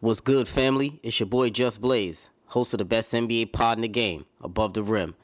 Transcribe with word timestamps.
What's 0.00 0.20
good, 0.20 0.46
family? 0.46 1.00
It's 1.02 1.18
your 1.18 1.26
boy 1.26 1.50
Just 1.50 1.80
Blaze, 1.80 2.30
host 2.46 2.72
of 2.72 2.78
the 2.78 2.84
best 2.84 3.12
NBA 3.12 3.52
pod 3.52 3.78
in 3.78 3.82
the 3.82 3.88
game, 3.88 4.26
Above 4.40 4.74
the 4.74 4.84
Rim. 4.84 5.16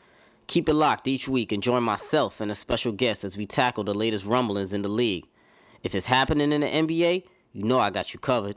Keep 0.48 0.68
it 0.68 0.74
locked 0.74 1.06
each 1.06 1.28
week 1.28 1.52
and 1.52 1.62
join 1.62 1.84
myself 1.84 2.40
and 2.40 2.50
a 2.50 2.56
special 2.56 2.90
guest 2.90 3.22
as 3.22 3.36
we 3.36 3.46
tackle 3.46 3.84
the 3.84 3.94
latest 3.94 4.26
rumblings 4.26 4.72
in 4.72 4.82
the 4.82 4.88
league. 4.88 5.26
If 5.84 5.94
it's 5.94 6.06
happening 6.06 6.50
in 6.50 6.62
the 6.62 6.66
NBA, 6.66 7.22
you 7.52 7.62
know 7.62 7.78
I 7.78 7.90
got 7.90 8.12
you 8.12 8.18
covered. 8.18 8.56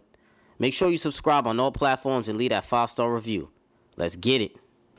Make 0.57 0.73
sure 0.73 0.89
you 0.89 0.97
subscribe 0.97 1.45
on 1.45 1.59
all 1.59 1.71
platforms 1.71 2.27
and 2.27 2.39
leave 2.39 2.49
that 2.49 2.63
five 2.63 2.89
star 2.89 3.13
review. 3.13 3.51
Let's 3.95 4.15
get 4.15 4.41
it. 4.41 4.55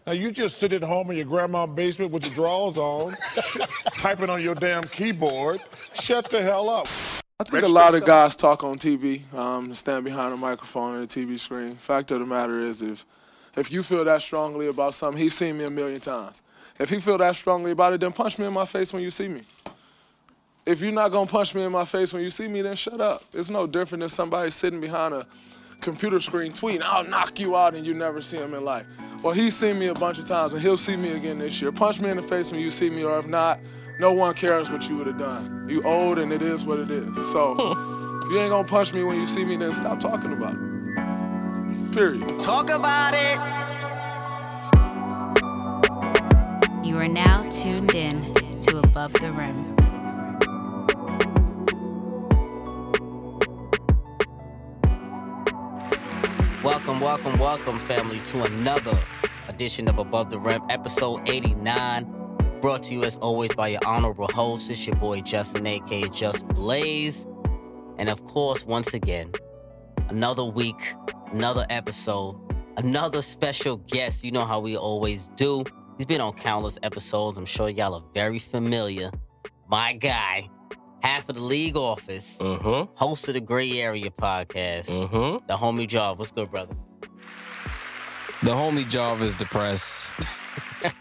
Now 0.06 0.12
you 0.12 0.30
just 0.30 0.58
sit 0.58 0.72
at 0.72 0.84
home 0.84 1.10
in 1.10 1.16
your 1.16 1.26
grandma's 1.26 1.70
basement 1.74 2.12
with 2.12 2.26
your 2.26 2.34
drawers 2.36 2.78
on, 2.78 3.16
typing 3.96 4.30
on 4.30 4.40
your 4.40 4.54
damn 4.54 4.84
keyboard. 4.84 5.60
Shut 5.94 6.30
the 6.30 6.40
hell 6.40 6.70
up. 6.70 6.86
I 7.40 7.44
think 7.44 7.62
a 7.62 7.68
lot 7.68 7.94
of 7.94 8.04
guys 8.04 8.34
talk 8.34 8.64
on 8.64 8.80
TV, 8.80 9.32
um, 9.32 9.72
stand 9.72 10.04
behind 10.04 10.34
a 10.34 10.36
microphone 10.36 10.96
and 10.96 11.04
a 11.04 11.06
TV 11.06 11.38
screen. 11.38 11.76
Fact 11.76 12.10
of 12.10 12.18
the 12.18 12.26
matter 12.26 12.64
is, 12.64 12.82
if 12.82 13.06
if 13.56 13.70
you 13.70 13.84
feel 13.84 14.04
that 14.04 14.22
strongly 14.22 14.66
about 14.66 14.94
something, 14.94 15.22
he's 15.22 15.34
seen 15.34 15.56
me 15.56 15.62
a 15.62 15.70
million 15.70 16.00
times. 16.00 16.42
If 16.80 16.88
he 16.88 16.98
feel 16.98 17.16
that 17.18 17.36
strongly 17.36 17.70
about 17.70 17.92
it, 17.92 18.00
then 18.00 18.10
punch 18.10 18.40
me 18.40 18.46
in 18.46 18.52
my 18.52 18.66
face 18.66 18.92
when 18.92 19.04
you 19.04 19.12
see 19.12 19.28
me. 19.28 19.42
If 20.66 20.80
you're 20.80 20.90
not 20.90 21.12
gonna 21.12 21.30
punch 21.30 21.54
me 21.54 21.62
in 21.62 21.70
my 21.70 21.84
face 21.84 22.12
when 22.12 22.24
you 22.24 22.30
see 22.30 22.48
me, 22.48 22.60
then 22.60 22.74
shut 22.74 23.00
up. 23.00 23.22
It's 23.32 23.50
no 23.50 23.68
different 23.68 24.00
than 24.00 24.08
somebody 24.08 24.50
sitting 24.50 24.80
behind 24.80 25.14
a 25.14 25.24
computer 25.80 26.18
screen 26.18 26.50
tweeting, 26.50 26.82
"I'll 26.82 27.04
knock 27.04 27.38
you 27.38 27.54
out," 27.54 27.76
and 27.76 27.86
you 27.86 27.94
never 27.94 28.20
see 28.20 28.38
him 28.38 28.52
in 28.52 28.64
life. 28.64 28.86
Well, 29.22 29.32
he's 29.32 29.54
seen 29.56 29.78
me 29.78 29.86
a 29.86 29.94
bunch 29.94 30.18
of 30.18 30.26
times, 30.26 30.54
and 30.54 30.62
he'll 30.62 30.76
see 30.76 30.96
me 30.96 31.12
again 31.12 31.38
this 31.38 31.62
year. 31.62 31.70
Punch 31.70 32.00
me 32.00 32.10
in 32.10 32.16
the 32.16 32.22
face 32.24 32.50
when 32.50 32.60
you 32.60 32.72
see 32.72 32.90
me, 32.90 33.04
or 33.04 33.16
if 33.16 33.28
not, 33.28 33.60
no 33.98 34.12
one 34.12 34.32
cares 34.32 34.70
what 34.70 34.88
you 34.88 34.96
would 34.96 35.08
have 35.08 35.18
done. 35.18 35.66
You 35.68 35.82
old 35.82 36.18
and 36.18 36.32
it 36.32 36.40
is 36.40 36.64
what 36.64 36.78
it 36.78 36.90
is. 36.90 37.32
So 37.32 37.52
if 37.52 37.58
you 38.30 38.38
ain't 38.38 38.50
gonna 38.50 38.66
punch 38.66 38.92
me 38.92 39.02
when 39.02 39.20
you 39.20 39.26
see 39.26 39.44
me, 39.44 39.56
then 39.56 39.72
stop 39.72 39.98
talking 39.98 40.32
about 40.32 40.54
it. 40.54 41.92
Period. 41.92 42.38
Talk 42.38 42.70
about 42.70 43.14
it. 43.14 43.38
You 46.86 46.96
are 46.96 47.08
now 47.08 47.42
tuned 47.50 47.94
in 47.94 48.34
to 48.60 48.78
Above 48.78 49.12
the 49.14 49.32
Rim. 49.32 49.74
Welcome, 56.62 57.00
welcome, 57.00 57.38
welcome, 57.38 57.78
family, 57.78 58.20
to 58.20 58.44
another 58.44 58.96
edition 59.48 59.88
of 59.88 59.98
Above 59.98 60.30
the 60.30 60.38
Rim, 60.38 60.62
episode 60.68 61.28
89. 61.28 62.17
Brought 62.60 62.82
to 62.84 62.94
you 62.94 63.04
as 63.04 63.16
always 63.18 63.54
by 63.54 63.68
your 63.68 63.80
honorable 63.86 64.26
host. 64.28 64.70
It's 64.70 64.84
your 64.86 64.96
boy 64.96 65.20
Justin, 65.20 65.66
aka 65.66 66.02
Just 66.08 66.46
Blaze. 66.48 67.26
And 67.98 68.08
of 68.08 68.24
course, 68.24 68.64
once 68.66 68.94
again, 68.94 69.32
another 70.08 70.44
week, 70.44 70.94
another 71.32 71.66
episode, 71.70 72.36
another 72.76 73.22
special 73.22 73.76
guest. 73.76 74.24
You 74.24 74.32
know 74.32 74.44
how 74.44 74.58
we 74.60 74.76
always 74.76 75.28
do. 75.36 75.64
He's 75.98 76.06
been 76.06 76.20
on 76.20 76.32
countless 76.34 76.78
episodes. 76.82 77.38
I'm 77.38 77.46
sure 77.46 77.68
y'all 77.68 77.94
are 77.94 78.04
very 78.12 78.38
familiar. 78.40 79.10
My 79.68 79.92
guy, 79.92 80.48
half 81.02 81.28
of 81.28 81.36
the 81.36 81.42
league 81.42 81.76
office, 81.76 82.38
Mm-hmm. 82.40 82.92
host 82.96 83.28
of 83.28 83.34
the 83.34 83.40
Gray 83.40 83.78
Area 83.80 84.10
podcast, 84.10 84.90
Mm-hmm. 84.90 85.46
the 85.46 85.54
homie 85.56 85.86
Job. 85.86 86.18
What's 86.18 86.32
good, 86.32 86.50
brother? 86.50 86.74
The 88.42 88.50
homie 88.52 88.84
Jarv 88.84 89.20
is 89.22 89.34
depressed. 89.34 90.12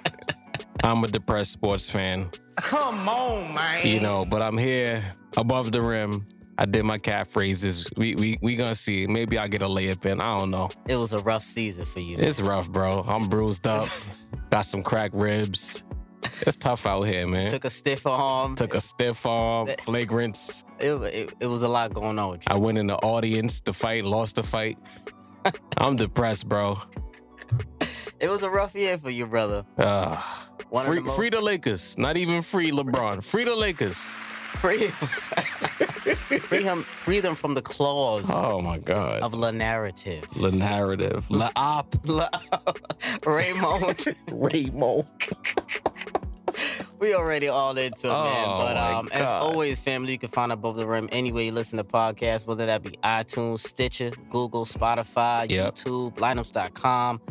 I'm 0.88 1.04
a 1.04 1.08
depressed 1.08 1.52
sports 1.52 1.90
fan. 1.90 2.30
Come 2.56 3.10
on, 3.10 3.54
man. 3.54 3.86
You 3.86 4.00
know, 4.00 4.24
but 4.24 4.42
I'm 4.42 4.58
here 4.58 5.04
above 5.36 5.74
the 5.74 5.82
rim. 5.82 6.26
I 6.58 6.66
did 6.66 6.86
my 6.86 6.98
cat 6.98 7.28
phrases. 7.28 7.90
We 7.98 8.16
we 8.16 8.38
we 8.42 8.56
gonna 8.56 8.74
see. 8.74 9.06
Maybe 9.06 9.38
I'll 9.38 9.50
get 9.50 9.62
a 9.62 9.68
layup 9.68 10.06
in. 10.06 10.22
I 10.22 10.38
don't 10.38 10.50
know. 10.50 10.70
It 10.88 10.96
was 10.96 11.12
a 11.12 11.20
rough 11.20 11.44
season 11.44 11.84
for 11.84 12.00
you. 12.00 12.16
It's 12.18 12.40
rough, 12.40 12.72
bro. 12.72 13.02
I'm 13.06 13.28
bruised 13.28 13.68
up. 13.68 13.90
Got 14.50 14.62
some 14.62 14.82
cracked 14.82 15.14
ribs. 15.14 15.84
It's 16.42 16.56
tough 16.56 16.86
out 16.86 17.02
here, 17.02 17.28
man. 17.28 17.50
Took 17.50 17.66
a 17.66 17.70
stiff 17.70 18.08
arm. 18.08 18.56
Took 18.56 18.74
a 18.74 18.82
stiff 18.82 19.26
arm, 19.26 19.68
flagrants. 19.68 20.64
it, 20.80 20.94
it, 21.14 21.34
it 21.42 21.48
was 21.48 21.64
a 21.64 21.68
lot 21.68 21.94
going 21.94 22.18
on 22.18 22.32
with 22.32 22.42
you. 22.48 22.56
I 22.56 22.58
went 22.58 22.78
in 22.78 22.88
the 22.88 22.96
audience 22.96 23.60
to 23.62 23.74
fight, 23.74 24.06
lost 24.06 24.38
the 24.38 24.44
fight. 24.44 24.78
I'm 25.78 25.98
depressed, 25.98 26.48
bro. 26.48 26.78
It 28.20 28.30
was 28.30 28.44
a 28.44 28.50
rough 28.50 28.74
year 28.76 28.98
for 28.98 29.10
you, 29.12 29.26
brother. 29.28 29.64
Uh, 29.78 30.22
One 30.70 30.86
free, 30.86 30.96
the 30.98 31.02
most- 31.04 31.16
free 31.16 31.30
the 31.30 31.42
Lakers. 31.42 31.98
Not 31.98 32.18
even 32.18 32.42
free 32.42 32.72
LeBron. 32.72 33.24
Free 33.24 33.44
the 33.44 33.56
Lakers. 33.56 34.18
Free, 34.58 34.88
free 36.40 36.64
him, 36.64 36.82
free 36.84 37.20
them 37.20 37.36
from 37.36 37.54
the 37.54 37.62
claws 37.62 38.28
Oh 38.32 38.60
my 38.62 38.80
God. 38.80 39.22
of 39.22 39.40
the 39.40 39.52
narrative. 39.52 40.24
The 40.42 40.52
narrative. 40.52 41.30
La 41.30 41.52
op. 41.56 41.94
La- 42.06 42.30
Raymond, 43.26 44.16
Raymond. 44.32 45.06
we 47.00 47.14
already 47.14 47.50
all 47.50 47.78
into 47.78 48.08
it, 48.08 48.12
man. 48.12 48.46
Oh, 48.48 48.58
But 48.58 48.76
my 48.78 48.94
um, 48.94 49.10
as 49.12 49.22
God. 49.30 49.44
always, 49.44 49.80
family, 49.80 50.14
you 50.14 50.18
can 50.18 50.30
find 50.30 50.52
Above 50.52 50.76
the 50.78 50.88
Rim 50.88 51.08
anywhere 51.12 51.44
you 51.44 51.52
listen 51.52 51.78
to 51.78 51.84
podcasts, 51.84 52.48
whether 52.48 52.66
that 52.66 52.82
be 52.82 52.92
iTunes, 53.04 53.60
Stitcher, 53.60 54.12
Google, 54.32 54.66
Spotify, 54.66 55.48
Yep. 55.52 55.76
YouTube, 55.76 56.16
lineups.com. 56.16 57.22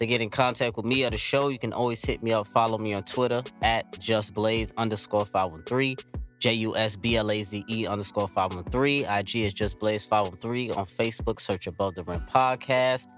To 0.00 0.06
get 0.06 0.22
in 0.22 0.30
contact 0.30 0.78
with 0.78 0.86
me 0.86 1.04
or 1.04 1.10
the 1.10 1.18
show, 1.18 1.48
you 1.48 1.58
can 1.58 1.74
always 1.74 2.02
hit 2.02 2.22
me 2.22 2.32
up. 2.32 2.46
Follow 2.46 2.78
me 2.78 2.94
on 2.94 3.02
Twitter 3.02 3.42
at 3.60 3.92
justblaze 3.92 4.74
underscore 4.78 5.26
513. 5.26 5.96
J 6.38 6.54
U 6.54 6.74
S 6.74 6.96
B 6.96 7.18
L 7.18 7.30
A 7.30 7.42
Z 7.42 7.62
E 7.68 7.86
underscore 7.86 8.26
513. 8.26 9.04
IG 9.04 9.36
is 9.36 9.52
just 9.52 9.78
blaze 9.78 10.06
513. 10.06 10.70
On 10.70 10.86
Facebook, 10.86 11.38
search 11.38 11.66
Above 11.66 11.96
the 11.96 12.04
Rim 12.04 12.22
Podcast. 12.32 13.08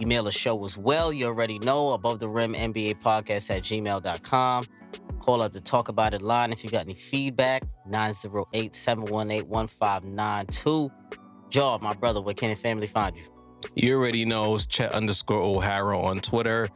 Email 0.00 0.24
the 0.24 0.32
show 0.32 0.64
as 0.64 0.78
well. 0.78 1.12
You 1.12 1.26
already 1.26 1.58
know 1.58 1.92
Above 1.92 2.18
the 2.18 2.30
Rim 2.30 2.54
NBA 2.54 3.02
Podcast 3.02 3.54
at 3.54 3.62
gmail.com. 3.62 4.64
Call 5.20 5.42
up 5.42 5.52
the 5.52 5.60
Talk 5.60 5.90
About 5.90 6.14
It 6.14 6.22
line 6.22 6.50
if 6.50 6.64
you 6.64 6.70
got 6.70 6.86
any 6.86 6.94
feedback. 6.94 7.62
908 7.86 8.74
718 8.74 9.46
1592. 9.50 10.90
Job, 11.50 11.82
my 11.82 11.92
brother, 11.92 12.22
where 12.22 12.32
can 12.32 12.48
the 12.48 12.56
family 12.56 12.86
find 12.86 13.18
you? 13.18 13.24
You 13.74 13.96
already 13.96 14.24
know 14.24 14.54
it's 14.54 14.66
Chet 14.66 14.92
underscore 14.92 15.40
O'Hara 15.42 15.98
on 16.00 16.20
Twitter, 16.20 16.68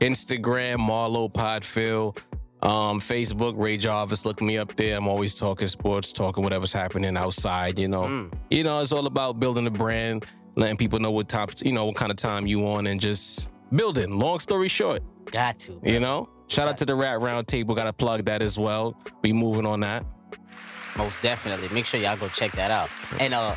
Instagram, 0.00 0.78
Marlo 0.78 1.30
Podfield, 1.32 2.18
um, 2.62 3.00
Facebook, 3.00 3.54
Ray 3.56 3.76
Jarvis. 3.76 4.24
Look 4.24 4.40
me 4.42 4.58
up 4.58 4.76
there. 4.76 4.96
I'm 4.96 5.08
always 5.08 5.34
talking 5.34 5.66
sports, 5.68 6.12
talking 6.12 6.42
whatever's 6.44 6.72
happening 6.72 7.16
outside. 7.16 7.78
You 7.78 7.88
know, 7.88 8.02
Mm. 8.02 8.32
you 8.50 8.62
know, 8.64 8.78
it's 8.80 8.92
all 8.92 9.06
about 9.06 9.40
building 9.40 9.66
a 9.66 9.70
brand, 9.70 10.26
letting 10.56 10.76
people 10.76 10.98
know 10.98 11.10
what 11.10 11.28
top, 11.28 11.50
you 11.64 11.72
know, 11.72 11.84
what 11.86 11.96
kind 11.96 12.10
of 12.10 12.16
time 12.16 12.46
you 12.46 12.66
on, 12.66 12.86
and 12.86 13.00
just 13.00 13.48
building. 13.74 14.18
Long 14.18 14.38
story 14.38 14.68
short, 14.68 15.02
Got 15.30 15.58
to. 15.60 15.80
you 15.84 16.00
know. 16.00 16.28
Shout 16.48 16.66
out 16.66 16.76
to 16.78 16.84
the 16.84 16.94
Rat 16.96 17.20
Round 17.20 17.46
Table. 17.46 17.74
Got 17.76 17.84
to 17.84 17.92
plug 17.92 18.24
that 18.24 18.42
as 18.42 18.58
well. 18.58 18.96
We 19.22 19.32
moving 19.32 19.64
on 19.64 19.80
that. 19.80 20.04
Most 20.96 21.22
definitely. 21.22 21.68
Make 21.68 21.86
sure 21.86 22.00
y'all 22.00 22.16
go 22.16 22.26
check 22.28 22.50
that 22.52 22.72
out. 22.72 22.90
And 23.20 23.32
uh, 23.32 23.54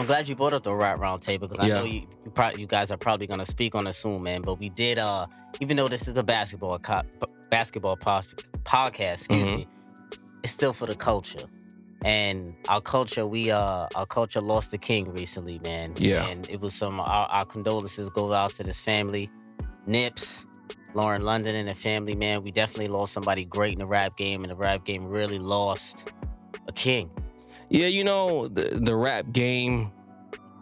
I'm 0.00 0.06
glad 0.06 0.28
you 0.28 0.34
brought 0.34 0.52
up 0.54 0.62
the 0.62 0.74
right 0.74 0.98
Round 0.98 1.20
Table 1.20 1.46
because 1.46 1.62
I 1.62 1.68
Yeah. 1.68 1.74
know 1.80 1.84
you 1.84 2.06
you, 2.24 2.30
pro- 2.30 2.50
you 2.50 2.66
guys 2.66 2.90
are 2.90 2.96
probably 2.96 3.26
gonna 3.26 3.44
speak 3.46 3.74
on 3.74 3.86
it 3.86 3.92
soon, 3.92 4.22
man. 4.22 4.42
But 4.42 4.58
we 4.58 4.68
did 4.70 4.98
uh, 4.98 5.26
even 5.60 5.76
though 5.76 5.88
this 5.88 6.08
is 6.08 6.16
a 6.16 6.22
basketball 6.22 6.78
co- 6.78 7.02
basketball 7.50 7.96
pod- 7.96 8.26
podcast, 8.64 9.12
excuse 9.28 9.48
Mhm. 9.48 9.56
me, 9.58 9.66
it's 10.42 10.52
still 10.52 10.72
for 10.72 10.86
the 10.86 10.94
culture. 10.94 11.44
And 12.02 12.54
our 12.70 12.80
culture, 12.80 13.26
we 13.26 13.50
uh, 13.50 13.86
our 13.94 14.06
culture 14.06 14.40
lost 14.40 14.70
the 14.70 14.78
king 14.78 15.12
recently, 15.12 15.58
man. 15.62 15.92
Yeah. 15.98 16.26
And 16.26 16.48
it 16.48 16.60
was 16.62 16.74
some 16.74 16.98
our, 16.98 17.26
our 17.28 17.44
condolences 17.44 18.08
go 18.08 18.32
out 18.32 18.54
to 18.54 18.62
this 18.64 18.80
family, 18.80 19.28
Nips. 19.86 20.46
Lauren 20.92 21.22
London 21.22 21.54
and 21.54 21.68
the 21.68 21.74
family, 21.74 22.16
man, 22.16 22.42
we 22.42 22.50
definitely 22.50 22.88
lost 22.88 23.12
somebody 23.12 23.44
great 23.44 23.74
in 23.74 23.78
the 23.78 23.86
rap 23.86 24.16
game, 24.16 24.42
and 24.42 24.50
the 24.50 24.56
rap 24.56 24.84
game 24.84 25.06
really 25.06 25.38
lost 25.38 26.10
a 26.66 26.72
king. 26.72 27.08
Yeah, 27.70 27.86
you 27.86 28.04
know 28.04 28.48
the 28.48 28.80
the 28.82 28.94
rap 28.94 29.32
game 29.32 29.92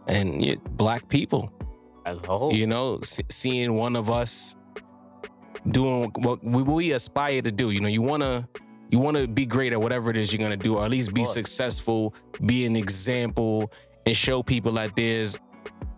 and 0.07 0.45
yeah, 0.45 0.55
black 0.73 1.09
people. 1.09 1.53
as 2.07 2.23
a 2.23 2.27
whole. 2.27 2.53
You 2.55 2.67
know, 2.67 2.99
s- 3.03 3.21
seeing 3.31 3.75
one 3.75 3.97
of 3.97 4.11
us 4.11 4.55
doing 5.71 6.11
what 6.17 6.43
we, 6.45 6.63
what 6.63 6.75
we 6.77 6.93
aspire 6.93 7.43
to 7.43 7.51
do. 7.53 7.71
You 7.71 7.81
know, 7.81 7.89
you 7.89 8.03
wanna 8.03 8.49
you 8.91 8.99
wanna 8.99 9.27
be 9.27 9.45
great 9.47 9.73
at 9.73 9.81
whatever 9.81 10.11
it 10.11 10.17
is 10.17 10.33
you're 10.33 10.43
gonna 10.43 10.57
do, 10.57 10.77
or 10.77 10.85
at 10.85 10.91
least 10.91 11.13
be 11.15 11.25
successful, 11.25 12.15
be 12.47 12.65
an 12.65 12.77
example, 12.77 13.71
and 14.07 14.17
show 14.17 14.43
people 14.43 14.73
that 14.73 14.95
there's 14.97 15.39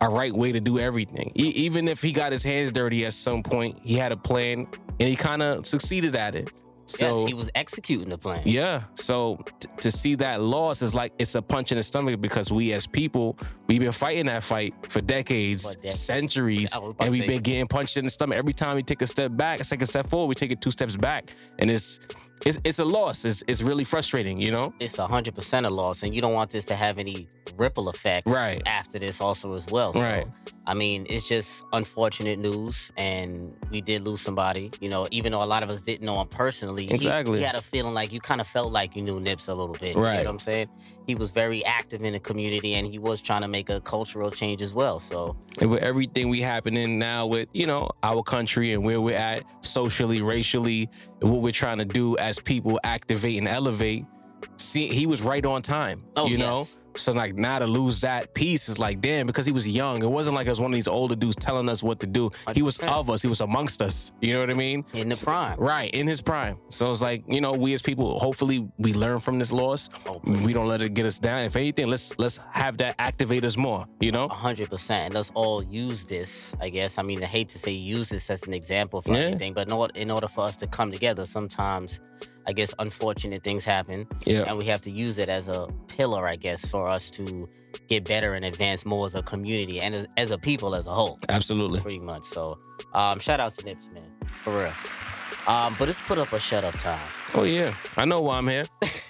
a 0.01 0.09
right 0.09 0.33
way 0.33 0.51
to 0.53 0.61
do 0.61 0.79
everything. 0.79 1.31
E- 1.37 1.53
even 1.67 1.87
if 1.87 2.03
he 2.03 2.11
got 2.13 2.33
his 2.33 2.43
hands 2.43 2.73
dirty 2.73 3.05
at 3.05 3.13
some 3.13 3.43
point, 3.43 3.79
he 3.83 3.95
had 3.95 4.13
a 4.13 4.17
plan 4.17 4.67
and 4.99 5.09
he 5.09 5.15
kind 5.17 5.43
of 5.43 5.67
succeeded 5.67 6.17
at 6.17 6.35
it. 6.35 6.51
So 6.91 7.21
yes, 7.21 7.29
he 7.29 7.35
was 7.35 7.51
executing 7.55 8.09
the 8.09 8.19
plan. 8.19 8.43
yeah. 8.45 8.83
So 8.95 9.45
t- 9.61 9.69
to 9.81 9.91
see 9.91 10.15
that 10.17 10.41
loss 10.43 10.83
is 10.83 10.95
like 10.95 11.13
it's 11.19 11.35
a 11.37 11.43
punch 11.43 11.71
in 11.73 11.79
the 11.79 11.83
stomach 11.83 12.21
because 12.21 12.53
we 12.53 12.73
as 12.73 12.87
people 12.87 13.39
we've 13.69 13.81
been 13.81 13.93
fighting 13.93 14.27
that 14.27 14.43
fight 14.43 14.75
for 14.89 15.01
decades, 15.01 15.75
For 15.75 15.81
decades. 15.83 16.01
centuries, 16.01 16.73
I 16.75 16.79
was 16.79 16.91
about 16.91 17.05
and 17.05 17.13
we've 17.13 17.27
been 17.27 17.43
getting 17.43 17.67
punched 17.69 17.97
in 17.97 18.05
the 18.05 18.11
stomach 18.11 18.37
every 18.39 18.53
time 18.53 18.75
we 18.77 18.83
take 18.83 19.03
a 19.03 19.07
step 19.07 19.37
back, 19.37 19.61
a 19.61 19.65
second 19.65 19.87
step 19.87 20.07
forward, 20.07 20.27
we 20.29 20.35
take 20.35 20.51
it 20.51 20.61
two 20.61 20.71
steps 20.73 20.97
back, 20.97 21.31
and 21.61 21.71
it's 21.71 22.01
it's 22.47 22.59
it's 22.65 22.79
a 22.79 22.85
loss. 22.85 23.25
It's 23.25 23.43
it's 23.47 23.63
really 23.63 23.85
frustrating, 23.85 24.41
you 24.41 24.51
know. 24.51 24.73
It's 24.81 24.97
hundred 24.97 25.35
percent 25.35 25.67
a 25.67 25.71
loss, 25.71 26.03
and 26.03 26.15
you 26.15 26.21
don't 26.21 26.35
want 26.35 26.51
this 26.51 26.65
to 26.67 26.75
have 26.75 26.99
any 26.99 27.29
ripple 27.57 27.89
effects 27.91 28.31
Right. 28.31 28.63
after 28.67 28.99
this 28.99 29.21
also 29.21 29.55
as 29.55 29.67
well. 29.71 29.93
So 29.93 30.01
Right. 30.03 30.27
I 30.67 30.75
mean, 30.75 31.07
it's 31.09 31.27
just 31.27 31.65
unfortunate 31.73 32.39
news, 32.39 32.93
and 32.97 33.55
we 33.71 33.81
did 33.81 34.05
lose 34.07 34.21
somebody. 34.21 34.71
You 34.81 34.89
know, 34.89 35.07
even 35.11 35.33
though 35.33 35.43
a 35.43 35.45
lot 35.45 35.63
of 35.63 35.71
us 35.71 35.81
didn't 35.81 36.07
know 36.07 36.21
him 36.21 36.29
personally, 36.29 36.87
he- 36.87 36.95
Exactly. 36.95 37.39
He, 37.39 37.45
had 37.45 37.57
a 37.57 37.63
feeling 37.63 37.93
like 37.95 38.13
you 38.13 38.21
kind 38.21 38.41
of 38.41 38.47
felt 38.47 38.71
like 38.73 38.95
you 38.95 39.03
knew 39.03 39.19
Nips 39.21 39.49
a 39.49 39.55
little 39.55 39.75
bit. 39.75 39.97
Right. 39.97 40.19
You 40.19 40.25
know 40.25 40.31
what 40.31 40.35
I'm 40.35 40.39
saying? 40.39 40.69
He 41.11 41.17
was 41.17 41.33
very 41.33 41.65
active 41.65 42.05
in 42.05 42.13
the 42.13 42.21
community, 42.21 42.75
and 42.75 42.87
he 42.87 43.01
was 43.01 43.21
trying 43.21 43.41
to 43.43 43.49
make 43.49 43.69
a 43.69 43.81
cultural 43.81 44.31
change 44.31 44.63
as 44.63 44.73
well. 44.73 45.01
So 45.01 45.37
and 45.61 45.69
with 45.69 45.83
everything 45.83 46.29
we 46.29 46.41
happening 46.41 47.01
now 47.01 47.27
with 47.27 47.49
you 47.53 47.67
know 47.67 47.91
our 48.05 48.23
country 48.23 48.75
and 48.75 48.85
where 48.85 49.01
we're 49.01 49.17
at 49.17 49.43
socially 49.65 50.23
racially 50.23 50.89
and 51.21 51.33
what 51.33 51.43
we're 51.43 51.51
trying 51.51 51.79
to 51.79 51.85
do 51.85 52.17
as 52.19 52.39
people 52.39 52.79
activate 52.85 53.39
and 53.39 53.49
elevate 53.49 54.05
see 54.57 54.87
he 54.87 55.05
was 55.05 55.23
right 55.23 55.45
on 55.45 55.63
time 55.63 56.05
Oh, 56.15 56.29
you 56.29 56.39
know 56.39 56.59
yes. 56.59 56.79
So 56.97 57.13
like 57.13 57.35
now 57.35 57.59
to 57.59 57.67
lose 57.67 58.01
that 58.01 58.35
piece 58.35 58.69
is 58.69 58.79
like 58.79 59.01
damn 59.01 59.27
because 59.27 59.47
he 59.47 59.53
was 59.53 59.67
young. 59.69 60.03
It 60.03 60.11
wasn't 60.11 60.37
like 60.37 60.47
it 60.47 60.51
was 60.51 60.61
one 60.61 60.73
of 60.73 60.75
these 60.75 60.89
older 60.89 61.15
dudes 61.15 61.37
telling 61.37 61.69
us 61.69 61.83
what 61.83 62.01
to 62.01 62.07
do. 62.07 62.31
He 62.55 62.63
was 62.63 62.79
of 62.79 63.11
us. 63.11 63.23
He 63.23 63.29
was 63.29 63.41
amongst 63.41 63.83
us. 63.83 64.13
You 64.21 64.35
know 64.35 64.41
what 64.41 64.51
i 64.51 64.55
mean? 64.55 64.85
In 64.95 65.09
the 65.09 65.21
prime, 65.23 65.59
right 65.59 65.91
in 65.93 66.07
his 66.07 66.21
prime. 66.21 66.59
So 66.69 66.91
it's 66.91 67.03
like 67.03 67.23
you 67.29 67.41
know 67.41 67.53
we 67.53 67.73
as 67.73 67.83
people 67.83 68.19
hopefully 68.19 68.69
we 68.79 68.93
learn 68.93 69.21
from 69.21 69.39
this 69.39 69.53
loss. 69.53 69.89
Hopefully. 70.07 70.45
we 70.45 70.53
don't 70.53 70.69
let 70.69 70.83
it 70.83 70.95
get 70.95 71.07
us 71.07 71.19
down. 71.19 71.45
If 71.45 71.57
anything 71.57 71.89
let's 71.89 72.19
let's 72.19 72.39
have 72.53 72.77
that 72.79 72.97
activate 72.99 73.45
us 73.45 73.57
more 73.57 73.87
you 74.01 74.13
know? 74.13 74.25
A 74.27 74.35
hundred 74.35 74.71
percent, 74.71 75.07
and 75.07 75.15
let's 75.15 75.31
all 75.35 75.63
use 75.63 76.05
this. 76.05 76.55
I 76.61 76.69
guess. 76.71 76.99
I 76.99 77.03
mean, 77.03 77.23
I 77.23 77.27
hate 77.27 77.49
to 77.51 77.59
say 77.59 77.71
use 77.73 78.09
this 78.09 78.31
as 78.31 78.43
an 78.47 78.55
example 78.55 79.03
for 79.03 79.13
Yeah. 79.13 79.19
anything, 79.27 79.53
but 79.53 79.67
in 79.69 79.73
order, 79.73 79.93
in 79.99 80.11
order 80.11 80.29
for 80.29 80.45
us 80.45 80.57
to 80.59 80.67
come 80.67 80.91
together, 80.91 81.27
sometimes, 81.27 82.01
I 82.47 82.53
guess, 82.53 82.73
unfortunate 82.79 83.43
things 83.45 83.65
happen, 83.65 84.07
yeah. 84.27 84.45
And 84.47 84.57
we 84.59 84.65
have 84.67 84.83
to 84.83 84.91
use 84.91 85.19
it 85.19 85.29
as 85.29 85.49
a 85.49 85.69
pillar, 85.89 86.27
I 86.27 86.37
guess, 86.37 86.71
for 86.71 86.89
us 86.89 87.11
to 87.11 87.49
get 87.89 88.05
better 88.05 88.35
and 88.35 88.45
advance 88.45 88.85
more 88.87 89.07
as 89.07 89.15
a 89.15 89.23
community 89.23 89.81
and 89.81 89.95
as, 89.95 90.07
as 90.17 90.31
a 90.31 90.39
people 90.39 90.75
as 90.75 90.87
a 90.87 90.91
whole, 90.93 91.19
absolutely. 91.29 91.81
Pretty 91.81 92.01
much. 92.01 92.25
So, 92.25 92.59
um, 92.95 93.19
shout 93.19 93.41
out 93.41 93.55
to 93.59 93.65
Nips, 93.65 93.93
man, 93.93 94.03
for 94.27 94.53
real. 94.59 94.73
Um, 95.47 95.75
but 95.79 95.87
let's 95.89 96.01
put 96.01 96.19
up 96.19 96.33
a 96.33 96.41
shut 96.41 96.65
up 96.65 96.75
time. 96.79 97.01
oh 97.35 97.45
yeah. 97.45 97.75
I 97.97 98.05
know 98.05 98.21
why 98.21 98.37
i'm 98.39 98.49
here. 98.49 98.65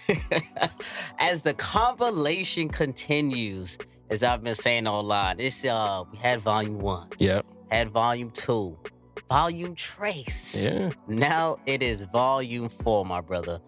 As 1.18 1.42
the 1.42 1.54
compilation 1.54 2.68
continues, 2.68 3.78
as 4.10 4.22
I've 4.22 4.42
been 4.42 4.54
saying 4.54 4.86
online, 4.86 5.36
this 5.38 5.64
uh 5.64 6.04
we 6.10 6.18
had 6.18 6.40
volume 6.40 6.78
one, 6.78 7.08
Yep. 7.18 7.46
had 7.70 7.90
volume 7.90 8.30
two, 8.30 8.78
volume 9.30 9.76
trace. 9.76 10.64
Yeah. 10.64 10.90
Now 11.06 11.58
it 11.64 11.82
is 11.82 12.02
volume 12.12 12.68
four, 12.68 13.06
my 13.06 13.20
brother. 13.20 13.60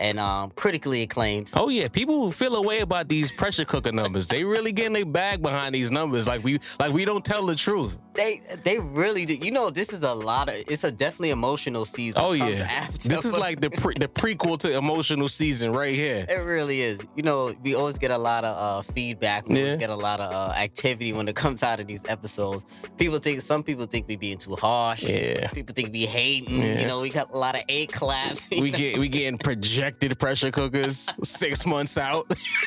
And 0.00 0.20
um 0.20 0.50
critically 0.54 1.02
acclaimed. 1.02 1.50
Oh 1.54 1.68
yeah, 1.70 1.88
people 1.88 2.14
who 2.14 2.30
feel 2.30 2.54
a 2.54 2.62
way 2.62 2.80
about 2.80 3.08
these 3.08 3.32
pressure 3.32 3.64
cooker 3.64 3.90
numbers, 3.90 4.28
they 4.28 4.44
really 4.44 4.70
getting 4.70 4.92
their 4.92 5.04
bag 5.04 5.42
behind 5.42 5.74
these 5.74 5.90
numbers. 5.90 6.28
Like 6.28 6.44
we, 6.44 6.60
like 6.78 6.92
we 6.92 7.04
don't 7.04 7.24
tell 7.24 7.44
the 7.44 7.56
truth. 7.56 7.98
They 8.14 8.40
they 8.62 8.78
really 8.78 9.26
do. 9.26 9.34
You 9.34 9.50
know, 9.50 9.70
this 9.70 9.92
is 9.92 10.04
a 10.04 10.14
lot 10.14 10.48
of 10.48 10.54
it's 10.68 10.84
a 10.84 10.92
definitely 10.92 11.30
emotional 11.30 11.84
season. 11.84 12.22
Oh 12.24 12.30
yeah, 12.30 12.64
after, 12.70 13.08
this 13.08 13.24
is 13.24 13.36
like 13.46 13.60
the 13.60 13.70
pre, 13.70 13.94
the 13.98 14.06
prequel 14.06 14.56
to 14.60 14.76
emotional 14.76 15.26
season 15.26 15.72
right 15.72 15.94
here. 15.96 16.24
It 16.28 16.34
really 16.44 16.80
is. 16.80 17.00
You 17.16 17.24
know, 17.24 17.52
we 17.64 17.74
always 17.74 17.98
get 17.98 18.12
a 18.12 18.18
lot 18.18 18.44
of 18.44 18.56
uh, 18.56 18.82
feedback. 18.92 19.48
We 19.48 19.56
Yeah. 19.56 19.62
always 19.62 19.76
get 19.78 19.90
a 19.90 19.96
lot 19.96 20.20
of 20.20 20.32
uh, 20.32 20.52
activity 20.54 21.12
when 21.12 21.26
it 21.26 21.34
comes 21.34 21.64
out 21.64 21.80
of 21.80 21.88
these 21.88 22.04
episodes. 22.08 22.64
People 22.98 23.18
think 23.18 23.42
some 23.42 23.64
people 23.64 23.86
think 23.86 24.06
we 24.06 24.14
being 24.14 24.38
too 24.38 24.54
harsh. 24.54 25.02
Yeah. 25.02 25.48
People 25.48 25.74
think 25.74 25.92
we 25.92 26.06
hating. 26.06 26.62
Yeah. 26.62 26.80
You 26.82 26.86
know, 26.86 27.00
we 27.00 27.10
got 27.10 27.32
a 27.32 27.36
lot 27.38 27.56
of 27.56 27.62
A 27.68 27.86
claps. 27.88 28.48
We 28.48 28.70
get 28.82 28.96
we 28.98 29.08
getting 29.08 29.38
projected 29.38 29.87
pressure 30.18 30.50
cookers 30.50 31.08
six 31.22 31.64
months 31.66 31.98
out. 31.98 32.24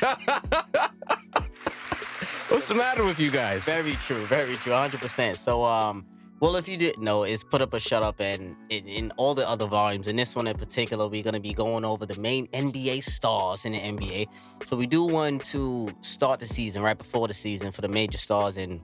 What's 2.48 2.68
the 2.68 2.74
matter 2.74 3.04
with 3.04 3.18
you 3.18 3.30
guys? 3.30 3.64
very 3.64 3.94
true. 3.94 4.26
Very 4.26 4.56
true. 4.56 4.72
100. 4.72 5.00
percent 5.00 5.36
So 5.38 5.64
um. 5.64 6.06
Well, 6.42 6.56
if 6.56 6.68
you 6.68 6.76
didn't 6.76 7.04
know, 7.04 7.22
it's 7.22 7.44
put 7.44 7.62
up 7.62 7.72
a 7.72 7.78
shut 7.78 8.02
up, 8.02 8.18
and 8.18 8.56
in, 8.68 9.12
all 9.16 9.32
the 9.32 9.48
other 9.48 9.64
volumes, 9.64 10.08
in 10.08 10.16
this 10.16 10.34
one 10.34 10.48
in 10.48 10.56
particular, 10.56 11.06
we're 11.06 11.22
gonna 11.22 11.38
be 11.38 11.54
going 11.54 11.84
over 11.84 12.04
the 12.04 12.18
main 12.18 12.48
NBA 12.48 13.04
stars 13.04 13.64
in 13.64 13.74
the 13.74 13.78
NBA. 13.78 14.26
So 14.64 14.76
we 14.76 14.88
do 14.88 15.06
one 15.06 15.38
to 15.38 15.92
start 16.00 16.40
the 16.40 16.48
season 16.48 16.82
right 16.82 16.98
before 16.98 17.28
the 17.28 17.34
season 17.34 17.70
for 17.70 17.80
the 17.80 17.86
major 17.86 18.18
stars, 18.18 18.56
and 18.56 18.80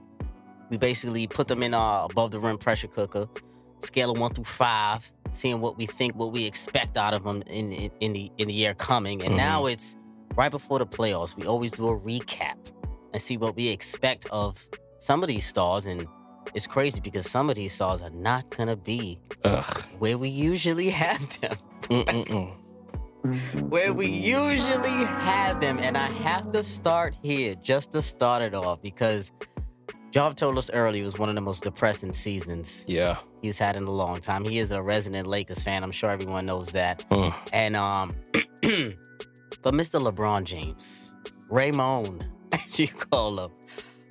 we 0.69 0.77
basically 0.77 1.27
put 1.27 1.49
them 1.49 1.61
in 1.61 1.73
our 1.73 2.05
above 2.05 2.31
the 2.31 2.39
rim 2.39 2.57
pressure 2.57 2.87
cooker, 2.87 3.27
scale 3.83 4.11
of 4.11 4.17
one 4.17 4.33
through 4.33 4.45
five, 4.45 5.11
seeing 5.31 5.61
what 5.61 5.77
we 5.77 5.85
think, 5.85 6.15
what 6.15 6.31
we 6.31 6.45
expect 6.45 6.97
out 6.97 7.13
of 7.13 7.23
them 7.23 7.43
in 7.47 7.71
in, 7.71 7.91
in 7.99 8.13
the 8.13 8.31
in 8.37 8.47
the 8.47 8.53
year 8.53 8.73
coming. 8.73 9.21
And 9.23 9.35
now 9.35 9.61
mm-hmm. 9.61 9.73
it's 9.73 9.95
right 10.35 10.51
before 10.51 10.79
the 10.79 10.87
playoffs. 10.87 11.35
We 11.35 11.45
always 11.45 11.71
do 11.71 11.87
a 11.87 11.99
recap 11.99 12.57
and 13.13 13.21
see 13.21 13.37
what 13.37 13.55
we 13.55 13.69
expect 13.69 14.27
of 14.31 14.67
some 14.99 15.23
of 15.23 15.27
these 15.27 15.45
stars 15.45 15.85
and. 15.85 16.07
It's 16.55 16.65
crazy 16.65 16.99
because 16.99 17.29
some 17.29 17.51
of 17.51 17.57
these 17.57 17.73
stars 17.73 18.01
are 18.01 18.09
not 18.09 18.49
gonna 18.49 18.75
be 18.75 19.19
Ugh. 19.43 19.83
where 19.99 20.17
we 20.17 20.29
usually 20.29 20.89
have 21.03 21.39
them. 21.41 21.55
Where 23.69 23.93
we 23.93 24.07
usually 24.07 24.89
have 24.89 25.59
them. 25.59 25.77
And 25.79 25.97
I 25.97 26.07
have 26.07 26.51
to 26.51 26.63
start 26.63 27.15
here 27.21 27.55
just 27.55 27.91
to 27.91 28.01
start 28.01 28.41
it 28.41 28.53
off 28.53 28.81
because 28.81 29.31
Job 30.11 30.35
told 30.35 30.57
us 30.57 30.71
earlier 30.71 31.01
it 31.01 31.05
was 31.05 31.19
one 31.19 31.29
of 31.29 31.35
the 31.35 31.41
most 31.41 31.63
depressing 31.63 32.13
seasons 32.13 32.83
Yeah. 32.87 33.17
he's 33.41 33.59
had 33.59 33.75
in 33.75 33.83
a 33.83 33.91
long 33.91 34.19
time. 34.21 34.43
He 34.43 34.57
is 34.57 34.71
a 34.71 34.81
resident 34.81 35.27
Lakers 35.27 35.63
fan. 35.63 35.83
I'm 35.83 35.91
sure 35.91 36.09
everyone 36.09 36.45
knows 36.47 36.71
that. 36.71 37.05
Mm. 37.11 37.33
And 37.53 37.75
um 37.75 38.15
but 39.61 39.73
Mr. 39.73 39.99
LeBron 40.01 40.43
James, 40.45 41.13
Raymond, 41.49 42.25
as 42.53 42.79
you 42.79 42.87
call 42.87 43.39
him, 43.45 43.51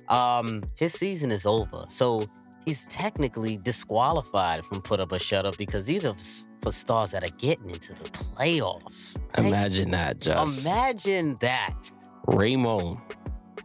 um, 0.07 0.63
his 0.75 0.93
season 0.93 1.31
is 1.31 1.45
over. 1.45 1.85
So 1.89 2.21
he's 2.65 2.85
technically 2.85 3.57
disqualified 3.57 4.63
from 4.65 4.81
put 4.81 4.99
up 4.99 5.11
a 5.11 5.19
shut 5.19 5.45
up 5.45 5.57
because 5.57 5.85
these 5.85 6.05
are 6.05 6.15
for 6.61 6.71
stars 6.71 7.11
that 7.11 7.23
are 7.23 7.35
getting 7.39 7.69
into 7.69 7.93
the 7.93 8.03
playoffs. 8.09 9.17
right? 9.37 9.45
Imagine 9.47 9.91
that, 9.91 10.19
just 10.19 10.65
Imagine 10.65 11.35
that. 11.41 11.91
Raymond 12.27 12.97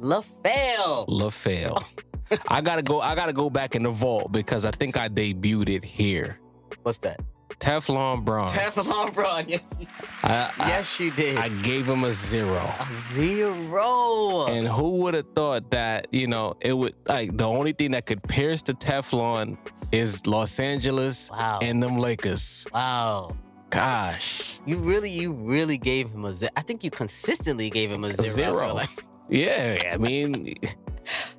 LaFell. 0.01 1.09
LaFell. 1.09 1.83
I 2.49 2.61
gotta 2.61 2.83
go. 2.83 3.01
I 3.01 3.15
gotta 3.15 3.33
go 3.33 3.51
back 3.51 3.75
in 3.75 3.83
the 3.83 3.91
vault 3.91 4.33
because 4.33 4.65
I 4.65 4.71
think 4.71 4.97
I 4.97 5.09
debuted 5.09 5.69
it 5.69 5.85
here. 5.85 6.39
What's 6.83 6.99
that? 6.99 7.21
Teflon 7.61 8.25
Bron. 8.25 8.49
Teflon 8.49 9.15
Bron. 9.15 9.49
Yes, 9.49 9.63
you, 9.79 9.87
I, 10.23 10.51
I- 10.59 10.69
yes, 10.69 10.99
you 11.01 11.11
did. 11.13 11.37
I 11.37 11.49
gave 11.63 11.89
him 11.89 12.05
a 12.05 12.13
zero. 12.13 12.57
a 12.81 12.89
zero. 12.95 14.47
And 14.47 14.67
who 14.67 14.99
would 15.03 15.15
have 15.15 15.27
thought 15.35 15.71
that, 15.71 16.09
you 16.11 16.27
know, 16.27 16.57
it 16.61 16.73
would 16.73 16.95
like 17.07 17.37
the 17.37 17.47
only 17.47 17.73
thing 17.73 17.93
that 17.93 18.07
could 18.07 18.23
pierce 18.25 18.63
the 18.63 18.73
Teflon 18.73 19.57
is 19.93 20.27
Los 20.27 20.59
Angeles 20.59 21.31
wow. 21.31 21.59
and 21.63 21.83
them 21.83 21.97
Lakers. 21.97 22.67
wow. 22.73 23.37
Gosh. 23.71 24.61
You 24.67 24.77
really, 24.79 25.11
you 25.11 25.33
really 25.33 25.79
gave 25.79 26.11
him 26.11 26.25
a 26.25 26.33
zero. 26.35 26.51
I 26.57 26.61
think 26.61 26.85
you 26.85 26.91
consistently 26.91 27.71
gave 27.71 27.91
him 27.91 28.05
a 28.05 28.11
zero. 28.11 28.53
Zero. 28.59 28.75
like. 28.75 28.89
Yeah, 29.29 29.91
I 29.93 29.97
mean, 29.97 30.55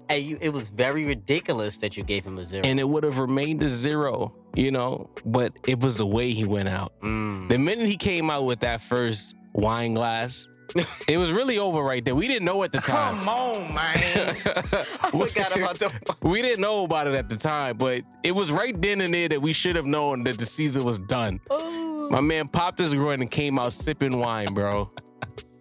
And 0.09 0.23
you, 0.23 0.37
it 0.41 0.49
was 0.49 0.69
very 0.69 1.05
ridiculous 1.05 1.77
that 1.77 1.97
you 1.97 2.03
gave 2.03 2.25
him 2.25 2.37
a 2.37 2.45
zero. 2.45 2.63
and 2.63 2.79
it 2.79 2.87
would 2.87 3.03
have 3.03 3.17
remained 3.17 3.63
a 3.63 3.67
zero, 3.67 4.33
you 4.55 4.71
know, 4.71 5.09
but 5.25 5.53
it 5.67 5.79
was 5.79 5.97
the 5.97 6.05
way 6.05 6.31
he 6.31 6.45
went 6.45 6.69
out. 6.69 6.93
Mm. 7.01 7.49
The 7.49 7.57
minute 7.57 7.87
he 7.87 7.97
came 7.97 8.29
out 8.29 8.45
with 8.45 8.59
that 8.59 8.81
first 8.81 9.35
wine 9.53 9.93
glass, 9.95 10.47
it 11.07 11.17
was 11.17 11.31
really 11.31 11.57
over 11.57 11.81
right 11.81 12.03
there. 12.03 12.15
We 12.15 12.27
didn't 12.27 12.45
know 12.45 12.63
at 12.63 12.71
the 12.71 12.81
time. 12.81 13.19
Come 13.19 13.29
on, 13.29 13.73
man. 13.73 13.95
I 14.45 15.11
forgot 15.11 15.57
about 15.57 15.79
the. 15.79 15.91
We 16.21 16.41
didn't 16.41 16.61
know 16.61 16.83
about 16.83 17.07
it 17.07 17.13
at 17.13 17.29
the 17.29 17.35
time, 17.35 17.77
but 17.77 18.01
it 18.23 18.33
was 18.33 18.51
right 18.51 18.79
then 18.81 19.01
and 19.01 19.13
there 19.13 19.29
that 19.29 19.41
we 19.41 19.53
should 19.53 19.75
have 19.75 19.85
known 19.85 20.23
that 20.23 20.37
the 20.39 20.45
season 20.45 20.83
was 20.83 20.97
done. 20.99 21.39
Oh. 21.49 22.09
My 22.09 22.19
man 22.19 22.47
popped 22.47 22.79
his 22.79 22.93
groin 22.93 23.21
and 23.21 23.29
came 23.29 23.57
out 23.59 23.73
sipping 23.73 24.19
wine, 24.19 24.53
bro. 24.53 24.89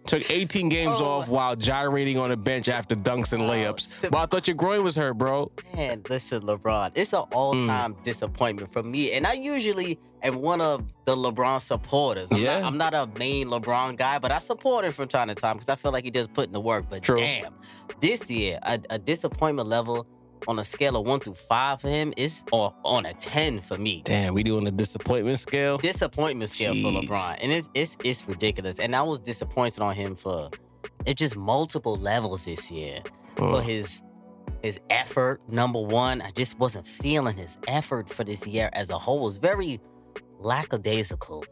Took 0.05 0.29
18 0.29 0.69
games 0.69 1.01
Oh. 1.01 1.05
off 1.05 1.27
while 1.27 1.55
gyrating 1.55 2.17
on 2.19 2.29
the 2.29 2.37
bench 2.37 2.69
after 2.69 2.95
dunks 2.95 3.33
and 3.33 3.41
layups. 3.43 3.81
sip- 3.81 4.11
But 4.11 4.19
I 4.19 4.25
thought 4.27 4.47
your 4.47 4.55
groin 4.55 4.83
was 4.83 4.95
hurt, 4.95 5.17
bro. 5.17 5.51
Man, 5.75 6.03
listen, 6.09 6.43
LeBron, 6.43 6.91
it's 6.95 7.13
an 7.13 7.23
all-time 7.33 7.95
Mm. 7.95 8.03
disappointment 8.03 8.71
for 8.71 8.83
me, 8.83 9.13
and 9.13 9.25
I 9.25 9.33
usually 9.33 9.97
am 10.21 10.41
one 10.41 10.61
of 10.61 10.83
the 11.05 11.15
LeBron 11.15 11.59
supporters. 11.61 12.31
I'm, 12.31 12.37
Yeah. 12.39 12.59
not, 12.59 12.67
I'm 12.67 12.77
not 12.77 12.93
a 12.93 13.09
main 13.17 13.47
LeBron 13.49 13.95
guy, 13.97 14.19
but 14.19 14.31
I 14.31 14.37
support 14.37 14.85
him 14.85 14.91
from 14.91 15.07
time 15.07 15.27
to 15.29 15.35
time 15.35 15.57
because 15.57 15.69
I 15.69 15.75
feel 15.75 15.91
like 15.91 16.03
he 16.03 16.11
does 16.11 16.27
put 16.27 16.47
in 16.47 16.53
the 16.53 16.59
work. 16.61 16.85
But 16.89 17.01
True. 17.03 17.15
damn, 17.17 17.53
this 17.99 18.29
year, 18.29 18.59
a, 18.63 18.79
a 18.91 18.99
disappointment 18.99 19.67
level 19.69 20.05
on 20.47 20.59
a 20.59 20.63
scale 20.63 20.95
of 20.97 21.05
one 21.07 21.19
through 21.19 21.33
five 21.35 21.81
for 21.81 21.89
him 21.89 22.13
is 22.17 22.43
or 22.51 22.73
on 22.83 23.05
a 23.05 23.13
ten 23.13 23.59
for 23.61 23.77
me. 23.77 24.01
Damn, 24.05 24.33
we 24.33 24.43
doing 24.43 24.67
a 24.67 24.71
disappointment 24.71 25.39
scale? 25.39 25.77
disappointment 25.77 26.49
scale 26.51 26.73
Jeez. 26.73 27.07
for 27.07 27.13
LeBron, 27.13 27.37
and 27.41 27.51
it's 27.51 27.69
it's 27.73 27.97
it's 28.03 28.27
ridiculous. 28.27 28.79
And 28.79 28.95
I 28.95 29.01
was 29.01 29.19
disappointed 29.19 29.81
on 29.81 29.95
him 29.95 30.15
for 30.15 30.49
it 31.05 31.17
just 31.17 31.35
multiple 31.35 31.95
levels 31.97 32.45
this 32.45 32.71
year 32.71 33.01
for 33.35 33.43
Mm. 33.59 33.63
his 33.63 34.01
his 34.61 34.79
effort. 34.89 35.41
Number 35.49 35.81
one, 35.81 36.21
I 36.21 36.31
just 36.31 36.57
wasn't 36.59 36.87
feeling 36.87 37.37
his 37.37 37.57
effort 37.67 38.09
for 38.09 38.23
this 38.23 38.45
year 38.47 38.69
as 38.73 38.89
a 38.89 38.97
whole. 38.97 39.19
It 39.19 39.23
was 39.23 39.37
very 39.37 39.79
lackadaisical. 40.39 41.43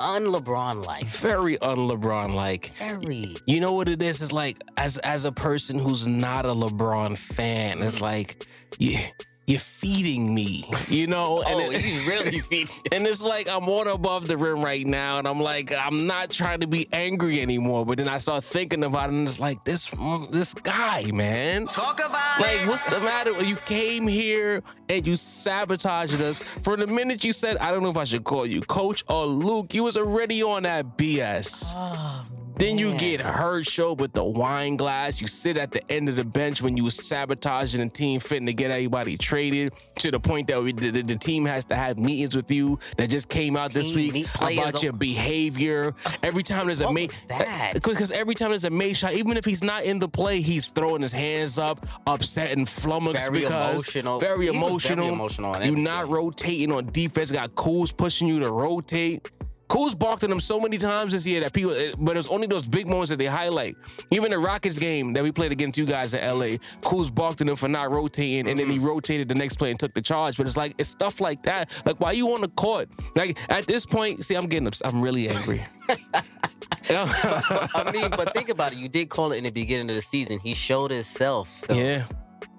un-LeBron 0.00 0.84
like. 0.84 1.04
Very 1.04 1.58
un-LeBron 1.58 2.34
like. 2.34 2.74
Very. 2.74 3.36
You 3.46 3.60
know 3.60 3.72
what 3.72 3.88
it 3.88 4.02
is? 4.02 4.22
It's 4.22 4.32
like 4.32 4.62
as 4.76 4.98
as 4.98 5.24
a 5.24 5.32
person 5.32 5.78
who's 5.78 6.06
not 6.06 6.46
a 6.46 6.50
LeBron 6.50 7.16
fan, 7.16 7.82
it's 7.82 8.00
like 8.00 8.46
you 8.78 8.98
you're 9.46 9.58
feeding 9.58 10.34
me, 10.34 10.64
you 10.88 11.06
know. 11.06 11.42
Oh, 11.52 11.70
it- 11.70 11.80
he's 11.82 12.06
really 12.06 12.38
feeding. 12.50 12.74
And 12.92 13.06
it's 13.06 13.22
like 13.24 13.48
I'm 13.48 13.66
one 13.66 13.88
above 13.88 14.28
the 14.28 14.36
rim 14.36 14.62
right 14.64 14.86
now, 14.86 15.18
and 15.18 15.26
I'm 15.28 15.40
like 15.40 15.72
I'm 15.72 16.06
not 16.06 16.30
trying 16.30 16.60
to 16.60 16.66
be 16.66 16.88
angry 16.92 17.40
anymore. 17.42 17.84
But 17.84 17.98
then 17.98 18.08
I 18.08 18.18
start 18.18 18.44
thinking 18.44 18.84
about 18.84 19.10
it, 19.10 19.14
and 19.14 19.28
it's 19.28 19.40
like 19.40 19.64
this 19.64 19.88
mm, 19.90 20.30
this 20.30 20.54
guy, 20.54 21.10
man. 21.12 21.66
Talk 21.66 21.98
about 21.98 22.40
Like, 22.40 22.66
what's 22.66 22.84
the 22.84 23.00
matter? 23.00 23.32
You 23.42 23.56
came 23.56 24.06
here 24.06 24.62
and 24.88 25.06
you 25.06 25.16
sabotaged 25.16 26.20
us. 26.22 26.42
For 26.42 26.76
the 26.76 26.86
minute 26.86 27.24
you 27.24 27.32
said, 27.32 27.56
I 27.58 27.70
don't 27.72 27.82
know 27.82 27.90
if 27.90 27.96
I 27.96 28.04
should 28.04 28.24
call 28.24 28.46
you 28.46 28.60
coach 28.62 29.02
or 29.08 29.26
Luke, 29.26 29.74
you 29.74 29.82
was 29.84 29.96
already 29.96 30.42
on 30.42 30.62
that 30.64 30.96
BS. 30.96 31.72
Oh, 31.74 32.24
Then 32.56 32.78
you 32.78 32.94
get 32.96 33.20
hurt 33.20 33.66
show 33.66 33.92
with 33.92 34.12
the 34.12 34.24
wine 34.24 34.76
glass. 34.76 35.20
You 35.20 35.26
sit 35.26 35.56
at 35.56 35.72
the 35.72 35.82
end 35.90 36.08
of 36.08 36.16
the 36.16 36.24
bench 36.24 36.62
when 36.62 36.76
you 36.76 36.84
was 36.84 36.94
sabotaging 36.94 37.80
the 37.80 37.88
team, 37.88 38.20
fitting 38.20 38.46
to 38.46 38.52
get 38.52 38.70
everybody 38.70 39.16
traded 39.16 39.72
to 39.96 40.10
the 40.10 40.20
point 40.20 40.48
that 40.48 40.62
we, 40.62 40.72
the, 40.72 40.90
the, 40.90 41.16
team 41.16 41.44
has 41.46 41.64
to 41.66 41.74
have 41.76 41.98
meetings 41.98 42.34
with 42.34 42.50
you 42.50 42.78
that 42.96 43.10
just 43.10 43.28
came 43.28 43.56
out 43.56 43.72
this 43.72 43.92
Team 43.92 44.12
week 44.12 44.26
about 44.40 44.82
your 44.82 44.92
behavior. 44.92 45.94
Every 46.22 46.42
time 46.42 46.66
there's 46.66 46.80
a 46.80 46.86
What 46.86 46.94
mate, 46.94 47.10
was 47.10 47.24
that? 47.28 47.72
because 47.74 48.10
every 48.10 48.34
time 48.34 48.50
there's 48.50 48.64
a 48.64 48.70
mate 48.70 48.96
shot, 48.96 49.14
even 49.14 49.36
if 49.36 49.44
he's 49.44 49.62
not 49.62 49.84
in 49.84 49.98
the 49.98 50.08
play, 50.08 50.40
he's 50.40 50.68
throwing 50.68 51.02
his 51.02 51.12
hands 51.12 51.58
up, 51.58 51.86
upset 52.06 52.50
and 52.50 52.68
flummoxed 52.68 53.28
Very 53.28 53.40
because 53.42 53.96
emotional. 53.96 54.20
very 54.20 54.44
He 54.46 54.50
was 54.50 54.56
very 54.56 54.66
emotional. 54.66 55.08
emotional 55.08 55.64
You're 55.64 55.76
not 55.76 56.08
rotating 56.08 56.72
on 56.72 56.86
defense. 56.86 57.32
Got 57.32 57.54
Kuz 57.54 57.96
pushing 57.96 58.28
you 58.28 58.40
to 58.40 58.50
rotate. 58.50 59.28
Kuz 59.72 59.98
barked 59.98 60.22
at 60.22 60.30
him 60.30 60.38
so 60.38 60.60
many 60.60 60.76
times 60.76 61.14
this 61.14 61.26
year 61.26 61.40
that 61.40 61.54
people, 61.54 61.72
eh, 61.72 61.92
but 61.98 62.14
it 62.14 62.18
was 62.18 62.28
only 62.28 62.46
those 62.46 62.68
big 62.68 62.86
moments 62.86 63.08
that 63.08 63.16
they 63.16 63.24
highlight. 63.24 63.74
Even 64.10 64.30
the 64.30 64.38
Rockets 64.38 64.78
game 64.78 65.14
that 65.14 65.22
we 65.22 65.32
played 65.32 65.50
against 65.50 65.78
you 65.78 65.86
guys 65.86 66.12
in 66.12 66.20
LA, 66.20 66.58
Kuz 66.82 67.12
barked 67.12 67.40
at 67.40 67.48
him 67.48 67.56
for 67.56 67.68
not 67.68 67.90
rotating, 67.90 68.50
and 68.50 68.58
then 68.58 68.68
he 68.68 68.76
mm-hmm. 68.76 68.86
rotated 68.86 69.30
the 69.30 69.34
next 69.34 69.56
play 69.56 69.70
and 69.70 69.80
took 69.80 69.94
the 69.94 70.02
charge. 70.02 70.36
But 70.36 70.44
it's 70.44 70.58
like 70.58 70.74
it's 70.76 70.90
stuff 70.90 71.22
like 71.22 71.42
that. 71.44 71.82
Like 71.86 71.98
why 72.00 72.12
you 72.12 72.34
on 72.34 72.42
the 72.42 72.48
court? 72.48 72.90
Like 73.16 73.38
at 73.50 73.66
this 73.66 73.86
point, 73.86 74.22
see, 74.22 74.34
I'm 74.34 74.46
getting, 74.46 74.66
ups- 74.66 74.82
I'm 74.84 75.00
really 75.00 75.30
angry. 75.30 75.64
I 76.90 77.90
mean, 77.94 78.10
but 78.10 78.34
think 78.34 78.50
about 78.50 78.72
it. 78.72 78.78
You 78.78 78.90
did 78.90 79.08
call 79.08 79.32
it 79.32 79.38
in 79.38 79.44
the 79.44 79.50
beginning 79.50 79.88
of 79.88 79.96
the 79.96 80.02
season. 80.02 80.38
He 80.38 80.52
showed 80.52 80.90
himself 80.90 81.62
though, 81.66 81.76
yeah, 81.76 82.04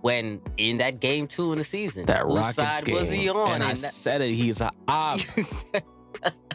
when 0.02 0.42
in 0.58 0.78
that 0.78 1.00
game 1.00 1.28
two 1.28 1.52
in 1.52 1.60
the 1.60 1.64
season. 1.64 2.06
that 2.08 2.24
Whose 2.24 2.34
Rockets 2.34 2.56
side 2.56 2.86
game. 2.86 2.96
was 2.96 3.10
he 3.12 3.30
on? 3.30 3.52
And 3.52 3.64
I 3.64 3.70
in 3.70 3.76
said 3.76 4.22
it. 4.22 4.34
He's 4.34 4.62
a 4.62 4.72
op. 4.88 5.20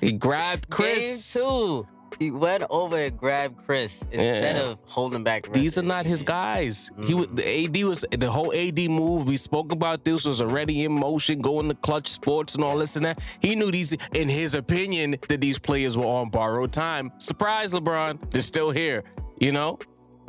He 0.00 0.12
grabbed 0.12 0.70
Chris. 0.70 1.34
Game 1.34 1.42
two. 1.44 1.86
He 2.18 2.32
went 2.32 2.64
over 2.68 2.96
and 2.96 3.16
grabbed 3.16 3.64
Chris 3.64 4.02
instead 4.10 4.56
Yeah. 4.56 4.62
of 4.62 4.78
holding 4.86 5.22
back. 5.22 5.44
the 5.44 5.50
These 5.60 5.78
are 5.78 5.82
not 5.82 6.04
his 6.04 6.24
guys. 6.24 6.90
He 7.04 7.14
was 7.14 7.28
Mm. 7.28 7.36
the 7.36 7.46
AD 7.48 7.84
was 7.84 8.04
the 8.10 8.30
whole 8.30 8.52
AD 8.52 8.88
move. 8.88 9.26
We 9.28 9.36
spoke 9.36 9.70
about 9.72 10.04
this 10.04 10.24
was 10.24 10.40
already 10.40 10.82
in 10.84 10.92
motion, 10.92 11.40
going 11.40 11.68
to 11.68 11.74
clutch 11.76 12.08
sports 12.08 12.56
and 12.56 12.64
all 12.64 12.76
this 12.78 12.96
and 12.96 13.04
that. 13.04 13.20
He 13.40 13.54
knew 13.54 13.70
these, 13.70 13.92
in 14.14 14.28
his 14.28 14.54
opinion, 14.54 15.16
that 15.28 15.40
these 15.40 15.60
players 15.60 15.96
were 15.96 16.06
on 16.06 16.30
borrowed 16.30 16.72
time. 16.72 17.12
Surprise, 17.18 17.72
LeBron, 17.72 18.18
they're 18.32 18.42
still 18.42 18.70
here. 18.72 19.04
You 19.38 19.52
know, 19.52 19.78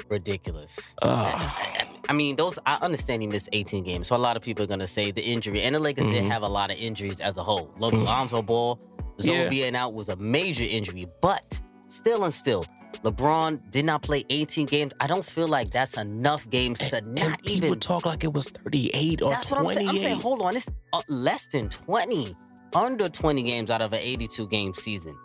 Ridiculous. 0.09 0.95
I 1.01 2.13
mean, 2.13 2.35
those 2.35 2.57
I 2.65 2.75
understand 2.75 3.21
he 3.21 3.27
missed 3.27 3.49
18 3.51 3.83
games, 3.83 4.07
so 4.07 4.15
a 4.15 4.17
lot 4.17 4.35
of 4.38 4.41
people 4.41 4.63
are 4.63 4.67
gonna 4.67 4.88
say 4.88 5.11
the 5.11 5.21
injury, 5.23 5.61
and 5.61 5.75
the 5.75 5.79
Lakers 5.79 6.07
did 6.07 6.23
Mhm. 6.23 6.31
have 6.31 6.41
a 6.43 6.47
lot 6.47 6.71
of 6.71 6.77
injuries 6.77 7.19
as 7.21 7.38
a 7.38 7.43
whole. 7.43 7.69
Lo- 7.77 7.89
Lonzo 7.89 8.41
Ball, 8.41 8.79
Zo 9.19 9.31
Yeah. 9.33 9.49
being 9.49 9.75
out 9.75 9.93
was 9.93 10.09
a 10.09 10.15
major 10.15 10.63
injury, 10.65 11.07
but 11.21 11.59
still 11.88 12.23
and 12.25 12.33
still, 12.33 12.65
LeBron 13.03 13.71
did 13.71 13.85
not 13.85 14.01
play 14.01 14.23
18 14.29 14.65
games. 14.65 14.93
I 14.99 15.07
don't 15.07 15.23
feel 15.25 15.47
like 15.47 15.71
that's 15.71 15.97
enough 15.97 16.49
games 16.49 16.79
to 16.79 16.97
and 16.97 17.15
not 17.15 17.41
people 17.43 17.67
even. 17.67 17.79
talk 17.79 18.05
like 18.05 18.23
it 18.23 18.33
was 18.33 18.47
thirty-eight 18.49 19.21
or 19.21 19.29
That's 19.29 19.49
what 19.51 19.59
I'm 19.61 19.73
saying. 19.73 19.88
I'm 19.89 19.97
saying, 19.97 20.19
hold 20.19 20.41
on, 20.41 20.55
it's 20.55 20.69
uh, 20.93 21.01
less 21.07 21.47
than 21.47 21.69
20, 21.69 22.33
under 22.75 23.07
20 23.09 23.43
games 23.43 23.69
out 23.71 23.81
of 23.81 23.93
an 23.93 23.99
82 24.01 24.47
game 24.47 24.73
season. 24.73 25.15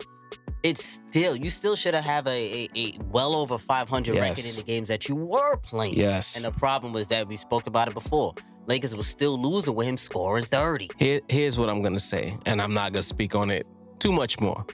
It's 0.62 0.82
still, 0.84 1.36
you 1.36 1.50
still 1.50 1.76
should 1.76 1.94
have 1.94 2.26
a, 2.26 2.30
a, 2.30 2.68
a 2.76 2.98
well 3.10 3.34
over 3.34 3.58
500 3.58 4.16
record 4.16 4.46
in 4.46 4.56
the 4.56 4.62
games 4.64 4.88
that 4.88 5.08
you 5.08 5.16
were 5.16 5.56
playing. 5.58 5.94
Yes. 5.94 6.36
And 6.36 6.44
the 6.44 6.58
problem 6.58 6.92
was 6.94 7.08
that 7.08 7.28
we 7.28 7.36
spoke 7.36 7.66
about 7.66 7.88
it 7.88 7.94
before. 7.94 8.34
Lakers 8.66 8.96
was 8.96 9.06
still 9.06 9.38
losing 9.38 9.74
with 9.74 9.86
him 9.86 9.98
scoring 9.98 10.46
30. 10.46 10.88
Here, 10.96 11.20
here's 11.28 11.58
what 11.58 11.68
I'm 11.68 11.82
gonna 11.82 11.98
say, 11.98 12.34
and 12.46 12.62
I'm 12.62 12.72
not 12.72 12.92
gonna 12.92 13.02
speak 13.02 13.34
on 13.34 13.50
it 13.50 13.66
too 14.04 14.12
much 14.12 14.38
more. 14.38 14.66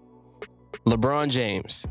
LeBron 0.87 1.31
James, 1.31 1.87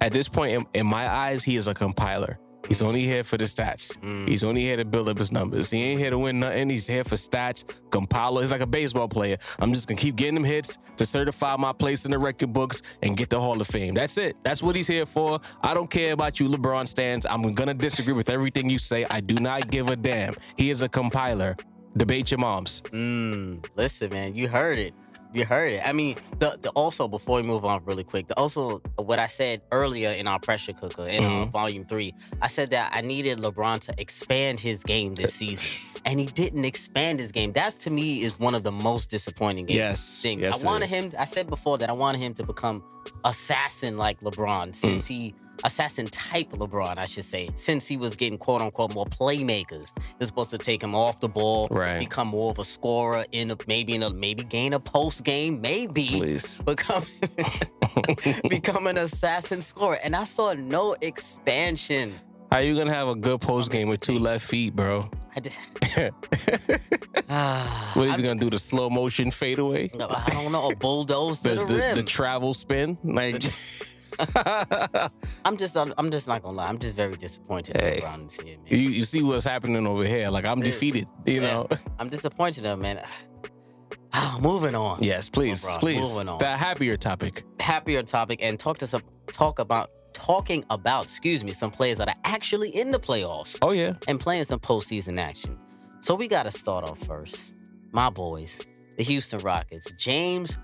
at 0.00 0.12
this 0.12 0.28
point 0.28 0.52
in, 0.54 0.66
in 0.80 0.86
my 0.86 1.08
eyes, 1.08 1.42
he 1.42 1.56
is 1.56 1.66
a 1.66 1.74
compiler. 1.74 2.38
He's 2.68 2.82
only 2.82 3.02
here 3.02 3.24
for 3.24 3.36
the 3.36 3.44
stats. 3.44 3.98
Mm. 3.98 4.28
He's 4.28 4.44
only 4.44 4.60
here 4.60 4.76
to 4.76 4.84
build 4.84 5.08
up 5.08 5.18
his 5.18 5.32
numbers. 5.32 5.70
He 5.70 5.82
ain't 5.82 5.98
here 6.00 6.10
to 6.10 6.18
win 6.18 6.38
nothing. 6.38 6.70
He's 6.70 6.86
here 6.86 7.02
for 7.02 7.16
stats, 7.16 7.64
compiler. 7.90 8.42
He's 8.42 8.52
like 8.52 8.60
a 8.60 8.66
baseball 8.66 9.08
player. 9.08 9.38
I'm 9.58 9.72
just 9.72 9.88
gonna 9.88 10.00
keep 10.00 10.14
getting 10.14 10.36
him 10.36 10.44
hits 10.44 10.78
to 10.96 11.04
certify 11.04 11.56
my 11.56 11.72
place 11.72 12.04
in 12.04 12.12
the 12.12 12.18
record 12.18 12.52
books 12.52 12.80
and 13.02 13.16
get 13.16 13.28
the 13.28 13.40
Hall 13.40 13.60
of 13.60 13.66
Fame. 13.66 13.94
That's 13.94 14.16
it. 14.16 14.36
That's 14.44 14.62
what 14.62 14.76
he's 14.76 14.86
here 14.86 15.04
for. 15.04 15.40
I 15.62 15.74
don't 15.74 15.90
care 15.90 16.12
about 16.12 16.38
you, 16.38 16.48
LeBron 16.48 16.86
stands. 16.86 17.26
I'm 17.28 17.42
gonna 17.54 17.74
disagree 17.74 18.14
with 18.14 18.30
everything 18.30 18.70
you 18.70 18.78
say. 18.78 19.04
I 19.10 19.20
do 19.20 19.34
not 19.34 19.68
give 19.68 19.88
a 19.88 19.96
damn. 19.96 20.36
He 20.56 20.70
is 20.70 20.82
a 20.82 20.88
compiler. 20.88 21.56
Debate 21.96 22.30
your 22.30 22.38
moms. 22.38 22.82
Mm, 22.92 23.64
listen, 23.76 24.10
man, 24.10 24.34
you 24.34 24.48
heard 24.48 24.78
it. 24.78 24.94
You 25.34 25.44
heard 25.44 25.72
it. 25.72 25.82
I 25.84 25.92
mean, 25.92 26.16
the, 26.38 26.56
the 26.62 26.70
also 26.70 27.08
before 27.08 27.36
we 27.36 27.42
move 27.42 27.64
on 27.64 27.84
really 27.84 28.04
quick, 28.04 28.28
the 28.28 28.36
also 28.38 28.78
what 28.96 29.18
I 29.18 29.26
said 29.26 29.62
earlier 29.72 30.10
in 30.10 30.28
our 30.28 30.38
pressure 30.38 30.72
cooker 30.72 31.06
in 31.06 31.24
uh, 31.24 31.28
Mhm. 31.28 31.50
volume 31.50 31.84
three, 31.84 32.14
I 32.40 32.46
said 32.46 32.70
that 32.70 32.92
I 32.94 33.00
needed 33.00 33.38
LeBron 33.38 33.80
to 33.80 33.94
expand 33.98 34.60
his 34.60 34.84
game 34.84 35.16
this 35.16 35.34
season, 35.34 35.80
and 36.04 36.20
he 36.20 36.26
didn't 36.26 36.64
expand 36.64 37.18
his 37.18 37.32
game. 37.32 37.50
That's 37.50 37.76
to 37.78 37.90
me 37.90 38.22
is 38.22 38.38
one 38.38 38.54
of 38.54 38.62
the 38.62 38.70
most 38.70 39.10
disappointing 39.10 39.66
games. 39.66 39.76
Yes. 39.76 40.22
things. 40.22 40.40
yes, 40.42 40.62
I 40.62 40.66
wanted 40.66 40.88
him. 40.88 41.12
I 41.18 41.24
said 41.24 41.48
before 41.48 41.78
that 41.78 41.90
I 41.90 41.94
wanted 41.94 42.20
him 42.20 42.34
to 42.34 42.44
become 42.46 42.84
assassin 43.24 43.96
like 43.98 44.20
LeBron, 44.20 44.68
Mm. 44.68 44.74
since 44.74 45.06
he 45.08 45.34
assassin 45.62 46.06
type 46.06 46.50
LeBron, 46.50 46.98
I 46.98 47.06
should 47.06 47.24
say, 47.24 47.48
since 47.54 47.86
he 47.86 47.96
was 47.96 48.16
getting 48.16 48.38
quote 48.38 48.60
unquote 48.60 48.94
more 48.94 49.06
playmakers. 49.06 49.96
It 49.96 50.02
was 50.18 50.28
supposed 50.28 50.50
to 50.50 50.58
take 50.58 50.82
him 50.82 50.94
off 50.94 51.20
the 51.20 51.28
ball, 51.28 51.68
Right. 51.70 51.98
become 51.98 52.28
more 52.28 52.50
of 52.50 52.58
a 52.58 52.64
scorer 52.64 53.24
in 53.32 53.50
a 53.50 53.56
maybe 53.66 53.94
in 53.94 54.02
a 54.02 54.10
maybe 54.10 54.42
gain 54.44 54.72
a 54.72 54.80
post 54.80 55.24
game, 55.24 55.60
maybe 55.60 56.06
Please. 56.08 56.60
become 56.66 57.04
become 58.48 58.86
an 58.86 58.98
assassin 58.98 59.60
scorer. 59.60 59.98
And 60.02 60.16
I 60.16 60.24
saw 60.24 60.52
no 60.54 60.96
expansion. 61.00 62.12
How 62.50 62.58
are 62.58 62.62
you 62.62 62.76
gonna 62.76 62.92
have 62.94 63.08
a 63.08 63.14
good 63.16 63.40
post 63.40 63.70
game 63.70 63.88
with 63.88 64.00
two 64.00 64.18
left 64.18 64.44
feet, 64.44 64.74
bro? 64.76 65.08
I 65.36 65.40
just 65.40 65.58
what 65.96 66.12
ah, 67.28 67.92
I, 67.96 68.16
he 68.16 68.22
gonna 68.22 68.40
do? 68.40 68.50
The 68.50 68.58
slow 68.58 68.88
motion 68.90 69.30
fadeaway? 69.30 69.90
I 69.98 70.26
don't 70.30 70.52
know, 70.52 70.70
a 70.70 70.76
bulldoze 70.76 71.40
to 71.40 71.48
The, 71.50 71.54
the, 71.56 71.64
the, 71.64 71.76
rim. 71.78 71.96
the 71.96 72.02
travel 72.04 72.54
spin? 72.54 72.98
Like 73.02 73.42
I'm 75.44 75.56
just 75.56 75.76
I'm, 75.76 76.10
just 76.10 76.28
not 76.28 76.42
gonna 76.42 76.56
lie. 76.56 76.68
I'm 76.68 76.78
just 76.78 76.94
very 76.94 77.16
disappointed 77.16 77.76
Hey. 77.76 77.96
in 77.98 78.02
LeBron 78.02 78.28
this 78.28 78.38
year, 78.46 78.56
man. 78.58 78.66
you, 78.68 78.88
you 78.90 79.04
see 79.04 79.22
what's 79.22 79.44
happening 79.44 79.86
over 79.86 80.04
here. 80.04 80.28
Like 80.30 80.44
I'm 80.44 80.60
defeated, 80.60 81.06
you 81.26 81.34
Yeah. 81.34 81.40
know. 81.40 81.68
I'm 81.98 82.08
disappointed 82.08 82.64
in 82.64 82.72
him, 82.72 82.80
man. 82.80 83.02
Ah, 84.16 84.38
moving 84.40 84.76
on. 84.76 85.00
yes, 85.02 85.28
please, 85.28 85.64
LeBron, 85.64 85.80
please. 85.80 86.12
moving 86.12 86.28
on. 86.28 86.38
The 86.38 86.56
happier 86.56 86.96
topic. 86.96 87.42
Happier 87.58 88.00
topic 88.04 88.38
and 88.42 88.60
talk 88.60 88.78
to 88.78 88.86
some 88.86 89.02
talk 89.32 89.58
about 89.58 89.90
talking 90.12 90.64
about, 90.70 91.04
excuse 91.06 91.42
me, 91.42 91.50
some 91.50 91.72
players 91.72 91.98
that 91.98 92.06
are 92.08 92.14
actually 92.22 92.68
in 92.68 92.92
the 92.92 93.00
playoffs 93.00 93.58
Oh 93.60 93.72
yeah. 93.72 93.94
and 94.06 94.20
playing 94.20 94.44
some 94.44 94.60
postseason 94.60 95.18
action. 95.20 95.58
So 96.00 96.14
we 96.14 96.28
gotta 96.28 96.52
start 96.52 96.88
off 96.88 97.00
first. 97.04 97.56
My 97.90 98.08
boys, 98.08 98.60
the 98.96 99.02
Houston 99.02 99.40
Rockets. 99.40 99.90
James 99.98 100.58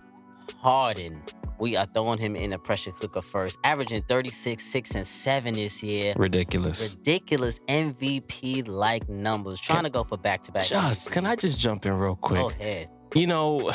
Harden. 0.62 1.20
We 1.60 1.76
are 1.76 1.84
throwing 1.86 2.18
him 2.18 2.36
in 2.36 2.54
a 2.54 2.58
pressure 2.58 2.90
cooker 2.92 3.20
first, 3.20 3.58
averaging 3.64 4.02
36, 4.08 4.64
6, 4.64 4.94
and 4.94 5.06
7 5.06 5.54
this 5.54 5.82
year. 5.82 6.14
Ridiculous. 6.16 6.96
Ridiculous 6.96 7.58
MVP 7.68 8.66
like 8.66 9.08
numbers. 9.08 9.60
Trying 9.60 9.84
to 9.84 9.90
go 9.90 10.02
for 10.02 10.16
back 10.16 10.42
to 10.44 10.52
back. 10.52 10.64
Just 10.66 11.10
can 11.12 11.26
I 11.26 11.36
just 11.36 11.58
jump 11.58 11.84
in 11.86 11.92
real 11.92 12.16
quick? 12.16 12.40
Go 12.40 12.48
ahead. 12.48 12.88
You 13.14 13.26
know, 13.26 13.72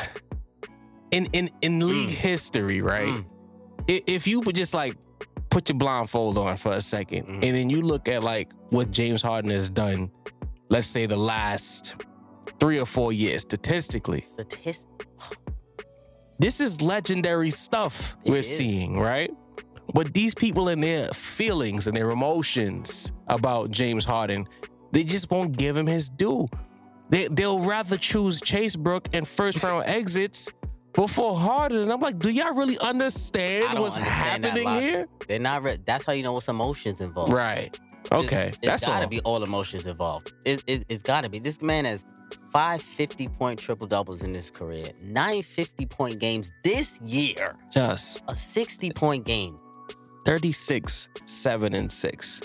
in 1.12 1.27
in 1.34 1.50
in 1.62 1.88
league 1.88 2.10
history, 2.10 2.82
right? 2.82 3.08
Mm. 3.08 3.25
If 3.88 4.25
you 4.27 4.39
would 4.42 4.56
just 4.56 4.74
like 4.74 4.98
put 5.51 5.70
your 5.70 5.77
blindfold 5.77 6.38
on 6.38 6.56
for 6.56 6.74
a 6.74 6.77
2nd 6.82 7.25
Mhm. 7.27 7.34
and 7.44 7.56
then 7.56 7.70
you 7.70 7.82
look 7.82 8.10
at 8.10 8.24
like 8.24 8.51
what 8.72 8.89
James 8.92 9.22
Harden 9.22 9.51
has 9.51 9.70
done, 9.70 10.10
let's 10.70 10.88
say 10.88 11.06
the 11.06 11.15
last 11.18 11.96
three 12.60 12.80
or 12.80 12.86
four 12.86 13.13
years 13.13 13.42
statistically, 13.44 14.22
Statist- 14.22 14.88
this 16.39 16.60
is 16.62 16.82
legendary 16.82 17.50
stuff 17.50 18.15
It 18.25 18.32
we're 18.32 18.38
is. 18.38 18.58
seeing, 18.58 19.00
right? 19.00 19.32
But 19.94 20.13
these 20.13 20.34
people 20.34 20.68
and 20.70 20.84
their 20.84 21.10
feelings 21.13 21.88
and 21.88 21.96
their 21.96 22.10
emotions 22.12 23.13
about 23.27 23.70
James 23.72 24.04
Harden, 24.04 24.48
they 24.92 25.04
just 25.04 25.30
won't 25.32 25.56
give 25.58 25.77
him 25.77 25.86
his 25.86 26.10
due. 26.10 26.48
They, 27.10 27.27
they'll 27.30 27.60
rather 27.60 27.98
choose 27.98 28.42
Chase 28.42 28.75
Brook 28.75 29.08
and 29.13 29.27
first 29.27 29.62
round 29.63 29.84
exits 29.88 30.50
before 30.94 31.36
Harden. 31.38 31.80
And 31.84 31.92
I'm 31.92 32.00
like, 32.01 32.18
do 32.20 32.32
y'all 32.32 32.56
really 32.56 32.77
understand 32.80 33.80
what's 33.80 33.98
understand 33.98 34.46
happening 34.46 34.68
here? 34.82 35.08
They're 35.27 35.39
not. 35.39 35.63
Re- 35.63 35.77
that's 35.86 36.06
how 36.06 36.13
you 36.13 36.24
know 36.24 36.34
what's 36.34 36.48
emotions 36.50 37.01
involved. 37.01 37.32
Right. 37.32 37.80
Okay. 38.12 38.48
It's 38.50 38.58
That's 38.60 38.86
gotta 38.86 39.04
all. 39.06 39.10
be 39.10 39.20
all 39.22 39.44
emotions 39.44 39.88
involved. 39.88 40.34
It, 40.46 40.63
it, 40.68 40.86
it's 40.89 41.01
gotta 41.01 41.30
be. 41.30 41.39
This 41.39 41.62
man 41.62 41.86
has 41.86 42.06
five 42.55 42.81
50 42.81 43.27
point 43.27 43.59
triple 43.59 43.85
doubles 43.85 44.24
in 44.24 44.33
his 44.33 44.50
career, 44.50 44.85
nine 45.03 45.41
50 45.41 45.85
point 45.88 46.21
games 46.21 46.53
this 46.63 47.01
year, 47.01 47.57
Just 47.69 48.24
a 48.29 48.35
60 48.35 48.91
point 48.91 49.25
game, 49.25 49.57
36, 50.24 51.09
7, 51.25 51.74
and 51.74 51.91
6. 51.91 52.41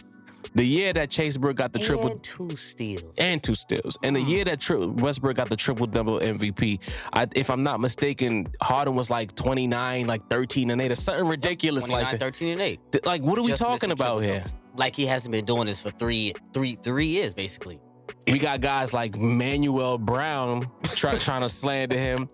The 0.56 0.64
year 0.64 0.92
that 0.94 1.10
Chase 1.10 1.36
Brook 1.36 1.58
got 1.58 1.72
the 1.72 1.78
triple 1.78 2.08
and 2.08 2.22
two 2.24 2.50
steals. 2.56 3.14
and 3.18 3.40
two 3.40 3.54
steals. 3.54 3.96
And 4.02 4.16
the 4.16 4.20
mm. 4.20 4.28
year 4.28 4.44
that 4.46 4.58
tri- 4.58 4.78
Westbrook 4.78 5.36
got 5.36 5.48
the 5.48 5.54
triple 5.54 5.86
double 5.86 6.18
MVP, 6.18 6.80
I, 7.12 7.28
if 7.36 7.48
I'm 7.48 7.62
not 7.62 7.78
mistaken, 7.78 8.48
Harden 8.60 8.96
was 8.96 9.10
like 9.10 9.36
29, 9.36 10.08
like 10.08 10.28
13 10.28 10.72
and 10.72 10.80
8 10.80 10.90
or 10.90 10.94
something 10.96 11.28
ridiculous 11.28 11.84
29, 11.84 12.02
like 12.02 12.18
that. 12.18 12.18
13 12.18 12.48
and 12.48 12.60
8. 12.60 12.80
Th- 12.90 13.04
Like, 13.04 13.22
what 13.22 13.38
are 13.38 13.42
we 13.42 13.50
Just 13.50 13.62
missed 13.62 13.70
talking 13.70 13.92
about 13.92 14.24
here? 14.24 14.40
triple-double. 14.40 14.76
Like 14.76 14.96
he 14.96 15.06
hasn't 15.06 15.30
been 15.30 15.44
doing 15.44 15.66
this 15.66 15.80
for 15.80 15.90
three, 15.90 16.34
three, 16.52 16.76
three 16.82 17.06
years, 17.06 17.32
basically. 17.32 17.78
We 18.26 18.38
got 18.38 18.60
guys 18.60 18.92
like 18.92 19.16
Manuel 19.18 19.98
Brown 19.98 20.70
try, 20.84 21.16
trying 21.18 21.42
to 21.42 21.48
slander 21.48 21.96
him. 21.98 22.28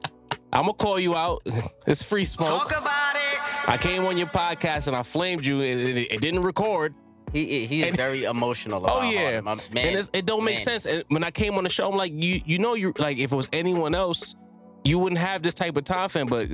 I'm 0.52 0.62
gonna 0.62 0.75
call 0.75 0.99
you 0.99 1.14
out. 1.16 1.42
It's 1.87 2.02
free 2.02 2.25
smoke. 2.25 2.49
Talk 2.49 2.71
about 2.71 3.16
it. 3.16 3.68
I 3.68 3.76
came 3.76 4.04
on 4.06 4.16
your 4.16 4.26
podcast 4.28 4.87
and 4.87 4.97
I 4.97 5.02
flamed 5.02 5.45
you. 5.47 5.61
It, 5.61 5.78
it- 5.97 6.12
it 6.14 6.21
didn't 6.21 6.42
record. 6.42 6.95
He 7.33 7.66
he 7.66 7.83
is 7.83 7.88
And- 7.88 7.97
very 7.97 8.25
emotional. 8.25 8.85
Oh 8.88 9.02
yeah, 9.02 9.40
man, 9.40 9.59
and 9.71 9.97
it's, 9.97 10.11
it 10.12 10.26
don't 10.26 10.45
make 10.45 10.61
sense. 10.61 10.87
And 10.87 11.04
when 11.09 11.25
I 11.25 11.30
came 11.30 11.54
on 11.54 11.64
the 11.64 11.71
show, 11.71 11.90
I'm 11.90 11.97
like, 11.97 12.12
you 12.14 12.40
you 12.47 12.59
know, 12.59 12.75
you 12.75 12.92
like 12.99 13.18
if 13.18 13.33
it 13.33 13.37
was 13.37 13.50
anyone 13.52 13.95
else, 13.95 14.37
you 14.85 14.99
wouldn't 14.99 15.18
have 15.18 15.42
this 15.42 15.52
type 15.52 15.76
of 15.76 15.85
time 15.85 16.09
frame. 16.09 16.26
But 16.28 16.49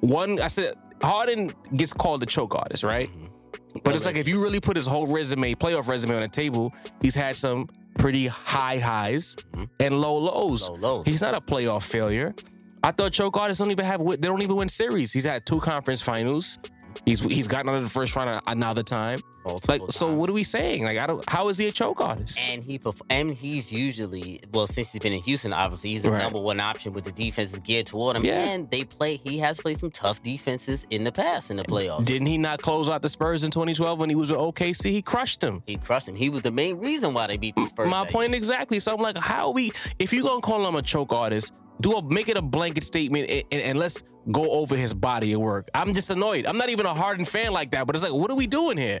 one, 0.00 0.40
I 0.42 0.48
said 0.48 0.74
Harden 1.00 1.54
gets 1.76 1.92
called 1.92 2.20
the 2.22 2.26
choke 2.26 2.54
artist, 2.56 2.82
right? 2.82 3.08
Mm-hmm. 3.08 3.78
But 3.84 3.94
it's 3.94 4.04
like 4.04 4.16
if 4.16 4.26
you 4.26 4.42
really 4.42 4.60
put 4.60 4.74
his 4.76 4.86
whole 4.86 5.06
resume, 5.06 5.54
playoff 5.54 5.86
resume 5.86 6.16
on 6.16 6.22
the 6.22 6.28
table, 6.28 6.72
he's 7.00 7.14
had 7.14 7.36
some 7.36 7.66
pretty 7.98 8.26
high 8.26 8.78
highs 8.78 9.36
and 9.80 10.00
low 10.00 10.16
lows. 10.18 10.68
Mm-hmm. 10.68 10.82
Low 10.82 10.96
lows. 10.96 11.06
He's 11.06 11.22
not 11.22 11.34
a 11.34 11.40
playoff 11.40 11.82
failure. 11.84 12.34
I 12.82 12.92
thought 12.92 13.12
choke 13.12 13.36
artists 13.36 13.58
don't 13.58 13.70
even 13.70 13.84
have 13.84 14.04
they 14.04 14.16
don't 14.28 14.42
even 14.42 14.56
win 14.56 14.68
series. 14.68 15.12
He's 15.12 15.24
had 15.24 15.44
two 15.44 15.60
conference 15.60 16.00
finals. 16.00 16.58
He's 17.04 17.20
he's 17.20 17.48
gotten 17.48 17.68
out 17.68 17.76
of 17.76 17.84
the 17.84 17.90
first 17.90 18.14
round 18.16 18.40
another 18.46 18.82
time. 18.82 19.18
Multiple 19.44 19.86
Like 19.86 19.92
so, 19.92 20.06
times. 20.06 20.18
what 20.18 20.30
are 20.30 20.32
we 20.32 20.42
saying? 20.42 20.84
Like, 20.84 20.98
I 20.98 21.06
don't. 21.06 21.28
How 21.28 21.48
is 21.48 21.58
he 21.58 21.66
a 21.66 21.72
choke 21.72 22.00
artist? 22.00 22.38
And 22.40 22.62
he 22.62 22.80
and 23.10 23.32
he's 23.32 23.72
usually 23.72 24.40
well 24.52 24.66
since 24.66 24.92
he's 24.92 25.00
been 25.02 25.12
in 25.12 25.20
Houston, 25.22 25.52
obviously 25.52 25.90
he's 25.90 26.02
the 26.02 26.10
Right. 26.10 26.22
number 26.22 26.40
one 26.40 26.60
option 26.60 26.92
with 26.92 27.04
the 27.04 27.12
defenses 27.12 27.58
geared 27.60 27.86
toward 27.86 28.16
him. 28.16 28.24
Yeah. 28.24 28.40
And 28.40 28.70
they 28.70 28.84
play. 28.84 29.16
He 29.16 29.38
has 29.38 29.60
played 29.60 29.78
some 29.78 29.90
tough 29.90 30.22
defenses 30.22 30.86
in 30.90 31.04
the 31.04 31.12
past 31.12 31.50
in 31.50 31.56
the 31.56 31.64
playoffs. 31.64 32.06
Didn't 32.06 32.26
he 32.26 32.38
not 32.38 32.60
close 32.62 32.88
out 32.88 33.02
the 33.02 33.08
Spurs 33.08 33.44
in 33.44 33.50
2012 33.50 33.98
when 33.98 34.08
he 34.08 34.14
was 34.16 34.30
with 34.30 34.40
OKC? 34.40 34.90
He 34.90 35.02
crushed 35.02 35.40
them. 35.40 35.62
he 35.66 35.76
crushed 35.76 36.08
him. 36.08 36.16
He 36.16 36.28
was 36.30 36.40
the 36.42 36.50
main 36.50 36.78
reason 36.78 37.14
why 37.14 37.26
they 37.26 37.36
beat 37.36 37.54
the 37.54 37.62
mm, 37.62 37.66
Spurs. 37.66 37.88
My 37.88 38.06
point 38.06 38.30
year. 38.30 38.36
exactly. 38.38 38.80
So 38.80 38.94
I'm 38.94 39.00
like, 39.00 39.16
how 39.16 39.50
we? 39.50 39.70
If 39.98 40.12
you're 40.12 40.24
gonna 40.24 40.40
call 40.40 40.66
him 40.66 40.74
a 40.76 40.82
choke 40.82 41.12
artist, 41.12 41.52
do 41.80 41.92
a 41.94 42.02
make 42.02 42.28
it 42.28 42.36
a 42.36 42.42
blanket 42.42 42.84
statement 42.84 43.28
and, 43.28 43.44
and, 43.52 43.62
and 43.62 43.78
let's 43.78 44.02
go 44.32 44.50
over 44.50 44.76
his 44.76 44.92
body 44.94 45.32
of 45.32 45.40
work. 45.40 45.68
I'm 45.74 45.94
just 45.94 46.10
annoyed. 46.10 46.46
I'm 46.46 46.58
not 46.58 46.68
even 46.68 46.86
a 46.86 46.94
Harden 46.94 47.24
fan 47.24 47.52
like 47.52 47.70
that, 47.72 47.86
but 47.86 47.94
it's 47.94 48.04
like, 48.04 48.12
what 48.12 48.30
are 48.30 48.34
we 48.36 48.46
doing 48.46 48.76
here? 48.78 48.98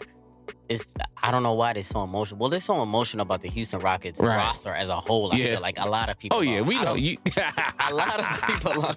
It's 0.68 0.94
I 1.22 1.30
don't 1.32 1.42
know 1.42 1.54
why 1.54 1.72
they're 1.72 1.82
so 1.82 2.02
emotional. 2.04 2.38
Well, 2.38 2.48
they're 2.50 2.60
so 2.60 2.82
emotional 2.82 3.22
about 3.22 3.40
the 3.40 3.48
Houston 3.48 3.80
Rockets 3.80 4.18
Right. 4.18 4.36
roster 4.36 4.70
as 4.70 4.88
a 4.88 4.96
whole. 4.96 5.32
I 5.32 5.36
Yeah. 5.36 5.46
feel 5.54 5.60
like 5.60 5.78
a 5.78 5.88
lot 5.88 6.08
of 6.08 6.18
people. 6.18 6.38
Oh 6.38 6.40
yeah, 6.40 6.58
are. 6.58 6.62
we 6.64 6.80
know 6.80 6.94
you. 6.94 7.18
A 7.88 7.94
lot 7.94 8.18
of 8.18 8.42
people. 8.46 8.84
Are. 8.84 8.94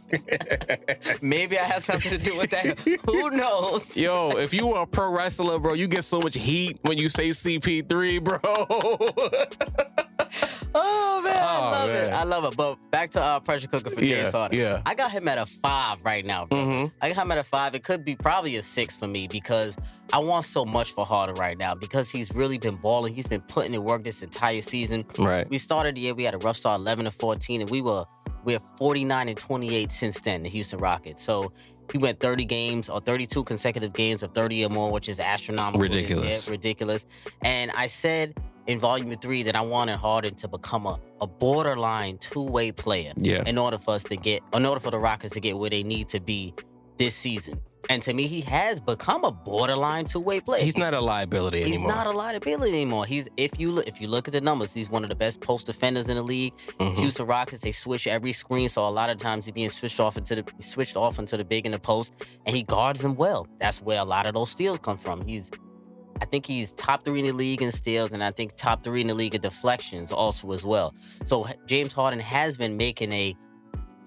Maybe 1.21 1.59
I 1.59 1.63
have 1.63 1.83
something 1.83 2.11
to 2.11 2.17
do 2.17 2.37
with 2.37 2.49
that. 2.51 2.79
Who 3.05 3.29
knows? 3.41 3.95
Yo, 3.95 4.29
if 4.31 4.51
you 4.53 4.65
were 4.67 4.81
a 4.81 4.87
pro 4.87 5.11
wrestler, 5.11 5.59
bro, 5.59 5.73
you 5.73 5.87
get 5.87 6.03
so 6.03 6.19
much 6.19 6.35
heat 6.35 6.79
when 6.83 6.97
you 6.97 7.07
say 7.09 7.29
CP3, 7.29 8.23
bro. 8.23 8.39
Oh 10.75 11.21
man, 11.23 11.35
I 11.35 11.57
Oh, 11.57 11.71
love 11.71 11.89
it. 11.89 12.13
I 12.13 12.23
love 12.23 12.45
it. 12.45 12.55
But 12.55 12.91
back 12.91 13.09
to 13.11 13.21
our 13.21 13.41
pressure 13.41 13.67
cooker 13.67 13.89
for 13.89 14.03
Yeah, 14.03 14.21
James 14.21 14.33
Harden. 14.33 14.59
yeah. 14.59 14.81
I 14.85 14.93
got 14.93 15.09
him 15.11 15.27
at 15.27 15.39
a 15.39 15.45
five 15.47 16.03
right 16.05 16.23
now, 16.23 16.45
bro. 16.45 16.59
Mhm. 16.59 16.91
I 17.01 17.09
got 17.11 17.23
him 17.23 17.31
at 17.31 17.39
a 17.39 17.43
five. 17.43 17.73
It 17.73 17.83
could 17.83 18.05
be 18.05 18.15
probably 18.15 18.55
a 18.57 18.61
six 18.61 18.99
for 18.99 19.07
me 19.07 19.27
because 19.27 19.75
I 20.13 20.19
want 20.19 20.45
so 20.45 20.65
much 20.65 20.91
for 20.91 21.05
Harden 21.07 21.35
right 21.35 21.57
now 21.57 21.73
because 21.73 22.11
he's 22.11 22.31
really 22.35 22.59
been 22.59 22.75
balling. 22.75 23.15
He's 23.15 23.25
been 23.27 23.41
putting 23.41 23.73
in 23.73 23.83
work 23.83 24.03
this 24.03 24.21
entire 24.21 24.61
season. 24.61 25.05
right. 25.17 25.49
We 25.49 25.57
started 25.57 25.95
the 25.95 26.01
year, 26.01 26.13
we 26.13 26.23
had 26.23 26.35
a 26.35 26.39
rough 26.39 26.57
start, 26.57 26.79
11 26.79 27.05
to 27.05 27.11
14, 27.11 27.61
and 27.61 27.69
we 27.71 27.81
were 27.81 28.05
we're 28.45 28.59
49 28.77 29.27
and 29.27 29.37
28 29.37 29.91
since 29.91 30.21
then, 30.21 30.43
the 30.43 30.49
Houston 30.49 30.79
Rockets. 30.79 31.21
So 31.23 31.51
he 31.91 31.97
went 31.97 32.19
30 32.21 32.45
games 32.45 32.89
or 32.89 33.01
32 33.01 33.43
consecutive 33.43 33.91
games 33.93 34.23
of 34.23 34.31
30 34.31 34.63
or 34.65 34.69
more, 34.69 34.91
which 34.91 35.09
is 35.09 35.19
astronomical. 35.19 35.81
Ridiculous. 35.81 36.47
Ridiculous. 36.47 37.05
And 37.41 37.69
I 37.75 37.87
said 37.87 38.33
in 38.69 38.79
volume 38.79 39.11
three 39.15 39.41
that 39.43 39.55
I 39.55 39.61
wanted 39.61 39.97
Harden 39.97 40.35
to 40.35 40.47
become 40.47 40.85
a, 40.85 40.99
a 41.21 41.27
borderline 41.27 42.17
two-way 42.19 42.71
player 42.71 43.13
Yeah. 43.17 43.43
in 43.45 43.57
order 43.57 43.77
for 43.77 43.91
us 43.95 44.03
to 44.05 44.15
get 44.15 44.41
in 44.53 44.65
order 44.65 44.79
for 44.79 44.91
the 44.91 44.99
Rockets 44.99 45.33
to 45.33 45.39
get 45.41 45.57
where 45.57 45.69
they 45.71 45.83
need 45.83 46.07
to 46.09 46.19
be 46.19 46.53
this 46.97 47.15
season. 47.15 47.61
And 47.89 48.01
to 48.03 48.13
me, 48.13 48.27
he 48.27 48.41
has 48.41 48.81
become 48.81 49.23
a 49.23 49.31
borderline 49.31 50.03
two-way 50.05 50.41
player. 50.41 50.61
He's 50.61 50.77
not 50.77 50.93
a 50.93 50.99
liability 50.99 51.63
He's 51.63 51.77
anymore. 51.77 51.91
not 51.95 52.07
a 52.07 52.11
liability 52.11 52.73
anymore. 52.73 53.05
He's 53.05 53.27
if 53.37 53.57
you 53.59 53.71
look 53.71 53.87
if 53.87 53.99
you 54.01 54.07
look 54.09 54.27
at 54.27 54.33
the 54.33 54.41
numbers, 54.41 54.73
he's 54.73 54.89
one 54.89 55.03
of 55.03 55.09
the 55.09 55.15
best 55.15 55.39
post 55.41 55.65
defenders 55.65 56.09
in 56.09 56.17
the 56.17 56.21
league. 56.23 56.53
Mhm. 56.79 56.97
Houston 56.97 57.25
Rockets 57.25 57.63
they 57.63 57.71
switch 57.71 58.05
every 58.05 58.33
screen, 58.33 58.67
so 58.69 58.85
a 58.87 58.89
lot 58.99 59.09
of 59.09 59.17
times 59.17 59.45
he's 59.45 59.53
being 59.53 59.69
switched 59.69 59.99
off 60.01 60.17
into 60.17 60.35
the 60.35 60.43
switched 60.59 60.97
off 60.97 61.17
into 61.19 61.37
the 61.37 61.45
big 61.45 61.65
in 61.65 61.71
the 61.71 61.79
post, 61.79 62.13
and 62.45 62.55
he 62.55 62.63
guards 62.63 63.01
them 63.01 63.15
well. 63.15 63.47
That's 63.61 63.81
where 63.81 63.99
a 63.99 64.05
lot 64.05 64.25
of 64.27 64.33
those 64.35 64.51
steals 64.51 64.77
come 64.79 64.97
from. 64.97 65.25
He's 65.25 65.49
I 66.21 66.25
think 66.25 66.45
he's 66.45 66.71
top 66.73 67.03
three 67.03 67.19
in 67.19 67.25
the 67.25 67.31
league 67.33 67.61
in 67.61 67.71
steals, 67.71 68.11
and 68.11 68.23
I 68.23 68.31
think 68.31 68.55
top 68.55 68.83
three 68.83 69.01
in 69.01 69.07
the 69.07 69.13
league 69.13 69.35
in 69.35 69.41
deflections 69.41 70.11
also 70.11 70.51
as 70.51 70.63
well. 70.65 70.93
So 71.25 71.47
James 71.65 71.93
Harden 71.93 72.19
has 72.19 72.57
been 72.57 72.77
making 72.77 73.11
a 73.13 73.35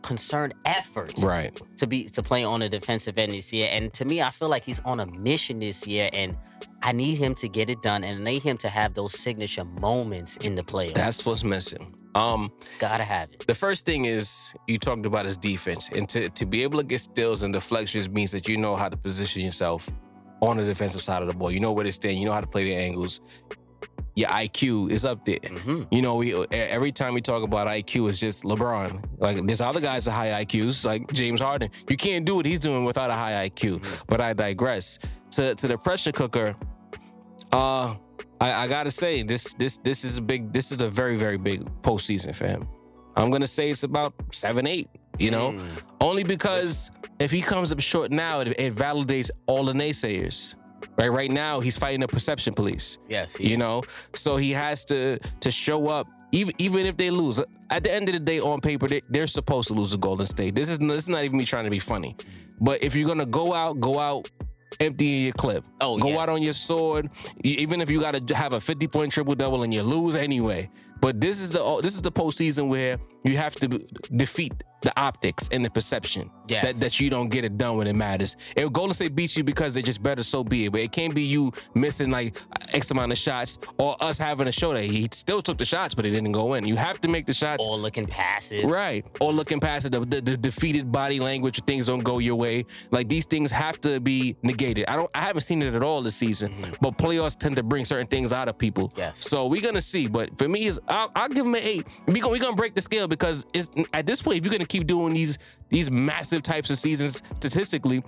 concerted 0.03 0.57
effort 0.66 1.12
Right. 1.22 1.59
to 1.79 1.87
be 1.87 2.05
to 2.09 2.22
play 2.22 2.42
on 2.44 2.61
the 2.61 2.68
defensive 2.68 3.18
end 3.18 3.33
this 3.33 3.53
year. 3.53 3.68
And 3.70 3.92
to 3.94 4.05
me, 4.05 4.20
I 4.20 4.31
feel 4.31 4.48
like 4.48 4.64
he's 4.64 4.81
on 4.81 5.01
a 5.01 5.07
mission 5.07 5.61
this 5.61 5.87
year, 5.87 6.11
and 6.12 6.37
I 6.83 6.90
need 6.92 7.18
him 7.18 7.35
to 7.37 7.48
get 7.48 7.70
it 7.70 7.81
done, 7.83 8.03
and 8.03 8.20
I 8.20 8.22
need 8.33 8.42
him 8.42 8.57
to 8.59 8.68
have 8.68 8.94
those 8.94 9.16
signature 9.18 9.64
moments 9.64 10.37
in 10.38 10.55
the 10.57 10.62
playoffs. 10.62 10.94
That's 10.94 11.25
what's 11.25 11.44
missing. 11.44 11.94
Um, 12.14 12.53
gotta 12.79 13.05
have 13.05 13.31
it. 13.33 13.46
the 13.46 13.55
first 13.55 13.87
thing 13.87 14.05
is 14.05 14.53
you 14.66 14.77
talked 14.79 15.07
about 15.07 15.25
his 15.25 15.37
defense, 15.38 15.88
and 15.88 16.07
to, 16.11 16.29
to 16.31 16.44
be 16.44 16.62
able 16.62 16.79
to 16.81 16.85
get 16.85 17.01
steals 17.01 17.42
and 17.42 17.55
deflections 17.55 18.11
means 18.11 18.33
that 18.33 18.46
you 18.48 18.57
know 18.59 18.77
how 18.77 18.88
to 18.88 18.96
position 18.98 19.42
yourself 19.42 19.88
on 20.42 20.57
the 20.59 20.64
defensive 20.64 21.00
side 21.00 21.22
of 21.22 21.28
the 21.28 21.35
ball. 21.35 21.50
You 21.50 21.61
know 21.61 21.72
where 21.72 21.85
to 21.85 21.90
stand. 21.90 22.18
You 22.18 22.26
know 22.26 22.33
how 22.33 22.40
to 22.42 22.46
play 22.46 22.64
the 22.64 22.74
angles. 22.74 23.20
Your 24.14 24.28
IQ 24.28 24.90
is 24.90 25.07
up 25.07 25.24
there. 25.24 25.38
hmm 25.38 25.85
You 25.90 26.02
know, 26.02 26.16
we 26.16 26.35
every 26.50 26.92
time 26.92 27.14
we 27.14 27.22
talk 27.22 27.42
about 27.42 27.66
IQ, 27.66 28.11
it's 28.11 28.18
just 28.18 28.44
LeBron. 28.44 29.02
Like 29.18 29.46
there's 29.46 29.62
other 29.62 29.81
guys 29.81 30.05
with 30.05 30.14
high 30.14 30.44
IQs, 30.44 30.85
like 30.85 31.11
James 31.12 31.40
Harden. 31.40 31.70
You 31.88 31.96
can't 31.96 32.26
do 32.26 32.35
what 32.35 32.44
he's 32.44 32.61
doing 32.61 32.85
without 32.85 33.09
a 33.11 33.14
high 33.14 33.48
IQ. 33.48 34.05
But 34.09 34.20
I 34.20 34.35
digress. 34.35 34.98
To 35.31 35.55
to 35.55 35.66
the 35.66 35.78
pressure 35.78 36.12
cooker, 36.12 36.55
uh, 37.52 37.94
I, 38.38 38.64
I 38.64 38.68
gotta 38.68 38.90
say 38.90 39.22
this 39.22 39.55
this 39.55 39.78
this 39.78 40.05
is 40.05 40.18
a 40.18 40.20
big 40.20 40.52
this 40.52 40.72
is 40.72 40.83
a 40.83 40.88
very 40.88 41.16
very 41.16 41.38
big 41.38 41.64
postseason 41.81 42.35
for 42.35 42.46
him. 42.46 42.68
I'm 43.16 43.31
gonna 43.31 43.46
say 43.46 43.70
it's 43.70 43.83
about 43.83 44.12
seven 44.31 44.66
eight. 44.66 44.88
You 45.18 45.31
know, 45.31 45.53
Mm. 45.53 45.62
only 46.01 46.25
because 46.25 46.90
if 47.18 47.31
he 47.31 47.40
comes 47.42 47.72
up 47.72 47.81
short 47.81 48.11
now, 48.11 48.40
it, 48.40 48.48
it 48.59 48.75
validates 48.75 49.31
all 49.46 49.64
the 49.64 49.72
naysayers. 49.72 50.55
Right, 50.98 51.09
right 51.11 51.31
now 51.31 51.61
he's 51.61 51.77
fighting 51.77 52.01
the 52.01 52.09
perception 52.09 52.53
police. 52.55 52.98
Yes, 53.09 53.38
you 53.40 53.53
is. 53.53 53.59
know? 53.59 53.83
So 54.14 54.37
he 54.37 54.51
has 54.51 54.85
to 54.87 55.18
to 55.40 55.51
show 55.51 55.87
up 55.87 56.07
even 56.33 56.55
even 56.59 56.87
if 56.87 56.96
they 56.96 57.11
lose. 57.11 57.40
At 57.70 57.85
the 57.85 57.92
end 57.92 58.09
of 58.09 58.12
the 58.14 58.20
day 58.20 58.40
on 58.40 58.61
paper 58.61 58.87
they, 58.88 59.01
they're 59.09 59.27
supposed 59.27 59.68
to 59.68 59.75
lose 59.75 59.92
to 59.92 59.96
golden 59.98 60.27
state. 60.27 60.55
This 60.55 60.68
is 60.68 60.79
this 60.79 61.05
is 61.05 61.09
not 61.09 61.25
even 61.25 61.38
me 61.38 61.44
trying 61.44 61.64
to 61.64 61.70
be 61.70 61.79
funny. 61.79 62.14
But 62.61 62.83
if 62.83 62.94
you're 62.96 63.09
gonna 63.09 63.25
go 63.27 63.55
out 63.55 63.81
go 63.81 63.98
out 63.98 64.31
emptying 64.81 65.25
your 65.25 65.33
clip. 65.35 65.64
Oh, 65.81 65.98
go 65.98 66.09
yes. 66.09 66.18
out 66.18 66.29
on 66.29 66.42
your 66.42 66.53
sword. 66.53 67.09
Even 67.44 67.81
if 67.81 67.88
you 67.90 68.01
gotta 68.01 68.22
have 68.35 68.53
a 68.53 68.61
50 68.61 68.87
point 68.88 69.12
triple 69.12 69.35
double 69.35 69.62
and 69.62 69.72
you 69.72 69.83
lose 69.83 70.14
anyway. 70.16 70.68
But 71.01 71.20
this 71.20 71.40
is 71.40 71.53
the 71.53 71.81
this 71.81 71.94
is 71.94 72.03
the 72.03 72.12
postseason 72.12 72.68
where 72.68 72.98
you 73.25 73.37
have 73.37 73.55
to 73.57 73.68
defeat 74.14 74.53
the 74.83 74.92
optics 75.01 75.49
and 75.53 75.64
the 75.64 75.71
perception 75.71 76.31
Yes. 76.49 76.64
that, 76.64 76.81
that 76.81 77.01
you 77.01 77.09
don't 77.09 77.29
get 77.31 77.45
it 77.45 77.57
done 77.57 77.77
when 77.79 77.87
it 77.87 77.95
matters. 77.95 78.37
If 78.57 78.71
Golden 78.73 78.92
State 78.92 79.14
beats 79.14 79.37
you 79.37 79.45
because 79.45 79.75
they're 79.75 79.83
just 79.83 80.03
better, 80.03 80.23
so 80.23 80.42
be 80.45 80.66
it. 80.66 80.73
But 80.73 80.81
it 80.83 80.92
can't 80.92 81.14
be 81.14 81.23
you 81.23 81.53
missing 81.75 82.11
like 82.11 82.37
X 82.75 82.90
amount 82.90 83.12
of 83.12 83.16
shots 83.18 83.59
or 83.79 83.97
us 84.03 84.18
having 84.18 84.49
a 84.49 84.53
show 84.53 84.75
that 84.75 84.83
he 84.85 85.09
still 85.12 85.40
took 85.40 85.57
the 85.57 85.64
shots, 85.64 85.95
but 85.95 86.05
it 86.05 86.11
didn't 86.11 86.33
go 86.33 86.55
in. 86.55 86.66
You 86.66 86.77
have 86.77 87.01
to 87.03 87.09
make 87.09 87.27
the 87.27 87.33
shots. 87.33 87.64
All 87.66 87.79
looking 87.79 88.07
passive. 88.07 88.64
Right. 88.64 89.07
Or 89.21 89.33
looking 89.33 89.61
past 89.61 89.90
the, 89.90 90.01
the, 90.01 90.21
the 90.21 90.37
defeated 90.37 90.90
body 90.92 91.21
language, 91.21 91.62
things 91.64 91.87
don't 91.87 92.03
go 92.03 92.18
your 92.18 92.37
way. 92.37 92.66
Like 92.90 93.09
these 93.09 93.25
things 93.25 93.51
have 93.53 93.81
to 93.83 94.01
be 94.01 94.37
negated. 94.42 94.87
I 94.88 94.97
don't 94.97 95.11
I 95.14 95.21
haven't 95.21 95.42
seen 95.42 95.62
it 95.62 95.75
at 95.75 95.83
all 95.83 96.03
this 96.03 96.16
season. 96.16 96.53
But 96.81 96.99
playoffs 96.99 97.38
tend 97.38 97.57
to 97.57 97.62
bring 97.62 97.85
certain 97.85 98.09
things 98.09 98.33
out 98.33 98.49
of 98.49 98.59
people. 98.59 98.88
Mm-hmm. 98.90 98.99
Yes. 98.99 99.21
So 99.27 99.47
we're 99.47 99.62
gonna 99.62 99.81
see. 99.81 100.09
But 100.09 100.37
for 100.38 100.49
me, 100.49 100.66
is 100.66 100.81
I'll, 100.88 101.11
I'll 101.14 101.29
give 101.29 101.47
him 101.47 101.55
an 101.55 101.62
eight. 101.62 101.87
We're 102.07 102.14
gonna, 102.21 102.29
we 102.33 102.38
gonna 102.40 102.57
break 102.57 102.75
the 102.75 102.81
scale 102.81 103.07
because 103.07 103.47
it's 103.55 103.71
at 103.95 104.07
this 104.07 104.21
point, 104.21 104.38
if 104.38 104.45
you're 104.45 104.53
gonna 104.53 104.66
keep 104.73 104.87
doing 104.87 105.13
these 105.13 105.39
these 105.69 105.91
massive 105.91 106.43
types 106.43 106.71
of 106.71 106.79
seasons 106.79 107.23
statistically, 107.35 108.03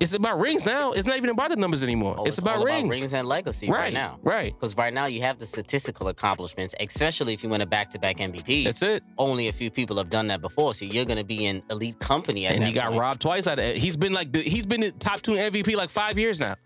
it's 0.00 0.12
about 0.12 0.40
rings 0.40 0.66
now. 0.66 0.92
It's 0.92 1.06
not 1.06 1.16
even 1.16 1.30
about 1.30 1.50
the 1.50 1.56
numbers 1.56 1.82
anymore. 1.82 2.16
Oh, 2.18 2.24
it's, 2.24 2.38
about 2.38 2.58
all 2.58 2.64
rings. 2.64 3.00
rings 3.00 3.12
and 3.12 3.26
legacy 3.26 3.70
right, 3.70 3.92
now. 3.92 4.18
Right. 4.22 4.52
Because 4.52 4.76
right 4.76 4.92
now 4.92 5.06
you 5.06 5.22
have 5.22 5.38
the 5.38 5.46
statistical 5.46 6.08
accomplishments, 6.08 6.74
especially 6.80 7.32
if 7.32 7.42
you 7.42 7.48
win 7.48 7.60
a 7.60 7.66
back-to-back 7.66 8.16
MVP. 8.16 8.64
That's 8.64 8.82
it. 8.82 9.02
Only 9.16 9.48
a 9.48 9.52
few 9.52 9.70
people 9.70 9.96
have 9.96 10.10
done 10.10 10.26
that 10.26 10.40
before, 10.40 10.74
so 10.74 10.84
you're 10.84 11.04
going 11.04 11.18
to 11.18 11.24
be 11.24 11.46
in 11.46 11.62
elite 11.70 11.98
company. 12.00 12.46
At 12.46 12.56
And 12.56 12.66
you 12.66 12.74
got 12.74 12.94
robbed 12.94 13.20
twice 13.20 13.46
out 13.46 13.58
of 13.58 13.64
it. 13.64 13.76
He's 13.76 13.96
been 13.96 14.12
like 14.12 14.32
the, 14.32 14.40
he's 14.40 14.66
been 14.66 14.92
top 14.98 15.22
two 15.22 15.32
MVP 15.32 15.76
like 15.76 15.90
five 15.90 16.18
years 16.18 16.40
now. 16.40 16.56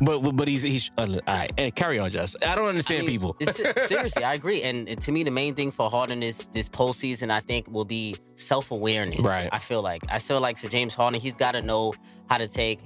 But 0.00 0.20
but, 0.20 0.48
he's 0.48 0.62
he's 0.62 0.90
uh, 0.96 1.06
all 1.26 1.34
right. 1.34 1.52
And 1.58 1.74
carry 1.74 1.98
on, 1.98 2.10
Just. 2.10 2.42
I 2.44 2.54
don't 2.54 2.68
understand 2.68 3.02
I 3.02 3.06
mean, 3.06 3.20
people. 3.20 3.36
seriously, 3.86 4.24
I 4.24 4.34
agree. 4.34 4.62
And 4.62 5.00
to 5.00 5.12
me, 5.12 5.22
the 5.22 5.30
main 5.30 5.54
thing 5.54 5.70
for 5.70 5.90
Harden 5.90 6.20
this 6.20 6.46
this 6.46 6.68
postseason, 6.68 7.30
I 7.30 7.40
think, 7.40 7.70
will 7.70 7.84
be 7.84 8.16
self 8.36 8.70
awareness. 8.70 9.20
Right. 9.20 9.48
I 9.52 9.58
feel 9.58 9.82
like 9.82 10.02
I 10.08 10.18
feel 10.18 10.40
like 10.40 10.58
for 10.58 10.68
James 10.68 10.94
Harden, 10.94 11.20
he's 11.20 11.36
got 11.36 11.52
to 11.52 11.62
know 11.62 11.94
how 12.28 12.38
to 12.38 12.48
take. 12.48 12.80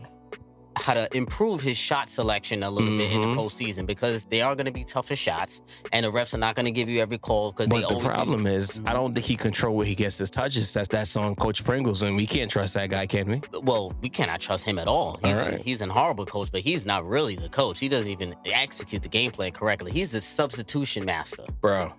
How 0.77 0.95
to 0.95 1.09
improve 1.17 1.61
his 1.63 1.77
shot 1.77 2.09
selection 2.11 2.63
a 2.63 2.71
little 2.71 2.97
bit 2.97 3.13
in 3.13 3.21
the 3.21 3.27
Mhm. 3.29 3.35
postseason 3.37 3.87
because 3.87 4.25
they 4.25 4.43
are 4.43 4.55
going 4.57 4.67
to 4.67 4.73
be 4.73 4.85
tougher 4.85 5.15
shots, 5.17 5.63
and 5.93 6.05
the 6.05 6.11
refs 6.11 6.35
are 6.35 6.39
not 6.39 6.55
going 6.57 6.65
to 6.67 6.73
give 6.73 6.89
you 6.89 7.01
every 7.01 7.19
call 7.19 7.53
because 7.53 7.69
they 7.69 7.81
But 7.81 7.89
the 7.89 7.95
do- 7.99 8.05
problem 8.05 8.47
is, 8.47 8.79
Mm-hmm. 8.79 8.89
I 8.89 8.93
don't 8.93 9.15
think 9.15 9.25
he 9.27 9.37
control 9.37 9.77
where 9.77 9.87
he 9.87 9.95
gets 9.95 10.19
his 10.19 10.31
touches. 10.31 10.73
That's 10.73 10.89
that's 10.89 11.17
on 11.17 11.35
Coach 11.37 11.65
Pringles, 11.65 12.03
and 12.03 12.17
we 12.17 12.27
can't 12.27 12.51
trust 12.51 12.75
that 12.75 12.91
guy, 12.91 13.07
can 13.07 13.29
we? 13.31 13.41
well, 13.63 13.93
we 14.03 14.09
cannot 14.09 14.41
trust 14.41 14.65
him 14.65 14.79
at 14.79 14.89
all. 14.89 15.19
He's 15.25 15.39
All 15.39 15.47
an, 15.47 15.59
he's 15.63 15.81
an 15.81 15.91
horrible 15.91 16.27
coach, 16.27 16.51
but 16.53 16.61
he's 16.63 16.85
not 16.85 17.07
really 17.07 17.37
the 17.37 17.49
coach. 17.49 17.79
He 17.79 17.89
doesn't 17.89 18.11
even 18.11 18.35
execute 18.47 19.03
the 19.03 19.09
game 19.09 19.31
plan 19.31 19.53
correctly. 19.53 19.93
He's 19.93 20.15
a 20.15 20.21
substitution 20.21 21.05
master. 21.05 21.45
Bro, 21.61 21.93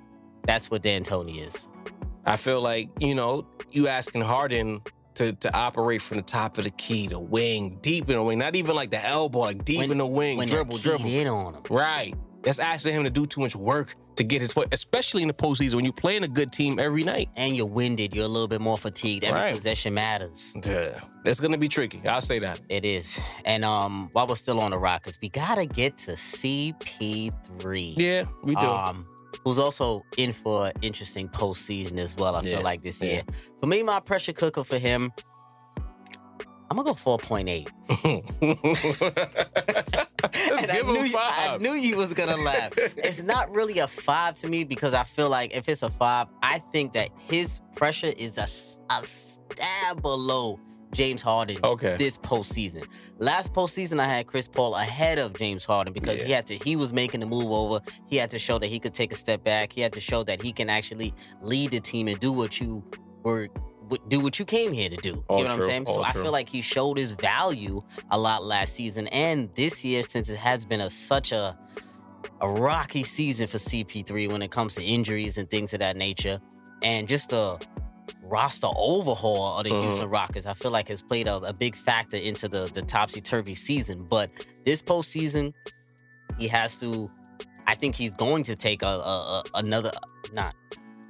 That's 0.46 0.70
what 0.70 0.84
D'Antoni 0.84 1.48
is. 1.48 1.68
I 2.28 2.38
feel 2.38 2.62
like 2.62 2.90
you 3.00 3.16
know 3.16 3.46
you 3.72 3.88
asking 3.88 4.22
Harden 4.22 4.82
to 5.16 5.34
to 5.34 5.54
operate 5.56 6.02
from 6.02 6.18
the 6.18 6.24
top 6.24 6.58
of 6.58 6.64
the 6.64 6.70
key, 6.72 7.08
the 7.08 7.20
wing, 7.20 7.78
deep 7.82 8.10
in 8.10 8.16
the 8.16 8.24
wing, 8.24 8.38
not 8.40 8.56
even 8.56 8.76
like 8.76 8.92
the 8.92 9.06
elbow, 9.06 9.40
like 9.40 9.64
deep 9.66 9.80
When- 9.80 9.92
in 9.92 9.98
the 9.98 10.06
wing, 10.06 10.40
dribble, 10.46 10.78
dribble. 10.80 11.06
in 11.06 11.28
on 11.28 11.56
him. 11.56 11.62
Right. 11.70 12.14
That's 12.44 12.60
asking 12.60 12.94
him 12.94 13.04
to 13.06 13.10
do 13.10 13.26
too 13.26 13.42
much 13.42 13.56
work 13.56 13.96
to 14.18 14.24
get 14.24 14.40
his 14.40 14.56
way, 14.56 14.66
especially 14.72 15.24
in 15.24 15.28
the 15.28 15.34
postseason 15.34 15.74
when 15.76 15.84
you're 15.84 15.92
playing 15.94 16.24
a 16.24 16.28
good 16.28 16.52
team 16.54 16.78
every 16.80 17.04
night. 17.04 17.28
and 17.36 17.56
you're 17.58 17.66
winded, 17.66 18.14
you're 18.16 18.24
a 18.26 18.28
little 18.30 18.48
bit 18.48 18.62
more 18.62 18.78
fatigued. 18.78 19.24
Every 19.26 19.42
Right. 19.42 19.56
possession 19.56 19.94
matters. 19.96 20.56
Yeah. 20.64 21.00
It's 21.26 21.40
gonna 21.40 21.58
be 21.58 21.68
tricky. 21.68 22.02
I'll 22.08 22.22
say 22.22 22.38
that. 22.40 22.60
It 22.70 22.86
is. 22.86 23.20
And 23.46 23.66
um, 23.66 24.10
while 24.14 24.28
we're 24.28 24.36
still 24.36 24.60
on 24.62 24.72
the 24.72 24.78
Rockets, 24.78 25.18
we 25.22 25.30
gotta 25.30 25.66
get 25.66 25.98
to 26.00 26.12
CP3. 26.12 27.94
Yeah, 27.98 28.26
we 28.44 28.54
do. 28.56 28.62
Um, 28.62 29.06
who's 29.44 29.60
also 29.60 30.04
in 30.18 30.32
for 30.34 30.68
an 30.68 30.74
interesting 30.82 31.28
postseason 31.30 31.98
as 31.98 32.16
well. 32.16 32.36
I 32.36 32.42
Yeah, 32.44 32.56
feel 32.58 32.64
like 32.64 32.82
this 32.82 33.02
yeah. 33.02 33.12
year. 33.12 33.24
For 33.60 33.66
me, 33.68 33.84
my 33.84 34.00
pressure 34.00 34.34
cooker 34.34 34.64
for 34.64 34.78
him, 34.80 35.12
I'm 36.70 36.78
gonna 36.78 36.84
go 36.84 36.94
4.8. 36.96 37.68
Let's 38.42 38.86
And 40.62 40.72
I 40.72 40.82
knew, 40.82 40.96
him 40.96 41.06
you- 41.06 41.18
I 41.18 41.58
knew 41.60 41.74
you 41.74 41.96
was 41.96 42.14
gonna 42.14 42.38
laugh. 42.38 42.74
it's 42.78 43.22
not 43.22 43.52
really 43.54 43.80
a 43.80 43.88
five 43.88 44.36
to 44.36 44.48
me 44.48 44.64
because 44.64 44.94
I 44.94 45.04
feel 45.04 45.30
like 45.30 45.56
if 45.56 45.70
it's 45.70 45.84
a 45.84 45.90
five, 45.92 46.28
I 46.42 46.58
think 46.60 46.94
that 46.94 47.10
his 47.30 47.62
pressure 47.76 48.12
is 48.18 48.38
a 48.40 48.48
stab 48.48 50.02
below 50.02 50.60
James 50.96 51.22
Harden 51.22 51.58
Okay. 51.64 51.96
this 51.98 52.18
postseason. 52.18 52.86
Last 53.20 53.54
postseason, 53.54 54.00
I 54.00 54.06
had 54.06 54.28
Chris 54.28 54.48
Paul 54.48 54.76
ahead 54.76 55.20
of 55.20 55.34
James 55.34 55.66
Harden 55.66 55.94
because 55.94 56.22
he 56.22 56.32
had 56.32 56.46
to. 56.48 56.56
He 56.56 56.76
was 56.76 56.94
making 56.94 57.20
the 57.20 57.26
move 57.26 57.52
over. 57.52 57.82
He 58.08 58.16
had 58.16 58.30
to 58.32 58.40
show 58.40 58.58
that 58.60 58.68
he 58.68 58.80
could 58.80 58.94
take 58.94 59.12
a 59.12 59.16
step 59.16 59.44
back. 59.44 59.74
He 59.74 59.82
had 59.82 59.94
to 59.94 60.00
show 60.00 60.24
that 60.24 60.42
he 60.42 60.52
can 60.54 60.70
actually 60.70 61.14
lead 61.42 61.72
the 61.72 61.80
team 61.80 62.08
and 62.08 62.20
do 62.20 62.32
what 62.32 62.60
you 62.60 62.84
were. 63.24 63.50
Do 64.08 64.20
what 64.20 64.40
you 64.40 64.46
came 64.46 64.74
here 64.74 64.90
to 64.90 64.96
do. 64.96 65.24
All 65.28 65.38
you 65.38 65.44
know 65.44 65.52
what 65.52 65.62
I'm 65.62 65.68
saying? 65.68 65.86
So 65.86 66.02
I 66.02 66.12
feel 66.12 66.32
like 66.32 66.50
he 66.50 66.64
showed 66.64 66.98
his 66.98 67.12
value 67.12 67.84
a 68.10 68.18
lot 68.18 68.44
last 68.44 68.74
season 68.74 69.06
and 69.10 69.54
this 69.54 69.86
year, 69.86 70.02
since 70.02 70.28
it 70.28 70.38
has 70.38 70.66
been 70.66 70.82
a 70.82 70.90
such 70.90 71.32
a 71.32 71.56
a 72.42 72.50
rocky 72.50 73.04
season 73.04 73.46
for 73.46 73.60
CP3 73.60 74.32
when 74.32 74.42
it 74.42 74.50
comes 74.50 74.74
to 74.76 74.84
injuries 74.84 75.38
and 75.38 75.48
things 75.52 75.72
of 75.74 75.80
that 75.82 75.96
nature, 75.98 76.40
and 76.82 77.08
just 77.08 77.32
a 77.32 77.60
roster 78.28 78.68
overhaul 78.78 79.58
of 79.60 79.66
the 79.66 79.72
Mhm. 79.72 79.82
Houston 79.84 80.10
Rockets, 80.10 80.46
I 80.46 80.54
feel 80.54 80.72
like 80.72 80.88
has 80.90 81.02
played 81.04 81.28
a, 81.28 81.36
a 81.38 81.54
big 81.54 81.76
factor 81.76 82.18
into 82.18 82.48
the 82.48 82.66
the 82.74 82.82
topsy 82.82 83.22
turvy 83.22 83.56
season. 83.56 84.06
But 84.10 84.30
this 84.66 84.82
postseason, 84.82 85.54
he 86.38 86.48
has 86.48 86.78
to. 86.80 87.10
I 87.68 87.74
think 87.76 87.96
he's 87.96 88.14
going 88.14 88.44
to 88.44 88.56
take 88.56 88.84
a, 88.84 88.88
a, 88.88 88.90
a 88.90 89.44
another 89.56 89.92
not. 90.34 90.56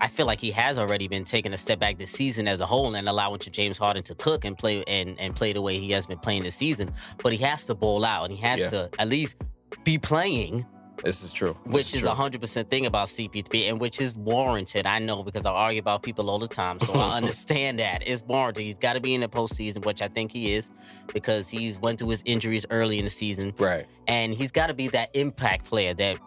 I 0.01 0.07
feel 0.07 0.25
like 0.25 0.41
he 0.41 0.51
has 0.51 0.77
already 0.77 1.07
been 1.07 1.23
taking 1.23 1.53
a 1.53 1.57
step 1.57 1.79
back 1.79 1.97
this 1.97 2.11
season 2.11 2.47
as 2.49 2.59
a 2.59 2.65
whole 2.65 2.93
and 2.95 3.07
allowing 3.07 3.39
to 3.39 3.49
James 3.49 3.77
Harden 3.77 4.03
to 4.03 4.15
cook 4.15 4.43
and 4.45 4.57
play 4.57 4.83
and, 4.87 5.17
and 5.19 5.33
play 5.35 5.53
the 5.53 5.61
way 5.61 5.79
he 5.79 5.91
has 5.91 6.05
been 6.05 6.19
playing 6.19 6.43
this 6.43 6.55
season. 6.57 6.91
But 7.23 7.31
he 7.31 7.39
has 7.39 7.65
to 7.67 7.75
bowl 7.75 8.03
out 8.03 8.25
and 8.25 8.33
he 8.33 8.41
has 8.41 8.59
Yeah. 8.59 8.69
to 8.69 8.89
at 8.99 9.07
least 9.07 9.37
be 9.85 9.97
playing 9.97 10.65
This 11.05 11.23
is 11.23 11.31
true. 11.31 11.55
which 11.65 11.93
is 11.93 12.03
a 12.03 12.15
hundred 12.15 12.41
percent 12.41 12.67
thing 12.69 12.87
about 12.87 13.09
CP3, 13.09 13.69
and 13.69 13.79
which 13.79 14.01
is 14.01 14.15
warranted. 14.15 14.87
I 14.87 14.97
know 14.97 15.21
because 15.21 15.45
I 15.45 15.51
argue 15.51 15.79
about 15.79 16.01
people 16.01 16.31
all 16.31 16.39
the 16.39 16.47
time, 16.47 16.79
so 16.79 16.93
I 16.93 17.15
understand 17.17 17.79
that 17.79 18.01
it's 18.07 18.23
warranted. 18.23 18.63
He's 18.63 18.75
got 18.75 18.93
to 18.93 18.99
be 18.99 19.13
in 19.13 19.21
the 19.21 19.27
postseason, 19.27 19.85
which 19.85 20.01
I 20.01 20.07
think 20.07 20.31
he 20.31 20.53
is, 20.53 20.71
because 21.13 21.47
he's 21.47 21.77
went 21.77 21.99
through 21.99 22.09
his 22.09 22.23
injuries 22.25 22.65
early 22.71 22.97
in 22.97 23.05
the 23.05 23.11
season, 23.11 23.53
right. 23.59 23.85
and 24.07 24.33
he's 24.33 24.51
got 24.51 24.67
to 24.67 24.73
be 24.73 24.87
that 24.89 25.09
impact 25.13 25.65
player 25.65 25.93
that 25.93 26.17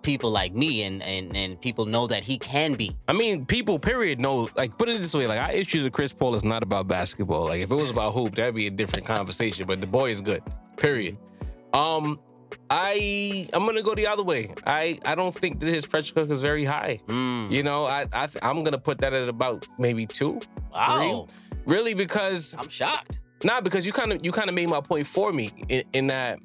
people 0.00 0.30
like 0.30 0.54
me 0.54 0.84
and 0.84 1.02
and 1.02 1.36
and 1.36 1.60
people 1.60 1.84
know 1.84 2.06
that 2.06 2.22
he 2.22 2.38
can 2.38 2.72
be. 2.72 2.96
I 3.08 3.12
mean, 3.12 3.44
people, 3.44 3.78
period, 3.78 4.18
know, 4.18 4.48
like, 4.56 4.78
put 4.78 4.88
it 4.88 4.96
this 4.96 5.12
way, 5.12 5.26
like, 5.26 5.40
our 5.40 5.52
issues 5.52 5.84
with 5.84 5.92
Chris 5.92 6.14
Paul 6.14 6.34
is 6.34 6.42
not 6.44 6.62
about 6.62 6.88
basketball. 6.88 7.44
Like, 7.44 7.60
if 7.60 7.70
it 7.70 7.74
was 7.74 7.90
about 7.90 8.14
hoop, 8.14 8.34
that'd 8.36 8.54
be 8.54 8.66
a 8.66 8.70
different 8.70 9.04
conversation, 9.04 9.66
but 9.66 9.82
the 9.82 9.86
boy 9.86 10.08
is 10.08 10.22
good, 10.22 10.42
period. 10.78 11.18
Um, 11.74 12.18
I, 12.70 13.48
I'm 13.52 13.66
gonna 13.66 13.82
go 13.82 13.94
the 13.94 14.06
other 14.06 14.22
way. 14.22 14.54
I, 14.66 14.98
I 15.04 15.14
don't 15.14 15.34
think 15.34 15.60
that 15.60 15.66
his 15.66 15.86
pressure 15.86 16.14
cooker 16.14 16.32
is 16.32 16.40
very 16.40 16.64
high. 16.64 17.00
Mm. 17.06 17.50
You 17.50 17.62
know, 17.62 17.86
I, 17.86 18.06
I, 18.12 18.28
I'm 18.42 18.64
gonna 18.64 18.78
put 18.78 18.98
that 18.98 19.12
at 19.12 19.28
about 19.28 19.66
maybe 19.78 20.06
two, 20.06 20.40
Wow, 20.72 21.28
really, 21.66 21.94
because 21.94 22.54
I'm 22.58 22.68
shocked. 22.68 23.18
Nah, 23.44 23.60
because 23.60 23.86
you 23.86 23.92
kind 23.92 24.12
of 24.12 24.24
you 24.24 24.32
kind 24.32 24.48
of 24.48 24.54
made 24.54 24.68
my 24.68 24.80
point 24.80 25.06
for 25.06 25.32
me 25.32 25.50
in, 25.68 25.82
in 25.92 26.06
that 26.08 26.38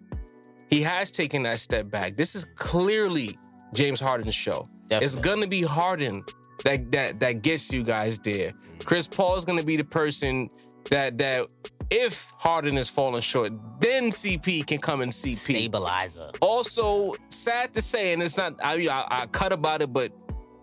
he 0.70 0.82
has 0.82 1.12
taken 1.12 1.43
that 1.43 1.60
step 1.60 1.89
back. 1.89 2.15
This 2.15 2.36
is 2.36 2.46
clearly 2.56 3.38
James 3.74 4.00
Harden's 4.00 4.36
show. 4.36 4.67
It's 4.89 5.15
gonna 5.15 5.48
be 5.48 5.62
Harden 5.62 6.24
that 6.63 6.91
that 6.91 7.20
that 7.20 7.41
gets 7.41 7.72
you 7.72 7.84
guys 7.84 8.20
there. 8.20 8.54
Chris 8.84 9.08
Paul 9.08 9.36
is 9.36 9.46
gonna 9.46 9.63
be 9.63 9.78
the 9.78 9.84
person 9.84 10.50
that 10.89 11.17
that 11.17 11.48
if 11.89 12.34
Harden 12.38 12.78
is 12.78 12.89
falling 12.89 13.21
short, 13.21 13.54
then 13.80 14.10
CP 14.10 14.65
can 14.67 14.80
come 14.80 15.02
and 15.02 15.12
CP. 15.12 15.38
Stabilizer. 15.38 16.32
Also, 16.41 17.15
sad 17.30 17.73
to 17.73 17.82
say, 17.82 18.13
and 18.13 18.21
it's 18.21 18.38
not 18.38 18.56
I 18.63 18.88
I, 18.88 19.21
I 19.21 19.26
cut 19.28 19.54
about 19.54 19.82
it, 19.82 19.93
but 19.93 20.12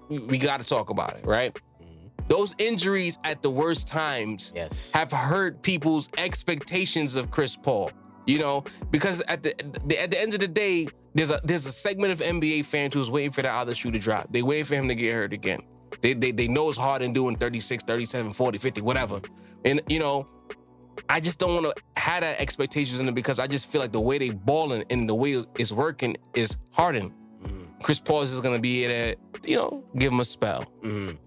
we, 0.09 0.39
got 0.39 0.61
to 0.61 0.67
talk 0.67 0.91
about 0.91 1.17
it, 1.17 1.25
right? 1.25 1.55
Mm-hmm. 1.55 2.29
Those 2.29 2.55
injuries 2.59 3.19
at 3.25 3.43
the 3.43 3.51
worst 3.51 3.89
times 3.89 4.53
Yes. 4.55 4.93
have 4.93 5.11
hurt 5.11 5.63
people's 5.63 6.11
expectations 6.19 7.17
of 7.17 7.31
Chris 7.31 7.57
Paul. 7.57 7.91
You 8.27 8.39
know, 8.39 8.65
because 8.91 9.21
at 9.23 9.43
the, 9.43 9.55
the 9.85 10.01
at 10.01 10.11
the 10.11 10.19
end 10.19 10.33
of 10.33 10.41
the 10.41 10.49
day, 10.49 10.89
there's 11.15 11.31
a 11.31 11.41
there's 11.45 11.67
a 11.67 11.73
segment 11.73 12.11
of 12.13 12.21
NBA 12.21 12.65
fans 12.65 12.95
who's 12.95 13.11
waiting 13.11 13.31
for 13.31 13.43
that 13.43 13.55
other 13.55 13.75
shoe 13.75 13.91
to 13.91 13.99
drop. 13.99 14.29
They 14.33 14.41
wait 14.43 14.67
for 14.67 14.75
him 14.75 14.89
to 14.89 14.95
get 14.95 15.13
hurt 15.13 15.33
again. 15.35 15.61
They 16.01 16.15
they, 16.15 16.31
they 16.33 16.49
know 16.49 16.71
it's 16.71 16.79
Harden 16.79 17.13
doing 17.13 17.37
36, 17.37 17.85
37, 17.85 18.33
40, 18.33 18.59
50, 18.59 18.81
whatever. 18.81 19.21
And 19.67 19.83
you 19.89 19.99
know, 19.99 20.27
I 21.09 21.21
just 21.21 21.39
don't 21.39 21.63
want 21.63 21.77
to 21.77 22.01
have 22.01 22.21
that 22.23 22.41
expectations 22.41 23.01
in 23.01 23.09
it 23.09 23.15
because 23.15 23.39
I 23.39 23.47
just 23.47 23.67
feel 23.71 23.81
like 23.81 23.93
the 23.93 24.01
way 24.01 24.19
they 24.19 24.31
balling 24.31 24.85
and 24.91 25.09
the 25.09 25.15
way 25.15 25.45
it's 25.59 25.73
working 25.73 26.17
is 26.35 26.57
Harden. 26.73 27.13
Chris 27.83 28.01
Paul 28.01 28.23
is 28.23 28.39
gonna 28.41 28.59
be 28.59 28.77
here 28.77 28.89
to, 28.89 29.49
you 29.51 29.57
know, 29.57 29.85
give 29.99 30.11
him 30.13 30.21
a 30.21 30.25
spell. 30.25 30.65
Mhm. 30.83 31.19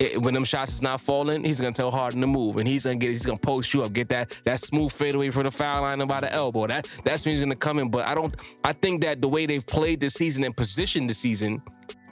It- 0.00 0.20
when 0.20 0.34
them 0.34 0.42
shots 0.44 0.72
is 0.72 0.82
not 0.82 1.00
falling, 1.00 1.44
he's 1.44 1.60
gonna 1.60 1.72
tell 1.72 1.92
Harden 1.92 2.20
to 2.22 2.26
move, 2.26 2.56
and 2.56 2.66
he's 2.66 2.84
gonna 2.86 2.96
get, 2.96 3.10
he's 3.10 3.24
gonna 3.24 3.38
post 3.38 3.72
you 3.72 3.82
up, 3.84 3.92
get 3.92 4.08
that 4.08 4.30
that 4.44 4.58
smooth 4.58 4.90
fadeaway 4.90 5.30
from 5.30 5.44
the 5.44 5.52
foul 5.52 5.82
line 5.82 6.04
by 6.08 6.18
the 6.18 6.32
elbow. 6.32 6.66
That 6.66 6.88
that's 7.04 7.24
when 7.24 7.30
he's 7.34 7.40
gonna 7.40 7.54
come 7.54 7.78
in. 7.78 7.88
But 7.88 8.06
I 8.06 8.16
don't, 8.16 8.34
I 8.64 8.72
think 8.72 9.02
that 9.02 9.20
the 9.20 9.28
way 9.28 9.46
they've 9.46 9.64
played 9.64 10.00
this 10.00 10.14
season 10.14 10.42
and 10.42 10.56
positioned 10.56 11.08
the 11.08 11.14
season, 11.14 11.62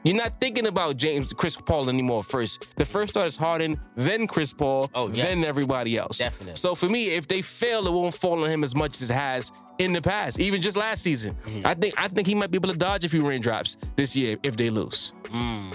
you're 0.05 0.17
not 0.17 0.41
thinking 0.41 0.67
about 0.67 0.97
James 0.97 1.33
Chris 1.33 1.57
Paul 1.57 1.89
anymore. 1.89 2.23
First, 2.23 2.75
the 2.77 2.85
first 2.85 3.11
start 3.15 3.27
is 3.29 3.37
Harden, 3.37 3.81
then 3.97 4.27
Chris 4.27 4.53
Paul, 4.53 4.91
Oh, 4.95 5.09
yes. 5.09 5.27
then 5.27 5.45
everybody 5.45 5.97
else. 5.99 6.19
Definitely. 6.19 6.57
So 6.57 6.75
for 6.75 6.89
me, 6.89 7.09
if 7.11 7.29
they 7.29 7.43
fail, 7.43 7.87
it 7.87 7.93
won't 7.93 8.15
fall 8.15 8.43
on 8.45 8.51
him 8.51 8.65
as 8.65 8.75
much 8.75 9.01
as 9.03 9.11
it 9.11 9.15
has 9.15 9.53
in 9.79 9.93
the 9.93 10.01
past, 10.03 10.39
even 10.41 10.61
just 10.61 10.77
last 10.77 11.03
season. 11.03 11.37
Mm-hmm. 11.47 11.67
I 11.67 11.75
think 11.75 11.95
I 11.97 12.09
think 12.09 12.27
he 12.27 12.35
might 12.35 12.51
be 12.51 12.57
able 12.57 12.71
to 12.71 12.77
dodge 12.79 13.05
a 13.05 13.09
few 13.09 13.27
raindrops 13.27 13.77
this 13.97 14.15
year 14.17 14.37
if 14.43 14.57
they 14.57 14.71
lose. 14.71 15.13
Mm. 15.25 15.75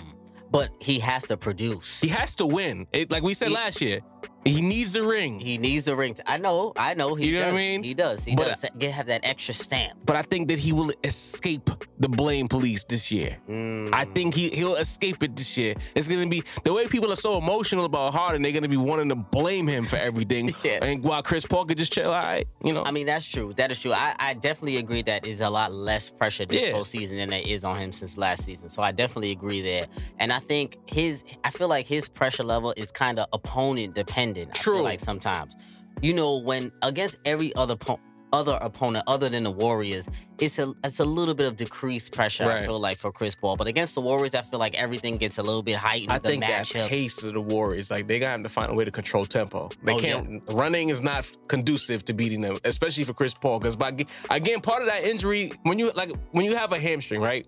But 0.52 0.70
he 0.80 1.00
has 1.00 1.24
to 1.26 1.38
produce. 1.38 2.00
He 2.02 2.08
has 2.10 2.36
to 2.36 2.46
win. 2.46 2.88
It, 2.94 3.12
like 3.12 3.24
we 3.24 3.34
said 3.34 3.50
He- 3.50 3.54
last 3.56 3.82
year, 3.82 4.00
He 4.46 4.62
needs 4.62 4.96
a 4.96 5.04
ring. 5.04 5.40
He 5.40 5.58
needs 5.58 5.88
a 5.88 5.96
ring. 5.96 6.16
I 6.26 6.38
know, 6.38 6.72
I 6.78 6.94
know. 6.94 7.16
He 7.16 7.28
You 7.28 7.34
know 7.34 7.40
does. 7.42 7.54
what 7.54 7.58
I 7.60 7.62
mean? 7.62 7.84
He 7.84 7.94
does. 7.96 8.24
He 8.24 8.36
But- 8.36 8.48
does. 8.48 8.66
Get 8.78 8.92
have 8.94 9.08
that 9.08 9.22
extra 9.24 9.54
stamp. 9.54 9.94
but 10.06 10.16
I 10.16 10.22
think 10.22 10.48
that 10.50 10.60
he 10.60 10.72
will 10.72 10.92
escape 11.04 11.70
the 12.00 12.08
blame 12.10 12.48
police 12.48 12.84
this 12.84 13.12
year. 13.12 13.38
Mm. 13.50 13.90
I 13.94 14.06
think 14.06 14.36
he 14.36 14.50
he'll 14.50 14.76
escape 14.76 15.24
it 15.24 15.36
this 15.36 15.58
year. 15.58 15.74
It's 15.96 16.08
gonna 16.08 16.28
be 16.28 16.44
the 16.64 16.74
way 16.74 16.88
people 16.88 17.12
are 17.12 17.16
so 17.16 17.38
emotional 17.38 17.86
about 17.86 18.14
Harden. 18.14 18.42
They're 18.44 18.52
gonna 18.52 18.68
be 18.68 18.78
wanting 18.78 19.10
to 19.10 19.16
blame 19.16 19.68
him 19.68 19.84
for 19.84 19.98
everything. 19.98 20.50
Yeah. 20.64 20.84
And 20.84 21.04
while 21.04 21.22
Chris 21.24 21.46
Paul 21.46 21.66
could 21.66 21.78
just 21.78 21.92
chill, 21.94 22.08
all 22.12 22.12
right, 22.24 22.48
you 22.64 22.74
know. 22.74 22.84
I 22.84 22.92
mean, 22.92 23.06
that's 23.08 23.26
true. 23.26 23.54
That 23.58 23.72
is 23.72 23.80
true. 23.80 23.94
I, 23.94 24.16
I 24.20 24.34
definitely 24.34 24.78
agree 24.78 25.02
that 25.04 25.26
is 25.26 25.42
a 25.42 25.50
lot 25.50 25.74
less 25.74 26.10
pressure 26.10 26.46
this 26.46 26.64
Yeah. 26.64 26.72
postseason 26.72 27.18
than 27.18 27.30
there 27.30 27.42
is 27.46 27.64
on 27.64 27.78
him 27.78 27.92
since 27.92 28.18
last 28.18 28.44
season. 28.46 28.70
So 28.70 28.82
I 28.84 28.92
definitely 28.92 29.32
agree 29.32 29.62
there. 29.62 29.88
And 30.20 30.32
I 30.34 30.40
think 30.40 30.78
his, 30.88 31.24
I 31.44 31.50
feel 31.52 31.68
like 31.68 31.88
his 31.88 32.08
pressure 32.08 32.44
level 32.44 32.74
is 32.78 32.92
kind 32.92 33.20
of 33.20 33.28
opponent 33.34 33.96
dependent. 33.96 34.35
True. 34.54 34.84
like 34.84 35.00
sometimes, 35.00 35.56
you 36.02 36.14
know, 36.14 36.38
when 36.38 36.72
against 36.82 37.18
every 37.26 37.54
other 37.56 37.76
po- 37.76 38.00
other 38.34 38.58
opponent 38.62 39.02
other 39.08 39.30
than 39.30 39.44
the 39.44 39.52
Warriors, 39.52 40.10
it's 40.40 40.60
a 40.60 40.74
it's 40.84 41.00
a 41.00 41.06
little 41.06 41.34
bit 41.34 41.48
of 41.48 41.56
decreased 41.56 42.12
pressure. 42.12 42.44
I 42.44 42.66
feel 42.66 42.80
like 42.80 42.98
for 42.98 43.10
Chris 43.12 43.34
Paul, 43.34 43.56
but 43.56 43.68
against 43.68 43.96
the 43.96 44.02
Warriors, 44.02 44.36
I 44.36 44.42
feel 44.42 44.60
like 44.60 44.74
everything 44.76 45.16
gets 45.18 45.38
a 45.38 45.44
little 45.44 45.64
bit 45.64 45.78
heightened. 45.78 46.12
I 46.12 46.18
the 46.20 46.30
think 46.30 46.44
that 46.44 46.66
matchups. 46.66 46.88
pace 46.90 47.24
of 47.24 47.34
the 47.34 47.40
Warriors, 47.40 47.92
like 47.92 48.08
they 48.08 48.20
have 48.20 48.44
to 48.44 48.50
find 48.50 48.72
a 48.72 48.76
way 48.76 48.84
to 48.84 48.92
control 48.92 49.26
tempo. 49.26 49.70
They 49.84 49.94
Oh, 49.94 50.00
can't. 50.00 50.44
Running 50.52 50.90
is 50.90 51.02
not 51.02 51.32
conducive 51.48 52.04
to 52.06 52.14
beating 52.14 52.42
them, 52.42 52.58
especially 52.66 53.06
for 53.06 53.14
Chris 53.14 53.34
Paul. 53.34 53.60
Because 53.60 53.78
by 53.78 53.96
again, 54.30 54.60
part 54.60 54.82
of 54.82 54.88
that 54.90 55.06
injury, 55.06 55.54
when 55.64 55.80
you 55.80 55.92
like 55.96 56.12
when 56.32 56.44
you 56.44 56.56
have 56.56 56.74
a 56.74 56.80
hamstring, 56.80 57.22
right, 57.22 57.46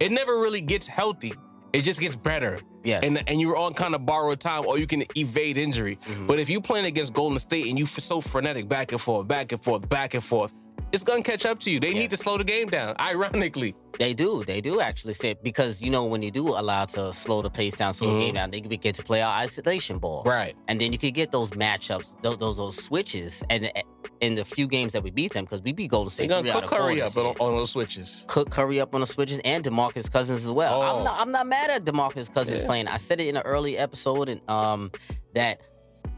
it 0.00 0.12
never 0.12 0.38
really 0.38 0.60
gets 0.60 0.86
healthy. 0.86 1.32
It 1.76 1.82
just 1.82 2.00
gets 2.00 2.16
better. 2.16 2.60
Yes. 2.84 3.02
And 3.04 3.22
and 3.28 3.40
you're 3.40 3.56
on 3.56 3.74
kind 3.74 3.94
of 3.94 4.06
borrowed 4.06 4.40
time, 4.40 4.66
or 4.66 4.78
you 4.78 4.86
can 4.86 5.04
evade 5.16 5.58
injury. 5.58 5.96
Mm-hmm. 5.96 6.26
But 6.26 6.38
if 6.38 6.48
you're 6.48 6.60
playing 6.60 6.86
against 6.86 7.12
Golden 7.12 7.38
State 7.38 7.66
and 7.66 7.78
you're 7.78 7.86
so 7.86 8.20
frenetic 8.20 8.68
back 8.68 8.92
and 8.92 9.00
forth, 9.00 9.28
back 9.28 9.52
and 9.52 9.62
forth, 9.62 9.88
back 9.88 10.14
and 10.14 10.24
forth, 10.24 10.54
it's 10.96 11.04
gonna 11.04 11.22
catch 11.22 11.44
up 11.46 11.60
to 11.60 11.70
you. 11.70 11.78
They 11.78 11.92
need 11.94 12.10
to 12.10 12.16
slow 12.16 12.38
the 12.38 12.44
game 12.44 12.68
down. 12.68 12.96
Ironically, 12.98 13.74
They 13.98 14.12
do. 14.14 14.44
They 14.44 14.60
do 14.60 14.80
actually 14.80 15.14
say 15.14 15.34
because 15.42 15.80
you 15.80 15.90
know 15.90 16.04
when 16.04 16.22
you 16.22 16.30
do 16.30 16.48
allow 16.48 16.84
to 16.86 17.12
slow 17.12 17.40
the 17.42 17.50
pace 17.50 17.76
down, 17.76 17.94
slow 17.94 18.14
the 18.14 18.20
game 18.20 18.34
down, 18.34 18.50
they 18.50 18.60
can 18.60 18.70
get 18.70 18.94
to 18.96 19.02
play 19.02 19.20
our 19.22 19.34
isolation 19.44 19.98
ball. 19.98 20.20
Mm-hmm. 20.20 20.28
Right. 20.28 20.54
And 20.68 20.80
then 20.80 20.92
you 20.92 20.98
could 20.98 21.14
get 21.14 21.30
those 21.30 21.50
matchups, 21.52 22.20
those 22.22 22.38
those, 22.38 22.56
those 22.56 22.82
switches, 22.82 23.42
and 23.50 23.64
uh, 23.66 23.82
in 24.20 24.34
the 24.34 24.44
few 24.44 24.66
games 24.66 24.92
that 24.94 25.02
we 25.02 25.10
beat 25.10 25.32
them, 25.34 25.44
because 25.44 25.62
we 25.62 25.72
beat 25.72 25.90
Golden 25.90 26.08
they're 26.08 26.26
State 26.26 26.28
gonna 26.28 26.52
cook 26.52 26.66
Curry 26.70 27.00
up 27.02 27.16
on, 27.16 27.26
on 27.38 27.56
those 27.56 27.70
switches. 27.70 28.24
Cook 28.26 28.50
Curry 28.50 28.80
up 28.80 28.94
on 28.94 29.00
the 29.02 29.06
switches 29.06 29.38
and 29.44 29.62
Demarcus 29.64 30.10
Cousins 30.10 30.44
as 30.44 30.50
well. 30.50 30.82
Oh. 30.82 30.98
I'm 30.98 31.04
not 31.04 31.20
I'm 31.20 31.32
not 31.32 31.46
mad 31.46 31.70
at 31.70 31.84
Demarcus 31.84 32.32
Cousins 32.32 32.60
Yeah. 32.60 32.66
playing. 32.66 32.88
I 32.88 32.96
said 32.96 33.20
it 33.20 33.28
in 33.28 33.36
an 33.36 33.42
early 33.44 33.76
episode 33.78 34.28
and 34.30 34.40
um 34.48 34.90
that 35.34 35.60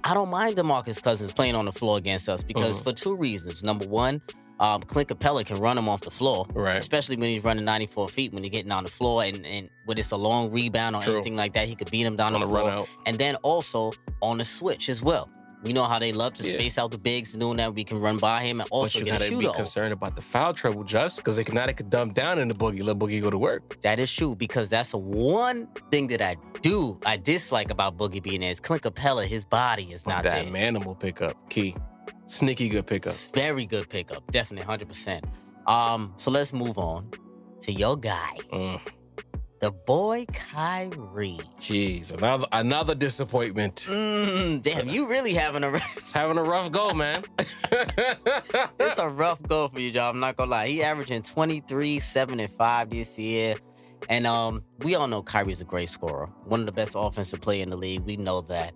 I 0.04 0.14
don't 0.14 0.30
mind 0.30 0.56
Demarcus 0.56 1.02
Cousins 1.02 1.32
playing 1.32 1.54
on 1.56 1.64
the 1.64 1.72
floor 1.72 1.96
against 1.98 2.28
us 2.28 2.42
because 2.44 2.78
Mhm. 2.80 2.84
for 2.84 2.92
two 2.92 3.16
reasons. 3.16 3.62
Number 3.64 3.86
one, 3.86 4.20
um, 4.60 4.82
Clint 4.82 5.08
Capela 5.08 5.44
can 5.46 5.58
run 5.58 5.78
him 5.78 5.88
off 5.88 6.00
the 6.02 6.10
floor, 6.10 6.46
Right. 6.54 6.76
especially 6.76 7.16
when 7.16 7.28
he's 7.30 7.44
running 7.44 7.64
94 7.64 8.08
feet 8.08 8.32
when 8.32 8.42
you're 8.42 8.50
getting 8.50 8.72
on 8.72 8.84
the 8.84 8.90
floor 8.90 9.22
and, 9.24 9.44
and 9.46 9.70
when 9.84 9.98
it's 9.98 10.10
a 10.12 10.16
long 10.16 10.50
rebound 10.50 10.96
or 10.96 11.02
True. 11.02 11.14
anything 11.14 11.36
like 11.36 11.52
that, 11.54 11.68
he 11.68 11.74
could 11.74 11.90
beat 11.90 12.04
him 12.06 12.16
down 12.16 12.34
On 12.34 12.40
the 12.40 12.46
floor. 12.46 12.64
run 12.64 12.72
out. 12.78 12.88
And 13.06 13.16
then 13.18 13.36
also 13.36 13.92
on 14.20 14.38
the 14.38 14.44
switch 14.44 14.88
as 14.88 15.02
well. 15.02 15.28
You 15.64 15.72
know 15.72 15.84
how 15.84 15.98
they 15.98 16.12
love 16.12 16.34
to 16.34 16.44
Yeah. 16.44 16.52
space 16.52 16.78
out 16.78 16.92
the 16.92 16.98
bigs, 16.98 17.36
knowing 17.36 17.56
that 17.56 17.74
we 17.74 17.82
can 17.82 18.00
run 18.00 18.16
by 18.16 18.42
him 18.44 18.60
and 18.60 18.68
also 18.70 18.98
but 19.00 19.00
you 19.00 19.04
get 19.06 19.12
gotta 19.14 19.24
shooter. 19.24 19.48
be 19.48 19.54
concerned 19.54 19.92
about 19.92 20.14
the 20.14 20.22
foul 20.22 20.54
trouble, 20.54 20.84
just 20.84 21.16
because 21.18 21.36
they 21.36 21.42
can 21.42 21.56
now 21.56 21.66
they 21.66 21.72
could 21.72 21.90
dump 21.90 22.14
down 22.14 22.38
in 22.38 22.46
the 22.46 22.54
boogie, 22.54 22.80
let 22.82 22.96
boogie 22.96 23.20
go 23.20 23.28
to 23.28 23.38
work. 23.38 23.80
That 23.80 23.98
is 23.98 24.12
true 24.12 24.36
because 24.36 24.68
that's 24.68 24.92
the 24.92 24.98
one 24.98 25.66
thing 25.90 26.06
that 26.08 26.22
I 26.22 26.36
do 26.62 26.98
I 27.04 27.16
dislike 27.16 27.70
about 27.72 27.96
Boogie 27.96 28.22
being 28.22 28.40
there 28.40 28.50
is 28.50 28.60
Clint 28.60 28.82
Capela. 28.84 29.26
His 29.26 29.44
body 29.44 29.88
is 29.92 30.06
not 30.06 30.22
that 30.22 30.44
there. 30.44 30.52
manimal 30.52 30.98
pickup, 30.98 31.34
key, 31.50 31.74
sneaky 32.28 32.68
good 32.68 32.86
pickup. 32.86 33.14
Very 33.34 33.66
good 33.66 33.88
pickup, 33.88 34.30
definitely 34.30 34.64
hundred 34.64 34.88
percent. 34.88 35.24
Um, 35.66 36.14
so 36.16 36.30
let's 36.30 36.52
move 36.52 36.78
on 36.78 37.10
to 37.60 37.72
your 37.72 37.96
guy, 37.96 38.36
Mm, 38.52 38.80
the 39.60 39.72
boy 39.72 40.24
Kyrie. 40.32 41.40
Jeez, 41.58 42.12
another 42.12 42.46
another 42.52 42.94
disappointment. 42.94 43.86
Mm, 43.90 44.62
damn, 44.62 44.88
you 44.88 45.06
really 45.06 45.34
having 45.34 45.64
a 45.64 45.72
It's 45.96 46.12
having 46.20 46.38
a 46.38 46.42
rough 46.42 46.70
go, 46.70 46.94
man. 46.94 47.24
it's 48.78 48.98
a 48.98 49.08
rough 49.08 49.42
goal 49.42 49.68
for 49.68 49.80
you, 49.80 49.90
Joe. 49.90 50.08
I'm 50.08 50.20
not 50.20 50.36
gonna 50.36 50.50
lie. 50.50 50.68
He 50.68 50.82
averaging 50.82 51.22
23, 51.22 51.98
7, 51.98 52.40
and 52.40 52.50
5 52.50 52.90
this 52.90 53.18
year. 53.18 53.56
And 54.08 54.26
um, 54.26 54.62
we 54.78 54.94
all 54.94 55.08
know 55.08 55.22
Kyrie's 55.22 55.60
a 55.60 55.64
great 55.64 55.88
scorer, 55.88 56.26
one 56.44 56.60
of 56.60 56.66
the 56.66 56.72
best 56.72 56.94
offensive 56.96 57.40
player 57.40 57.62
in 57.62 57.70
the 57.70 57.76
league. 57.76 58.02
We 58.02 58.16
know 58.16 58.40
that. 58.42 58.72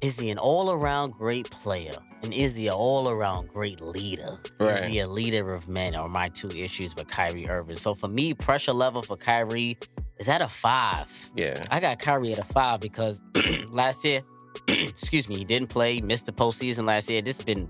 Is 0.00 0.18
he 0.18 0.30
an 0.30 0.38
all-around 0.38 1.12
great 1.12 1.50
player? 1.50 1.92
And 2.22 2.32
is 2.32 2.56
he 2.56 2.68
an 2.68 2.74
all-around 2.74 3.48
great 3.48 3.80
leader? 3.80 4.38
Is 4.58 4.86
he 4.86 5.00
a 5.00 5.06
leader 5.06 5.52
of 5.52 5.68
men? 5.68 5.94
Are 5.94 6.08
my 6.08 6.28
two 6.28 6.48
issues 6.48 6.94
with 6.96 7.08
Kyrie 7.08 7.48
Irving. 7.48 7.76
So 7.76 7.94
for 7.94 8.08
me, 8.08 8.32
pressure 8.32 8.72
level 8.72 9.02
for 9.02 9.16
Kyrie 9.16 9.78
is 10.18 10.28
at 10.28 10.40
a 10.40 10.48
five. 10.48 11.30
yeah, 11.34 11.62
I 11.70 11.80
got 11.80 11.98
Kyrie 11.98 12.32
at 12.32 12.38
a 12.38 12.44
five 12.44 12.80
because 12.80 13.20
last 13.70 14.04
year, 14.04 14.20
excuse 14.68 15.28
me, 15.28 15.36
he 15.36 15.44
didn't 15.44 15.68
play, 15.68 16.00
missed 16.00 16.26
the 16.26 16.32
postseason 16.32 16.86
last 16.86 17.10
year. 17.10 17.20
This 17.20 17.36
has 17.38 17.44
been, 17.44 17.68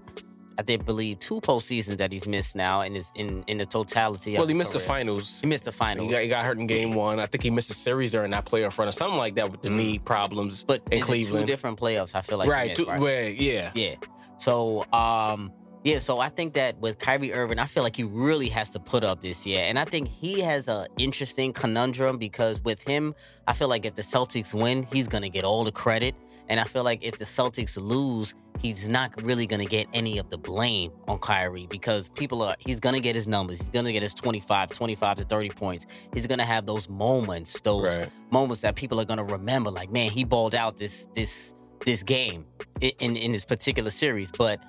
I 0.60 0.62
did 0.62 0.84
believe 0.84 1.18
two 1.20 1.40
postseasons 1.40 1.96
that 1.96 2.12
he's 2.12 2.26
missed 2.28 2.54
now 2.54 2.82
in 2.82 2.94
his 2.94 3.10
in 3.14 3.28
in 3.46 3.56
the 3.56 3.64
totality. 3.64 4.36
well, 4.36 4.46
he 4.46 4.52
missed 4.62 4.74
the 4.74 4.78
finals. 4.78 5.40
He 5.40 5.46
missed 5.46 5.64
the 5.64 5.72
finals. 5.72 6.06
He 6.08 6.12
got, 6.12 6.22
he 6.22 6.28
got 6.28 6.44
hurt 6.44 6.58
in 6.58 6.66
game 6.66 6.92
one. 6.94 7.18
I 7.18 7.24
think 7.24 7.42
he 7.42 7.50
missed 7.50 7.70
a 7.70 7.74
series 7.88 8.10
during 8.10 8.30
that 8.32 8.44
playoff 8.44 8.76
run 8.78 8.86
or 8.86 8.92
something 8.92 9.16
like 9.16 9.36
that 9.36 9.50
with 9.50 9.62
the 9.62 9.70
knee 9.70 9.98
problems 9.98 10.64
Mm. 10.64 10.66
but 10.66 10.82
in 10.90 11.00
Cleveland. 11.00 11.46
two 11.46 11.52
different 11.52 11.80
playoffs. 11.80 12.14
I 12.14 12.20
feel 12.20 12.36
like 12.36 12.48
right, 12.50 12.68
missed, 12.76 12.82
two, 12.82 13.00
well, 13.04 13.28
yeah. 13.30 13.70
Yeah. 13.74 13.94
So 14.36 14.84
um 14.92 15.50
yeah, 15.82 15.98
so 15.98 16.18
I 16.18 16.28
think 16.28 16.52
that 16.60 16.78
with 16.78 16.98
Kyrie 16.98 17.32
Irving, 17.32 17.58
I 17.58 17.64
feel 17.64 17.82
like 17.82 17.96
he 17.96 18.04
really 18.04 18.50
has 18.50 18.68
to 18.70 18.78
put 18.78 19.02
up 19.02 19.22
this 19.22 19.46
year. 19.46 19.64
And 19.64 19.78
I 19.78 19.86
think 19.86 20.08
he 20.08 20.40
has 20.42 20.68
an 20.68 20.88
interesting 20.98 21.54
conundrum 21.54 22.18
because 22.18 22.60
with 22.62 22.82
him, 22.82 23.14
I 23.48 23.54
feel 23.54 23.68
like 23.68 23.86
if 23.86 23.94
the 23.94 24.02
Celtics 24.02 24.52
win, 24.52 24.82
he's 24.92 25.08
gonna 25.08 25.30
get 25.30 25.44
all 25.44 25.64
the 25.64 25.72
credit. 25.72 26.14
And 26.50 26.60
I 26.60 26.64
feel 26.64 26.82
like 26.84 27.02
if 27.04 27.16
the 27.16 27.24
Celtics 27.24 27.78
lose, 27.80 28.34
he's 28.60 28.88
not 28.88 29.22
really 29.22 29.46
gonna 29.46 29.64
get 29.64 29.86
any 29.94 30.18
of 30.18 30.28
the 30.30 30.36
blame 30.36 30.90
on 31.08 31.18
Kyrie 31.20 31.66
because 31.70 32.08
people 32.10 32.42
are 32.42 32.56
he's 32.58 32.80
gonna 32.80 33.00
get 33.00 33.14
his 33.14 33.28
numbers. 33.28 33.60
He's 33.60 33.70
gonna 33.70 33.92
get 33.92 34.02
his 34.02 34.14
25, 34.14 34.70
25 34.72 35.16
to 35.18 35.24
30 35.24 35.48
points. 35.50 35.86
He's 36.12 36.26
gonna 36.26 36.44
have 36.44 36.66
those 36.66 36.88
moments, 36.88 37.58
those 37.60 37.96
Right. 37.96 38.10
moments 38.32 38.60
that 38.62 38.74
people 38.74 39.00
are 39.00 39.04
gonna 39.06 39.24
remember. 39.24 39.70
Like, 39.70 39.90
man, 39.90 40.10
he 40.10 40.24
balled 40.24 40.54
out 40.54 40.76
this 40.76 41.08
this 41.14 41.54
this 41.86 42.02
game 42.02 42.44
in 42.80 43.16
in 43.16 43.32
this 43.32 43.44
particular 43.44 43.90
series. 43.90 44.30
But 44.36 44.60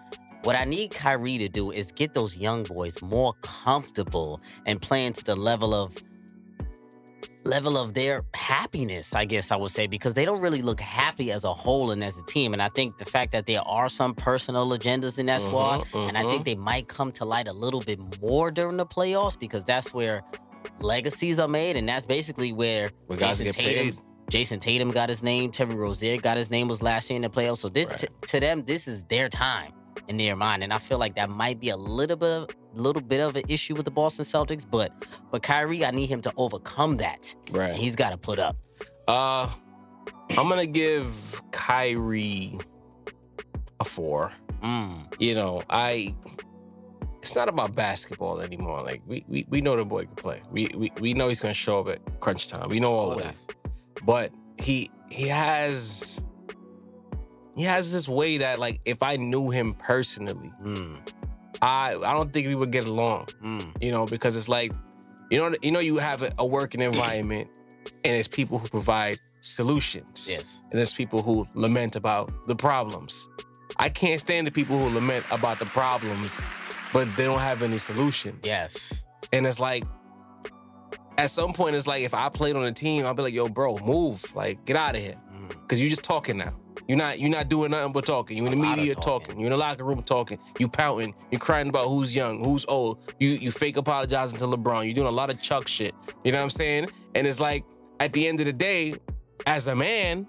what 0.43 0.55
I 0.55 0.63
need 0.65 0.91
Kyrie 0.91 1.39
to 1.39 1.49
do 1.49 1.71
is 1.71 1.91
get 1.91 2.13
those 2.13 2.37
young 2.37 2.63
boys 2.63 3.01
more 3.01 3.33
comfortable 3.41 4.39
and 4.67 4.81
playing 4.81 5.13
to 5.13 5.23
the 5.23 5.35
level 5.35 5.73
of 5.73 5.97
level 7.43 7.77
of 7.77 7.93
their 7.93 8.23
happiness, 8.33 9.15
I 9.15 9.25
guess 9.25 9.51
I 9.51 9.55
would 9.55 9.71
say, 9.71 9.87
because 9.87 10.13
they 10.13 10.25
don't 10.25 10.41
really 10.41 10.61
look 10.61 10.79
happy 10.79 11.31
as 11.31 11.43
a 11.43 11.53
whole 11.53 11.91
and 11.91 12.03
as 12.03 12.17
a 12.17 12.23
team. 12.25 12.53
And 12.53 12.61
I 12.61 12.69
think 12.69 12.97
the 12.97 13.05
fact 13.05 13.31
that 13.31 13.45
there 13.45 13.61
are 13.61 13.89
some 13.89 14.13
personal 14.13 14.69
agendas 14.69 15.17
in 15.19 15.25
that 15.27 15.41
squad, 15.41 15.81
Mhm, 15.87 16.09
and 16.09 16.17
I 16.17 16.29
think 16.29 16.45
they 16.45 16.55
might 16.55 16.87
come 16.87 17.11
to 17.13 17.25
light 17.25 17.47
a 17.47 17.53
little 17.53 17.81
bit 17.81 17.99
more 18.21 18.51
during 18.51 18.77
the 18.77 18.85
playoffs 18.85 19.37
because 19.39 19.63
that's 19.63 19.93
where 19.93 20.21
legacies 20.81 21.39
are 21.39 21.47
made, 21.47 21.75
and 21.75 21.87
that's 21.87 22.05
basically 22.05 22.53
where 22.53 22.91
guys 23.09 23.39
Jayson 23.39 23.43
get 23.45 23.53
Tatum, 23.55 23.91
paid. 23.91 24.01
Jayson 24.29 24.59
Tatum 24.59 24.91
got 24.91 25.09
his 25.09 25.23
name, 25.23 25.51
Terry 25.51 25.75
Rozier 25.75 26.17
got 26.17 26.37
his 26.37 26.49
name 26.49 26.67
was 26.67 26.81
last 26.81 27.09
year 27.09 27.15
in 27.15 27.21
the 27.23 27.29
playoffs. 27.29 27.57
So 27.57 27.69
this 27.69 27.87
Right. 27.87 27.97
to, 27.97 28.07
to 28.27 28.39
them, 28.39 28.63
this 28.65 28.87
is 28.87 29.03
their 29.05 29.27
time 29.29 29.73
in 30.07 30.17
their 30.17 30.35
mind, 30.35 30.63
and 30.63 30.73
I 30.73 30.79
feel 30.79 30.97
like 30.97 31.15
that 31.15 31.29
might 31.29 31.59
be 31.59 31.69
a 31.69 31.77
little 31.77 32.17
bit, 32.17 32.29
of, 32.29 32.49
little 32.73 33.01
bit 33.01 33.21
of 33.21 33.35
an 33.35 33.43
issue 33.47 33.75
with 33.75 33.85
the 33.85 33.91
Boston 33.91 34.25
Celtics. 34.25 34.65
But 34.69 34.91
for 35.29 35.39
Kyrie, 35.39 35.85
I 35.85 35.91
need 35.91 36.07
him 36.07 36.21
to 36.21 36.33
overcome 36.37 36.97
that. 36.97 37.33
Right. 37.51 37.69
And 37.69 37.77
he's 37.77 37.95
got 37.95 38.09
to 38.11 38.17
put 38.17 38.39
up. 38.39 38.57
Uh, 39.07 39.47
I'm 40.31 40.47
gonna 40.47 40.65
give 40.65 41.41
Kyrie 41.51 42.57
a 43.79 43.85
four. 43.85 44.31
Mm, 44.63 45.11
You 45.19 45.35
know, 45.35 45.63
I. 45.69 46.15
It's 47.21 47.35
not 47.35 47.49
about 47.49 47.75
basketball 47.75 48.39
anymore. 48.39 48.81
Like 48.81 49.01
we 49.05 49.23
we, 49.27 49.45
we 49.49 49.61
know 49.61 49.75
the 49.75 49.85
boy 49.85 50.05
can 50.05 50.15
play. 50.15 50.41
We, 50.51 50.69
we 50.75 50.91
we 50.99 51.13
know 51.13 51.27
he's 51.27 51.39
gonna 51.41 51.53
show 51.53 51.79
up 51.81 51.87
at 51.89 52.19
crunch 52.19 52.47
time. 52.47 52.67
We 52.69 52.79
know 52.79 52.93
all 52.93 53.11
of 53.11 53.21
that. 53.21 53.53
But 54.03 54.31
he 54.59 54.89
he 55.09 55.27
has 55.27 56.23
he 57.61 57.67
has 57.67 57.91
this 57.93 58.07
way 58.09 58.37
that 58.39 58.57
like 58.65 58.81
if 58.85 58.99
I 59.03 59.13
knew 59.17 59.49
him 59.57 59.73
personally, 59.73 60.51
Mm, 60.61 60.93
I 61.61 61.95
I 62.09 62.13
don't 62.13 62.31
think 62.33 62.47
we 62.47 62.55
would 62.55 62.71
get 62.71 62.85
along. 62.85 63.25
mm, 63.43 63.65
You 63.85 63.91
know, 63.91 64.05
because 64.05 64.35
it's 64.39 64.49
like 64.49 64.71
you 65.31 65.37
know 65.39 65.55
you 65.61 65.71
know 65.71 65.79
you 65.89 65.97
have 66.09 66.21
a, 66.23 66.31
a 66.37 66.45
working 66.45 66.81
environment 66.81 67.47
and 68.05 68.13
it's 68.19 68.27
people 68.27 68.57
who 68.59 68.67
provide 68.67 69.17
solutions. 69.41 70.27
yes. 70.29 70.63
And 70.69 70.75
there's 70.79 70.93
people 70.93 71.21
who 71.27 71.47
lament 71.53 71.95
about 71.95 72.25
the 72.47 72.55
problems. 72.55 73.27
I 73.85 73.89
can't 73.89 74.19
stand 74.19 74.45
the 74.47 74.51
people 74.59 74.77
who 74.77 74.87
lament 74.93 75.23
about 75.31 75.57
the 75.59 75.65
problems, 75.65 76.45
but 76.93 77.05
they 77.17 77.25
don't 77.25 77.39
have 77.51 77.63
any 77.63 77.77
solutions. 77.79 78.41
Yes. 78.45 79.05
And 79.33 79.45
it's 79.47 79.59
like, 79.59 79.83
at 81.17 81.29
some 81.29 81.53
point, 81.53 81.75
it's 81.75 81.87
like 81.87 82.03
if 82.03 82.13
I 82.13 82.29
played 82.29 82.55
on 82.55 82.63
a 82.65 82.71
team, 82.71 83.05
I'd 83.05 83.15
be 83.15 83.23
like, 83.23 83.33
yo, 83.33 83.47
bro, 83.47 83.77
move. 83.79 84.19
Like, 84.35 84.65
get 84.65 84.75
out 84.75 84.95
of 84.95 85.01
here. 85.01 85.15
Mm, 85.33 85.67
Cause 85.67 85.79
you 85.81 85.89
just 85.89 86.03
talking 86.03 86.37
now. 86.37 86.53
You're 86.91 86.97
not 86.97 87.21
you're 87.21 87.29
not 87.29 87.47
doing 87.47 87.71
nothing 87.71 87.93
but 87.93 88.05
talking. 88.05 88.35
You 88.35 88.45
in 88.47 88.51
the 88.51 88.57
media 88.57 88.93
talking. 88.95 89.27
talking. 89.27 89.39
You 89.39 89.45
in 89.45 89.51
the 89.51 89.57
locker 89.57 89.85
room 89.85 90.03
talking. 90.03 90.37
You 90.59 90.67
pouting. 90.67 91.13
You 91.31 91.39
crying 91.39 91.69
about 91.69 91.87
who's 91.87 92.13
young, 92.13 92.43
who's 92.43 92.65
old. 92.65 92.99
You 93.17 93.29
you 93.29 93.49
fake 93.49 93.77
apologizing 93.77 94.39
to 94.39 94.45
LeBron. 94.45 94.83
You're 94.83 94.93
doing 94.93 95.07
a 95.07 95.11
lot 95.11 95.29
of 95.29 95.41
Chuck 95.41 95.69
shit. 95.69 95.95
You 96.25 96.33
know 96.33 96.39
what 96.39 96.43
I'm 96.43 96.49
saying? 96.49 96.87
And 97.15 97.25
it's 97.25 97.39
like 97.39 97.63
at 98.01 98.11
the 98.11 98.27
end 98.27 98.41
of 98.41 98.45
the 98.45 98.51
day, 98.51 98.95
as 99.45 99.69
a 99.69 99.73
man, 99.73 100.27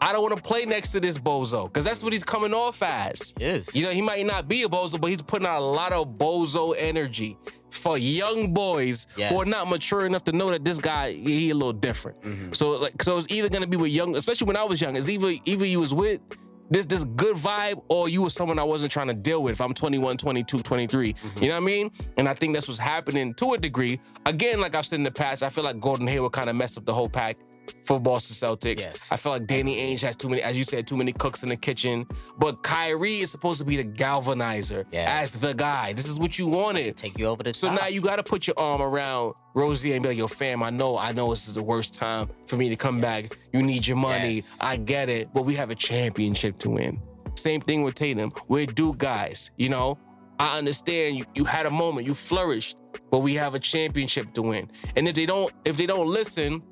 I 0.00 0.12
don't 0.12 0.22
want 0.22 0.36
to 0.36 0.42
play 0.42 0.64
next 0.64 0.92
to 0.92 1.00
this 1.00 1.18
bozo 1.18 1.64
because 1.66 1.84
that's 1.84 2.02
what 2.02 2.12
he's 2.12 2.24
coming 2.24 2.52
off 2.54 2.82
as. 2.82 3.34
Yes. 3.38 3.74
You 3.74 3.84
know, 3.84 3.90
he 3.90 4.02
might 4.02 4.24
not 4.26 4.48
be 4.48 4.62
a 4.62 4.68
bozo, 4.68 5.00
but 5.00 5.08
he's 5.08 5.22
putting 5.22 5.46
out 5.46 5.58
a 5.60 5.64
lot 5.64 5.92
of 5.92 6.16
bozo 6.18 6.74
energy 6.78 7.36
for 7.70 7.98
young 7.98 8.52
boys 8.54 9.06
who 9.16 9.22
are 9.40 9.44
not 9.44 9.68
mature 9.68 10.06
enough 10.06 10.24
to 10.24 10.32
know 10.32 10.50
that 10.50 10.64
this 10.64 10.78
guy 10.78 11.12
he 11.12 11.50
a 11.50 11.54
little 11.54 11.72
different. 11.72 12.20
Mm-hmm. 12.22 12.52
So 12.52 12.72
like, 12.72 13.02
so 13.02 13.16
it's 13.16 13.30
either 13.30 13.48
gonna 13.48 13.66
be 13.66 13.76
with 13.76 13.90
young, 13.90 14.16
especially 14.16 14.46
when 14.46 14.56
I 14.56 14.64
was 14.64 14.80
young. 14.80 14.96
It's 14.96 15.08
either 15.08 15.34
either 15.44 15.64
you 15.66 15.80
was 15.80 15.92
with 15.94 16.20
this 16.70 16.86
this 16.86 17.04
good 17.04 17.36
vibe 17.36 17.82
or 17.88 18.08
you 18.08 18.22
was 18.22 18.32
someone 18.34 18.58
I 18.58 18.64
wasn't 18.64 18.90
trying 18.90 19.08
to 19.08 19.14
deal 19.14 19.42
with. 19.42 19.52
If 19.52 19.60
I'm 19.60 19.74
21, 19.74 20.16
22, 20.16 20.58
23, 20.58 21.12
Mm-hmm. 21.12 21.42
you 21.42 21.48
know 21.50 21.54
what 21.56 21.62
I 21.62 21.64
mean? 21.64 21.90
And 22.16 22.28
I 22.28 22.34
think 22.34 22.54
that's 22.54 22.66
what's 22.68 22.80
happening 22.80 23.34
to 23.34 23.52
a 23.54 23.58
degree. 23.58 24.00
Again, 24.24 24.60
like 24.60 24.74
I've 24.74 24.86
said 24.86 24.98
in 24.98 25.02
the 25.02 25.10
past, 25.10 25.42
I 25.42 25.50
feel 25.50 25.62
like 25.64 25.78
Gordon 25.80 26.06
Hayward 26.06 26.32
kind 26.32 26.48
of 26.48 26.56
messed 26.56 26.78
up 26.78 26.86
the 26.86 26.94
whole 26.94 27.08
pack 27.08 27.36
for 27.84 28.00
Boston 28.00 28.48
Celtics. 28.48 28.80
Yes. 28.86 29.12
I 29.12 29.16
feel 29.16 29.32
like 29.32 29.46
Danny 29.46 29.76
Ainge 29.76 30.00
has 30.02 30.16
too 30.16 30.28
many, 30.28 30.42
as 30.42 30.56
you 30.56 30.64
said, 30.64 30.86
too 30.86 30.96
many 30.96 31.12
cooks 31.12 31.42
in 31.42 31.48
the 31.48 31.56
kitchen. 31.56 32.06
But 32.38 32.62
Kyrie 32.62 33.18
is 33.20 33.30
supposed 33.30 33.58
to 33.58 33.64
be 33.64 33.76
the 33.76 33.84
galvanizer 33.84 34.84
Yes. 34.92 35.34
as 35.34 35.40
the 35.40 35.52
guy. 35.54 35.92
This 35.92 36.06
is 36.06 36.18
what 36.18 36.38
you 36.38 36.46
wanted. 36.48 36.96
Take 36.96 37.18
you 37.18 37.26
over 37.26 37.42
the 37.42 37.52
So 37.54 37.68
top. 37.68 37.80
now 37.80 37.86
you 37.88 38.00
got 38.00 38.16
to 38.16 38.22
put 38.22 38.46
your 38.46 38.54
arm 38.58 38.80
around 38.80 39.34
Rozier 39.54 39.94
and 39.94 40.02
be 40.02 40.08
like, 40.10 40.18
"Yo, 40.18 40.26
fam, 40.26 40.62
I 40.62 40.70
know, 40.70 40.96
I 40.96 41.12
know 41.12 41.30
this 41.30 41.46
is 41.48 41.54
the 41.54 41.62
worst 41.62 41.94
time 41.94 42.28
for 42.46 42.56
me 42.56 42.68
to 42.70 42.76
come 42.76 43.00
back. 43.00 43.24
You 43.52 43.62
need 43.62 43.86
your 43.86 43.96
money. 43.96 44.36
Yes. 44.36 44.58
I 44.60 44.76
get 44.76 45.08
it, 45.08 45.28
but 45.34 45.42
we 45.44 45.54
have 45.54 45.70
a 45.70 45.74
championship 45.74 46.58
to 46.58 46.70
win." 46.70 47.00
Same 47.36 47.60
thing 47.60 47.82
with 47.82 47.94
Tatum. 47.94 48.32
We're 48.48 48.66
Duke 48.66 48.98
guys. 48.98 49.50
You 49.56 49.68
know, 49.68 49.98
I 50.38 50.58
understand 50.58 51.16
you. 51.16 51.24
You 51.34 51.44
had 51.44 51.66
a 51.66 51.70
moment, 51.70 52.06
you 52.06 52.14
flourished, 52.14 52.76
but 53.10 53.18
we 53.18 53.34
have 53.34 53.54
a 53.54 53.58
championship 53.58 54.32
to 54.34 54.42
win. 54.42 54.70
And 54.96 55.06
if 55.08 55.14
they 55.14 55.26
don't, 55.26 55.52
if 55.64 55.76
they 55.76 55.86
don't 55.86 56.06
listen, 56.08 56.62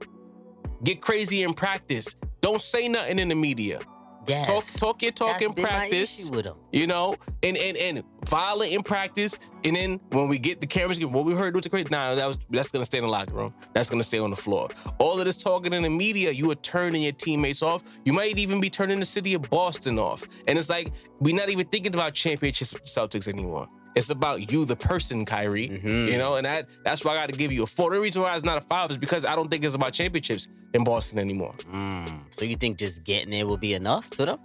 get 0.84 1.00
crazy 1.00 1.42
in 1.42 1.54
practice. 1.54 2.16
Don't 2.40 2.60
say 2.60 2.88
nothing 2.88 3.18
in 3.18 3.28
the 3.28 3.34
media. 3.34 3.80
yes. 4.26 4.46
Talk, 4.46 4.64
talk 4.80 5.02
your 5.02 5.12
talk 5.12 5.38
That's 5.38 5.42
in 5.42 5.54
practice 5.54 6.30
you 6.72 6.86
know, 6.86 7.16
and 7.42 7.56
and 7.56 7.76
and 7.76 8.02
violent 8.26 8.72
in 8.72 8.82
practice, 8.82 9.38
and 9.64 9.76
then 9.76 10.00
when 10.10 10.28
we 10.28 10.38
get 10.38 10.60
the 10.60 10.66
cameras, 10.66 10.98
get 10.98 11.10
what 11.10 11.24
we 11.24 11.34
heard 11.34 11.54
was 11.54 11.66
great. 11.66 11.90
Nah, 11.90 12.14
that 12.14 12.26
was 12.26 12.38
that's 12.50 12.70
gonna 12.70 12.84
stay 12.84 12.98
in 12.98 13.04
the 13.04 13.10
locker 13.10 13.34
room. 13.34 13.54
That's 13.74 13.90
gonna 13.90 14.02
stay 14.02 14.18
on 14.18 14.30
the 14.30 14.36
floor. 14.36 14.68
All 14.98 15.18
of 15.18 15.24
this 15.24 15.36
talking 15.36 15.72
in 15.72 15.82
the 15.82 15.90
media, 15.90 16.30
you 16.30 16.50
are 16.50 16.56
turning 16.56 17.02
your 17.02 17.12
teammates 17.12 17.62
off. 17.62 17.82
You 18.04 18.12
might 18.12 18.38
even 18.38 18.60
be 18.60 18.70
turning 18.70 18.98
the 18.98 19.04
city 19.04 19.34
of 19.34 19.42
Boston 19.42 19.98
off. 19.98 20.24
And 20.46 20.58
it's 20.58 20.70
like 20.70 20.92
we're 21.20 21.36
not 21.36 21.48
even 21.50 21.66
thinking 21.66 21.94
about 21.94 22.14
championships 22.14 22.72
with 22.72 22.84
the 22.84 22.88
Celtics 22.88 23.28
anymore. 23.28 23.68
It's 23.94 24.10
about 24.10 24.50
you, 24.50 24.64
the 24.64 24.76
person, 24.76 25.24
Kyrie. 25.24 25.66
You 26.10 26.18
know, 26.18 26.36
and 26.36 26.46
that 26.46 26.66
that's 26.84 27.04
why 27.04 27.12
I 27.12 27.16
got 27.16 27.30
to 27.30 27.36
give 27.36 27.52
you 27.52 27.64
a 27.64 27.66
four. 27.66 27.90
The 27.90 28.00
reason 28.00 28.22
why 28.22 28.34
it's 28.34 28.44
not 28.44 28.56
a 28.56 28.60
five 28.60 28.90
is 28.90 28.98
because 28.98 29.26
I 29.26 29.34
don't 29.36 29.48
think 29.50 29.64
it's 29.64 29.74
about 29.74 29.92
championships 29.92 30.48
in 30.72 30.84
Boston 30.84 31.18
anymore. 31.18 31.54
Mm. 31.72 32.22
So 32.30 32.44
you 32.44 32.56
think 32.56 32.78
just 32.78 33.04
getting 33.04 33.30
there 33.30 33.46
will 33.46 33.58
be 33.58 33.74
enough 33.74 34.08
to 34.10 34.24
them? 34.24 34.38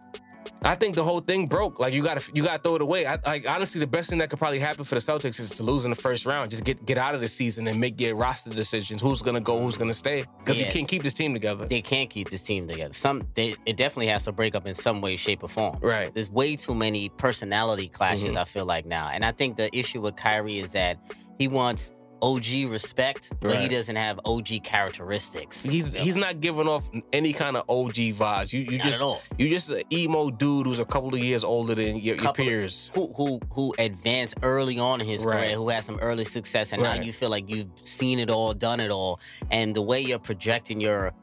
I 0.63 0.75
think 0.75 0.95
the 0.95 1.03
whole 1.03 1.19
thing 1.19 1.47
broke. 1.47 1.79
Like 1.79 1.93
you 1.93 2.03
got 2.03 2.19
to 2.19 2.31
you 2.33 2.43
got 2.43 2.57
to 2.57 2.59
throw 2.69 2.75
it 2.75 2.81
away. 2.81 3.05
I, 3.05 3.17
like 3.25 3.49
honestly, 3.49 3.79
the 3.79 3.87
best 3.87 4.09
thing 4.09 4.19
that 4.19 4.29
could 4.29 4.39
probably 4.39 4.59
happen 4.59 4.83
for 4.83 4.95
the 4.95 5.01
Celtics 5.01 5.39
is 5.39 5.49
to 5.51 5.63
lose 5.63 5.85
in 5.85 5.91
the 5.91 5.95
first 6.01 6.25
round. 6.25 6.51
Just 6.51 6.63
get 6.63 6.85
get 6.85 6.97
out 6.97 7.15
of 7.15 7.21
the 7.21 7.27
season 7.27 7.67
and 7.67 7.79
make 7.79 7.99
your 7.99 8.15
roster 8.15 8.49
decisions. 8.49 9.01
Who's 9.01 9.21
gonna 9.21 9.41
go? 9.41 9.59
Who's 9.59 9.77
gonna 9.77 9.93
stay? 9.93 10.25
Because 10.39 10.59
Yeah. 10.59 10.65
you 10.65 10.71
can't 10.71 10.87
keep 10.87 11.03
this 11.03 11.13
team 11.13 11.33
together. 11.33 11.65
They 11.67 11.81
can't 11.81 12.09
keep 12.09 12.29
this 12.29 12.41
team 12.41 12.67
together. 12.67 12.93
Some 12.93 13.27
they 13.35 13.55
it 13.65 13.77
definitely 13.77 14.07
has 14.07 14.23
to 14.25 14.31
break 14.31 14.55
up 14.55 14.65
in 14.67 14.75
some 14.75 15.01
way, 15.01 15.15
shape, 15.15 15.43
or 15.43 15.47
form. 15.49 15.77
Right. 15.81 16.13
There's 16.13 16.29
way 16.29 16.55
too 16.55 16.75
many 16.75 17.09
personality 17.09 17.87
clashes, 17.87 18.33
Mhm. 18.33 18.37
I 18.37 18.45
feel 18.45 18.65
like 18.65 18.85
now. 18.85 19.09
And 19.13 19.23
I 19.25 19.31
think 19.31 19.55
the 19.57 19.75
issue 19.77 20.01
with 20.01 20.15
Kyrie 20.15 20.59
is 20.59 20.71
that 20.71 20.97
he 21.37 21.47
wants 21.47 21.93
OG 22.21 22.65
respect, 22.69 23.31
but 23.39 23.55
he 23.57 23.67
doesn't 23.67 23.95
have 23.95 24.19
OG 24.25 24.63
characteristics. 24.63 25.63
He's 25.63 25.93
he's 25.93 26.17
not 26.17 26.39
giving 26.39 26.67
off 26.67 26.89
any 27.13 27.33
kind 27.33 27.55
of 27.57 27.63
OG 27.69 27.93
vibes. 28.15 28.53
You 28.53 28.61
you 28.61 28.77
Not 28.79 28.87
just 28.87 29.03
you 29.37 29.49
just 29.49 29.71
an 29.71 29.81
emo 29.91 30.29
dude 30.31 30.65
who's 30.65 30.79
a 30.79 30.85
couple 30.85 31.13
of 31.13 31.19
years 31.19 31.43
older 31.43 31.75
than 31.75 31.95
your, 31.97 32.15
your 32.15 32.17
Couple 32.17 32.43
of- 32.45 32.49
peers. 32.49 32.91
who 32.95 33.13
who 33.15 33.39
who 33.51 33.73
advanced 33.77 34.35
early 34.43 34.79
on 34.79 35.01
in 35.01 35.07
his 35.07 35.25
Right. 35.25 35.37
career, 35.47 35.55
who 35.55 35.69
had 35.69 35.83
some 35.83 35.97
early 36.01 36.25
success, 36.25 36.73
and 36.73 36.81
Right. 36.81 36.99
now 36.99 37.05
you 37.05 37.13
feel 37.13 37.29
like 37.29 37.49
you've 37.49 37.69
seen 37.83 38.19
it 38.19 38.29
all, 38.29 38.53
done 38.53 38.79
it 38.79 38.91
all, 38.91 39.19
and 39.51 39.75
the 39.75 39.81
way 39.81 40.01
you're 40.01 40.19
projecting 40.19 40.81
your 40.81 41.13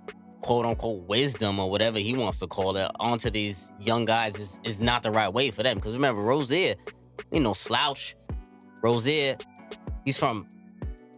quote 0.40 0.66
unquote 0.66 1.08
wisdom 1.08 1.58
or 1.58 1.70
whatever 1.70 1.98
he 1.98 2.14
wants 2.14 2.38
to 2.38 2.46
call 2.46 2.76
it 2.76 2.90
onto 3.00 3.30
these 3.30 3.72
young 3.80 4.04
guys 4.04 4.36
is, 4.36 4.60
is 4.62 4.78
not 4.80 5.02
the 5.02 5.10
right 5.10 5.32
way 5.32 5.50
for 5.50 5.62
them. 5.62 5.76
Because 5.76 5.94
remember, 5.94 6.20
Rozier, 6.20 6.74
you 7.32 7.40
know, 7.40 7.54
slouch. 7.54 8.14
Rozier, 8.82 9.36
he's 10.04 10.18
from 10.18 10.46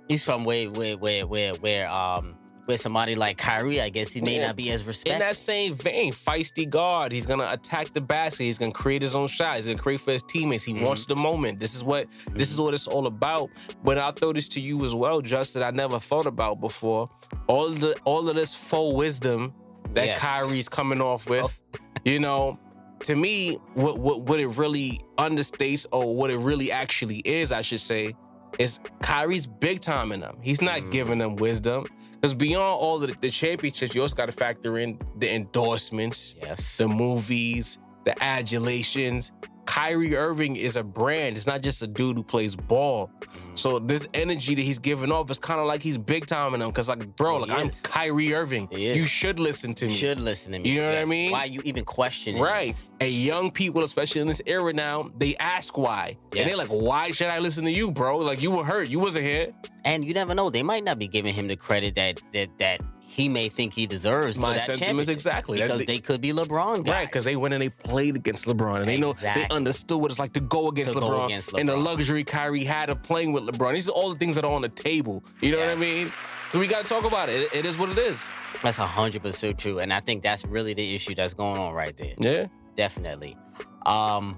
he's 0.09 0.25
from 0.25 0.45
where 0.45 0.71
where 0.71 0.97
where 0.97 1.27
where 1.27 1.55
where 1.55 1.91
um 1.91 2.33
where 2.67 2.77
somebody 2.77 3.15
like 3.15 3.39
Kyrie, 3.39 3.81
I 3.81 3.91
guess 3.91 4.13
he 4.13 4.21
may 4.21 4.39
Yeah. 4.39 4.49
not 4.49 4.57
be 4.57 4.73
as 4.73 5.03
In 5.05 5.21
that 5.21 5.37
same 5.37 5.75
vein, 5.77 6.13
feisty 6.13 6.69
guard. 6.69 7.13
He's 7.13 7.25
gonna 7.25 7.47
attack 7.49 7.91
the 7.93 8.01
basket. 8.01 8.43
He's 8.43 8.59
gonna 8.59 8.73
create 8.73 9.03
his 9.03 9.15
own 9.15 9.29
shot. 9.29 9.55
He's 9.57 9.67
gonna 9.69 9.79
create 9.79 10.01
for 10.01 10.11
his 10.11 10.25
teammates. 10.25 10.65
He 10.65 10.73
wants 10.75 11.05
Mm-hmm. 11.05 11.15
the 11.15 11.23
moment. 11.23 11.61
This 11.61 11.77
is 11.77 11.85
what 11.85 12.09
this 12.35 12.51
is 12.51 12.61
what 12.61 12.75
it's 12.75 12.89
all 12.89 13.07
about. 13.07 13.51
But 13.85 13.99
I'll 13.99 14.11
throw 14.11 14.33
this 14.33 14.49
to 14.49 14.61
you 14.61 14.85
as 14.85 14.97
well, 14.97 15.21
Just 15.21 15.55
that 15.55 15.63
I 15.63 15.71
never 15.71 16.01
thought 16.01 16.27
about 16.27 16.61
before. 16.61 17.09
All 17.47 17.71
the 17.71 17.95
all 18.05 18.29
of 18.29 18.35
this 18.35 18.53
faux 18.53 18.97
wisdom 18.97 19.55
that 19.95 20.07
Yes. 20.07 20.19
Kyrie's 20.19 20.69
coming 20.69 21.01
off 21.01 21.29
with, 21.31 21.61
you 22.05 22.19
know. 22.19 22.59
To 23.03 23.15
me, 23.15 23.59
what, 23.75 23.99
what 23.99 24.23
what 24.23 24.41
it 24.41 24.49
really 24.59 25.01
understates, 25.19 25.87
or 25.93 26.17
what 26.17 26.31
it 26.31 26.39
really 26.39 26.73
actually 26.73 27.19
is, 27.19 27.53
I 27.53 27.61
should 27.61 27.79
say, 27.81 28.15
is 28.59 28.81
Kyrie's 29.03 29.47
big 29.47 29.81
time 29.81 30.13
in 30.13 30.21
them. 30.21 30.39
He's 30.43 30.63
not 30.63 30.81
Mm. 30.81 30.91
giving 30.91 31.19
them 31.19 31.37
wisdom. 31.37 31.87
Because 32.13 32.35
beyond 32.35 32.81
all 32.81 32.99
the, 32.99 33.15
the 33.21 33.29
championships, 33.31 33.95
you 33.95 34.01
also 34.03 34.17
got 34.17 34.27
to 34.27 34.33
factor 34.33 34.79
in 34.79 34.99
the 35.19 35.33
endorsements, 35.33 36.35
yes. 36.41 36.79
the 36.79 36.89
movies, 36.89 37.79
the 38.05 38.21
adulations. 38.23 39.33
Kyrie 39.67 40.17
Irving 40.17 40.57
is 40.57 40.77
a 40.77 40.83
brand. 40.83 41.37
It's 41.37 41.47
not 41.47 41.61
just 41.63 41.83
a 41.83 41.87
dude 41.87 42.17
who 42.17 42.23
plays 42.23 42.57
ball. 42.57 43.11
So 43.55 43.79
this 43.79 44.07
energy 44.15 44.55
that 44.55 44.63
he's 44.63 44.79
giving 44.79 45.11
off 45.13 45.31
is 45.31 45.39
kind 45.39 45.61
of 45.61 45.67
like 45.67 45.83
he's 45.83 45.99
big 45.99 46.27
timing 46.27 46.61
them. 46.61 46.71
Cause 46.73 46.89
like, 46.89 47.17
bro, 47.17 47.39
like 47.39 47.51
I'm. 47.51 47.71
Kyrie 47.83 48.33
Irving. 48.35 48.69
You 48.71 49.05
should 49.07 49.39
listen 49.39 49.75
to 49.75 49.87
You 49.87 49.91
me. 49.91 49.97
should 49.97 50.21
listen 50.21 50.53
to 50.53 50.59
me. 50.59 50.71
You 50.71 50.81
know 50.81 50.89
what 50.89 50.99
I 50.99 51.05
mean? 51.05 51.31
Why 51.33 51.45
you 51.45 51.61
even 51.65 51.85
questioning 51.85 52.41
Right. 52.41 52.69
this? 52.69 52.91
And 53.01 53.13
young 53.13 53.51
people, 53.51 53.83
especially 53.85 54.21
in 54.21 54.27
this 54.27 54.43
era 54.47 54.73
now, 54.73 55.11
they 55.19 55.37
ask 55.37 55.77
why. 55.77 56.17
And 56.37 56.49
they're 56.49 56.57
like, 56.57 56.69
why 56.69 57.11
should 57.11 57.29
I 57.29 57.39
listen 57.39 57.65
to 57.65 57.71
you, 57.73 57.91
bro? 57.91 58.19
Like 58.19 58.41
you 58.43 58.51
were 58.51 58.65
hurt. 58.65 58.89
You 58.89 58.99
wasn't 59.01 59.25
here. 59.25 59.53
And 59.85 60.05
you 60.05 60.15
never 60.15 60.35
know. 60.35 60.51
They 60.51 60.63
might 60.63 60.85
not 60.85 60.99
be 60.99 61.09
giving 61.09 61.33
him 61.35 61.49
the 61.49 61.57
credit 61.57 61.95
that 61.95 62.21
that 62.33 62.57
that 62.59 62.81
he 63.17 63.29
may 63.29 63.49
think 63.49 63.73
he 63.73 63.87
deserves. 63.87 64.39
My 64.39 64.57
sentiments 64.59 64.87
championship. 64.87 65.13
exactly. 65.15 65.59
That- 65.59 65.65
Because 65.69 65.79
they- 65.81 65.85
they 65.87 65.99
could 65.99 66.21
be 66.21 66.33
LeBron 66.33 66.85
guys. 66.85 66.93
Right, 66.93 67.07
because 67.09 67.25
they 67.25 67.35
went 67.37 67.55
and 67.55 67.63
they 67.63 67.71
played 67.71 68.15
against 68.17 68.47
LeBron, 68.47 68.81
and 68.81 68.89
they 68.89 68.99
know 68.99 69.15
they 69.15 69.47
understood 69.51 70.01
what 70.01 70.11
it's 70.11 70.21
like 70.21 70.35
to 70.35 70.41
go 70.41 70.69
against, 70.69 70.93
To 70.95 71.01
go 71.01 71.09
LeBron, 71.09 71.59
and 71.59 71.69
the 71.69 71.77
luxury 71.77 72.23
Kyrie 72.25 72.65
had 72.65 72.91
of 72.91 73.03
playing 73.03 73.33
with 73.33 73.45
LeBron. 73.45 73.73
These 73.73 73.89
are 73.89 73.93
all 73.93 74.11
the 74.11 74.19
things 74.19 74.35
that 74.37 74.45
are 74.45 74.53
on 74.53 74.63
the 74.63 74.69
table. 74.69 75.25
You 75.41 75.53
know 75.53 75.59
what 75.61 75.71
I 75.71 75.75
mean? 75.77 76.13
So 76.51 76.61
we 76.61 76.67
got 76.69 76.83
to 76.83 76.89
talk 76.89 77.05
about 77.05 77.29
it. 77.29 77.41
it. 77.53 77.55
It 77.61 77.67
is 77.67 77.77
what 77.79 77.89
it 77.89 77.99
is. 77.99 78.29
That's 78.63 78.77
hundred 78.79 79.23
percent 79.23 79.59
true. 79.59 79.81
And 79.81 79.93
I 79.93 80.01
think 80.01 80.23
that's 80.23 80.45
really 80.45 80.75
the 80.75 80.95
issue 80.95 81.15
that's 81.15 81.35
going 81.35 81.59
on 81.59 81.73
right 81.73 81.97
there. 81.97 82.15
Yeah. 82.19 82.47
Definitely. 82.77 83.37
Um, 83.85 84.37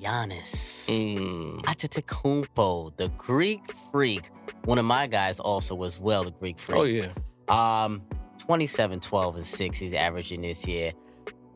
Giannis. 0.00 0.88
Mm. 0.88 1.60
Antetokounmpo, 1.64 2.96
the 2.96 3.08
Greek 3.16 3.72
freak. 3.90 4.30
One 4.64 4.78
of 4.78 4.84
my 4.84 5.06
guys 5.06 5.40
also 5.40 5.82
as 5.82 6.00
well, 6.00 6.24
the 6.24 6.30
Greek 6.30 6.58
freak. 6.58 6.78
Oh 6.78 6.84
yeah. 6.84 7.08
Um, 7.48 8.02
27, 8.40 9.00
12, 9.00 9.36
and 9.36 9.46
6 9.46 9.78
he's 9.78 9.94
averaging 9.94 10.42
this 10.42 10.66
year. 10.66 10.92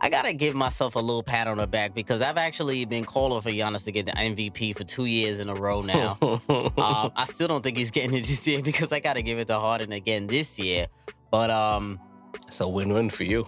I 0.00 0.10
gotta 0.10 0.32
give 0.34 0.54
myself 0.54 0.96
a 0.96 0.98
little 0.98 1.22
pat 1.22 1.46
on 1.46 1.56
the 1.56 1.66
back 1.66 1.94
because 1.94 2.20
I've 2.20 2.36
actually 2.36 2.84
been 2.84 3.04
calling 3.04 3.40
for 3.40 3.50
Giannis 3.50 3.84
to 3.84 3.92
get 3.92 4.04
the 4.04 4.12
MVP 4.12 4.76
for 4.76 4.84
two 4.84 5.06
years 5.06 5.38
in 5.38 5.48
a 5.48 5.54
row 5.54 5.80
now. 5.80 6.18
um, 6.48 7.12
I 7.16 7.24
still 7.24 7.48
don't 7.48 7.62
think 7.62 7.78
he's 7.78 7.90
getting 7.90 8.12
it 8.14 8.26
this 8.26 8.46
year 8.46 8.60
because 8.60 8.92
I 8.92 9.00
gotta 9.00 9.22
give 9.22 9.38
it 9.38 9.46
to 9.46 9.58
Harden 9.58 9.92
again 9.92 10.26
this 10.26 10.58
year. 10.58 10.86
But 11.30 11.50
um, 11.50 11.98
it's 12.46 12.60
a 12.60 12.68
win-win 12.68 13.08
for 13.08 13.24
you. 13.24 13.46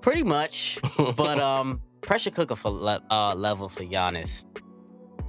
pretty 0.00 0.24
much. 0.24 0.78
But 1.16 1.38
um, 1.38 1.80
pressure 2.00 2.30
cooker 2.30 2.56
for 2.56 2.70
le- 2.70 3.02
uh, 3.10 3.34
level 3.36 3.68
for 3.68 3.84
Giannis. 3.84 4.44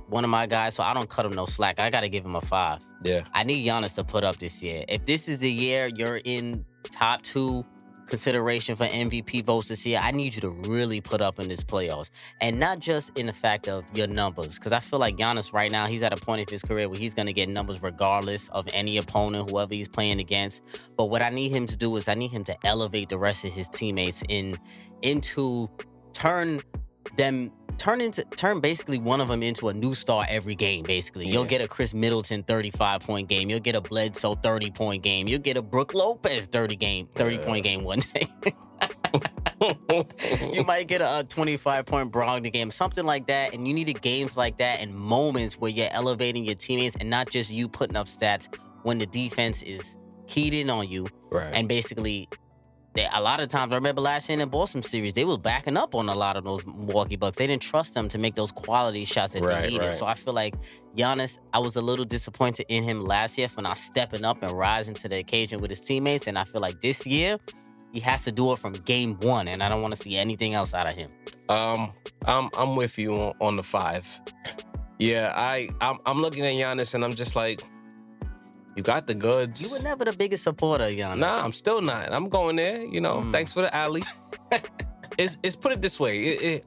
One 0.08 0.24
of 0.24 0.30
my 0.30 0.46
guys, 0.48 0.76
so 0.76 0.84
I 0.84 0.94
don't 0.94 1.10
cut 1.10 1.26
him 1.26 1.34
no 1.34 1.46
slack. 1.46 1.80
I 1.80 1.90
gotta 1.90 2.10
give 2.10 2.26
him 2.26 2.36
a 2.36 2.42
five. 2.42 2.80
yeah. 3.04 3.22
I 3.34 3.44
need 3.44 3.66
Giannis 3.68 3.96
to 3.96 4.04
put 4.04 4.24
up 4.24 4.38
this 4.38 4.64
year. 4.64 4.84
If 4.88 5.06
this 5.06 5.28
is 5.28 5.40
the 5.40 5.52
year 5.52 5.90
you're 5.96 6.22
in 6.26 6.66
top 6.90 7.22
two 7.22 7.64
consideration 8.08 8.76
for 8.76 8.86
MVP 8.86 9.44
votes 9.44 9.68
this 9.68 9.86
year, 9.86 10.00
I 10.02 10.12
need 10.12 10.36
you 10.36 10.42
to 10.42 10.50
really 10.70 11.02
put 11.02 11.22
up 11.22 11.40
in 11.40 11.50
this 11.50 11.64
playoffs. 11.64 12.12
And 12.42 12.60
not 12.60 12.80
just 12.80 13.18
in 13.18 13.26
the 13.26 13.34
fact 13.34 13.68
of 13.68 13.84
your 13.94 14.08
numbers. 14.08 14.56
Because 14.56 14.72
I 14.72 14.80
feel 14.80 15.00
like 15.00 15.18
Giannis 15.18 15.54
right 15.54 15.72
now, 15.72 15.88
he's 15.88 16.04
at 16.04 16.14
a 16.14 16.18
point 16.18 16.42
of 16.42 16.50
his 16.50 16.64
career 16.64 16.88
where 16.90 17.00
he's 17.00 17.14
gonna 17.14 17.34
get 17.34 17.50
numbers 17.50 17.82
regardless 17.82 18.50
of 18.50 18.68
any 18.74 18.98
opponent, 18.98 19.50
whoever 19.50 19.74
he's 19.74 19.90
playing 19.90 20.20
against. 20.20 20.64
But 20.98 21.10
what 21.10 21.22
I 21.22 21.30
need 21.30 21.50
him 21.50 21.68
to 21.68 21.76
do 21.76 21.96
is 21.96 22.08
I 22.08 22.14
need 22.14 22.32
him 22.32 22.44
to 22.46 22.56
elevate 22.66 23.10
the 23.10 23.18
rest 23.18 23.46
of 23.46 23.52
his 23.52 23.68
teammates 23.70 24.24
in 24.30 24.58
into 25.02 25.70
turn 26.14 26.62
them 27.18 27.52
turn 27.76 28.02
into 28.02 28.24
turn 28.36 28.60
basically 28.60 28.98
one 28.98 29.22
of 29.22 29.28
them 29.28 29.44
into 29.44 29.70
a 29.70 29.74
new 29.74 29.94
star 29.94 30.26
every 30.28 30.56
game. 30.56 30.84
Basically, 30.84 31.28
you'll 31.28 31.46
get 31.46 31.62
a 31.62 31.68
Khris 31.68 31.94
Middleton 31.94 32.44
35 32.44 33.02
point 33.02 33.30
game. 33.30 33.50
You'll 33.50 33.60
get 33.60 33.76
a 33.76 33.82
Bledsoe 33.82 34.36
30 34.36 34.72
point 34.72 35.04
game. 35.04 35.28
You'll 35.28 35.40
get 35.40 35.58
a 35.58 35.62
Brook 35.62 35.94
Lopez 35.94 36.48
30 36.48 36.76
game 36.76 37.08
30 37.16 37.38
point 37.40 37.64
game 37.64 37.84
one 37.84 38.00
day. 38.14 38.28
you 40.54 40.64
might 40.64 40.88
get 40.88 41.02
a, 41.02 41.20
a 41.20 41.24
25 41.24 41.86
point 41.86 42.12
Brogdon 42.12 42.52
game, 42.52 42.72
something 42.72 43.06
like 43.06 43.28
that. 43.28 43.54
And 43.54 43.68
you 43.68 43.74
needed 43.74 44.02
games 44.02 44.36
like 44.38 44.58
that 44.58 44.80
and 44.82 44.94
moments 44.94 45.58
where 45.58 45.72
you're 45.72 45.90
elevating 45.92 46.44
your 46.44 46.56
teammates 46.56 46.96
and 47.00 47.10
not 47.10 47.30
just 47.30 47.52
you 47.52 47.68
putting 47.68 47.96
up 47.96 48.08
stats 48.08 48.54
when 48.84 48.98
the 48.98 49.06
defense 49.06 49.64
is 49.64 49.98
keyed 50.28 50.54
in 50.54 50.70
on 50.70 50.88
you 50.88 51.08
right. 51.32 51.54
and 51.54 51.68
basically. 51.68 52.28
They, 52.96 53.08
a 53.14 53.22
lot 53.22 53.42
of 53.42 53.50
times, 53.50 53.74
I 53.74 53.76
remember 53.76 54.02
last 54.02 54.30
year 54.30 54.34
in 54.36 54.40
the 54.40 54.46
Boston 54.48 54.82
series, 54.82 55.14
they 55.14 55.26
were 55.26 55.38
backing 55.38 55.76
up 55.76 55.96
on 55.96 56.08
a 56.08 56.16
lot 56.16 56.38
of 56.38 56.46
those 56.46 56.66
Milwaukee 56.66 57.18
Bucks. 57.18 57.38
They 57.38 57.46
didn't 57.46 57.62
trust 57.62 57.94
them 57.94 58.08
to 58.08 58.18
make 58.18 58.36
those 58.36 58.52
quality 58.54 59.04
shots 59.04 59.34
that 59.34 59.44
Right, 59.44 59.64
they 59.64 59.68
needed. 59.72 59.86
right. 59.86 59.94
So 59.94 60.06
I 60.06 60.14
feel 60.14 60.34
like 60.34 60.56
Giannis, 60.96 61.38
I 61.54 61.60
was 61.60 61.76
a 61.76 61.82
little 61.82 62.06
disappointed 62.06 62.66
in 62.70 62.84
him 62.84 63.06
last 63.06 63.38
year 63.38 63.50
for 63.50 63.62
not 63.62 63.78
stepping 63.78 64.24
up 64.24 64.42
and 64.42 64.52
rising 64.52 64.96
to 64.96 65.10
the 65.10 65.18
occasion 65.18 65.60
with 65.60 65.72
his 65.72 65.82
teammates. 65.82 66.28
And 66.28 66.40
I 66.40 66.46
feel 66.46 66.62
like 66.62 66.80
this 66.80 67.06
year, 67.06 67.38
he 67.92 68.00
has 68.00 68.24
to 68.26 68.32
do 68.32 68.52
it 68.54 68.60
from 68.60 68.72
game 68.86 69.18
one, 69.22 69.48
and 69.50 69.62
I 69.64 69.70
don't 69.70 69.82
want 69.82 69.96
to 69.96 70.02
see 70.02 70.16
anything 70.18 70.54
else 70.54 70.74
out 70.74 70.88
of 70.88 70.96
him. 70.96 71.10
Um, 71.50 71.92
I'm 72.26 72.50
I'm 72.58 72.76
with 72.76 72.98
you 72.98 73.14
on, 73.14 73.34
on 73.40 73.56
the 73.58 73.64
five. 73.64 74.06
Yeah, 75.00 75.34
I 75.36 75.70
I'm, 75.82 76.00
I'm 76.06 76.22
looking 76.22 76.46
at 76.46 76.54
Giannis 76.54 76.96
and 76.96 77.04
I'm 77.04 77.14
just 77.14 77.36
like, 77.36 77.62
you 78.76 78.84
got 78.84 79.08
the 79.08 79.14
goods. 79.16 79.62
You 79.62 79.78
were 79.78 79.84
never 79.84 80.06
the 80.06 80.14
biggest 80.14 80.44
supporter, 80.44 80.86
Giannis. 80.86 81.20
Nah, 81.20 81.44
I'm 81.44 81.54
still 81.54 81.82
not. 81.82 82.12
I'm 82.12 82.30
going 82.30 82.56
there. 82.58 82.84
You 82.84 83.02
know, 83.02 83.18
Mm. 83.22 83.32
thanks 83.32 83.52
for 83.54 83.62
the 83.62 83.74
alley. 83.76 84.02
it's 85.18 85.38
it's 85.44 85.56
put 85.56 85.72
it 85.72 85.82
this 85.82 86.00
way. 86.00 86.26
It, 86.26 86.42
it, 86.44 86.66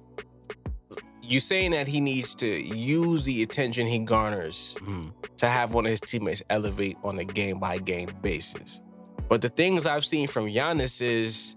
you 1.22 1.40
saying 1.40 1.72
that 1.72 1.86
he 1.86 2.00
needs 2.00 2.34
to 2.36 2.46
use 2.46 3.24
the 3.24 3.42
attention 3.42 3.86
he 3.86 3.98
garners 3.98 4.76
Mhm. 4.80 5.12
to 5.36 5.46
have 5.48 5.74
one 5.74 5.84
of 5.84 5.90
his 5.90 6.00
teammates 6.00 6.42
elevate 6.48 6.96
on 7.04 7.18
a 7.18 7.24
game 7.24 7.58
by 7.60 7.78
game 7.78 8.10
basis. 8.22 8.80
But 9.28 9.42
the 9.42 9.50
things 9.50 9.86
I've 9.86 10.06
seen 10.06 10.26
from 10.26 10.46
Giannis 10.46 11.02
is 11.02 11.54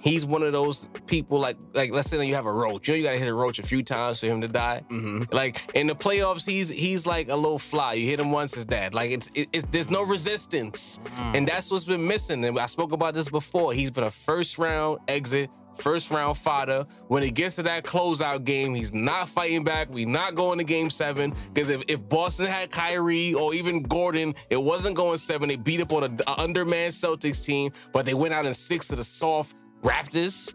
he's 0.00 0.24
one 0.26 0.42
of 0.42 0.52
those 0.52 0.88
people 1.06 1.38
like 1.38 1.56
like 1.74 1.92
let's 1.92 2.08
say 2.10 2.24
you 2.26 2.34
have 2.34 2.46
a 2.46 2.52
roach. 2.52 2.88
You 2.88 2.94
know 2.94 2.98
you 2.98 3.04
gotta 3.04 3.18
hit 3.18 3.28
a 3.28 3.34
roach 3.34 3.58
a 3.58 3.62
few 3.62 3.82
times 3.82 4.20
for 4.20 4.26
him 4.26 4.40
to 4.40 4.48
die. 4.48 4.82
Mhm. 4.90 5.32
Like 5.32 5.70
in 5.74 5.86
the 5.86 5.94
playoffs, 5.94 6.46
he's 6.46 6.68
he's 6.68 7.06
like 7.06 7.28
a 7.30 7.36
little 7.36 7.58
fly. 7.58 7.94
You 7.94 8.06
hit 8.06 8.20
him 8.20 8.30
once, 8.32 8.54
it's 8.54 8.64
dead. 8.64 8.94
Like 8.94 9.10
it's 9.10 9.30
it, 9.34 9.48
it, 9.52 9.72
there's 9.72 9.90
no 9.90 10.02
resistance, 10.02 11.00
and 11.16 11.46
that's 11.46 11.70
what's 11.70 11.84
been 11.84 12.06
missing. 12.06 12.44
And 12.44 12.58
I 12.58 12.66
spoke 12.66 12.92
about 12.92 13.14
this 13.14 13.28
before. 13.28 13.72
He's 13.72 13.90
been 13.90 14.04
a 14.04 14.10
first 14.10 14.58
round 14.58 14.98
exit, 15.08 15.50
first 15.76 16.10
round 16.10 16.36
fodder. 16.38 16.86
When 17.08 17.22
it 17.22 17.34
gets 17.34 17.56
to 17.56 17.62
that 17.64 17.84
closeout 17.84 18.44
game, 18.44 18.74
he's 18.74 18.92
not 18.92 19.28
fighting 19.28 19.64
back. 19.64 19.92
We 19.92 20.04
not 20.04 20.34
going 20.34 20.58
to 20.58 20.64
game 20.64 20.90
seven 20.90 21.34
because 21.52 21.70
if, 21.70 21.82
if 21.88 22.06
Boston 22.08 22.46
had 22.46 22.70
Kyrie 22.70 23.34
or 23.34 23.54
even 23.54 23.82
Gordon, 23.82 24.34
it 24.48 24.56
wasn't 24.62 24.96
going 24.96 25.18
seven. 25.18 25.48
They 25.48 25.56
beat 25.56 25.80
up 25.80 25.92
on 25.92 26.04
a, 26.04 26.30
a 26.30 26.40
undermanned 26.40 26.92
Celtics 26.92 27.44
team, 27.44 27.72
but 27.92 28.06
they 28.06 28.14
went 28.14 28.34
out 28.34 28.46
in 28.46 28.54
six 28.54 28.88
to 28.88 28.96
the 28.96 29.04
soft 29.04 29.56
Raptors. 29.82 30.52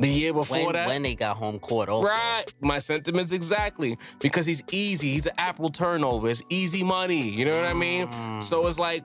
The 0.00 0.08
year 0.08 0.32
before 0.32 0.58
When, 0.66 0.72
that, 0.74 0.86
when 0.86 1.02
they 1.02 1.16
got 1.16 1.36
home 1.38 1.58
court, 1.58 1.88
also. 1.88 2.08
Right. 2.08 2.44
My 2.60 2.78
sentiments 2.78 3.32
exactly. 3.32 3.98
Because 4.20 4.46
he's 4.46 4.62
easy. 4.70 5.08
He's 5.08 5.26
an 5.26 5.32
Apple 5.38 5.70
turnover. 5.70 6.28
It's 6.28 6.42
easy 6.50 6.84
money. 6.84 7.28
You 7.30 7.46
know 7.46 7.56
what 7.56 7.64
I 7.66 7.74
mean? 7.74 8.06
Mm. 8.06 8.42
So 8.42 8.64
it's 8.68 8.78
like, 8.78 9.02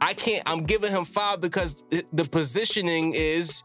I 0.00 0.14
can't, 0.14 0.42
I'm 0.46 0.64
giving 0.64 0.90
him 0.90 1.04
five 1.04 1.40
because 1.40 1.84
the 1.90 2.24
positioning 2.24 3.14
is 3.14 3.62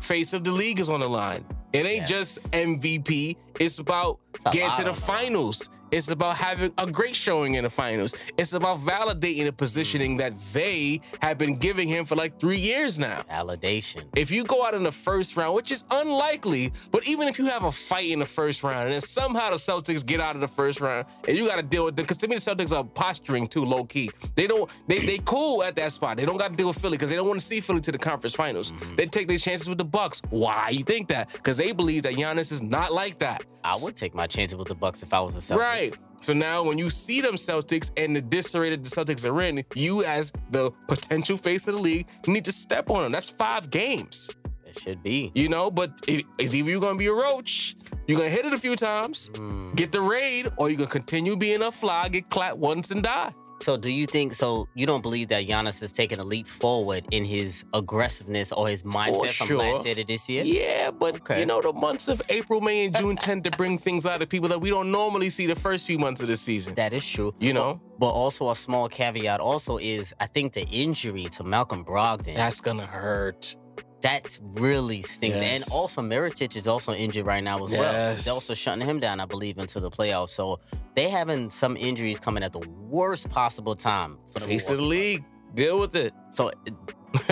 face 0.00 0.32
of 0.32 0.44
the 0.44 0.52
league 0.52 0.78
is 0.78 0.88
on 0.88 1.00
the 1.00 1.08
line. 1.08 1.44
It 1.72 1.86
ain't 1.86 2.06
just 2.06 2.52
MVP. 2.52 3.36
It's 3.58 3.78
about 3.80 4.20
a 4.46 4.50
getting 4.50 4.70
to 4.76 4.82
the 4.84 4.90
on 4.90 4.94
the 4.94 5.00
line. 5.00 5.00
finals. 5.24 5.70
It's 5.92 6.10
about 6.10 6.36
having 6.36 6.72
a 6.78 6.86
great 6.90 7.14
showing 7.14 7.54
in 7.54 7.64
the 7.64 7.70
finals. 7.70 8.14
It's 8.38 8.54
about 8.54 8.78
validating 8.78 9.44
the 9.44 9.52
positioning 9.52 10.16
that 10.16 10.32
they 10.54 11.02
have 11.20 11.36
been 11.36 11.54
giving 11.54 11.86
him 11.86 12.06
for 12.06 12.16
like 12.16 12.40
three 12.40 12.56
years 12.58 12.98
now. 12.98 13.24
Validation. 13.30 14.04
If 14.16 14.30
you 14.30 14.42
go 14.42 14.64
out 14.64 14.72
in 14.72 14.82
the 14.82 14.90
first 14.90 15.36
round, 15.36 15.54
which 15.54 15.70
is 15.70 15.84
unlikely, 15.90 16.72
but 16.90 17.06
even 17.06 17.28
if 17.28 17.38
you 17.38 17.44
have 17.46 17.64
a 17.64 17.72
fight 17.72 18.10
in 18.10 18.20
the 18.20 18.24
first 18.24 18.64
round 18.64 18.84
and 18.84 18.92
then 18.94 19.00
somehow 19.02 19.50
the 19.50 19.56
Celtics 19.56 20.04
get 20.04 20.18
out 20.18 20.34
of 20.34 20.40
the 20.40 20.48
first 20.48 20.80
round 20.80 21.06
and 21.28 21.36
you 21.36 21.46
got 21.46 21.56
to 21.56 21.62
deal 21.62 21.84
with 21.84 21.94
them, 21.96 22.04
because 22.04 22.16
to 22.18 22.28
me 22.28 22.36
the 22.36 22.40
Celtics 22.40 22.74
are 22.74 22.84
posturing 22.84 23.46
too 23.46 23.64
low 23.64 23.84
key. 23.84 24.10
They 24.34 24.46
don't, 24.46 24.70
they 24.88 25.00
they 25.00 25.18
cool 25.18 25.62
at 25.62 25.74
that 25.76 25.92
spot. 25.92 26.16
They 26.16 26.24
don't 26.24 26.38
got 26.38 26.52
to 26.52 26.56
deal 26.56 26.68
with 26.68 26.78
Philly 26.78 26.96
because 26.96 27.10
they 27.10 27.16
don't 27.16 27.28
want 27.28 27.40
to 27.40 27.46
see 27.46 27.60
Philly 27.60 27.82
to 27.82 27.92
the 27.92 27.98
conference 27.98 28.34
finals. 28.34 28.72
Mm-hmm. 28.72 28.96
They 28.96 29.06
take 29.06 29.28
their 29.28 29.36
chances 29.36 29.68
with 29.68 29.76
the 29.76 29.84
Bucks. 29.84 30.22
Why 30.30 30.70
you 30.70 30.84
think 30.84 31.08
that? 31.08 31.32
Because 31.32 31.58
they 31.58 31.72
believe 31.72 32.04
that 32.04 32.14
Giannis 32.14 32.50
is 32.50 32.62
not 32.62 32.94
like 32.94 33.18
that. 33.18 33.44
I 33.64 33.76
would 33.82 33.96
take 33.96 34.14
my 34.14 34.26
chances 34.26 34.56
with 34.56 34.68
the 34.68 34.74
Bucks 34.74 35.02
if 35.02 35.14
I 35.14 35.20
was 35.20 35.34
the 35.34 35.40
Celtics. 35.40 35.58
Right. 35.58 35.94
So 36.20 36.32
now 36.32 36.62
when 36.62 36.78
you 36.78 36.88
see 36.88 37.20
them 37.20 37.34
Celtics 37.34 37.90
and 37.96 38.14
the 38.14 38.22
disarray 38.22 38.70
that 38.70 38.84
the 38.84 38.90
Celtics 38.90 39.28
are 39.28 39.42
in, 39.42 39.64
you 39.74 40.04
as 40.04 40.32
the 40.50 40.70
potential 40.86 41.36
face 41.36 41.66
of 41.66 41.76
the 41.76 41.82
league 41.82 42.06
need 42.26 42.44
to 42.44 42.52
step 42.52 42.90
on 42.90 43.02
them. 43.02 43.12
That's 43.12 43.28
five 43.28 43.70
games. 43.70 44.30
It 44.64 44.78
should 44.80 45.02
be. 45.02 45.32
You 45.34 45.48
know, 45.48 45.70
but 45.70 45.92
it, 46.06 46.24
it's 46.38 46.54
either 46.54 46.70
you're 46.70 46.80
gonna 46.80 46.98
be 46.98 47.06
a 47.06 47.12
roach, 47.12 47.76
you're 48.06 48.18
gonna 48.18 48.30
hit 48.30 48.46
it 48.46 48.52
a 48.52 48.58
few 48.58 48.76
times, 48.76 49.30
mm. 49.34 49.74
get 49.74 49.92
the 49.92 50.00
raid, 50.00 50.50
or 50.56 50.70
you're 50.70 50.78
gonna 50.78 50.90
continue 50.90 51.36
being 51.36 51.60
a 51.60 51.72
fly, 51.72 52.08
get 52.08 52.30
clapped 52.30 52.56
once 52.56 52.90
and 52.90 53.02
die. 53.02 53.32
So 53.62 53.76
do 53.76 53.90
you 53.90 54.06
think 54.06 54.34
so 54.34 54.68
you 54.74 54.86
don't 54.86 55.02
believe 55.02 55.28
that 55.28 55.46
Giannis 55.46 55.80
has 55.80 55.92
taken 55.92 56.18
a 56.18 56.24
leap 56.24 56.46
forward 56.46 57.04
in 57.10 57.24
his 57.24 57.64
aggressiveness 57.72 58.50
or 58.52 58.68
his 58.68 58.82
mindset 58.82 59.30
from 59.30 59.46
sure. 59.46 59.58
last 59.58 59.84
year 59.86 59.94
to 59.94 60.04
this 60.04 60.28
year? 60.28 60.44
Yeah, 60.44 60.90
but 60.90 61.16
Okay. 61.16 61.40
you 61.40 61.46
know, 61.46 61.62
the 61.62 61.72
months 61.72 62.08
of 62.08 62.20
April, 62.28 62.60
May, 62.60 62.86
and 62.86 62.96
June 62.96 63.16
tend 63.16 63.44
to 63.44 63.50
bring 63.52 63.78
things 63.78 64.04
out 64.06 64.20
of 64.22 64.28
people 64.28 64.48
that 64.48 64.60
we 64.60 64.70
don't 64.70 64.90
normally 64.90 65.30
see 65.30 65.46
the 65.46 65.54
first 65.54 65.86
few 65.86 65.98
months 65.98 66.20
of 66.20 66.28
the 66.28 66.36
season. 66.36 66.74
That 66.74 66.92
is 66.92 67.06
true. 67.06 67.34
You 67.38 67.52
know? 67.52 67.80
But 67.98 68.08
also 68.10 68.50
a 68.50 68.56
small 68.56 68.88
caveat 68.88 69.38
also 69.40 69.78
is 69.78 70.12
I 70.18 70.26
think 70.26 70.54
the 70.54 70.66
injury 70.68 71.24
to 71.32 71.44
Malcolm 71.44 71.84
Brogdon. 71.84 72.34
That's 72.34 72.60
gonna 72.60 72.86
hurt. 72.86 73.56
That's 74.02 74.40
really 74.42 75.02
stinks. 75.02 75.38
Yes. 75.38 75.64
And 75.64 75.72
also 75.72 76.02
Mirotic 76.02 76.56
is 76.56 76.66
also 76.66 76.92
injured 76.92 77.24
right 77.24 77.42
now 77.42 77.64
as 77.64 77.70
well. 77.70 78.16
They're 78.16 78.34
also 78.34 78.52
shutting 78.52 78.86
him 78.86 78.98
down, 79.00 79.20
I 79.20 79.26
believe, 79.26 79.58
into 79.58 79.80
the 79.80 79.90
playoffs. 79.90 80.30
So 80.30 80.60
they 80.94 81.08
having 81.08 81.50
some 81.50 81.76
injuries 81.76 82.18
coming 82.18 82.42
at 82.42 82.52
the 82.52 82.66
worst 82.88 83.30
possible 83.30 83.76
time 83.76 84.18
for 84.32 84.40
the 84.40 84.46
Face 84.46 84.68
of 84.68 84.78
the 84.78 84.82
league. 84.82 85.24
Deal 85.54 85.78
with 85.78 85.94
it. 85.94 86.12
So 86.32 86.50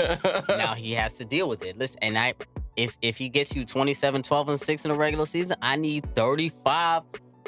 now 0.48 0.74
he 0.74 0.92
has 0.92 1.14
to 1.14 1.24
deal 1.24 1.48
with 1.48 1.64
it. 1.64 1.76
Listen, 1.76 1.98
and 2.02 2.18
I 2.18 2.34
if 2.76 2.96
if 3.02 3.16
he 3.18 3.28
gets 3.28 3.54
you 3.54 3.64
27, 3.64 4.22
12, 4.22 4.48
and 4.48 4.60
6 4.60 4.84
in 4.84 4.90
the 4.90 4.96
regular 4.96 5.26
season, 5.26 5.56
I 5.60 5.76
need 5.76 6.14
35, 6.14 7.02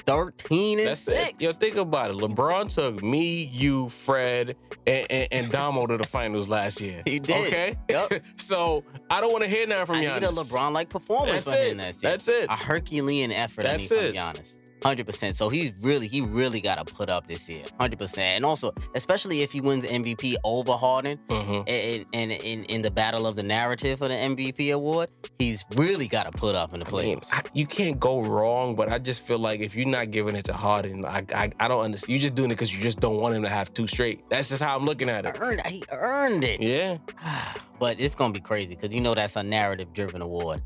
13, 0.07 0.79
and 0.79 0.89
That's 0.89 1.01
6. 1.01 1.31
it. 1.31 1.43
Yo, 1.43 1.53
think 1.53 1.77
about 1.77 2.11
it. 2.11 2.17
LeBron 2.17 2.73
took 2.75 3.03
me, 3.03 3.43
you, 3.45 3.89
Fred, 3.89 4.57
and, 4.87 5.07
and, 5.11 5.29
and 5.33 5.53
Damo 5.53 5.87
to 5.87 5.97
the 5.97 6.05
finals 6.05 6.49
last 6.49 6.81
year. 6.81 7.03
He 7.05 7.19
did. 7.19 7.47
Okay. 7.49 7.77
Yep. 7.89 8.23
so 8.37 8.83
I 9.11 9.21
don't 9.21 9.33
want 9.33 9.45
to 9.45 9.51
hear 9.51 9.67
now 9.67 9.85
from 9.85 9.97
you. 10.01 10.09
I 10.09 10.13
Giannis. 10.13 10.21
need 10.21 10.29
a 10.29 10.31
LeBron-like 10.33 10.91
performance 10.91 11.45
That's 11.45 11.57
from 11.57 11.65
it. 11.65 11.71
him 11.73 11.77
this 11.79 12.03
year. 12.03 12.11
That's 12.13 12.29
it. 12.29 12.47
A 12.49 12.57
Herculean 12.57 13.33
effort 13.33 13.63
That's 13.65 13.91
I 13.93 13.95
need 13.97 14.03
it. 14.03 14.09
from 14.15 14.17
Giannis. 14.17 14.59
Hundred 14.83 15.07
percent. 15.07 15.37
So 15.37 15.49
he's 15.49 15.83
really, 15.85 16.09
he 16.09 16.21
really 16.21 16.61
got 16.61 16.85
to 16.85 16.95
put 16.95 17.09
up 17.09 17.27
this 17.27 17.49
year. 17.49 17.65
Hundred 17.79 17.99
percent. 17.99 18.37
And 18.37 18.45
also, 18.45 18.73
especially 18.95 19.43
if 19.43 19.53
he 19.53 19.61
wins 19.61 19.85
MVP 19.85 20.35
over 20.45 20.73
Harden 20.73 21.19
Mhm. 21.29 21.69
in, 21.69 22.05
in, 22.13 22.31
in, 22.33 22.65
in 22.65 22.83
the 22.83 22.91
battle 22.91 23.27
of 23.27 23.37
the 23.37 23.43
narrative 23.43 23.99
for 24.01 24.09
the 24.09 24.15
MVP 24.15 24.75
award, 24.75 25.11
he's 25.39 25.65
really 25.77 26.09
got 26.09 26.25
to 26.25 26.33
put 26.33 26.55
up 26.55 26.75
in 26.75 26.81
the 26.81 26.87
I 26.87 27.03
mean. 27.03 27.21
I- 27.33 27.43
you 27.55 27.67
can't 27.67 28.01
go 28.01 28.21
wrong, 28.23 28.75
but 28.77 28.91
I 28.91 28.99
just 28.99 29.27
feel 29.27 29.39
like 29.39 29.61
if 29.61 29.75
you're 29.77 29.87
not 29.89 30.11
giving 30.11 30.35
it 30.37 30.45
to 30.47 30.53
Harden, 30.53 31.05
I, 31.05 31.25
I, 31.35 31.51
I 31.61 31.69
don't 31.69 31.83
understand. 31.85 32.11
You're 32.11 32.23
just 32.23 32.35
doing 32.35 32.51
it 32.51 32.55
because 32.55 32.75
you 32.75 32.83
just 32.83 33.01
don't 33.01 33.17
want 33.21 33.35
him 33.35 33.43
to 33.43 33.49
have 33.49 33.73
two 33.75 33.87
straight. 33.87 34.29
That's 34.31 34.49
just 34.49 34.63
how 34.63 34.77
I'm 34.77 34.85
looking 34.85 35.09
at 35.09 35.25
it. 35.27 35.37
earned, 35.39 35.61
he 35.67 35.83
earned 35.93 36.45
it. 36.45 36.61
Yeah. 36.61 36.99
but 37.79 38.01
it's 38.01 38.15
gonna 38.15 38.33
be 38.33 38.41
crazy 38.41 38.75
because 38.75 38.95
you 38.95 39.01
know 39.01 39.15
that's 39.15 39.37
a 39.37 39.43
narrative-driven 39.43 40.23
award. 40.23 40.63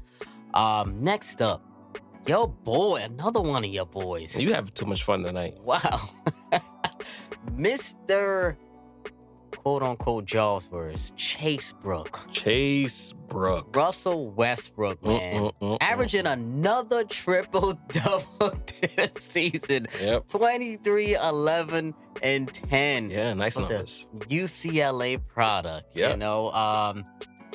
Um, 0.54 1.02
next 1.02 1.42
up, 1.42 1.62
your 2.26 2.48
boy, 2.48 3.00
another 3.02 3.40
one 3.40 3.64
of 3.64 3.70
your 3.70 3.86
boys. 3.86 4.40
You 4.40 4.52
have 4.54 4.72
too 4.74 4.86
much 4.86 5.04
fun 5.04 5.22
tonight. 5.22 5.54
Wow. 5.62 6.10
Mr. 7.56 8.56
quote 9.56 9.82
unquote 9.82 10.24
Jaws 10.24 10.66
verse, 10.66 11.12
Chase 11.16 11.72
Brook. 11.72 12.20
Chase 12.30 13.12
Brook. 13.28 13.74
Russell 13.74 14.30
Westbrook, 14.30 15.02
man. 15.04 15.34
Mm, 15.34 15.40
mm, 15.40 15.52
mm, 15.60 15.70
mm. 15.72 15.78
Averaging 15.80 16.26
another 16.26 17.04
triple 17.04 17.78
double 17.90 18.58
this 18.96 19.12
season. 19.22 19.86
Yep. 20.02 20.28
23, 20.28 21.14
11, 21.14 21.94
and 22.22 22.52
10. 22.52 23.10
Yeah, 23.10 23.34
nice 23.34 23.58
numbers. 23.58 24.08
UCLA 24.28 25.18
product. 25.26 25.94
You 25.96 26.02
Yep. 26.02 26.18
know, 26.18 26.50
um, 26.50 27.04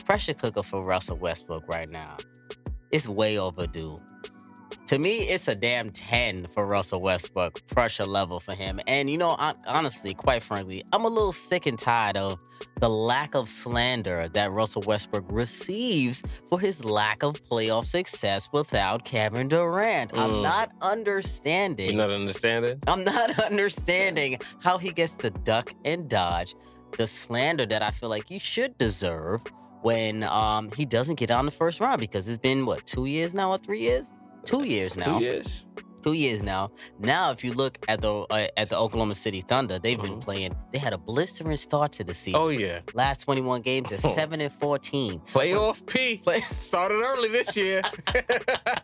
pressure 0.06 0.34
cooker 0.34 0.64
for 0.64 0.84
Russell 0.84 1.18
Westbrook 1.18 1.68
right 1.68 1.90
now. 1.90 2.18
It's 2.92 3.08
way 3.08 3.38
overdue 3.38 4.02
to 4.92 5.00
me, 5.00 5.20
it's 5.22 5.48
a 5.48 5.56
damn 5.56 5.90
10 5.90 6.48
for 6.48 6.66
Russell 6.68 7.02
Westbrook, 7.02 7.66
pressure 7.68 8.06
level 8.06 8.42
for 8.42 8.54
him. 8.54 8.78
And, 8.88 9.10
you 9.10 9.18
know, 9.18 9.30
hon- 9.30 9.56
honestly, 9.66 10.14
quite 10.14 10.44
frankly, 10.44 10.84
I'm 10.92 11.06
a 11.06 11.08
little 11.08 11.32
sick 11.32 11.66
and 11.66 11.80
tired 11.80 12.18
of 12.18 12.38
the 12.82 12.90
lack 12.90 13.34
of 13.34 13.48
slander 13.48 14.28
that 14.34 14.52
Russell 14.52 14.84
Westbrook 14.86 15.24
receives 15.32 16.22
for 16.50 16.60
his 16.60 16.84
lack 16.84 17.24
of 17.24 17.42
playoff 17.46 17.86
success 17.86 18.50
without 18.52 19.06
Kevin 19.06 19.48
Durant. 19.48 20.12
I'm 20.14 20.30
Mm. 20.32 20.44
not 20.44 20.72
understanding. 20.82 21.92
You're 21.92 21.96
not 22.08 22.12
understanding? 22.12 22.80
I'm 22.86 23.06
not 23.06 23.40
understanding 23.50 24.40
how 24.62 24.78
he 24.78 24.92
gets 24.92 25.16
to 25.18 25.30
duck 25.30 25.74
and 25.86 26.10
dodge 26.10 26.54
the 26.98 27.08
slander 27.08 27.66
that 27.66 27.82
I 27.82 27.92
feel 27.92 28.10
like 28.10 28.28
he 28.28 28.40
should 28.40 28.78
deserve 28.78 29.42
when 29.84 30.24
um, 30.24 30.70
he 30.74 30.84
doesn't 30.86 31.16
get 31.16 31.32
on 31.32 31.46
the 31.46 31.52
first 31.52 31.80
round 31.80 32.02
because 32.02 32.28
it's 32.28 32.38
been 32.38 32.66
what 32.66 32.86
two 32.86 33.06
years 33.06 33.34
now 33.34 33.52
or 33.52 33.58
three 33.58 33.80
years? 33.80 34.12
Two 34.46 34.64
years 34.66 34.98
now. 34.98 35.18
Two 35.20 35.24
years. 35.24 35.68
Two 36.04 36.14
years 36.14 36.42
now. 36.42 36.72
Now, 36.98 37.30
if 37.30 37.44
you 37.44 37.54
look 37.54 37.78
at 37.88 38.02
the 38.02 38.12
uh, 38.32 38.48
at 38.58 38.70
the 38.70 38.76
Oklahoma 38.78 39.14
City 39.14 39.42
Thunder, 39.42 39.78
they've 39.78 40.02
been 40.02 40.16
Mhm. 40.16 40.22
playing. 40.22 40.56
They 40.74 40.80
had 40.80 40.94
a 40.94 40.98
blistering 40.98 41.56
start 41.58 41.92
to 41.94 42.04
the 42.04 42.16
season. 42.16 42.42
Oh 42.42 42.48
yeah. 42.48 42.80
Last 42.96 43.22
21 43.22 43.62
games, 43.62 43.92
they're 43.92 44.00
seven 44.20 44.42
and 44.42 44.52
14. 44.52 45.20
Playoff 45.32 45.86
P. 45.86 46.18
Play- 46.18 46.40
Started 46.58 46.96
early 47.06 47.30
this 47.30 47.56
year. 47.56 47.84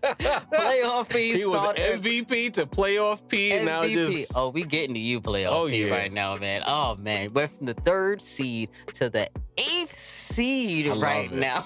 Playoff 0.03 1.09
P 1.09 1.33
He 1.37 1.45
was 1.47 1.63
MVP 1.73 2.53
to 2.53 2.65
playoff 2.65 3.27
P, 3.27 3.51
and 3.51 3.65
now 3.65 3.81
MVP. 3.81 3.93
just 4.11 4.33
Oh, 4.35 4.49
we 4.49 4.63
getting 4.63 4.93
to 4.93 4.99
you, 4.99 5.19
playoff 5.21 5.51
Oh, 5.51 5.67
P 5.67 5.85
yeah. 5.87 5.93
right 5.95 6.13
now, 6.13 6.35
man. 6.37 6.61
Oh 6.67 6.95
man, 6.97 7.33
went 7.33 7.55
from 7.57 7.65
the 7.65 7.73
third 7.73 8.21
seed 8.21 8.69
to 8.93 9.09
the 9.09 9.27
eighth 9.57 9.97
seed 9.97 10.87
right 10.97 11.31
it. 11.31 11.35
now. 11.35 11.65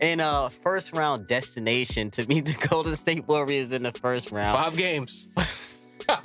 In 0.00 0.20
a 0.20 0.50
first 0.50 0.94
round 0.96 1.26
destination 1.26 2.10
to 2.12 2.26
meet 2.28 2.44
the 2.46 2.52
Golden 2.68 2.96
State 2.96 3.26
Warriors 3.26 3.72
in 3.72 3.82
the 3.84 3.92
first 3.92 4.30
round. 4.30 4.56
five 4.56 4.76
games. 4.76 5.28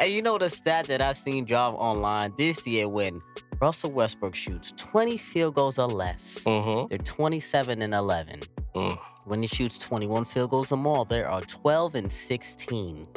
And 0.00 0.10
you 0.12 0.22
know 0.22 0.38
the 0.38 0.48
stat 0.48 0.86
that 0.86 1.00
I 1.00 1.12
seen 1.12 1.44
drop 1.44 1.74
online 1.74 2.32
this 2.36 2.66
year 2.66 2.88
when 2.88 3.20
Russell 3.60 3.90
Westbrook 3.90 4.34
shoots 4.34 4.72
20 4.76 5.18
field 5.18 5.54
goals 5.56 5.78
or 5.78 5.88
less. 5.88 6.44
mm-hmm. 6.44 6.86
They're 6.88 6.98
27 6.98 7.82
and 7.82 7.94
11. 7.94 8.40
Mm. 8.76 8.96
When 9.24 9.42
he 9.42 9.48
shoots 9.48 9.78
21 9.78 10.24
field 10.26 10.50
goals 10.50 10.70
or 10.72 10.76
more, 10.78 11.04
there 11.04 11.28
are 11.28 11.40
12 11.42 11.96
and 11.96 12.12
16. 12.12 13.08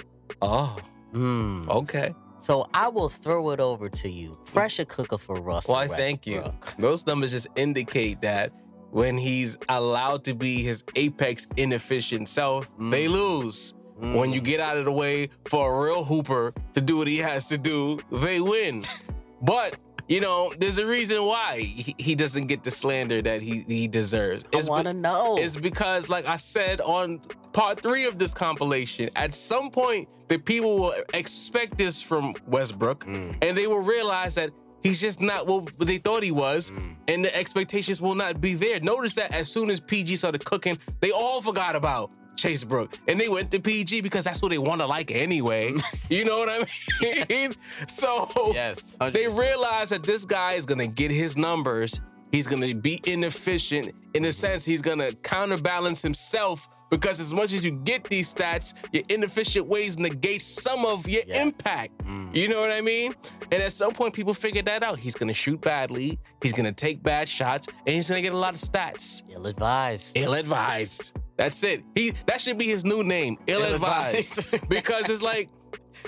Oh, 0.42 0.78
Hmm. 1.14 1.70
okay. 1.70 2.16
So 2.42 2.68
I 2.74 2.88
will 2.88 3.08
throw 3.08 3.52
it 3.52 3.60
over 3.60 3.88
to 3.88 4.10
you. 4.10 4.36
Pressure 4.46 4.84
cooker 4.84 5.20
for 5.20 5.36
Russell. 5.40 5.76
Well, 5.76 5.84
I 5.84 5.88
thank 5.88 6.26
you. 6.26 6.44
Those 6.80 7.06
numbers 7.06 7.34
just 7.34 7.48
indicate 7.56 8.22
that 8.22 8.52
when 8.90 9.16
he's 9.16 9.60
allowed 9.70 10.24
to 10.24 10.34
be 10.34 10.64
his 10.64 10.84
apex 10.96 11.46
inefficient 11.56 12.28
self, 12.28 12.72
they 12.80 13.08
lose. 13.08 13.76
When 14.00 14.32
you 14.32 14.42
Mm. 14.42 14.46
get 14.46 14.60
out 14.60 14.78
of 14.78 14.86
the 14.86 14.92
way 14.92 15.30
for 15.46 15.72
a 15.72 15.86
real 15.86 16.04
hooper 16.04 16.56
to 16.74 16.82
do 16.82 16.98
what 16.98 17.08
he 17.08 17.18
has 17.20 17.46
to 17.48 17.60
do, 17.60 18.00
they 18.12 18.42
win. 18.42 18.82
but 19.44 19.78
you 20.14 20.20
know, 20.20 20.40
there's 20.60 20.78
a 20.78 20.86
reason 20.98 21.18
why 21.32 21.60
he, 21.60 21.96
he 22.08 22.14
doesn't 22.16 22.48
get 22.48 22.64
the 22.68 22.72
slander 22.82 23.20
that 23.22 23.40
he 23.42 23.56
he 23.68 23.88
deserves. 23.88 24.44
I 24.54 24.58
It's 24.58 24.66
be- 24.68 24.72
want 24.76 24.88
to 24.88 24.94
know. 24.94 25.38
is 25.46 25.56
because, 25.70 26.04
like 26.16 26.26
I 26.28 26.36
said 26.56 26.82
on 26.82 27.22
part 27.54 27.82
three 27.82 28.06
of 28.12 28.18
this 28.22 28.34
compilation, 28.34 29.10
at 29.16 29.34
some 29.34 29.68
point 29.72 30.10
the 30.28 30.38
people 30.52 30.74
will 30.82 30.94
expect 31.14 31.78
this 31.78 31.96
from 32.10 32.34
Westbrook, 32.56 33.06
Mm. 33.06 33.36
and 33.42 33.52
they 33.58 33.68
will 33.72 33.86
realize 33.96 34.34
that 34.36 34.50
he's 34.84 35.00
just 35.08 35.20
not 35.22 35.42
what 35.48 35.64
they 35.92 35.98
thought 36.06 36.24
he 36.24 36.32
was, 36.32 36.72
Mm. 36.72 36.96
and 37.12 37.18
the 37.26 37.34
expectations 37.42 38.02
will 38.02 38.16
not 38.16 38.34
be 38.42 38.54
there. 38.66 38.80
Notice 38.82 39.16
that 39.16 39.30
as 39.34 39.48
soon 39.56 39.70
as 39.70 39.80
PG 39.80 40.16
started 40.18 40.44
cooking, 40.44 40.78
they 41.00 41.12
all 41.12 41.42
forgot 41.42 41.76
about. 41.76 42.12
Chase 42.42 42.64
Brook, 42.64 42.98
and 43.08 43.20
they 43.20 43.30
went 43.30 43.52
to 43.52 43.60
PG 43.60 44.02
because 44.02 44.24
that's 44.26 44.42
what 44.42 44.50
they 44.50 44.58
want 44.58 44.82
to 44.82 44.88
like 44.88 45.12
anyway. 45.12 45.74
you 46.10 46.26
know 46.26 46.40
what 46.40 46.50
I 46.50 47.26
mean? 47.30 47.52
so 47.88 48.28
yes. 48.54 48.96
they 49.00 49.26
100%. 49.26 49.40
realize 49.40 49.90
that 49.92 50.04
this 50.04 50.26
guy 50.26 50.54
is 50.54 50.66
gonna 50.66 50.88
get 50.88 51.12
his 51.12 51.38
numbers. 51.38 52.02
He's 52.32 52.48
gonna 52.48 52.74
be 52.74 53.02
inefficient 53.06 53.92
in 54.14 54.26
a 54.26 54.32
sense. 54.32 54.66
He's 54.66 54.82
gonna 54.82 55.12
counterbalance 55.24 56.02
himself 56.02 56.68
because 56.90 57.20
as 57.22 57.34
much 57.34 57.54
as 57.54 57.64
you 57.64 57.72
get 57.72 58.04
these 58.06 58.34
stats, 58.34 58.74
your 58.92 59.04
inefficient 59.10 59.66
ways 59.66 59.98
negate 59.98 60.42
some 60.42 60.86
of 60.86 61.08
your 61.08 61.24
Yeah. 61.26 61.44
impact. 61.44 61.98
Mm. 62.06 62.36
You 62.36 62.48
know 62.50 62.60
what 62.60 62.72
I 62.72 62.82
mean? 62.82 63.14
And 63.52 63.62
at 63.62 63.72
some 63.74 63.94
point, 63.94 64.14
people 64.14 64.34
figured 64.34 64.66
that 64.66 64.82
out. 64.84 65.00
He's 65.00 65.16
gonna 65.16 65.34
shoot 65.34 65.62
badly. 65.62 66.20
He's 66.42 66.54
gonna 66.54 66.74
take 66.74 67.02
bad 67.04 67.30
shots, 67.30 67.68
and 67.86 67.96
he's 67.96 68.10
gonna 68.10 68.22
get 68.22 68.34
a 68.34 68.38
lot 68.38 68.54
of 68.54 68.60
stats. 68.60 69.24
Ill 69.30 69.46
advised. 69.48 70.18
Ill 70.18 70.34
advised. 70.34 71.14
That's 71.38 71.64
it. 71.64 71.84
He 71.96 72.12
that 72.28 72.40
should 72.42 72.58
be 72.58 72.66
his 72.68 72.84
new 72.86 73.04
name. 73.04 73.38
Ill 73.48 73.64
advised. 73.64 74.56
Because 74.70 75.10
it's 75.10 75.22
like 75.22 75.50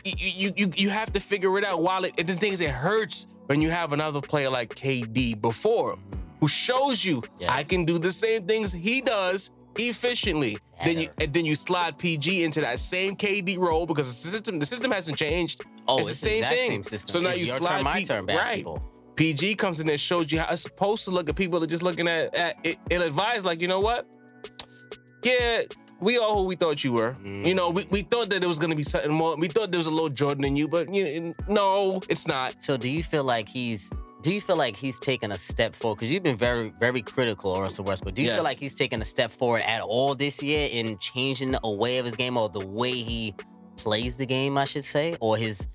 you 0.05 0.51
you 0.55 0.69
you 0.75 0.89
have 0.89 1.11
to 1.13 1.19
figure 1.19 1.57
it 1.57 1.65
out 1.65 1.81
while 1.81 2.03
it 2.05 2.15
the 2.27 2.35
things 2.35 2.61
it 2.61 2.69
hurts 2.71 3.27
when 3.47 3.61
you 3.61 3.69
have 3.69 3.93
another 3.93 4.21
player 4.21 4.49
like 4.49 4.73
KD 4.75 5.39
before 5.41 5.97
who 6.39 6.47
shows 6.47 7.03
you 7.05 7.21
Yes. 7.39 7.49
I 7.51 7.63
can 7.63 7.85
do 7.85 7.97
the 7.99 8.11
same 8.11 8.45
things 8.47 8.71
he 8.73 9.01
does 9.01 9.51
efficiently. 9.77 10.57
Then 10.83 10.99
you 10.99 11.09
and 11.19 11.33
then 11.33 11.45
you 11.45 11.55
slide 11.55 11.97
PG 11.97 12.43
into 12.43 12.61
that 12.61 12.79
same 12.79 13.15
KD 13.15 13.57
role 13.57 13.85
because 13.85 14.07
the 14.07 14.29
system 14.29 14.59
the 14.59 14.65
system 14.65 14.91
hasn't 14.91 15.17
changed. 15.17 15.61
oh, 15.87 15.99
it's 15.99 16.09
it's, 16.09 16.19
the 16.21 16.29
same 16.29 16.43
thing. 16.43 16.69
same 16.69 16.83
system. 16.83 17.09
So 17.09 17.19
now 17.19 17.29
It's 17.29 17.39
you 17.39 17.45
your 17.47 17.57
slide 17.57 17.75
turn, 17.77 17.83
my 17.83 17.97
P- 17.99 18.05
turn 18.05 18.25
right. 18.25 18.37
basketball. 18.37 18.83
PG 19.15 19.55
comes 19.55 19.79
in 19.79 19.87
and 19.89 19.99
shows 19.99 20.31
you 20.31 20.39
how 20.39 20.51
it's 20.51 20.63
supposed 20.63 21.03
to 21.05 21.11
look 21.11 21.29
at 21.29 21.35
people 21.35 21.59
that 21.59 21.67
are 21.67 21.69
just 21.69 21.83
looking 21.83 22.07
at, 22.07 22.33
at 22.35 22.57
it, 22.65 22.77
ill 22.89 23.03
advised, 23.03 23.45
like, 23.45 23.61
you 23.61 23.67
know 23.67 23.79
what? 23.79 24.07
Yeah, 25.23 25.61
we 25.99 26.17
are 26.17 26.29
who 26.33 26.43
we 26.43 26.55
thought 26.55 26.83
you 26.83 26.93
were. 26.93 27.15
You 27.23 27.55
know, 27.55 27.69
we, 27.69 27.85
we 27.89 28.01
thought 28.01 28.29
that 28.29 28.39
there 28.41 28.49
was 28.49 28.59
gonna 28.59 28.75
be 28.75 28.83
something 28.83 29.11
more. 29.11 29.35
We 29.37 29.47
thought 29.47 29.71
there 29.71 29.77
was 29.79 29.87
a 29.87 29.91
little 29.91 30.09
Jordan 30.09 30.43
in 30.43 30.55
you, 30.55 30.67
but 30.67 30.93
you 30.93 31.33
no, 31.47 32.01
it's 32.09 32.27
not. 32.27 32.63
So 32.63 32.77
do 32.77 32.89
you 32.89 33.03
feel 33.03 33.23
like 33.23 33.47
he's 33.47 33.91
do 34.21 34.33
you 34.33 34.39
feel 34.39 34.55
like 34.55 34.75
he's 34.77 34.97
taken 34.99 35.31
a 35.33 35.37
step 35.37 35.75
forward? 35.75 35.97
Because 35.99 36.13
you've 36.13 36.23
been 36.23 36.37
very, 36.37 36.71
very 36.79 37.01
critical 37.01 37.53
of 37.53 37.59
Russell 37.59 37.83
Westbrook. 37.83 38.15
Do 38.15 38.21
you 38.21 38.29
Yes. 38.29 38.37
feel 38.37 38.43
like 38.45 38.57
he's 38.57 38.73
taken 38.73 39.01
a 39.01 39.05
step 39.05 39.31
forward 39.31 39.63
at 39.63 39.81
all 39.81 40.15
this 40.15 40.41
year 40.41 40.69
in 40.71 40.97
changing 40.99 41.55
a 41.61 41.69
way 41.71 41.97
of 41.97 42.05
his 42.05 42.15
game 42.15 42.37
or 42.37 42.47
the 42.47 42.65
way 42.65 42.93
he 42.93 43.35
plays 43.75 44.15
the 44.15 44.25
game, 44.25 44.57
I 44.57 44.63
should 44.63 44.85
say? 44.85 45.17
Or 45.19 45.35
his 45.35 45.67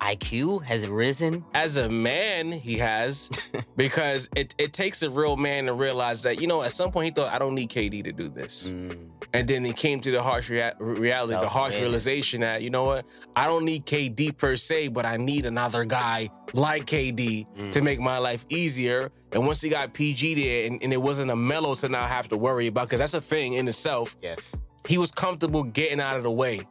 IQ 0.00 0.64
has 0.64 0.86
risen? 0.86 1.44
As 1.54 1.76
a 1.76 1.88
man, 1.88 2.52
he 2.52 2.78
has, 2.78 3.30
because 3.76 4.28
it, 4.34 4.54
it 4.58 4.72
takes 4.72 5.02
a 5.02 5.10
real 5.10 5.36
man 5.36 5.66
to 5.66 5.74
realize 5.74 6.22
that, 6.22 6.40
you 6.40 6.46
know, 6.46 6.62
at 6.62 6.72
some 6.72 6.90
point 6.90 7.04
he 7.06 7.10
thought, 7.10 7.32
I 7.32 7.38
don't 7.38 7.54
need 7.54 7.70
KD 7.70 8.04
to 8.04 8.12
do 8.12 8.28
this. 8.28 8.70
Mm, 8.70 9.08
And 9.32 9.46
then 9.46 9.64
he 9.64 9.72
came 9.72 10.00
to 10.00 10.10
the 10.10 10.22
harsh 10.22 10.48
rea- 10.50 10.72
reality, 10.78 11.38
the 11.38 11.48
harsh 11.48 11.78
realization 11.78 12.40
that, 12.40 12.62
you 12.62 12.70
know 12.70 12.84
what? 12.84 13.04
I 13.36 13.46
don't 13.46 13.64
need 13.64 13.84
KD 13.86 14.36
per 14.36 14.56
se, 14.56 14.88
but 14.88 15.04
I 15.04 15.16
need 15.18 15.44
another 15.46 15.84
guy 15.84 16.30
like 16.54 16.86
KD 16.86 17.46
Mm. 17.56 17.72
to 17.72 17.80
make 17.82 18.00
my 18.00 18.18
life 18.18 18.44
easier. 18.48 19.10
And 19.32 19.46
once 19.46 19.60
he 19.60 19.68
got 19.68 19.92
PG 19.94 20.34
there 20.34 20.66
and, 20.66 20.82
and 20.82 20.92
it 20.92 21.00
wasn't 21.00 21.30
a 21.30 21.36
mellow 21.36 21.74
to 21.76 21.88
now 21.88 22.06
have 22.06 22.28
to 22.30 22.36
worry 22.36 22.66
about, 22.66 22.86
because 22.88 23.00
that's 23.00 23.14
a 23.14 23.20
thing 23.20 23.52
in 23.54 23.68
itself, 23.68 24.16
yes. 24.22 24.56
he 24.88 24.98
was 24.98 25.10
comfortable 25.12 25.62
getting 25.62 26.00
out 26.00 26.16
of 26.16 26.22
the 26.24 26.30
way. 26.30 26.62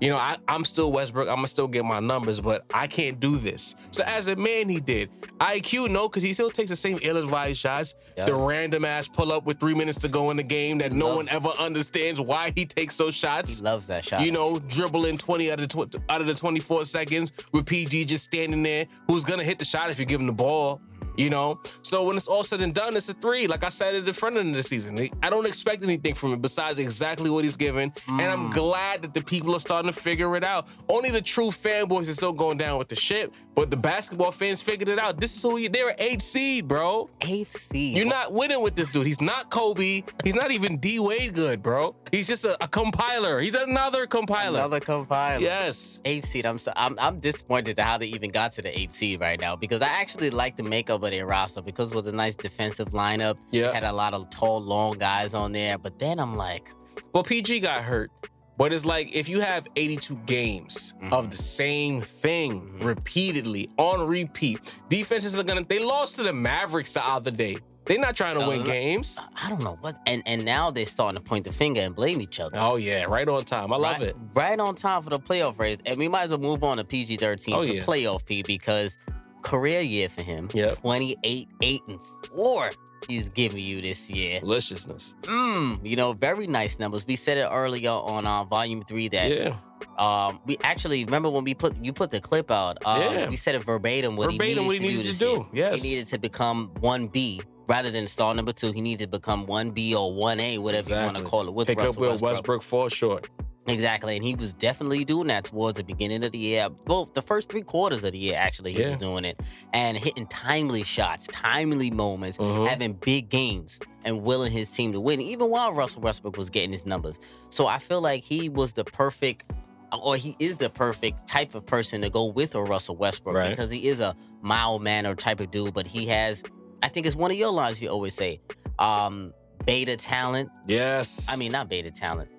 You 0.00 0.08
know, 0.08 0.16
I, 0.16 0.38
I'm 0.48 0.64
still 0.64 0.90
Westbrook. 0.92 1.28
I'm 1.28 1.36
gonna 1.36 1.48
still 1.48 1.68
get 1.68 1.84
my 1.84 2.00
numbers, 2.00 2.40
but 2.40 2.64
I 2.72 2.86
can't 2.86 3.20
do 3.20 3.36
this. 3.36 3.76
So 3.90 4.02
as 4.04 4.28
a 4.28 4.36
man, 4.36 4.68
he 4.70 4.80
did. 4.80 5.10
IQ, 5.38 5.90
no, 5.90 6.08
because 6.08 6.22
he 6.22 6.32
still 6.32 6.50
takes 6.50 6.70
the 6.70 6.76
same 6.76 6.98
ill-advised 7.02 7.58
shots. 7.58 7.94
Yes. 8.16 8.26
The 8.26 8.34
random 8.34 8.84
ass 8.86 9.08
pull 9.08 9.30
up 9.30 9.44
with 9.44 9.60
three 9.60 9.74
minutes 9.74 10.00
to 10.00 10.08
go 10.08 10.30
in 10.30 10.38
the 10.38 10.42
game 10.42 10.78
that 10.78 10.92
no 10.92 11.14
one 11.16 11.28
ever 11.28 11.50
understands 11.58 12.18
why 12.20 12.52
he 12.54 12.64
takes 12.64 12.96
those 12.96 13.14
shots. 13.14 13.58
He 13.58 13.64
loves 13.64 13.86
that 13.88 14.04
shot. 14.04 14.22
You 14.22 14.32
know, 14.32 14.58
dribbling 14.58 15.18
20 15.18 15.50
out 15.52 15.60
of 15.60 15.68
the 15.68 15.86
tw- 15.86 16.02
out 16.08 16.20
of 16.22 16.26
the 16.26 16.34
24 16.34 16.86
seconds 16.86 17.32
with 17.52 17.66
PG 17.66 18.06
just 18.06 18.24
standing 18.24 18.62
there, 18.62 18.86
who's 19.06 19.24
gonna 19.24 19.44
hit 19.44 19.58
the 19.58 19.64
shot 19.66 19.90
if 19.90 19.98
you 19.98 20.06
give 20.06 20.20
him 20.20 20.26
the 20.26 20.32
ball. 20.32 20.80
You 21.16 21.30
know, 21.30 21.60
so 21.82 22.04
when 22.04 22.16
it's 22.16 22.28
all 22.28 22.42
said 22.42 22.60
and 22.60 22.74
done, 22.74 22.96
it's 22.96 23.08
a 23.08 23.14
three. 23.14 23.46
Like 23.46 23.64
I 23.64 23.68
said 23.68 23.94
at 23.94 24.04
the 24.04 24.12
front 24.12 24.36
end 24.36 24.50
of 24.50 24.56
the 24.56 24.62
season, 24.62 25.08
I 25.22 25.30
don't 25.30 25.46
expect 25.46 25.82
anything 25.82 26.14
from 26.14 26.32
it 26.34 26.42
besides 26.42 26.78
exactly 26.78 27.30
what 27.30 27.44
he's 27.44 27.56
given, 27.56 27.92
and 28.08 28.22
I'm 28.22 28.50
mm. 28.50 28.54
glad 28.54 29.02
that 29.02 29.14
the 29.14 29.22
people 29.22 29.54
are 29.54 29.60
starting 29.60 29.90
to 29.90 29.98
figure 29.98 30.36
it 30.36 30.44
out. 30.44 30.68
Only 30.88 31.10
the 31.10 31.20
true 31.20 31.48
fanboys 31.48 32.08
are 32.08 32.14
still 32.14 32.32
going 32.32 32.58
down 32.58 32.78
with 32.78 32.88
the 32.88 32.96
ship, 32.96 33.34
but 33.54 33.70
the 33.70 33.76
basketball 33.76 34.30
fans 34.30 34.62
figured 34.62 34.88
it 34.88 34.98
out. 34.98 35.20
This 35.20 35.36
is 35.36 35.42
who 35.42 35.56
you, 35.58 35.68
they're 35.68 35.90
an 35.90 35.96
eight 35.98 36.22
seed, 36.22 36.68
bro. 36.68 37.10
eighth 37.20 37.56
seed. 37.56 37.96
You're 37.96 38.06
not 38.06 38.32
winning 38.32 38.62
with 38.62 38.74
this 38.74 38.86
dude. 38.86 39.06
He's 39.06 39.20
not 39.20 39.50
Kobe. 39.50 40.02
He's 40.24 40.34
not 40.34 40.50
even 40.50 40.78
D 40.78 40.98
Wade 40.98 41.34
good, 41.34 41.62
bro. 41.62 41.94
He's 42.10 42.26
just 42.26 42.44
a, 42.44 42.62
a 42.62 42.68
compiler. 42.68 43.40
He's 43.40 43.54
another 43.54 44.06
compiler. 44.06 44.58
another 44.58 44.80
compiler. 44.80 45.40
yes. 45.40 46.00
Eighth 46.04 46.26
seed. 46.26 46.46
I'm 46.46 46.58
so 46.58 46.72
I'm 46.76 46.98
I'm 46.98 47.20
disappointed 47.20 47.76
to 47.76 47.82
how 47.82 47.98
they 47.98 48.06
even 48.06 48.30
got 48.30 48.52
to 48.52 48.62
the 48.62 48.78
eighth 48.78 48.94
seed 48.94 49.20
right 49.20 49.40
now 49.40 49.56
because 49.56 49.82
I 49.82 49.88
actually 49.88 50.30
like 50.30 50.56
the 50.56 50.62
makeup 50.62 50.99
of 51.04 51.10
their 51.10 51.26
roster 51.26 51.62
because 51.62 51.92
with 51.94 52.08
a 52.08 52.12
nice 52.12 52.36
defensive 52.36 52.90
lineup. 52.90 53.38
Yeah. 53.50 53.72
Had 53.72 53.84
a 53.84 53.92
lot 53.92 54.14
of 54.14 54.30
tall, 54.30 54.60
long 54.60 54.98
guys 54.98 55.34
on 55.34 55.52
there. 55.52 55.78
But 55.78 55.98
then 55.98 56.18
I'm 56.20 56.36
like, 56.36 56.72
Well, 57.12 57.22
PG 57.22 57.60
got 57.60 57.82
hurt. 57.82 58.10
But 58.58 58.74
it's 58.74 58.84
like 58.84 59.14
if 59.14 59.26
you 59.26 59.40
have 59.40 59.66
82 59.74 60.16
games 60.26 60.92
of 61.12 61.30
the 61.30 61.36
same 61.36 62.02
thing 62.02 62.78
repeatedly 62.80 63.70
on 63.78 64.06
repeat, 64.06 64.74
defenses 64.90 65.38
are 65.40 65.42
gonna. 65.44 65.64
They 65.64 65.82
lost 65.82 66.16
to 66.16 66.22
the 66.24 66.32
Mavericks 66.34 66.92
the 66.92 67.06
other 67.06 67.30
day. 67.30 67.56
They're 67.86 67.98
not 67.98 68.14
trying 68.14 68.36
to 68.38 68.44
Uh, 68.44 68.48
win 68.48 68.62
games. 68.62 69.18
I 69.42 69.48
don't 69.48 69.62
know 69.62 69.78
what, 69.80 69.98
and 70.06 70.22
and 70.26 70.44
now 70.44 70.70
they're 70.70 70.84
starting 70.84 71.16
to 71.18 71.24
point 71.26 71.44
the 71.44 71.52
finger 71.52 71.80
and 71.80 71.96
blame 71.96 72.20
each 72.20 72.38
other. 72.38 72.58
Oh 72.60 72.76
yeah, 72.76 73.04
right 73.04 73.26
on 73.26 73.42
time. 73.46 73.72
I 73.72 73.76
love 73.76 74.02
it. 74.02 74.14
Right 74.34 74.60
on 74.60 74.74
time 74.74 75.02
for 75.02 75.08
the 75.10 75.18
playoff 75.18 75.58
race, 75.58 75.78
and 75.86 75.96
we 75.98 76.06
might 76.06 76.24
as 76.24 76.30
well 76.30 76.38
move 76.38 76.62
on 76.62 76.76
to 76.76 76.84
PG 76.84 77.16
thirteen 77.16 77.54
Oh, 77.54 77.62
to 77.62 77.74
yeah. 77.76 77.82
playoff 77.82 78.26
P 78.26 78.42
because 78.42 78.98
career 79.42 79.80
year 79.80 80.08
for 80.08 80.22
him. 80.22 80.48
Twenty 80.48 81.16
eight, 81.24 81.48
eight 81.62 81.82
and 81.88 81.98
four. 82.34 82.70
He's 83.08 83.28
giving 83.28 83.58
you 83.64 83.80
this 83.80 84.10
year. 84.10 84.40
Deliciousness. 84.40 85.14
Mm, 85.22 85.84
you 85.84 85.96
know, 85.96 86.12
very 86.12 86.46
nice 86.46 86.78
numbers. 86.78 87.06
We 87.06 87.16
said 87.16 87.38
it 87.38 87.48
earlier 87.50 87.90
on 87.90 88.26
uh, 88.26 88.44
volume 88.44 88.82
three 88.82 89.08
that 89.08 89.30
Yeah. 89.30 89.56
um 89.98 90.40
we 90.46 90.58
actually 90.62 91.04
remember 91.04 91.30
when 91.30 91.42
we 91.44 91.54
put 91.54 91.82
you 91.82 91.92
put 91.92 92.10
the 92.10 92.20
clip 92.20 92.50
out. 92.50 92.78
Um, 92.84 93.00
Yeah. 93.02 93.28
we 93.28 93.36
said 93.36 93.54
it 93.54 93.64
verbatim 93.64 94.16
what 94.16 94.30
Verbatim 94.30 94.46
he 94.46 94.54
needed 94.54 94.66
what 94.66 94.76
he 94.76 94.80
to 94.82 94.88
needed 94.88 95.06
do 95.06 95.12
to 95.12 95.18
do. 95.18 95.48
Yes. 95.52 95.82
He 95.82 95.90
needed 95.90 96.08
to 96.08 96.18
become 96.18 96.70
one 96.80 97.08
B 97.08 97.40
rather 97.68 97.90
than 97.90 98.06
star 98.06 98.34
number 98.34 98.52
two. 98.52 98.70
He 98.72 98.80
needed 98.82 99.10
to 99.10 99.18
become 99.18 99.46
one 99.46 99.70
B 99.70 99.94
or 99.94 100.12
one 100.12 100.38
A, 100.38 100.58
whatever 100.58 100.90
you 100.90 100.96
want 101.00 101.16
to 101.16 101.22
call 101.22 101.48
it. 101.48 101.54
With 101.54 101.68
Pick 101.68 101.78
Russell 101.78 101.94
up 101.94 102.00
where 102.00 102.10
Westbrook. 102.10 102.30
Westbrook 102.32 102.62
falls 102.62 102.92
short. 102.92 103.28
Exactly, 103.66 104.16
and 104.16 104.24
he 104.24 104.34
was 104.34 104.52
definitely 104.54 105.04
doing 105.04 105.28
that 105.28 105.44
towards 105.44 105.76
the 105.76 105.84
beginning 105.84 106.24
of 106.24 106.32
the 106.32 106.38
year. 106.38 106.68
Both 106.70 107.14
the 107.14 107.22
first 107.22 107.50
three 107.50 107.62
quarters 107.62 108.04
of 108.04 108.12
the 108.12 108.18
year, 108.18 108.34
actually, 108.36 108.72
he 108.72 108.80
Yeah. 108.80 108.88
was 108.90 108.96
doing 108.96 109.24
it 109.24 109.38
and 109.72 109.96
hitting 109.98 110.26
timely 110.26 110.82
shots, 110.82 111.28
timely 111.30 111.90
moments, 111.90 112.38
Mhm. 112.38 112.68
having 112.68 112.94
big 112.94 113.28
games, 113.28 113.78
and 114.04 114.22
willing 114.22 114.50
his 114.50 114.70
team 114.70 114.92
to 114.94 115.00
win, 115.00 115.20
even 115.20 115.50
while 115.50 115.72
Russell 115.72 116.00
Westbrook 116.00 116.36
was 116.36 116.48
getting 116.50 116.72
his 116.72 116.86
numbers. 116.86 117.18
So 117.50 117.66
I 117.66 117.78
feel 117.78 118.00
like 118.00 118.24
he 118.24 118.48
was 118.48 118.72
the 118.72 118.82
perfect, 118.84 119.44
or 119.92 120.16
he 120.16 120.34
is 120.38 120.56
the 120.56 120.70
perfect 120.70 121.28
type 121.28 121.54
of 121.54 121.66
person 121.66 122.00
to 122.00 122.08
go 122.10 122.24
with 122.24 122.54
a 122.54 122.62
Russell 122.62 122.96
Westbrook 122.96 123.36
Right. 123.36 123.50
because 123.50 123.70
he 123.70 123.86
is 123.88 124.00
a 124.00 124.16
mild 124.40 124.82
mannered 124.82 125.18
type 125.18 125.38
of 125.38 125.50
dude, 125.50 125.74
but 125.74 125.86
he 125.86 126.06
has, 126.06 126.42
I 126.82 126.88
think 126.88 127.04
it's 127.06 127.14
one 127.16 127.30
of 127.30 127.36
your 127.36 127.50
lines 127.52 127.80
you 127.82 127.88
always 127.90 128.14
say, 128.14 128.40
um, 128.78 129.34
beta 129.66 129.96
talent. 129.96 130.48
Yes. 130.66 131.28
I 131.30 131.36
mean, 131.36 131.52
not 131.52 131.68
beta 131.68 131.90
talent. 131.90 132.32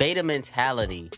Beta 0.00 0.22
mentality 0.22 1.10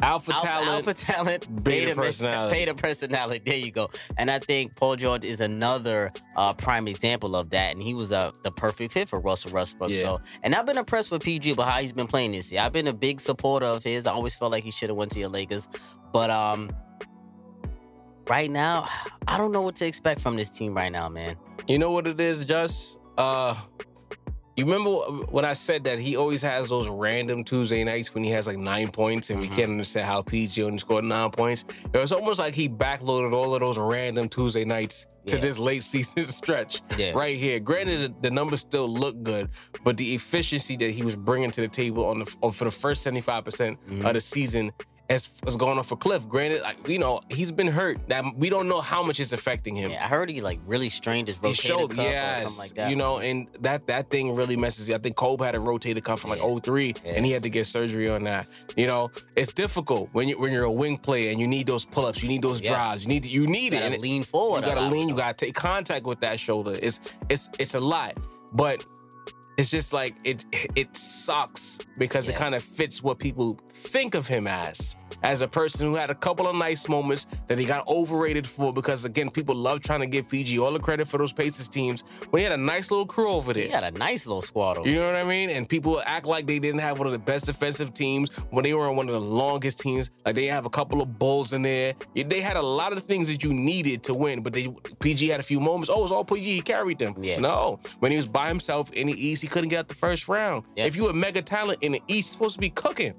alpha, 0.00 0.32
Alpha, 0.32 0.46
talent. 0.46 0.68
alpha 0.68 0.94
talent, 0.94 1.64
beta 1.64 1.86
beta, 1.86 1.94
personality. 1.94 2.54
beta 2.56 2.74
personality. 2.74 3.42
There 3.44 3.56
you 3.56 3.70
go. 3.70 3.90
And 4.18 4.30
I 4.30 4.38
think 4.38 4.76
Paul 4.76 4.96
George 4.96 5.24
is 5.24 5.40
another 5.40 6.12
uh, 6.36 6.52
prime 6.54 6.88
example 6.88 7.36
of 7.36 7.50
that. 7.50 7.72
And 7.72 7.82
he 7.82 7.94
was 7.94 8.12
uh, 8.12 8.32
the 8.42 8.50
perfect 8.50 8.92
fit 8.92 9.08
for 9.08 9.20
Russell 9.20 9.52
Westbrook. 9.52 9.90
Yeah. 9.90 10.02
So, 10.02 10.20
and 10.42 10.54
I've 10.54 10.66
been 10.66 10.78
impressed 10.78 11.10
with 11.10 11.22
PG 11.22 11.52
about 11.52 11.68
how 11.68 11.80
he's 11.80 11.92
been 11.92 12.06
playing 12.06 12.32
this 12.32 12.50
year. 12.52 12.62
I've 12.62 12.72
been 12.72 12.88
a 12.88 12.92
big 12.92 13.20
supporter 13.20 13.66
of 13.66 13.82
his. 13.82 14.06
I 14.06 14.12
always 14.12 14.34
felt 14.34 14.52
like 14.52 14.64
he 14.64 14.70
should 14.70 14.88
have 14.90 14.96
went 14.96 15.12
to 15.12 15.20
your 15.20 15.28
Lakers, 15.30 15.68
but 16.12 16.30
um, 16.30 16.70
right 18.28 18.50
now, 18.50 18.88
I 19.28 19.38
don't 19.38 19.52
know 19.52 19.62
what 19.62 19.76
to 19.76 19.86
expect 19.86 20.20
from 20.20 20.36
this 20.36 20.50
team 20.50 20.74
right 20.74 20.90
now, 20.92 21.08
man. 21.08 21.36
You 21.66 21.78
know 21.78 21.90
what 21.92 22.06
it 22.06 22.20
is, 22.20 22.44
Just? 22.44 22.98
Uh 23.16 23.54
you 24.56 24.64
remember 24.64 24.90
when 25.30 25.44
I 25.44 25.52
said 25.54 25.84
that 25.84 25.98
he 25.98 26.16
always 26.16 26.42
has 26.42 26.68
those 26.68 26.86
random 26.88 27.42
Tuesday 27.42 27.82
nights 27.82 28.14
when 28.14 28.22
he 28.22 28.30
has 28.30 28.46
like 28.46 28.58
nine 28.58 28.90
points 28.90 29.30
and 29.30 29.40
we 29.40 29.46
Mm-hmm. 29.46 29.56
can't 29.56 29.70
understand 29.72 30.06
how 30.06 30.22
PG 30.22 30.62
only 30.62 30.78
scored 30.78 31.04
nine 31.04 31.30
points? 31.30 31.64
It 31.92 31.98
was 31.98 32.12
almost 32.12 32.38
like 32.38 32.54
he 32.54 32.68
backloaded 32.68 33.32
all 33.32 33.54
of 33.54 33.60
those 33.60 33.78
random 33.78 34.28
Tuesday 34.28 34.64
nights 34.64 35.06
to 35.26 35.36
Yeah. 35.36 35.40
this 35.42 35.58
late 35.58 35.82
season 35.92 36.26
stretch 36.26 36.82
Yeah. 36.96 37.12
right 37.12 37.36
here. 37.36 37.58
Granted, 37.58 37.98
the, 38.22 38.28
the 38.28 38.30
numbers 38.30 38.60
still 38.60 38.88
look 38.88 39.22
good, 39.22 39.50
but 39.82 39.96
the 39.96 40.14
efficiency 40.14 40.76
that 40.76 40.90
he 40.92 41.02
was 41.02 41.16
bringing 41.16 41.50
to 41.50 41.60
the 41.60 41.68
table 41.68 42.06
on 42.06 42.20
the 42.20 42.36
on- 42.42 42.52
for 42.52 42.64
the 42.64 42.70
first 42.70 43.04
75% 43.06 43.24
Mm-hmm. 43.24 44.06
of 44.06 44.12
the 44.14 44.20
season 44.20 44.72
has, 45.10 45.38
has 45.44 45.56
gone 45.56 45.78
off 45.78 45.92
a 45.92 45.96
cliff. 45.96 46.26
Granted, 46.28 46.62
like, 46.62 46.88
you 46.88 46.98
know, 46.98 47.20
he's 47.28 47.52
been 47.52 47.66
hurt. 47.66 47.98
That 48.08 48.24
we 48.36 48.48
don't 48.48 48.68
know 48.68 48.80
how 48.80 49.02
much 49.02 49.20
it's 49.20 49.32
affecting 49.34 49.76
him. 49.76 49.90
Yeah, 49.90 50.04
I 50.04 50.08
heard 50.08 50.30
he 50.30 50.40
like 50.40 50.60
really 50.66 50.88
strained 50.88 51.28
his 51.28 51.36
rotator 51.38 51.60
showed, 51.60 51.90
cuff 51.90 51.98
or 52.06 52.48
something 52.48 52.58
like 52.58 52.74
that. 52.74 52.90
you 52.90 52.96
know, 52.96 53.18
and 53.18 53.46
that 53.60 53.86
that 53.88 54.10
thing 54.10 54.34
really 54.34 54.56
messes 54.56 54.88
you. 54.88 54.94
I 54.94 54.98
think 54.98 55.16
Kobe 55.16 55.44
had 55.44 55.54
a 55.54 55.58
rotator 55.58 56.02
cuff 56.02 56.20
from 56.20 56.30
like 56.30 56.40
Yeah. 56.42 56.58
03, 56.62 56.94
Yeah. 57.04 57.12
and 57.12 57.26
he 57.26 57.32
had 57.32 57.42
to 57.42 57.50
get 57.50 57.66
surgery 57.66 58.08
on 58.08 58.24
that. 58.24 58.46
You 58.76 58.86
know, 58.86 59.10
it's 59.36 59.52
difficult 59.52 60.08
when 60.12 60.28
you 60.28 60.38
when 60.38 60.52
you're 60.52 60.64
a 60.64 60.72
wing 60.72 60.96
player 60.96 61.30
and 61.30 61.38
you 61.38 61.46
need 61.46 61.66
those 61.66 61.84
pull 61.84 62.06
ups, 62.06 62.22
you 62.22 62.28
need 62.28 62.42
those 62.42 62.60
Yes. 62.60 62.70
drives, 62.70 63.02
you 63.04 63.08
need 63.08 63.26
you 63.26 63.46
need 63.46 63.72
you 63.72 63.78
it. 63.78 63.82
gotta 63.82 63.94
And 63.94 64.02
lean 64.02 64.22
forward. 64.22 64.60
you 64.64 64.74
gotta 64.74 64.88
lean, 64.88 65.08
you 65.08 65.16
gotta 65.16 65.34
take 65.34 65.54
contact 65.54 66.06
with 66.06 66.20
that 66.20 66.40
shoulder. 66.40 66.76
It's 66.80 67.00
it's 67.28 67.50
it's 67.58 67.74
a 67.74 67.80
lot, 67.80 68.14
but 68.52 68.84
it's 69.58 69.70
just 69.70 69.92
like 69.92 70.14
it 70.24 70.44
it 70.74 70.96
sucks 70.96 71.78
because 71.98 72.28
it 72.28 72.34
kind 72.36 72.54
of 72.54 72.62
fits 72.62 73.02
what 73.02 73.18
people 73.18 73.58
think 73.74 74.14
of 74.14 74.28
him 74.28 74.46
as 74.46 74.96
as 75.22 75.40
a 75.40 75.48
person 75.48 75.86
who 75.86 75.94
had 75.94 76.10
a 76.10 76.14
couple 76.14 76.46
of 76.46 76.54
nice 76.54 76.88
moments 76.88 77.26
that 77.46 77.58
he 77.58 77.64
got 77.64 77.86
overrated 77.88 78.46
for 78.46 78.72
because 78.72 79.04
again 79.04 79.30
people 79.30 79.54
love 79.54 79.80
trying 79.80 80.00
to 80.00 80.06
give 80.06 80.28
PG 80.28 80.58
all 80.58 80.72
the 80.72 80.78
credit 80.78 81.08
for 81.08 81.18
those 81.18 81.32
Pacers 81.32 81.68
teams 81.68 82.04
when 82.30 82.40
he 82.40 82.44
had 82.44 82.52
a 82.52 82.62
nice 82.62 82.90
little 82.90 83.06
crew 83.06 83.30
over 83.30 83.52
there. 83.52 83.64
He 83.64 83.70
had 83.70 83.84
a 83.84 83.90
nice 83.90 84.26
little 84.26 84.42
squad 84.42 84.78
over 84.78 84.88
You 84.88 85.00
know 85.00 85.06
what 85.06 85.16
I 85.16 85.24
mean? 85.24 85.50
And 85.50 85.68
people 85.68 86.00
act 86.04 86.26
like 86.26 86.46
they 86.46 86.58
didn't 86.58 86.80
have 86.80 86.98
one 86.98 87.06
of 87.06 87.12
the 87.12 87.18
best 87.18 87.46
defensive 87.46 87.94
teams 87.94 88.34
when 88.50 88.64
they 88.64 88.74
were 88.74 88.88
on 88.88 88.96
one 88.96 89.08
of 89.08 89.14
the 89.14 89.20
longest 89.20 89.80
teams. 89.80 90.10
Like 90.24 90.34
they 90.34 90.46
have 90.46 90.66
a 90.66 90.70
couple 90.70 91.00
of 91.00 91.18
bulls 91.18 91.52
in 91.52 91.62
there. 91.62 91.94
They 92.14 92.40
had 92.40 92.56
a 92.56 92.62
lot 92.62 92.92
of 92.92 93.02
things 93.02 93.28
that 93.28 93.42
you 93.42 93.52
needed 93.52 94.02
to 94.04 94.14
win, 94.14 94.42
but 94.42 94.52
they 94.52 94.68
PG 95.00 95.28
had 95.28 95.40
a 95.40 95.44
few 95.44 95.58
moments. 95.58 95.90
Oh, 95.90 96.00
it 96.00 96.02
was 96.02 96.12
all 96.12 96.24
PG. 96.24 96.42
He 96.42 96.60
carried 96.60 96.98
them. 96.98 97.14
Yeah. 97.20 97.38
No, 97.38 97.80
when 98.00 98.10
he 98.10 98.16
was 98.16 98.28
by 98.28 98.48
himself 98.48 98.92
in 98.92 99.06
the 99.06 99.14
East, 99.14 99.42
he 99.42 99.48
couldn't 99.48 99.70
get 99.70 99.78
out 99.80 99.88
the 99.88 99.94
first 99.94 100.28
round. 100.28 100.64
Yes. 100.76 100.88
If 100.88 100.96
you 100.96 101.08
a 101.08 101.12
mega 101.12 101.42
talent 101.42 101.82
in 101.82 101.92
the 101.92 102.02
East, 102.08 102.32
supposed 102.32 102.54
to 102.54 102.60
be 102.60 102.70
cooking. 102.70 103.14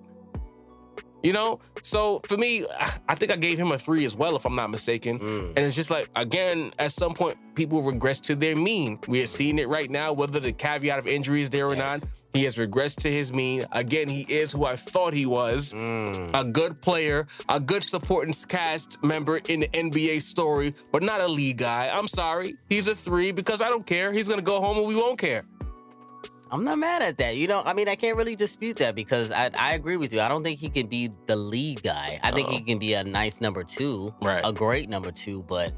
You 1.25 1.33
know, 1.33 1.59
so 1.81 2.19
for 2.27 2.37
me, 2.37 2.65
I 3.09 3.15
think 3.15 3.31
I 3.31 3.35
gave 3.35 3.57
him 3.57 3.71
a 3.71 3.79
three 3.79 4.05
as 4.05 4.15
well, 4.15 4.35
if 4.35 4.45
I'm 4.45 4.53
not 4.53 4.69
mistaken. 4.69 5.17
Mm. 5.17 5.47
And 5.55 5.59
it's 5.65 5.75
just 5.75 5.89
like, 5.89 6.07
again, 6.15 6.71
at 6.77 6.91
some 6.91 7.15
point, 7.15 7.35
people 7.55 7.81
regress 7.81 8.19
to 8.21 8.35
their 8.35 8.55
mean. 8.55 8.99
We 9.07 9.23
are 9.23 9.25
seeing 9.27 9.57
it 9.57 9.67
right 9.67 9.89
now, 9.89 10.13
whether 10.13 10.39
the 10.39 10.51
caveat 10.51 10.99
of 10.99 11.07
injury 11.07 11.41
is 11.41 11.49
there 11.49 11.65
or 11.67 11.75
Yes. 11.75 12.01
not. 12.01 12.09
He 12.35 12.43
has 12.43 12.57
regressed 12.57 12.97
to 12.97 13.11
his 13.11 13.33
mean. 13.33 13.65
Again, 13.71 14.07
he 14.07 14.21
is 14.29 14.51
who 14.51 14.65
I 14.65 14.75
thought 14.75 15.13
he 15.15 15.25
was 15.25 15.73
Mm. 15.73 16.29
a 16.39 16.43
good 16.43 16.79
player, 16.83 17.25
a 17.49 17.59
good 17.59 17.83
supporting 17.83 18.35
cast 18.47 19.03
member 19.03 19.37
in 19.47 19.61
the 19.61 19.69
NBA 19.75 20.19
story, 20.21 20.75
but 20.91 21.01
not 21.01 21.21
a 21.21 21.27
league 21.27 21.57
guy. 21.57 21.89
I'm 21.91 22.07
sorry. 22.07 22.53
He's 22.69 22.87
a 22.87 22.93
three 22.93 23.31
because 23.31 23.63
I 23.63 23.69
don't 23.69 23.87
care. 23.87 24.13
He's 24.13 24.27
going 24.27 24.39
to 24.39 24.45
go 24.45 24.59
home 24.61 24.77
and 24.77 24.85
we 24.85 24.95
won't 24.95 25.17
care. 25.17 25.43
I'm 26.51 26.63
not 26.63 26.77
mad 26.77 27.01
at 27.01 27.17
that. 27.17 27.35
You 27.37 27.47
know, 27.47 27.61
I 27.65 27.73
mean, 27.73 27.89
I 27.89 27.95
can't 27.95 28.15
really 28.17 28.35
dispute 28.35 28.77
that 28.77 28.95
because 28.95 29.31
I, 29.31 29.49
I 29.57 29.73
agree 29.73 29.97
with 29.97 30.13
you. 30.13 30.21
I 30.21 30.27
don't 30.27 30.43
think 30.43 30.59
he 30.59 30.69
can 30.69 30.87
be 30.87 31.09
the 31.25 31.35
lead 31.35 31.81
guy. 31.83 32.19
I 32.23 32.31
think 32.31 32.49
he 32.49 32.61
can 32.61 32.77
be 32.77 32.93
a 32.93 33.03
nice 33.03 33.41
number 33.41 33.63
two, 33.63 34.13
Right. 34.21 34.41
a 34.45 34.53
great 34.53 34.87
number 34.89 35.11
two, 35.11 35.43
but 35.47 35.73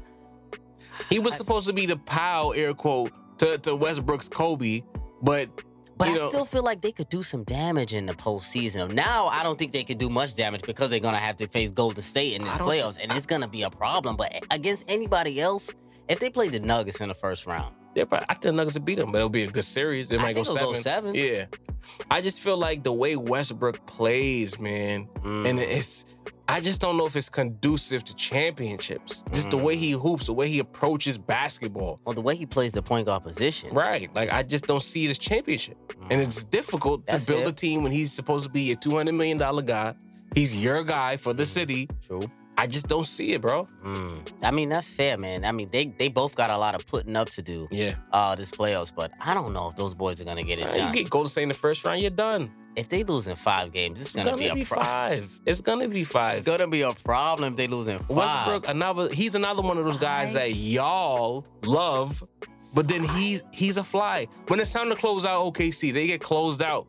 He 1.08 1.18
was 1.18 1.34
supposed 1.34 1.66
to 1.68 1.72
be 1.72 1.86
the 1.86 1.96
pal, 1.96 2.52
air 2.54 2.74
quote, 2.74 3.12
to, 3.38 3.56
to 3.58 3.74
Westbrook's 3.76 4.28
Kobe, 4.28 4.82
but 5.22 5.48
but 5.96 6.08
I 6.08 6.12
know- 6.14 6.28
still 6.28 6.44
feel 6.44 6.62
like 6.62 6.80
they 6.80 6.92
could 6.92 7.08
do 7.08 7.22
some 7.24 7.42
damage 7.44 7.92
in 7.94 8.06
the 8.06 8.14
postseason. 8.14 8.92
Now 8.92 9.26
I 9.26 9.42
don't 9.42 9.58
think 9.58 9.72
they 9.72 9.82
could 9.84 9.98
do 9.98 10.08
much 10.08 10.34
damage 10.34 10.62
because 10.62 10.90
they're 10.90 11.00
gonna 11.00 11.18
have 11.18 11.36
to 11.36 11.48
face 11.48 11.70
Golden 11.72 12.02
State 12.02 12.34
in 12.34 12.44
this 12.44 12.54
I 12.54 12.58
playoffs, 12.58 12.98
and 13.02 13.10
it's 13.12 13.26
gonna 13.26 13.48
be 13.48 13.62
a 13.62 13.70
problem. 13.70 14.16
But 14.16 14.32
against 14.50 14.84
anybody 14.88 15.40
else, 15.40 15.74
if 16.08 16.18
they 16.20 16.30
played 16.30 16.52
the 16.52 16.60
Nuggets 16.60 17.00
in 17.00 17.08
the 17.08 17.14
first 17.14 17.46
round, 17.46 17.74
Yeah, 17.94 18.04
but 18.04 18.24
I 18.28 18.34
think 18.34 18.42
the 18.42 18.52
Nuggets 18.52 18.78
will 18.78 18.84
beat 18.84 18.96
them, 18.96 19.10
but 19.12 19.18
it'll 19.18 19.28
be 19.28 19.42
a 19.42 19.50
good 19.50 19.64
series. 19.64 20.10
It 20.10 20.20
I 20.20 20.22
might 20.22 20.34
go 20.34 20.42
seven. 20.42 20.62
go 20.62 20.72
seven. 20.72 21.14
Yeah. 21.14 21.46
I 22.10 22.20
just 22.20 22.40
feel 22.40 22.56
like 22.56 22.82
the 22.82 22.92
way 22.92 23.16
Westbrook 23.16 23.86
plays, 23.86 24.58
man, 24.58 25.08
mm, 25.22 25.48
and 25.48 25.58
it's 25.58 26.04
I 26.50 26.60
just 26.60 26.80
don't 26.80 26.96
know 26.96 27.04
if 27.04 27.14
it's 27.14 27.28
conducive 27.28 28.04
to 28.04 28.14
championships. 28.14 29.22
Just 29.32 29.50
the 29.50 29.58
way 29.58 29.76
he 29.76 29.92
mm. 29.92 30.00
hoops, 30.00 30.26
the 30.26 30.32
way 30.32 30.48
he 30.48 30.60
approaches 30.60 31.18
basketball. 31.18 32.00
well, 32.06 32.14
the 32.14 32.22
way 32.22 32.36
he 32.36 32.46
plays 32.46 32.72
the 32.72 32.82
point 32.82 33.04
guard 33.04 33.22
position, 33.22 33.70
Right. 33.74 34.12
Like 34.14 34.32
I 34.32 34.42
just 34.42 34.66
don't 34.66 34.82
see 34.82 35.04
it 35.04 35.10
as 35.10 35.18
championship. 35.18 35.76
And 36.10 36.22
it's 36.22 36.44
mm. 36.44 36.50
difficult 36.50 37.04
That's 37.04 37.26
to 37.26 37.32
build 37.32 37.42
fair. 37.42 37.50
a 37.50 37.54
team 37.54 37.82
when 37.82 37.92
he's 37.92 38.12
supposed 38.12 38.46
to 38.46 38.50
be 38.50 38.72
a 38.72 38.76
$200 38.76 39.14
million 39.14 39.38
guy. 39.66 39.94
He's 40.34 40.56
your 40.56 40.84
guy 40.84 41.18
for 41.18 41.34
the 41.34 41.42
mm. 41.42 41.46
city. 41.46 41.88
True. 42.06 42.22
I 42.60 42.66
just 42.66 42.88
don't 42.88 43.06
see 43.06 43.32
it, 43.34 43.40
bro. 43.40 43.68
Mm. 43.84 44.32
I 44.42 44.50
mean, 44.50 44.68
that's 44.68 44.90
fair, 44.90 45.16
man. 45.16 45.44
I 45.44 45.52
mean, 45.52 45.68
they 45.70 45.86
they 45.86 46.08
both 46.08 46.34
got 46.34 46.50
a 46.50 46.58
lot 46.58 46.74
of 46.74 46.86
putting 46.86 47.14
up 47.16 47.30
to 47.30 47.42
do 47.42 47.68
Yeah. 47.70 47.94
uh 48.12 48.34
this 48.34 48.50
playoffs, 48.50 48.92
but 48.94 49.12
I 49.20 49.32
don't 49.32 49.52
know 49.52 49.68
if 49.68 49.76
those 49.76 49.94
boys 49.94 50.20
are 50.20 50.24
gonna 50.24 50.42
get 50.42 50.58
it 50.58 50.64
Uh, 50.66 50.88
you 50.88 50.92
get 50.92 51.08
Golden 51.08 51.28
State 51.30 51.44
in 51.44 51.48
the 51.48 51.54
first 51.54 51.84
round, 51.84 52.00
you're 52.00 52.10
done. 52.10 52.50
if 52.76 52.88
they 52.88 53.02
lose 53.04 53.26
in 53.28 53.36
five 53.36 53.72
games, 53.72 54.00
it's 54.00 54.08
It's 54.10 54.16
gonna, 54.16 54.30
gonna, 54.30 54.38
be 54.42 54.48
a 54.48 54.54
be 54.56 54.64
problem. 54.64 54.86
five. 54.86 55.40
It's 55.46 55.60
gonna 55.60 55.88
be 55.88 56.04
five. 56.04 56.38
It's 56.38 56.46
gonna 56.46 56.68
be 56.68 56.82
a 56.82 56.92
problem 56.92 57.52
if 57.52 57.56
they 57.56 57.66
lose 57.68 57.86
in 57.88 57.98
five. 58.00 58.10
Westbrook, 58.10 58.68
another 58.68 59.08
he's 59.14 59.34
another 59.36 59.62
one 59.62 59.78
of 59.78 59.84
those 59.84 59.98
guys 59.98 60.32
that 60.32 60.52
y'all 60.54 61.46
love, 61.64 62.22
but 62.74 62.88
then 62.88 63.04
he's 63.04 63.42
he's 63.52 63.76
a 63.78 63.84
fly. 63.84 64.26
When 64.48 64.58
it's 64.60 64.72
time 64.72 64.88
to 64.90 64.96
close 64.96 65.24
out 65.24 65.40
OKC, 65.54 65.92
they 65.92 66.06
get 66.08 66.20
closed 66.20 66.60
out. 66.62 66.86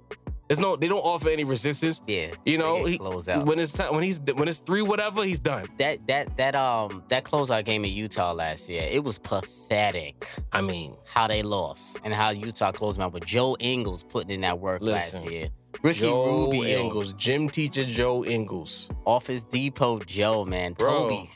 There's 0.49 0.59
no 0.59 0.75
they 0.75 0.87
don't 0.87 0.99
offer 0.99 1.29
any 1.29 1.43
resistance. 1.43 2.01
Yeah, 2.07 2.31
You 2.43 2.57
know, 2.57 2.83
he, 2.83 2.97
when 2.97 3.59
it's 3.59 3.71
time 3.71 3.93
when 3.93 4.03
he's 4.03 4.19
when 4.33 4.47
it's 4.47 4.57
three 4.57 4.81
whatever, 4.81 5.23
he's 5.23 5.39
done. 5.39 5.67
that 5.77 6.07
that 6.07 6.35
that 6.37 6.55
um 6.55 7.03
that 7.09 7.23
closeout 7.23 7.65
game 7.65 7.85
in 7.85 7.93
Utah 7.93 8.33
last 8.33 8.67
year, 8.67 8.81
it 8.89 9.03
was 9.03 9.19
pathetic 9.19 10.27
I 10.51 10.61
mean, 10.61 10.95
how 11.05 11.27
they 11.27 11.43
lost 11.43 11.99
and 12.03 12.15
how 12.15 12.31
Utah 12.31 12.71
closed 12.71 12.99
out. 12.99 13.13
But 13.13 13.25
Joe 13.25 13.55
Ingles 13.59 14.03
putting 14.03 14.31
in 14.31 14.41
that 14.41 14.59
work 14.59 14.81
last 14.81 15.23
year. 15.29 15.49
Ricky 15.83 15.99
Joe 15.99 16.47
Rubio, 16.47 16.63
Ingles, 16.63 17.13
gym 17.13 17.47
teacher 17.47 17.85
Joe 17.85 18.25
Ingles. 18.25 18.89
Office 19.05 19.43
Depot 19.43 19.99
Joe, 19.99 20.45
man, 20.45 20.73
Bro. 20.73 21.09
Toby. 21.09 21.29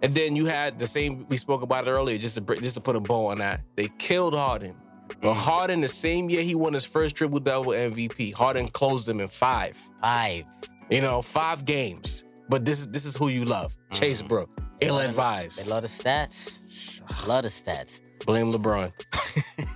And 0.00 0.14
then 0.14 0.34
you 0.36 0.46
had 0.46 0.78
the 0.78 0.86
same 0.86 1.26
we 1.28 1.36
spoke 1.36 1.60
about 1.60 1.86
it 1.86 1.90
earlier, 1.90 2.16
just 2.16 2.34
to 2.36 2.60
just 2.60 2.76
to 2.76 2.80
put 2.80 2.96
a 2.96 3.00
bow 3.00 3.26
on 3.26 3.38
that. 3.38 3.60
They 3.76 3.88
killed 3.98 4.34
Harden. 4.34 4.74
But 5.20 5.34
Harden, 5.34 5.80
the 5.80 5.88
same 5.88 6.30
year 6.30 6.42
he 6.42 6.54
won 6.54 6.72
his 6.74 6.84
first 6.84 7.16
triple 7.16 7.40
double 7.40 7.72
MVP, 7.72 8.34
Harden 8.34 8.68
closed 8.68 9.08
him 9.08 9.20
in 9.20 9.28
five. 9.28 9.76
Five. 10.00 10.44
You 10.90 11.00
know, 11.00 11.22
five 11.22 11.64
games. 11.64 12.24
But 12.48 12.64
this 12.64 12.80
is 12.80 12.90
this 12.90 13.04
is 13.04 13.14
who 13.16 13.28
you 13.28 13.44
love. 13.44 13.76
Chase 13.92 14.22
Brook, 14.22 14.48
ill 14.80 14.96
They 14.98 15.04
advised. 15.06 15.66
love 15.68 15.82
the 15.82 15.88
stats. 15.88 17.00
Love 17.26 17.42
the 17.42 17.48
stats. 17.50 18.00
Blame 18.26 18.52
LeBron. 18.52 18.92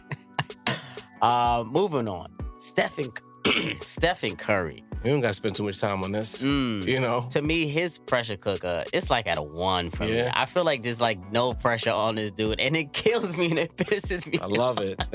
Uh, 1.21 1.63
moving 1.65 2.09
on. 2.09 2.35
Stephen 2.61 3.09
Stephen 3.81 4.35
Curry. 4.35 4.83
We 5.03 5.11
don't 5.11 5.21
gotta 5.21 5.35
spend 5.35 5.57
too 5.57 5.65
much 5.65 5.81
time 5.81 6.05
on 6.05 6.13
this. 6.13 6.43
Mm. 6.43 6.87
You 6.87 7.01
know, 7.01 7.27
To 7.31 7.43
me, 7.43 7.67
his 7.67 7.99
pressure 7.99 8.37
cooker, 8.37 8.85
it's 8.93 9.11
like 9.11 9.27
at 9.27 9.37
a 9.37 9.43
one 9.43 9.91
for 9.91 10.05
me. 10.05 10.29
I 10.33 10.47
feel 10.47 10.65
like 10.65 10.83
there's 10.83 11.01
like 11.01 11.33
no 11.33 11.55
pressure 11.55 11.91
on 11.91 12.15
this 12.15 12.31
dude, 12.31 12.61
and 12.61 12.77
it 12.77 12.93
kills 12.93 13.37
me 13.37 13.51
and 13.51 13.59
it 13.59 13.77
pisses 13.77 14.31
me. 14.31 14.39
I 14.39 14.47
love 14.47 14.81
it. 14.81 15.03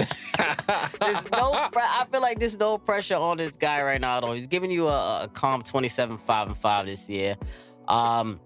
There's 0.99 1.31
no. 1.31 1.69
Pre- 1.71 1.81
I 1.81 2.05
feel 2.11 2.21
like 2.21 2.39
there's 2.39 2.57
no 2.57 2.77
pressure 2.77 3.15
on 3.15 3.38
this 3.38 3.55
guy 3.55 3.81
right 3.81 3.99
now 4.01 4.17
at 4.17 4.23
all. 4.23 4.33
He's 4.33 4.47
giving 4.47 4.71
you 4.71 4.88
a, 4.88 5.23
a 5.23 5.27
calm 5.31 5.61
27, 5.61 6.17
5, 6.17 6.47
and 6.47 6.57
5 6.57 6.85
this 6.85 7.09
year. 7.09 7.38
Um, 7.88 8.39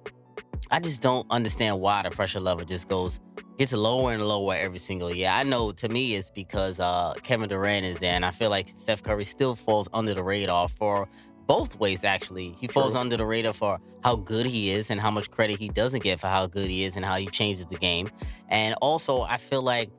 I 0.69 0.79
just 0.79 1.01
don't 1.01 1.25
understand 1.29 1.79
why 1.79 2.03
the 2.03 2.11
pressure 2.11 2.39
level 2.39 2.63
just 2.65 2.87
goes 2.87 3.19
gets 3.57 3.73
lower 3.73 4.13
and 4.13 4.23
lower 4.25 4.55
every 4.55 4.79
single 4.79 5.13
year. 5.13 5.29
I 5.29 5.43
know 5.43 5.71
to 5.73 5.89
me 5.89 6.15
it's 6.15 6.29
because 6.31 6.79
uh, 6.79 7.13
Kevin 7.23 7.49
Durant 7.49 7.85
is 7.85 7.97
there, 7.97 8.13
and 8.13 8.25
I 8.25 8.31
feel 8.31 8.49
like 8.49 8.69
Steph 8.69 9.03
Curry 9.03 9.25
still 9.25 9.55
falls 9.55 9.87
under 9.93 10.13
the 10.13 10.23
radar 10.23 10.67
for 10.67 11.07
both 11.51 11.77
ways. 11.79 12.05
Actually, 12.05 12.55
he 12.57 12.67
falls 12.67 12.95
under 12.95 13.17
the 13.17 13.25
radar 13.25 13.51
for 13.51 13.77
how 14.05 14.15
good 14.15 14.45
he 14.45 14.71
is 14.71 14.89
and 14.89 15.01
how 15.01 15.11
much 15.11 15.29
credit 15.29 15.59
he 15.59 15.67
doesn't 15.67 16.01
get 16.01 16.17
for 16.17 16.27
how 16.27 16.47
good 16.47 16.69
he 16.69 16.85
is 16.85 16.95
and 16.95 17.03
how 17.03 17.17
he 17.17 17.27
changes 17.27 17.65
the 17.65 17.75
game, 17.75 18.09
and 18.47 18.73
also 18.81 19.21
I 19.23 19.35
feel 19.37 19.61
like 19.61 19.89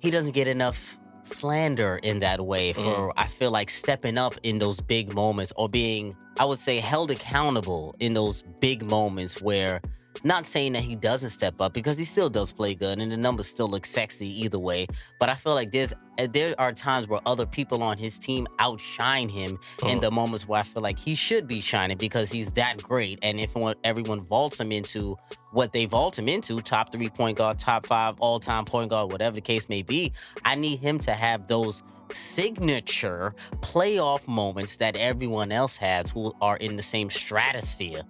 he 0.00 0.10
doesn't 0.10 0.32
get 0.32 0.48
enough 0.48 0.98
slander 1.22 2.00
in 2.02 2.18
that 2.18 2.44
way 2.44 2.72
mm-hmm. 2.72 2.82
for 2.82 3.12
I 3.16 3.26
feel 3.26 3.52
like 3.52 3.70
stepping 3.70 4.18
up 4.18 4.34
in 4.42 4.58
those 4.58 4.80
big 4.80 5.14
moments 5.14 5.52
or 5.54 5.68
being 5.68 6.16
I 6.40 6.46
would 6.46 6.58
say 6.58 6.80
held 6.80 7.10
accountable 7.12 7.94
in 8.00 8.14
those 8.14 8.42
big 8.60 8.90
moments 8.90 9.40
where 9.40 9.80
not 10.24 10.46
saying 10.46 10.72
that 10.74 10.82
he 10.82 10.94
doesn't 10.96 11.30
step 11.30 11.60
up 11.60 11.72
because 11.72 11.96
he 11.98 12.04
still 12.04 12.28
does 12.30 12.52
play 12.52 12.74
good 12.74 12.98
and 12.98 13.10
the 13.10 13.16
numbers 13.16 13.46
still 13.48 13.68
look 13.68 13.86
sexy 13.86 14.28
either 14.44 14.58
way 14.58 14.86
but 15.18 15.28
I 15.28 15.34
feel 15.34 15.54
like 15.54 15.70
there's 15.72 15.92
uh, 16.18 16.26
there 16.30 16.54
are 16.58 16.72
times 16.72 17.08
where 17.08 17.20
other 17.26 17.46
people 17.46 17.82
on 17.82 17.96
his 17.98 18.18
team 18.18 18.46
outshine 18.58 19.28
him 19.28 19.58
in 19.86 19.98
Uh. 19.98 20.00
the 20.02 20.10
moments 20.10 20.46
where 20.48 20.60
I 20.60 20.62
feel 20.62 20.82
like 20.82 20.98
he 20.98 21.14
should 21.14 21.46
be 21.48 21.60
shining 21.60 21.96
because 21.96 22.30
he's 22.30 22.50
that 22.52 22.82
great 22.82 23.18
and 23.22 23.40
if 23.40 23.54
everyone 23.84 24.20
vaults 24.20 24.60
him 24.60 24.72
into 24.72 25.16
what 25.52 25.72
they 25.72 25.84
vault 25.86 26.18
him 26.18 26.28
into, 26.28 26.60
top 26.60 26.92
three 26.92 27.08
point 27.08 27.36
guard, 27.38 27.58
top 27.58 27.84
five 27.86 28.14
all 28.20 28.38
time 28.38 28.64
point 28.64 28.90
guard, 28.90 29.10
whatever 29.10 29.34
the 29.34 29.40
case 29.40 29.68
may 29.68 29.82
be, 29.82 30.12
I 30.44 30.54
need 30.54 30.78
him 30.80 30.98
to 31.00 31.12
have 31.12 31.48
those 31.48 31.82
signature 32.12 33.34
playoff 33.60 34.26
moments 34.28 34.76
that 34.76 34.96
everyone 34.96 35.52
else 35.52 35.76
has 35.76 36.10
who 36.10 36.32
are 36.40 36.56
in 36.56 36.76
the 36.76 36.82
same 36.82 37.10
stratosphere 37.10 38.02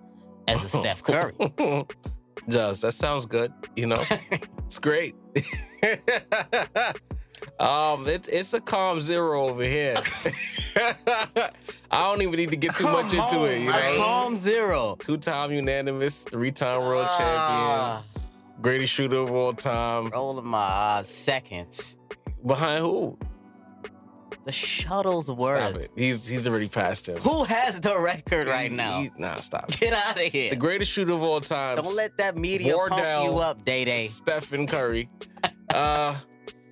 as 0.50 0.64
a 0.64 0.68
Steph 0.68 1.02
Curry. 1.02 1.34
Just 2.48 2.82
that 2.82 2.92
sounds 2.92 3.26
good. 3.26 3.52
You 3.76 3.88
know, 3.88 4.02
it's 4.64 4.78
great. 4.78 5.14
um, 7.58 8.06
it's 8.08 8.28
it's 8.28 8.54
a 8.54 8.60
calm 8.60 9.00
zero 9.00 9.46
over 9.48 9.62
here. 9.62 9.96
I 10.76 11.50
don't 11.92 12.22
even 12.22 12.36
need 12.36 12.50
to 12.50 12.56
get 12.56 12.76
too 12.76 12.84
much 12.84 13.12
into 13.12 13.44
it. 13.44 13.60
You 13.62 13.70
A 13.70 13.72
know, 13.72 13.96
calm 13.98 14.36
zero. 14.36 14.96
two-time 15.00 15.52
unanimous, 15.52 16.24
three-time 16.30 16.80
world 16.80 17.06
Ah, 17.10 18.02
champion, 18.14 18.62
greatest 18.62 18.92
shooter 18.92 19.18
of 19.18 19.30
all 19.30 19.52
time. 19.52 20.08
rolling 20.08 20.46
my 20.46 20.58
uh, 20.58 21.02
seconds. 21.02 21.96
Behind 22.46 22.82
who? 22.84 23.18
The 24.44 24.52
shuttle's 24.52 25.26
Stop 25.26 25.74
it. 25.76 25.90
He's 25.96 26.26
he's 26.28 26.46
already 26.48 26.68
passed 26.68 27.08
him. 27.08 27.18
Who 27.18 27.44
has 27.44 27.80
the 27.80 27.98
record 27.98 28.48
right 28.48 28.70
now? 28.72 29.02
he- 29.02 29.10
nah, 29.18 29.36
stop. 29.36 29.70
it. 29.70 29.80
Get 29.80 29.92
out 29.92 30.16
of 30.16 30.22
here. 30.32 30.50
The 30.50 30.56
greatest 30.56 30.90
shooter 30.92 31.12
of 31.12 31.22
all 31.22 31.40
time. 31.40 31.76
Don't 31.76 31.94
let 31.96 32.16
that 32.18 32.36
media 32.36 32.74
pump 32.88 33.24
you 33.24 33.38
up, 33.38 33.64
Day 33.64 33.84
Day. 33.84 34.06
Stephen 34.06 34.66
Curry. 34.66 35.08
uh, 35.74 36.16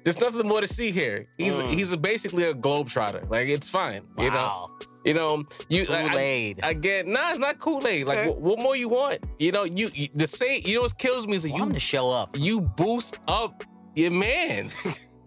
there's 0.05 0.21
nothing 0.21 0.49
more 0.49 0.61
to 0.61 0.67
see 0.67 0.91
here. 0.91 1.27
He's 1.37 1.59
Mm. 1.59 1.71
he's 1.75 1.93
a, 1.93 1.97
basically 1.99 2.45
a 2.45 2.55
globetrotter. 2.55 3.29
Like 3.31 3.49
it's 3.49 3.69
fine. 3.69 4.03
You 4.19 4.31
know. 4.31 4.37
Wow. 4.37 4.71
You 5.05 5.15
know. 5.15 5.45
You 5.69 5.85
like, 5.87 6.09
Kool 6.11 6.19
Aid. 6.19 6.61
Again, 6.63 7.13
nah, 7.13 7.31
it's 7.31 7.39
not 7.39 7.59
Kool 7.59 7.87
Aid. 7.87 8.07
Like, 8.07 8.19
Okay. 8.19 8.29
what, 8.29 8.41
what 8.41 8.63
more 8.63 8.77
you 8.77 8.89
want? 8.89 9.19
You 9.39 9.53
know, 9.53 9.65
you, 9.65 9.89
you 9.95 10.09
the 10.15 10.27
same. 10.27 10.63
You 10.65 10.77
know 10.77 10.83
what 10.83 10.99
kills 10.99 11.27
me 11.27 11.37
is 11.37 11.43
that 11.45 11.49
you 11.51 11.55
Want 11.55 11.65
him 11.65 11.69
you 11.71 11.75
to 11.75 11.81
show 11.81 12.11
up. 12.11 12.37
you 12.39 12.61
boost 12.61 13.19
up 13.29 13.63
your 13.95 14.11
man, 14.11 14.69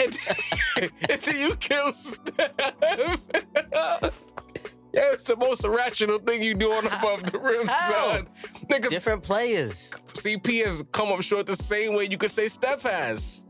and 1.09 1.27
you 1.27 1.55
kill 1.55 1.93
Steph. 1.93 2.51
Yeah, 4.93 5.13
it's 5.13 5.23
the 5.23 5.37
most 5.37 5.63
irrational 5.63 6.19
thing 6.19 6.43
you 6.43 6.53
do 6.53 6.71
on 6.73 6.85
above 6.85 7.31
the 7.31 7.39
rim, 7.39 7.65
son. 7.67 8.27
Niggas, 8.69 8.89
Different 8.89 9.23
players. 9.23 9.91
CP 10.13 10.65
has 10.65 10.83
come 10.91 11.09
up 11.09 11.21
short 11.21 11.45
the 11.45 11.55
same 11.55 11.95
way 11.95 12.07
you 12.11 12.17
could 12.17 12.31
say 12.31 12.49
Steph 12.49 12.83
has. 12.83 13.45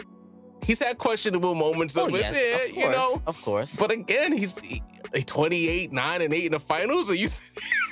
He's 0.64 0.80
had 0.80 0.98
questionable 0.98 1.56
moments 1.56 1.98
Oh 1.98 2.08
of 2.08 2.14
it, 2.14 2.20
yes, 2.20 2.36
yeah, 2.36 2.56
of 2.56 2.62
course, 2.62 2.78
you 2.78 2.90
know. 2.92 3.22
of 3.28 3.42
course. 3.42 3.76
But 3.76 3.92
again, 3.92 4.32
he's 4.38 4.60
he, 4.62 4.82
28, 5.26 5.92
9, 5.92 6.22
and 6.22 6.34
8 6.34 6.46
in 6.46 6.52
the 6.54 6.60
finals. 6.60 7.12
Are 7.12 7.16
you 7.16 7.28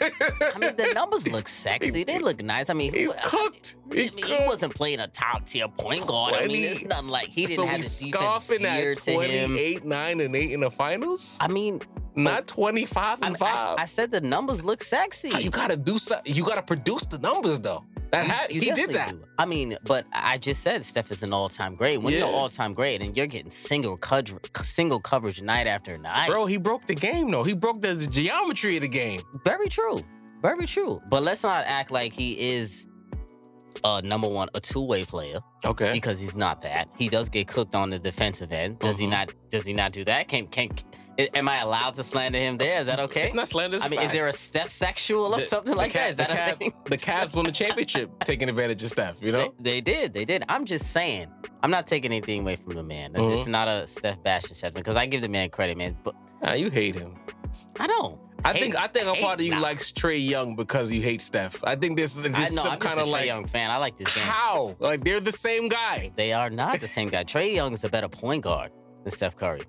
I 0.02 0.58
mean, 0.58 0.76
the 0.78 0.92
numbers 0.94 1.28
look 1.28 1.48
sexy. 1.66 2.04
They 2.04 2.20
look 2.20 2.42
nice. 2.42 2.70
I 2.70 2.74
mean, 2.74 2.94
He's 2.94 3.12
who- 3.12 3.20
cooked. 3.30 3.76
I 3.92 3.96
He 3.96 4.12
mean, 4.12 4.24
he 4.26 4.38
wasn't 4.46 4.76
playing 4.76 5.00
a 5.00 5.08
top 5.08 5.46
tier 5.46 5.68
point 5.68 6.06
guard. 6.08 6.36
I 6.36 6.48
mean, 6.48 6.64
it's 6.64 6.86
nothing 6.86 7.10
like 7.10 7.28
he 7.28 7.46
didn't 7.48 7.56
so 7.58 7.66
have 7.66 7.78
defense 7.78 7.92
scoffing 8.14 8.66
at 8.66 8.96
to 9.02 9.12
him. 9.12 9.50
28, 9.52 9.86
9, 9.86 10.20
and 10.22 10.36
8 10.36 10.52
in 10.52 10.60
the 10.62 10.70
finals? 10.72 11.38
I 11.42 11.48
mean, 11.48 11.82
Not 12.16 12.48
25 12.48 12.98
I, 13.22 13.28
and 13.28 13.34
mean, 13.34 13.36
I- 13.50 13.56
5. 13.56 13.80
I 13.80 13.86
said 13.86 14.12
the 14.12 14.22
numbers 14.22 14.64
look 14.64 14.82
sexy. 14.84 15.30
you 15.42 15.50
gotta 15.50 15.78
do 15.78 15.98
something. 15.98 16.34
You 16.34 16.44
gotta 16.44 16.62
produce 16.64 17.04
the 17.06 17.18
numbers 17.20 17.60
though. 17.60 17.86
That 18.12 18.26
You- 18.26 18.32
ha- 18.32 18.46
you 18.50 18.62
he 18.62 18.72
did 18.72 18.90
that. 18.92 19.12
do. 19.12 19.22
I 19.38 19.46
mean, 19.46 19.78
but 19.86 20.06
I 20.12 20.40
just 20.40 20.64
said 20.64 20.84
Steph 20.84 21.12
is 21.12 21.22
an 21.22 21.32
all-time 21.32 21.76
great. 21.76 22.02
When 22.02 22.12
you're 22.12 22.28
Yeah. 22.28 22.34
all-time 22.34 22.74
great 22.74 23.02
and 23.04 23.16
you're 23.16 23.28
getting 23.28 23.52
single 23.52 23.98
coverage, 23.98 24.50
single 24.64 25.00
coverage 25.00 25.42
night 25.44 25.68
after 25.68 25.96
night, 26.00 26.28
Bro, 26.30 26.48
he 26.48 26.58
broke 26.58 26.86
the 26.88 26.96
game 26.96 27.30
though. 27.30 27.44
He 27.44 27.54
broke 27.54 27.82
the 27.82 27.96
geometry 27.96 28.78
of 28.78 28.82
the 28.82 28.88
game. 28.88 29.22
very 29.46 29.70
true, 29.70 30.00
very 30.42 30.66
true. 30.66 31.02
But 31.10 31.22
let's 31.24 31.44
not 31.44 31.66
act 31.68 31.92
like 31.92 32.12
he 32.14 32.32
is 32.56 32.88
a 33.84 34.02
number 34.02 34.28
one, 34.28 34.50
a 34.56 34.60
two-way 34.60 35.06
player 35.06 35.40
Okay. 35.64 35.94
because 35.94 36.20
he's 36.20 36.36
not 36.36 36.62
that. 36.64 36.90
He 36.98 37.08
does 37.10 37.30
get 37.30 37.48
cooked 37.48 37.76
on 37.76 37.92
the 37.92 38.00
defensive 38.00 38.52
end. 38.52 38.80
Does 38.80 38.98
he 38.98 39.06
Mhm. 39.06 39.12
not? 39.12 39.32
Does 39.52 39.66
he 39.68 39.74
not 39.74 39.92
do 39.94 40.04
that? 40.06 40.28
Can 40.28 40.48
can? 40.48 40.70
Am 41.34 41.50
I 41.50 41.58
allowed 41.60 41.96
to 41.96 42.04
slander 42.04 42.38
him 42.40 42.58
there? 42.58 42.80
Is 42.82 42.86
that 42.88 43.00
okay? 43.00 43.24
It's 43.24 43.34
not 43.34 43.48
slander. 43.48 43.76
it's 43.78 43.86
I 43.86 43.90
mean, 43.90 44.00
is 44.02 44.12
there 44.12 44.28
a 44.28 44.34
Steph 44.34 44.70
sexual 44.70 45.34
or 45.34 45.40
The- 45.40 45.46
something 45.46 45.72
the 45.74 45.78
like 45.78 45.94
that? 45.94 46.12
Is 46.12 46.16
that 46.18 46.30
the, 46.30 46.36
a 46.36 46.38
Cavs, 46.38 46.58
thing? 46.58 46.74
the 46.86 46.98
Cavs 46.98 47.36
won 47.36 47.46
the 47.46 47.52
championship 47.52 48.10
taking 48.24 48.48
advantage 48.50 48.82
of 48.84 48.90
Steph, 48.90 49.22
you 49.22 49.32
know? 49.32 49.54
They, 49.60 49.82
they 49.82 49.82
did. 49.82 50.14
They 50.14 50.26
did. 50.26 50.44
I'm 50.48 50.66
just 50.66 50.92
saying. 50.92 51.28
I'm 51.62 51.72
not 51.72 51.88
taking 51.88 52.12
anything 52.12 52.42
away 52.42 52.56
from 52.56 52.74
the 52.74 52.84
man. 52.84 53.14
Mhm. 53.14 53.38
It's 53.38 53.48
not 53.48 53.68
a 53.68 53.86
Steph 53.88 54.22
bashing 54.24 54.56
shit 54.56 54.74
because 54.74 54.96
I 54.96 55.06
give 55.06 55.22
the 55.22 55.28
man 55.30 55.50
credit, 55.50 55.78
man. 55.78 55.98
But 56.04 56.16
Ah, 56.42 56.54
you 56.54 56.70
hate 56.70 56.96
him. 56.96 57.16
I 57.80 57.88
don't. 57.88 58.18
I 58.46 58.54
Hate- 58.54 58.62
think 58.62 58.76
I 58.78 58.88
think 58.88 59.08
a 59.08 59.20
part 59.22 59.42
of 59.42 59.46
you 59.46 59.52
nah. 59.56 59.60
likes 59.60 59.92
Trae 59.92 60.26
Young 60.26 60.56
because 60.56 60.90
you 60.94 61.02
hate 61.02 61.20
Steph. 61.20 61.62
I 61.66 61.76
think 61.76 61.98
this, 61.98 62.14
this 62.16 62.34
I 62.34 62.44
is 62.44 62.56
some 62.56 62.72
I'm 62.72 62.80
kind 62.80 62.98
of 62.98 63.10
like 63.10 63.26
Young 63.26 63.46
fan. 63.46 63.70
I 63.70 63.76
like 63.76 63.98
this 63.98 64.16
game. 64.16 64.24
how 64.24 64.78
like 64.80 65.04
they're 65.04 65.20
the 65.20 65.34
same 65.34 65.68
guy. 65.68 66.12
They 66.16 66.32
are 66.32 66.50
not 66.50 66.80
the 66.80 66.88
same 66.88 67.10
guy. 67.10 67.26
Trae 67.26 67.54
Young 67.54 67.74
is 67.74 67.84
a 67.84 67.90
better 67.90 68.08
point 68.08 68.44
guard 68.46 68.72
than 69.04 69.12
Steph 69.12 69.36
Curry. 69.36 69.64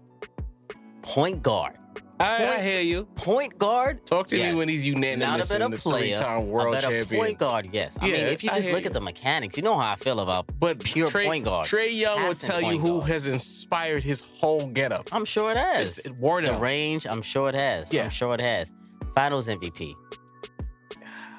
Point 1.03 1.43
guard. 1.43 1.75
I, 2.19 2.37
I 2.37 2.47
Point- 2.57 2.63
hear 2.63 2.81
you. 2.81 3.05
Point 3.17 3.59
guard. 3.59 4.05
Talk 4.07 4.27
to 4.29 4.37
Yes. 4.37 4.53
me 4.53 4.59
when 4.59 4.69
he's 4.69 4.85
Not 4.87 4.91
unanimous 5.01 5.51
a 5.51 5.55
in 5.55 5.61
better 5.63 5.77
the 5.77 5.83
player. 5.83 6.17
three-time 6.17 6.49
world 6.51 6.75
a 6.75 6.81
better 6.83 6.99
champion. 6.99 7.21
point 7.23 7.39
guard. 7.39 7.69
Yes. 7.73 7.97
I 7.99 8.05
mean, 8.05 8.15
if 8.17 8.45
you 8.45 8.51
just 8.51 8.71
look 8.71 8.83
you. 8.83 8.87
at 8.89 8.93
the 8.93 9.01
mechanics, 9.01 9.57
you 9.57 9.63
know 9.63 9.79
how 9.79 9.93
I 9.93 9.97
feel 9.97 10.21
about 10.21 10.45
But 10.61 10.85
pure 10.85 11.09
Trae, 11.09 11.25
point 11.25 11.45
guard. 11.47 11.67
Trae 11.67 11.97
Young 11.97 12.23
will 12.27 12.35
tell 12.35 12.61
you 12.61 12.79
who 12.79 12.99
guard. 12.99 13.11
has 13.11 13.27
inspired 13.27 14.03
his 14.05 14.21
whole 14.21 14.71
getup. 14.71 15.09
I'm 15.13 15.25
sure 15.25 15.51
it 15.51 15.57
has. 15.57 15.99
It's 16.01 16.11
Wardell. 16.21 16.55
The 16.55 16.61
range, 16.61 17.07
I'm 17.07 17.23
sure 17.23 17.49
it 17.49 17.55
has. 17.55 17.91
Yeah. 17.93 18.05
I'm 18.05 18.11
sure 18.11 18.35
it 18.35 18.41
has. 18.43 18.75
Finals 19.15 19.49
MVP. 19.49 19.95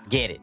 Get 0.09 0.31
it. 0.31 0.41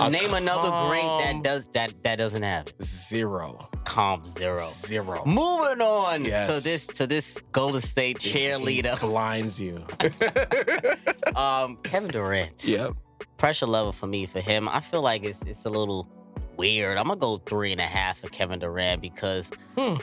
A 0.00 0.10
Name 0.10 0.34
another 0.34 0.70
great 0.88 1.02
that 1.02 1.42
does 1.42 1.66
that 1.74 1.92
that 2.02 2.16
doesn't 2.16 2.42
have 2.42 2.66
it. 2.68 2.82
Zero. 2.82 3.67
Calm 3.88 4.24
zero. 4.26 4.58
Zero. 4.58 5.22
Moving 5.24 5.80
on 5.80 6.24
Yes. 6.24 6.46
to 6.54 6.62
this 6.62 6.86
to 6.88 7.06
this 7.06 7.40
Golden 7.52 7.80
State 7.80 8.22
He 8.22 8.38
cheerleader, 8.38 9.00
blinds 9.00 9.58
you. 9.60 9.84
um, 11.36 11.76
Kevin 11.82 12.10
Durant. 12.10 12.64
yep. 12.66 12.92
Pressure 13.38 13.66
level 13.66 13.92
for 13.92 14.06
me 14.06 14.26
for 14.26 14.40
him, 14.40 14.68
I 14.68 14.80
feel 14.80 15.00
like 15.02 15.24
it's 15.24 15.42
it's 15.46 15.64
a 15.64 15.70
little 15.70 16.06
weird. 16.56 16.98
I'm 16.98 17.06
gonna 17.08 17.18
go 17.18 17.38
three 17.38 17.72
and 17.72 17.80
a 17.80 17.84
half 17.86 18.18
for 18.18 18.28
Kevin 18.28 18.58
Durant 18.58 19.00
because 19.00 19.50
Hmm. 19.76 19.94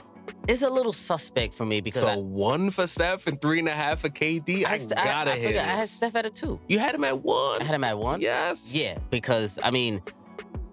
it's 0.47 0.61
a 0.63 0.69
little 0.69 0.93
suspect 0.93 1.53
for 1.53 1.65
me 1.65 1.79
because 1.81 2.01
so 2.01 2.07
I, 2.07 2.15
one 2.17 2.71
for 2.71 2.87
Steph 2.87 3.27
and 3.27 3.39
three 3.39 3.59
and 3.59 3.67
a 3.67 3.71
half 3.73 3.99
for 3.99 4.09
KD. 4.09 4.65
I, 4.65 4.71
I, 4.73 4.77
st- 4.77 4.97
I- 4.99 5.05
gotta 5.05 5.33
I, 5.33 5.37
hit 5.37 5.57
I 5.57 5.63
had. 5.63 5.87
Steph 5.89 6.15
at 6.15 6.25
a 6.25 6.29
two. 6.31 6.59
You 6.67 6.79
had 6.79 6.95
him 6.95 7.03
at 7.03 7.21
one. 7.21 7.61
I 7.61 7.65
had 7.65 7.75
him 7.75 7.83
at 7.83 7.97
one. 7.97 8.19
Yes. 8.21 8.73
Yeah, 8.73 8.97
because 9.11 9.59
I 9.61 9.69
mean, 9.69 10.01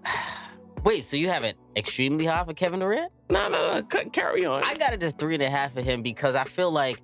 wait. 0.83 1.03
So 1.03 1.15
you 1.17 1.29
have 1.29 1.43
it 1.43 1.57
extremely 1.75 2.25
high 2.25 2.43
for 2.45 2.53
Kevin 2.53 2.79
Durant? 2.79 3.11
No, 3.29 3.47
no, 3.49 3.79
no. 3.81 4.03
Carry 4.11 4.45
on. 4.45 4.63
I 4.63 4.75
got 4.75 4.93
it 4.93 5.01
as 5.03 5.13
three 5.13 5.33
and 5.35 5.43
a 5.43 5.49
half 5.49 5.73
for 5.73 5.81
him 5.81 6.01
because 6.01 6.35
I 6.35 6.43
feel 6.43 6.71
like 6.71 7.01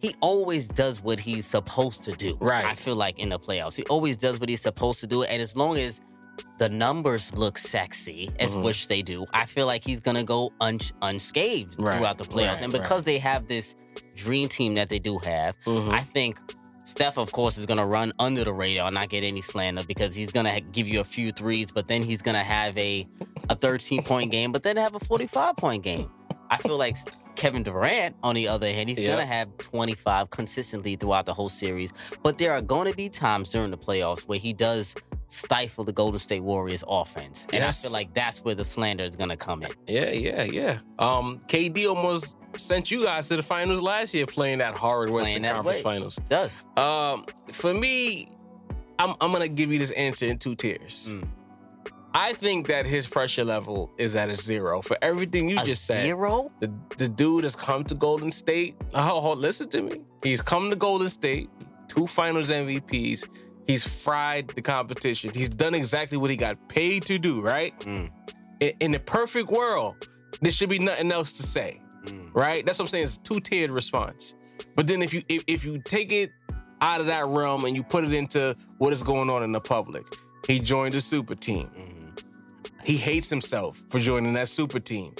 he 0.00 0.14
always 0.20 0.68
does 0.68 1.02
what 1.02 1.18
he's 1.20 1.46
supposed 1.46 2.04
to 2.04 2.12
do. 2.12 2.36
Right. 2.40 2.64
I 2.64 2.74
feel 2.74 2.94
like 2.96 3.18
in 3.18 3.28
the 3.30 3.38
playoffs, 3.38 3.76
he 3.76 3.82
always 3.84 4.16
does 4.16 4.38
what 4.40 4.48
he's 4.48 4.62
supposed 4.62 5.00
to 5.00 5.06
do, 5.06 5.24
and 5.24 5.42
as 5.42 5.56
long 5.56 5.76
as 5.76 6.00
the 6.58 6.68
numbers 6.68 7.36
look 7.36 7.58
sexy, 7.58 8.30
as 8.38 8.54
Mhm. 8.54 8.62
which 8.62 8.86
they 8.88 9.02
do, 9.02 9.26
I 9.32 9.44
feel 9.46 9.66
like 9.66 9.84
he's 9.84 10.00
gonna 10.00 10.22
go 10.24 10.52
un- 10.60 10.78
unscathed 11.02 11.74
Right, 11.78 11.94
throughout 11.94 12.18
the 12.18 12.24
playoffs. 12.24 12.54
right, 12.54 12.62
and 12.62 12.72
because 12.72 13.02
they 13.02 13.18
have 13.18 13.48
this 13.48 13.74
dream 14.16 14.48
team 14.48 14.74
that 14.74 14.88
they 14.88 14.98
do 15.00 15.18
have, 15.18 15.56
Mhm. 15.66 15.92
I 15.92 16.00
think. 16.00 16.38
Steph, 16.88 17.18
of 17.18 17.30
course, 17.32 17.58
is 17.58 17.66
going 17.66 17.78
to 17.78 17.84
run 17.84 18.12
under 18.18 18.44
the 18.44 18.52
radar, 18.52 18.86
and 18.86 18.94
not 18.94 19.08
get 19.10 19.22
any 19.22 19.42
slander 19.42 19.82
because 19.86 20.14
he's 20.14 20.32
going 20.32 20.46
to 20.46 20.60
give 20.60 20.88
you 20.88 21.00
a 21.00 21.04
few 21.04 21.30
threes, 21.32 21.70
but 21.70 21.86
then 21.86 22.02
he's 22.02 22.22
going 22.22 22.34
to 22.36 22.42
have 22.42 22.76
a, 22.78 23.06
a 23.50 23.54
13 23.54 24.02
point 24.02 24.30
game, 24.30 24.52
but 24.52 24.62
then 24.62 24.76
have 24.78 24.94
a 24.94 25.00
45 25.00 25.56
point 25.56 25.82
game. 25.82 26.10
I 26.50 26.56
feel 26.56 26.78
like 26.78 26.96
Kevin 27.36 27.62
Durant, 27.62 28.16
on 28.22 28.34
the 28.34 28.48
other 28.48 28.72
hand, 28.72 28.88
he's 28.88 28.98
Yeah. 29.02 29.08
going 29.08 29.18
to 29.20 29.26
have 29.26 29.54
25 29.58 30.30
consistently 30.30 30.96
throughout 30.96 31.26
the 31.26 31.34
whole 31.34 31.50
series. 31.50 31.92
But 32.22 32.38
there 32.38 32.52
are 32.52 32.62
going 32.62 32.90
to 32.90 32.96
be 32.96 33.10
times 33.10 33.52
during 33.52 33.70
the 33.70 33.76
playoffs 33.76 34.26
where 34.26 34.38
he 34.38 34.54
does 34.54 34.94
stifle 35.28 35.84
the 35.84 35.92
Golden 35.92 36.18
State 36.18 36.40
Warriors 36.42 36.82
offense. 36.88 37.44
And 37.52 37.60
Yes. 37.62 37.84
I 37.84 37.88
feel 37.88 37.92
like 37.92 38.14
that's 38.14 38.42
where 38.46 38.54
the 38.54 38.64
slander 38.64 39.04
is 39.04 39.14
going 39.14 39.28
to 39.28 39.36
come 39.36 39.62
in. 39.62 39.68
Yeah, 39.86 40.10
yeah, 40.10 40.44
yeah. 40.44 40.78
Um, 40.98 41.42
KD 41.48 41.86
almost 41.86 42.37
sent 42.58 42.90
you 42.90 43.04
guys 43.04 43.28
to 43.28 43.36
the 43.36 43.42
finals 43.42 43.82
last 43.82 44.14
year 44.14 44.26
playing 44.26 44.58
that 44.58 44.76
horrid 44.76 45.10
Western 45.10 45.42
that 45.42 45.54
Conference 45.54 45.78
way. 45.78 45.82
Finals. 45.82 46.20
does. 46.28 46.64
Um, 46.76 47.26
for 47.52 47.72
me, 47.74 48.28
I'm 48.98 49.14
I'm 49.20 49.32
gonna 49.32 49.48
give 49.48 49.72
you 49.72 49.78
this 49.78 49.90
answer 49.92 50.26
in 50.26 50.38
two 50.38 50.54
tiers. 50.54 51.14
Mm. 51.14 51.28
I 52.14 52.32
think 52.32 52.68
that 52.68 52.86
his 52.86 53.06
pressure 53.06 53.44
level 53.44 53.92
is 53.98 54.16
at 54.16 54.28
a 54.30 54.34
zero 54.34 54.80
for 54.82 54.96
everything 55.02 55.48
you 55.48 55.58
A 55.60 55.64
just 55.64 55.84
said. 55.84 56.04
zero? 56.04 56.50
The 56.60 56.72
the 56.96 57.08
dude 57.08 57.44
has 57.44 57.54
come 57.54 57.84
to 57.84 57.94
Golden 57.94 58.30
State. 58.30 58.76
Oh, 58.94 59.20
hold- 59.20 59.38
listen 59.38 59.68
to 59.70 59.82
me. 59.82 60.00
He's 60.22 60.40
come 60.40 60.70
to 60.70 60.76
Golden 60.76 61.08
State, 61.08 61.48
two 61.86 62.06
Finals 62.06 62.50
MVPs. 62.50 63.26
He's 63.66 63.84
fried 63.86 64.48
the 64.56 64.62
competition. 64.62 65.30
He's 65.34 65.50
done 65.50 65.74
exactly 65.74 66.16
what 66.16 66.30
he 66.30 66.36
got 66.36 66.68
paid 66.68 67.04
to 67.04 67.18
do. 67.18 67.40
Right? 67.42 67.78
Mm. 67.80 68.10
In, 68.60 68.72
in 68.80 68.92
the 68.92 69.00
perfect 69.00 69.50
world, 69.50 70.08
there 70.40 70.50
should 70.50 70.70
be 70.70 70.78
nothing 70.78 71.12
else 71.12 71.32
to 71.32 71.42
say. 71.42 71.80
Mm. 72.08 72.34
Right? 72.34 72.64
That's 72.64 72.78
what 72.78 72.84
I'm 72.84 72.88
saying. 72.88 73.04
It's 73.04 73.16
a 73.16 73.22
two 73.22 73.40
tiered 73.40 73.70
response. 73.70 74.34
But 74.76 74.86
then 74.86 75.02
if 75.02 75.12
you 75.14 75.22
if, 75.28 75.44
if 75.46 75.64
you 75.64 75.78
take 75.78 76.12
it 76.12 76.30
out 76.80 77.00
of 77.00 77.06
that 77.06 77.26
realm 77.26 77.64
and 77.64 77.74
you 77.76 77.82
put 77.82 78.04
it 78.04 78.12
into 78.12 78.56
what 78.78 78.92
is 78.92 79.02
going 79.02 79.28
on 79.30 79.42
in 79.42 79.52
the 79.52 79.60
public, 79.60 80.04
he 80.46 80.60
joined 80.60 80.94
a 80.94 81.00
super 81.00 81.34
team. 81.34 81.68
Mhm. 81.68 82.20
He 82.84 82.96
hates 82.96 83.28
himself 83.28 83.82
for 83.90 83.98
joining 83.98 84.32
that 84.34 84.48
super 84.48 84.78
team. 84.80 85.14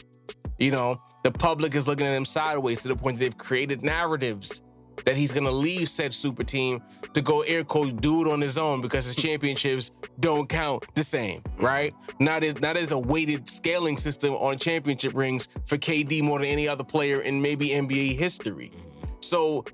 You 0.58 0.70
know, 0.70 1.00
the 1.22 1.30
public 1.30 1.74
is 1.74 1.86
looking 1.86 2.06
at 2.06 2.14
him 2.14 2.24
sideways 2.24 2.82
to 2.82 2.88
the 2.88 2.96
point 2.96 3.16
that 3.18 3.24
they've 3.24 3.38
created 3.38 3.82
narratives 3.82 4.62
that 5.04 5.16
he's 5.16 5.32
gonna 5.32 5.50
leave 5.50 5.88
said 5.88 6.12
super 6.14 6.44
team 6.44 6.82
to 7.14 7.20
go 7.20 7.42
air 7.42 7.64
quote 7.64 8.00
do 8.00 8.22
it 8.22 8.30
on 8.30 8.40
his 8.40 8.58
own 8.58 8.80
because 8.80 9.04
his 9.04 9.14
championships 9.16 9.90
don't 10.20 10.48
count 10.48 10.84
the 10.94 11.02
same, 11.02 11.42
right? 11.58 11.94
Not 12.18 12.42
as 12.42 12.58
not 12.60 12.76
as 12.76 12.92
a 12.92 12.98
weighted 12.98 13.48
scaling 13.48 13.96
system 13.96 14.34
on 14.34 14.58
championship 14.58 15.14
rings 15.14 15.48
for 15.64 15.76
KD 15.76 16.22
more 16.22 16.38
than 16.38 16.48
any 16.48 16.68
other 16.68 16.84
player 16.84 17.20
in 17.20 17.40
maybe 17.40 17.70
NBA 17.70 18.16
history. 18.16 18.72
So 19.20 19.64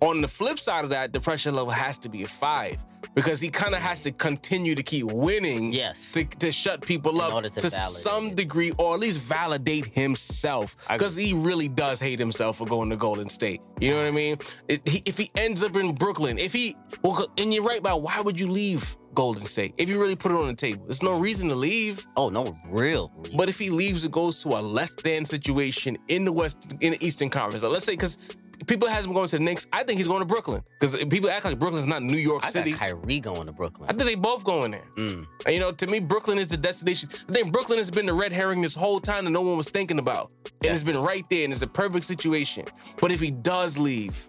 on 0.00 0.20
the 0.20 0.28
flip 0.28 0.58
side 0.58 0.84
of 0.84 0.90
that, 0.90 1.12
the 1.12 1.20
pressure 1.20 1.52
level 1.52 1.72
has 1.72 1.98
to 1.98 2.08
be 2.08 2.22
a 2.22 2.28
five 2.28 2.84
because 3.16 3.40
he 3.40 3.48
kind 3.48 3.74
of 3.74 3.80
has 3.80 4.02
to 4.02 4.12
continue 4.12 4.74
to 4.76 4.82
keep 4.82 5.06
winning 5.06 5.72
Yes. 5.72 6.12
to, 6.12 6.24
to 6.24 6.52
shut 6.52 6.82
people 6.82 7.20
up 7.20 7.42
to 7.42 7.48
to, 7.50 7.70
some 7.70 8.34
degree 8.34 8.70
or 8.78 8.94
at 8.94 9.00
least 9.00 9.20
validate 9.22 9.86
himself 9.86 10.76
because 10.92 11.16
he 11.16 11.32
really 11.32 11.66
does 11.68 11.98
hate 11.98 12.18
himself 12.18 12.58
for 12.58 12.66
going 12.66 12.90
to 12.90 12.96
Golden 12.96 13.28
State. 13.28 13.60
You 13.80 13.90
know 13.90 13.96
what 14.02 14.06
I 14.06 14.10
mean? 14.12 14.36
It- 14.68 14.86
he- 14.86 15.02
if 15.06 15.16
he 15.18 15.30
ends 15.36 15.64
up 15.64 15.74
in 15.76 15.94
Brooklyn, 15.94 16.38
if 16.38 16.52
he, 16.52 16.76
well, 17.02 17.26
and 17.38 17.52
you're 17.52 17.64
right 17.64 17.80
about 17.80 18.02
why 18.02 18.20
would 18.20 18.38
you 18.38 18.48
leave 18.50 18.96
Golden 19.14 19.44
State 19.44 19.72
if 19.78 19.88
you 19.88 19.98
really 19.98 20.14
put 20.16 20.30
it 20.30 20.36
on 20.36 20.46
the 20.46 20.54
table? 20.54 20.84
There's 20.84 21.02
no 21.02 21.18
reason 21.18 21.48
to 21.48 21.54
leave. 21.54 22.04
Oh, 22.18 22.28
no, 22.28 22.44
real. 22.68 23.10
But 23.34 23.48
if 23.48 23.58
he 23.58 23.70
leaves, 23.70 24.04
it 24.04 24.12
goes 24.12 24.42
to 24.42 24.50
a 24.50 24.60
less 24.60 24.94
than 24.94 25.24
situation 25.24 25.96
in 26.08 26.26
the 26.26 26.32
West, 26.32 26.74
in 26.82 26.92
the 26.92 27.02
Eastern 27.06 27.30
Conference. 27.30 27.62
Let's 27.62 27.86
say, 27.86 27.94
because 27.94 28.18
people 28.66 28.88
has 28.88 29.06
him 29.06 29.12
going 29.12 29.28
to 29.28 29.38
the 29.38 29.44
Knicks, 29.44 29.66
I 29.72 29.82
think 29.82 29.98
he's 29.98 30.06
going 30.08 30.20
to 30.20 30.26
Brooklyn. 30.26 30.62
Because 30.80 30.96
people 31.06 31.30
act 31.30 31.44
like 31.44 31.58
Brooklyn's 31.58 31.86
not 31.86 32.02
New 32.02 32.16
York 32.16 32.44
I 32.44 32.50
City. 32.50 32.70
got 32.72 32.80
Kyrie 32.80 33.20
going 33.20 33.46
to 33.46 33.52
Brooklyn. 33.52 33.88
I 33.88 33.92
think 33.92 34.04
they 34.04 34.14
both 34.14 34.44
going 34.44 34.70
there. 34.70 34.86
Mm. 34.96 35.26
And, 35.44 35.54
you 35.54 35.60
know, 35.60 35.72
to 35.72 35.86
me, 35.86 36.00
Brooklyn 36.00 36.38
is 36.38 36.48
the 36.48 36.56
destination. 36.56 37.08
I 37.28 37.32
think 37.32 37.52
Brooklyn 37.52 37.78
has 37.78 37.90
been 37.90 38.06
the 38.06 38.14
red 38.14 38.32
herring 38.32 38.62
this 38.62 38.74
whole 38.74 39.00
time 39.00 39.24
that 39.24 39.30
no 39.30 39.42
one 39.42 39.56
was 39.56 39.68
thinking 39.68 39.98
about. 39.98 40.32
And 40.64 40.72
it's 40.72 40.82
been 40.82 40.98
right 40.98 41.28
there, 41.28 41.44
and 41.44 41.52
it's 41.52 41.62
a 41.62 41.66
perfect 41.66 42.04
situation. 42.04 42.64
But 43.00 43.12
if 43.12 43.20
he 43.20 43.30
does 43.30 43.78
leave, 43.78 44.28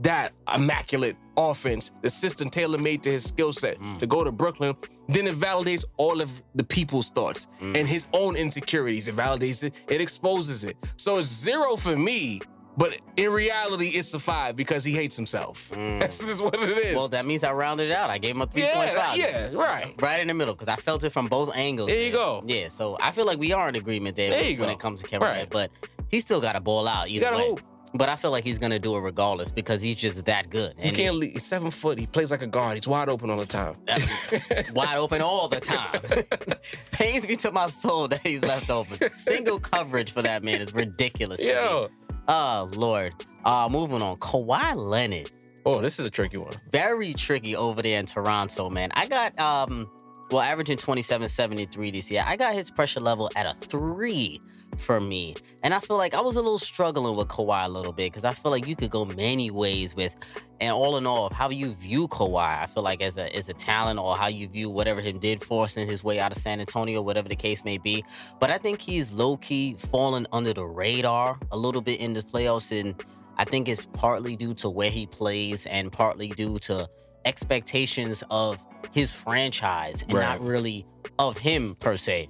that 0.00 0.32
immaculate 0.52 1.16
offense, 1.36 1.92
the 2.02 2.10
system 2.10 2.48
tailor 2.48 2.78
made 2.78 3.02
to 3.04 3.10
his 3.10 3.24
skill 3.24 3.52
set 3.52 3.78
to 3.98 4.06
go 4.06 4.24
to 4.24 4.32
Brooklyn, 4.32 4.74
then 5.08 5.26
it 5.26 5.34
validates 5.34 5.84
all 5.96 6.20
of 6.20 6.42
the 6.54 6.64
people's 6.64 7.10
thoughts 7.10 7.46
and 7.60 7.86
his 7.88 8.06
own 8.12 8.36
insecurities. 8.36 9.08
It 9.08 9.16
validates 9.16 9.62
it, 9.64 9.84
it 9.88 10.00
exposes 10.00 10.64
it. 10.64 10.76
So 10.96 11.18
it's 11.18 11.28
zero 11.28 11.76
for 11.76 11.96
me. 11.96 12.40
But 12.76 12.96
in 13.16 13.30
reality, 13.30 13.88
it's 13.88 14.14
a 14.14 14.18
five 14.18 14.56
because 14.56 14.84
he 14.84 14.92
hates 14.92 15.16
himself. 15.16 15.70
Mm. 15.70 16.00
That's 16.00 16.18
just 16.18 16.42
what 16.42 16.54
it 16.54 16.70
is. 16.78 16.94
Well, 16.94 17.08
that 17.08 17.26
means 17.26 17.44
I 17.44 17.52
rounded 17.52 17.90
it 17.90 17.92
out. 17.92 18.08
I 18.08 18.18
gave 18.18 18.34
him 18.34 18.42
a 18.42 18.46
3.5. 18.46 18.56
yeah, 18.64 19.14
yeah, 19.16 19.50
right. 19.52 19.94
Right 20.00 20.20
in 20.20 20.28
the 20.28 20.34
middle, 20.34 20.54
because 20.54 20.68
I 20.68 20.76
felt 20.76 21.04
it 21.04 21.10
from 21.10 21.28
both 21.28 21.54
angles. 21.54 21.88
There 21.90 21.98
you 21.98 22.12
man. 22.12 22.12
go. 22.12 22.42
Yeah, 22.46 22.68
so 22.68 22.96
I 23.00 23.12
feel 23.12 23.26
like 23.26 23.38
we 23.38 23.52
are 23.52 23.68
in 23.68 23.74
agreement 23.74 24.16
there, 24.16 24.30
There 24.30 24.42
when, 24.42 24.60
when 24.60 24.70
it 24.70 24.78
comes 24.78 25.02
to 25.02 25.06
Kevin 25.06 25.28
Right. 25.28 25.48
But 25.50 25.70
he 26.08 26.20
still 26.20 26.40
got 26.40 26.54
to 26.54 26.60
ball 26.60 26.88
out 26.88 27.08
either 27.08 27.30
way. 27.32 27.48
hoop. 27.48 27.60
But 27.94 28.08
I 28.08 28.16
feel 28.16 28.30
like 28.30 28.42
he's 28.42 28.58
gonna 28.58 28.78
do 28.78 28.96
it 28.96 29.00
regardless 29.00 29.52
because 29.52 29.82
he's 29.82 29.96
just 29.96 30.24
that 30.24 30.48
good. 30.48 30.74
You 30.82 30.92
can't 30.92 31.14
leave. 31.14 31.32
He's 31.34 31.44
seven 31.44 31.70
foot. 31.70 31.98
He 31.98 32.06
plays 32.06 32.30
like 32.30 32.40
a 32.40 32.46
guard. 32.46 32.76
He's 32.76 32.88
wide 32.88 33.10
open 33.10 33.28
all 33.28 33.36
the 33.36 33.44
time. 33.44 33.76
wide 34.72 34.96
open 34.96 35.20
all 35.20 35.46
the 35.48 35.60
time. 35.60 36.00
Pains 36.92 37.28
me 37.28 37.36
to 37.36 37.52
my 37.52 37.66
soul 37.66 38.08
that 38.08 38.20
he's 38.22 38.42
left 38.42 38.70
open. 38.70 39.12
Single 39.18 39.60
coverage 39.60 40.10
for 40.10 40.22
that 40.22 40.42
man 40.42 40.62
is 40.62 40.72
ridiculous. 40.72 41.38
Yo. 41.42 41.90
Oh 42.28 42.70
Lord. 42.74 43.14
Uh, 43.44 43.68
moving 43.70 44.02
on. 44.02 44.16
Kawhi 44.16 44.76
Leonard. 44.76 45.30
Oh, 45.64 45.80
this 45.80 45.98
is 45.98 46.06
a 46.06 46.10
tricky 46.10 46.36
one. 46.38 46.52
very 46.70 47.14
tricky 47.14 47.54
over 47.56 47.82
there 47.82 47.98
in 47.98 48.06
Toronto, 48.06 48.68
man. 48.70 48.90
I 48.94 49.06
got 49.06 49.38
um 49.38 49.90
well 50.30 50.40
averaging 50.40 50.78
27 50.78 51.28
73 51.28 51.90
this 51.90 52.10
year. 52.10 52.24
I 52.26 52.36
got 52.36 52.54
his 52.54 52.70
pressure 52.70 53.00
level 53.00 53.30
at 53.36 53.46
a 53.46 53.54
three 53.54 54.40
for 54.78 55.00
me. 55.00 55.34
And 55.62 55.72
I 55.72 55.80
feel 55.80 55.96
like 55.96 56.14
I 56.14 56.20
was 56.20 56.36
a 56.36 56.40
little 56.40 56.58
struggling 56.58 57.16
with 57.16 57.28
Kawhi 57.28 57.66
a 57.66 57.68
little 57.68 57.92
bit 57.92 58.12
because 58.12 58.24
I 58.24 58.34
feel 58.34 58.50
like 58.50 58.66
you 58.66 58.76
could 58.76 58.90
go 58.90 59.04
many 59.04 59.50
ways 59.50 59.94
with 59.94 60.16
and 60.60 60.72
all 60.72 60.96
in 60.96 61.06
all, 61.06 61.28
how 61.32 61.50
you 61.50 61.74
view 61.74 62.06
Kawhi, 62.06 62.62
I 62.62 62.66
feel 62.66 62.84
like 62.84 63.02
as 63.02 63.18
a 63.18 63.34
as 63.34 63.48
a 63.48 63.52
talent 63.52 63.98
or 63.98 64.16
how 64.16 64.28
you 64.28 64.48
view 64.48 64.70
whatever 64.70 65.00
him 65.00 65.18
did 65.18 65.42
forcing 65.42 65.88
his 65.88 66.04
way 66.04 66.20
out 66.20 66.30
of 66.30 66.38
San 66.38 66.60
Antonio, 66.60 67.02
whatever 67.02 67.28
the 67.28 67.36
case 67.36 67.64
may 67.64 67.78
be. 67.78 68.04
But 68.38 68.50
I 68.50 68.58
think 68.58 68.80
he's 68.80 69.12
low 69.12 69.36
key 69.36 69.74
fallen 69.76 70.26
under 70.32 70.52
the 70.52 70.64
radar 70.64 71.38
a 71.50 71.56
little 71.56 71.82
bit 71.82 72.00
in 72.00 72.14
the 72.14 72.22
playoffs, 72.22 72.78
and 72.78 73.02
I 73.38 73.44
think 73.44 73.68
it's 73.68 73.86
partly 73.86 74.36
due 74.36 74.54
to 74.54 74.70
where 74.70 74.90
he 74.90 75.06
plays 75.06 75.66
and 75.66 75.90
partly 75.90 76.28
due 76.28 76.58
to 76.60 76.88
expectations 77.24 78.22
of 78.30 78.64
his 78.92 79.12
franchise 79.12 80.02
and 80.02 80.12
not 80.12 80.40
really 80.40 80.86
of 81.18 81.38
him 81.38 81.74
per 81.76 81.96
se. 81.96 82.28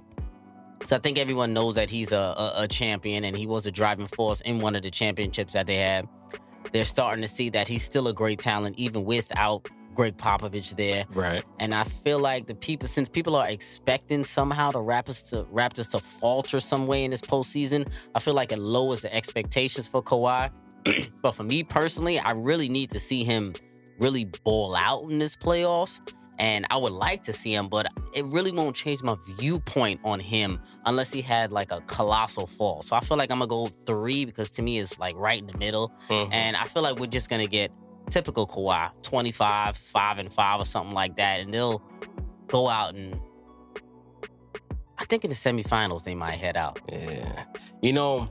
So 0.83 0.95
I 0.97 0.99
think 0.99 1.17
everyone 1.17 1.53
knows 1.53 1.75
that 1.75 1.89
he's 1.89 2.11
a, 2.11 2.17
a, 2.17 2.53
a 2.57 2.67
champion 2.67 3.23
and 3.23 3.37
he 3.37 3.47
was 3.47 3.65
a 3.65 3.71
driving 3.71 4.07
force 4.07 4.41
in 4.41 4.59
one 4.59 4.75
of 4.75 4.83
the 4.83 4.91
championships 4.91 5.53
that 5.53 5.65
they 5.67 5.77
had. 5.77 6.07
They're 6.73 6.85
starting 6.85 7.21
to 7.21 7.27
see 7.27 7.49
that 7.51 7.67
he's 7.67 7.83
still 7.83 8.07
a 8.07 8.13
great 8.13 8.39
talent 8.39 8.77
even 8.77 9.05
without 9.05 9.69
Gregg 9.93 10.17
Popovich 10.17 10.75
there. 10.75 11.05
Right. 11.13 11.43
And 11.59 11.73
I 11.73 11.83
feel 11.83 12.19
like 12.19 12.47
the 12.47 12.55
people, 12.55 12.87
since 12.87 13.07
people 13.07 13.35
are 13.35 13.47
expecting 13.47 14.23
somehow 14.23 14.71
the 14.71 14.79
Raptors 14.79 15.29
to 15.29 15.43
Raptors 15.53 15.91
to 15.91 15.99
falter 15.99 16.59
some 16.59 16.87
way 16.87 17.05
in 17.05 17.11
this 17.11 17.21
postseason, 17.21 17.87
I 18.15 18.19
feel 18.19 18.33
like 18.33 18.51
it 18.51 18.59
lowers 18.59 19.01
the 19.01 19.13
expectations 19.13 19.87
for 19.87 20.01
Kawhi. 20.01 20.51
but 21.21 21.31
for 21.31 21.43
me 21.43 21.63
personally, 21.63 22.19
I 22.19 22.31
really 22.31 22.69
need 22.69 22.89
to 22.91 22.99
see 22.99 23.23
him 23.23 23.53
really 23.99 24.25
ball 24.43 24.75
out 24.75 25.09
in 25.09 25.19
this 25.19 25.35
playoffs. 25.35 26.01
And 26.39 26.65
I 26.71 26.77
would 26.77 26.91
like 26.93 27.23
to 27.23 27.33
see 27.33 27.53
him, 27.53 27.67
but 27.67 27.87
it 28.13 28.25
really 28.25 28.51
won't 28.51 28.75
change 28.75 29.01
my 29.03 29.15
viewpoint 29.37 29.99
on 30.03 30.19
him 30.19 30.59
unless 30.85 31.11
he 31.11 31.21
had 31.21 31.51
like 31.51 31.71
a 31.71 31.81
colossal 31.81 32.47
fall. 32.47 32.81
So 32.81 32.95
I 32.95 33.01
feel 33.01 33.17
like 33.17 33.31
I'm 33.31 33.37
gonna 33.39 33.47
go 33.47 33.67
three 33.67 34.25
because 34.25 34.49
to 34.51 34.61
me 34.61 34.79
it's 34.79 34.97
like 34.99 35.15
right 35.15 35.39
in 35.39 35.45
the 35.47 35.57
middle. 35.57 35.91
Mhm. 36.09 36.29
And 36.33 36.55
I 36.57 36.65
feel 36.65 36.81
like 36.81 36.97
we're 36.97 37.05
just 37.07 37.29
gonna 37.29 37.47
get 37.47 37.71
typical 38.09 38.47
Kawhi, 38.47 38.89
25, 39.03 39.77
5 39.77 40.17
and 40.17 40.33
5 40.33 40.59
or 40.59 40.65
something 40.65 40.93
like 40.93 41.15
that. 41.17 41.39
And 41.39 41.53
they'll 41.53 41.81
go 42.47 42.67
out 42.67 42.95
and 42.95 43.19
I 44.97 45.05
think 45.05 45.23
in 45.23 45.29
the 45.29 45.35
semifinals 45.35 46.03
they 46.03 46.15
might 46.15 46.37
head 46.39 46.55
out. 46.57 46.79
Yeah. 46.91 47.45
You 47.81 47.93
know, 47.93 48.29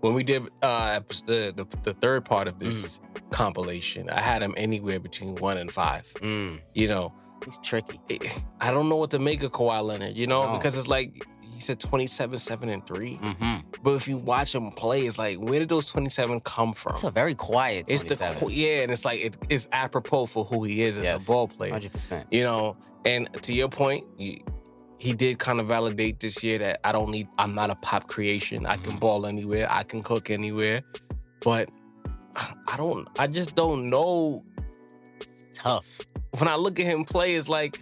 when 0.00 0.14
we 0.14 0.22
did 0.22 0.42
uh 0.62 1.00
the 1.26 1.52
the, 1.54 1.66
the 1.82 1.92
third 1.94 2.24
part 2.24 2.48
of 2.48 2.58
this 2.58 3.00
compilation, 3.30 4.08
I 4.10 4.20
had 4.20 4.42
him 4.42 4.54
anywhere 4.56 5.00
between 5.00 5.34
one 5.36 5.56
and 5.58 5.72
five. 5.72 6.12
Mm, 6.20 6.60
You 6.74 6.88
know, 6.88 7.12
he's 7.44 7.56
tricky. 7.62 8.00
I 8.60 8.70
don't 8.70 8.88
know 8.88 8.96
what 8.96 9.10
to 9.12 9.18
make 9.18 9.42
of 9.42 9.52
Kawhi 9.52 9.82
Leonard. 9.84 10.16
You 10.16 10.26
know, 10.26 10.46
No. 10.46 10.52
because 10.58 10.76
it's 10.76 10.88
like 10.88 11.24
he 11.42 11.60
said 11.60 11.80
27, 11.80 12.36
7, 12.36 12.68
and 12.68 12.86
3. 12.86 13.16
Mm-hmm. 13.16 13.54
But 13.82 13.92
if 13.94 14.06
you 14.08 14.18
watch 14.18 14.54
him 14.54 14.70
play, 14.72 15.02
it's 15.06 15.18
like, 15.18 15.38
where 15.38 15.58
did 15.58 15.68
those 15.70 15.86
27 15.86 16.40
come 16.40 16.72
from? 16.74 16.92
It's 16.92 17.04
a 17.04 17.10
very 17.10 17.34
quiet. 17.34 17.86
It's 17.88 18.02
the 18.02 18.16
27. 18.16 18.48
yeah, 18.52 18.82
and 18.82 18.92
it's 18.92 19.04
like 19.06 19.20
it, 19.24 19.36
it's 19.48 19.66
apropos 19.72 20.26
for 20.26 20.44
who 20.44 20.64
he 20.64 20.82
is 20.82 20.98
as 20.98 21.04
Yes, 21.04 21.24
a 21.24 21.26
ball 21.30 21.48
player. 21.48 21.72
Hundred 21.72 21.92
percent. 21.92 22.26
You 22.30 22.42
know, 22.44 22.76
and 23.06 23.32
to 23.42 23.54
your 23.54 23.68
point, 23.68 24.04
you, 24.18 24.40
he 24.98 25.12
did 25.14 25.38
kind 25.38 25.60
of 25.60 25.66
validate 25.66 26.20
this 26.20 26.42
year 26.44 26.58
that 26.58 26.80
I 26.84 26.92
don't 26.92 27.10
need. 27.10 27.28
I'm 27.38 27.54
not 27.54 27.70
a 27.70 27.74
pop 27.76 28.06
creation. 28.08 28.66
I 28.66 28.76
Mm-hmm. 28.76 28.90
can 28.90 28.98
ball 28.98 29.24
anywhere. 29.26 29.66
I 29.70 29.82
can 29.82 30.02
cook 30.02 30.28
anywhere. 30.30 30.80
But 31.42 31.70
I 32.36 32.76
don't. 32.76 33.08
I 33.18 33.26
just 33.28 33.54
don't 33.54 33.88
know. 33.88 34.44
Tough. 35.56 36.00
When 36.38 36.48
I 36.48 36.56
look 36.56 36.78
at 36.80 36.86
him 36.86 37.04
play, 37.04 37.34
it's 37.34 37.48
like 37.48 37.78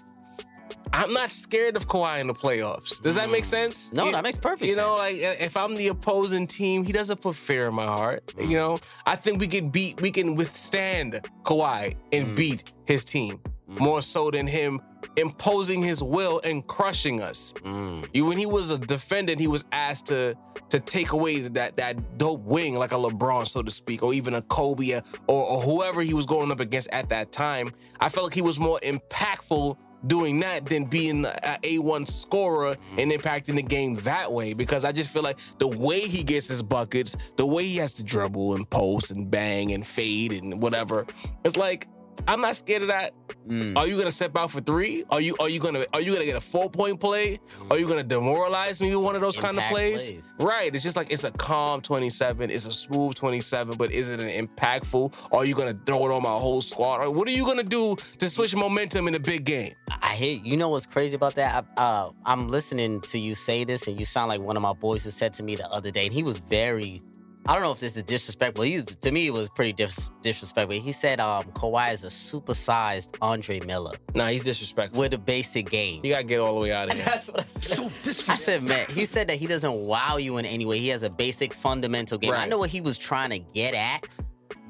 I'm 0.92 1.12
not 1.12 1.30
scared 1.30 1.76
of 1.76 1.88
Kawhi 1.88 2.20
in 2.20 2.28
the 2.28 2.34
playoffs. 2.34 3.02
Does 3.02 3.16
that 3.16 3.28
make 3.28 3.44
sense? 3.44 3.90
Mm. 3.90 3.96
No, 3.96 4.04
You- 4.06 4.12
that 4.12 4.22
makes 4.22 4.38
perfect 4.38 4.62
You 4.70 4.76
know, 4.76 4.96
sense. 4.96 5.22
like 5.22 5.40
if 5.40 5.56
I'm 5.56 5.74
the 5.74 5.88
opposing 5.88 6.46
team, 6.46 6.84
he 6.84 6.92
doesn't 6.92 7.20
put 7.20 7.34
fear 7.34 7.66
in 7.66 7.74
my 7.74 7.86
heart. 7.86 8.32
You 8.38 8.56
know, 8.56 8.76
I 9.04 9.16
think 9.16 9.40
we 9.40 9.48
can 9.48 9.70
beat, 9.70 10.00
we 10.00 10.12
can 10.12 10.36
withstand 10.36 11.20
Kawhi 11.42 11.96
and 12.12 12.28
Mm. 12.28 12.36
beat 12.36 12.72
his 12.86 13.04
team 13.04 13.40
more 13.78 14.02
so 14.02 14.30
than 14.30 14.46
him 14.46 14.80
imposing 15.16 15.82
his 15.82 16.02
will 16.02 16.40
and 16.44 16.66
crushing 16.66 17.20
us. 17.20 17.52
Mm. 17.64 18.26
When 18.26 18.38
he 18.38 18.46
was 18.46 18.70
a 18.70 18.78
defendant, 18.78 19.40
he 19.40 19.46
was 19.46 19.64
asked 19.72 20.06
to 20.06 20.34
to 20.70 20.80
take 20.80 21.12
away 21.12 21.40
that 21.40 21.76
that 21.76 22.18
dope 22.18 22.42
wing, 22.42 22.74
like 22.74 22.92
a 22.92 22.96
LeBron, 22.96 23.46
so 23.46 23.62
to 23.62 23.70
speak, 23.70 24.02
or 24.02 24.12
even 24.14 24.34
a 24.34 24.42
Kobe, 24.42 25.00
or, 25.28 25.44
or 25.44 25.60
whoever 25.60 26.02
he 26.02 26.14
was 26.14 26.26
going 26.26 26.50
up 26.50 26.60
against 26.60 26.88
at 26.92 27.08
that 27.10 27.32
time. 27.32 27.72
I 28.00 28.08
felt 28.08 28.26
like 28.26 28.34
he 28.34 28.42
was 28.42 28.58
more 28.58 28.80
impactful 28.82 29.76
doing 30.06 30.40
that 30.40 30.66
than 30.66 30.84
being 30.84 31.24
a 31.24 31.58
A1 31.62 32.08
scorer 32.08 32.76
and 32.98 33.10
impacting 33.10 33.56
the 33.56 33.62
game 33.62 33.94
that 33.96 34.32
way. 34.32 34.52
Because 34.52 34.84
I 34.84 34.92
just 34.92 35.10
feel 35.10 35.22
like 35.22 35.38
the 35.58 35.68
way 35.68 36.00
he 36.00 36.22
gets 36.22 36.48
his 36.48 36.62
buckets, 36.62 37.16
the 37.36 37.46
way 37.46 37.64
he 37.64 37.76
has 37.76 37.96
to 37.96 38.04
dribble 38.04 38.54
and 38.54 38.68
post 38.68 39.10
and 39.10 39.30
bang 39.30 39.72
and 39.72 39.86
fade 39.86 40.32
and 40.32 40.60
whatever, 40.60 41.06
it's 41.44 41.56
like 41.56 41.88
I'm 42.26 42.40
not 42.40 42.56
scared 42.56 42.82
of 42.82 42.88
that. 42.88 43.12
Mm. 43.48 43.76
Are 43.76 43.86
you 43.86 43.98
gonna 43.98 44.10
step 44.10 44.36
out 44.36 44.50
for 44.50 44.60
three? 44.60 45.04
Are 45.10 45.20
you 45.20 45.36
are 45.38 45.48
you 45.48 45.60
gonna 45.60 45.84
are 45.92 46.00
you 46.00 46.12
gonna 46.12 46.24
get 46.24 46.36
a 46.36 46.40
four 46.40 46.70
point 46.70 46.98
play? 46.98 47.40
Are 47.70 47.78
you 47.78 47.86
gonna 47.86 48.02
demoralize 48.02 48.80
me 48.80 48.94
with 48.94 49.04
one 49.04 49.14
of 49.14 49.20
those 49.20 49.36
kind 49.36 49.58
of 49.58 49.64
plays? 49.64 50.10
plays. 50.10 50.34
Right. 50.38 50.74
It's 50.74 50.82
just 50.82 50.96
like 50.96 51.10
it's 51.10 51.24
a 51.24 51.30
calm 51.30 51.80
27. 51.82 52.50
It's 52.50 52.66
a 52.66 52.72
smooth 52.72 53.14
27, 53.14 53.76
but 53.76 53.92
is 53.92 54.10
it 54.10 54.20
an 54.20 54.46
impactful? 54.46 55.14
Are 55.32 55.44
you 55.44 55.54
gonna 55.54 55.74
throw 55.74 56.06
it 56.06 56.12
on 56.12 56.22
my 56.22 56.30
whole 56.30 56.60
squad? 56.62 57.02
Or 57.02 57.10
what 57.10 57.28
are 57.28 57.32
you 57.32 57.44
gonna 57.44 57.62
do 57.62 57.96
to 57.96 58.28
switch 58.28 58.54
momentum 58.54 59.08
in 59.08 59.14
a 59.14 59.20
big 59.20 59.44
game? 59.44 59.74
I 60.02 60.14
hear 60.14 60.38
you 60.42 60.56
know 60.56 60.70
what's 60.70 60.86
crazy 60.86 61.16
about 61.16 61.34
that. 61.34 61.66
I, 61.76 61.80
uh, 61.80 62.10
I'm 62.24 62.48
listening 62.48 63.00
to 63.02 63.18
you 63.18 63.34
say 63.34 63.64
this, 63.64 63.88
and 63.88 63.98
you 63.98 64.04
sound 64.04 64.30
like 64.30 64.40
one 64.40 64.56
of 64.56 64.62
my 64.62 64.72
boys 64.72 65.04
who 65.04 65.10
said 65.10 65.34
to 65.34 65.42
me 65.42 65.56
the 65.56 65.70
other 65.70 65.90
day, 65.90 66.06
and 66.06 66.14
he 66.14 66.22
was 66.22 66.38
very. 66.38 67.02
I 67.46 67.52
don't 67.54 67.62
know 67.62 67.72
if 67.72 67.80
this 67.80 67.96
is 67.96 68.02
disrespectful. 68.02 68.64
He's 68.64 68.84
to 68.84 69.10
me 69.12 69.26
it 69.26 69.32
was 69.32 69.48
pretty 69.50 69.72
dis- 69.74 70.10
disrespectful. 70.22 70.80
He 70.80 70.92
said 70.92 71.20
um, 71.20 71.44
Kawhi 71.52 71.92
is 71.92 72.02
a 72.04 72.06
supersized 72.08 73.16
Andre 73.20 73.60
Miller 73.60 73.92
Nah, 74.14 74.28
he's 74.28 74.44
disrespectful. 74.44 75.00
with 75.00 75.12
a 75.14 75.18
basic 75.18 75.68
game. 75.68 76.00
You 76.04 76.12
gotta 76.12 76.24
get 76.24 76.40
all 76.40 76.54
the 76.54 76.60
way 76.60 76.72
out 76.72 76.90
of 76.90 76.94
here. 76.98 77.04
That's 77.04 77.28
what 77.28 77.40
I 77.40 77.44
said. 77.44 77.92
I 78.30 78.34
said, 78.36 78.62
man, 78.62 78.86
he 78.90 79.04
said 79.04 79.28
that 79.28 79.36
he 79.38 79.46
doesn't 79.46 79.72
wow 79.74 80.16
you 80.16 80.38
in 80.38 80.46
any 80.46 80.64
way. 80.64 80.78
He 80.78 80.88
has 80.88 81.02
a 81.02 81.10
basic 81.10 81.52
fundamental 81.52 82.16
game. 82.18 82.32
I 82.32 82.46
know 82.46 82.58
what 82.58 82.70
he 82.70 82.80
was 82.80 82.96
trying 82.96 83.30
to 83.30 83.38
get 83.38 83.74
at, 83.74 84.06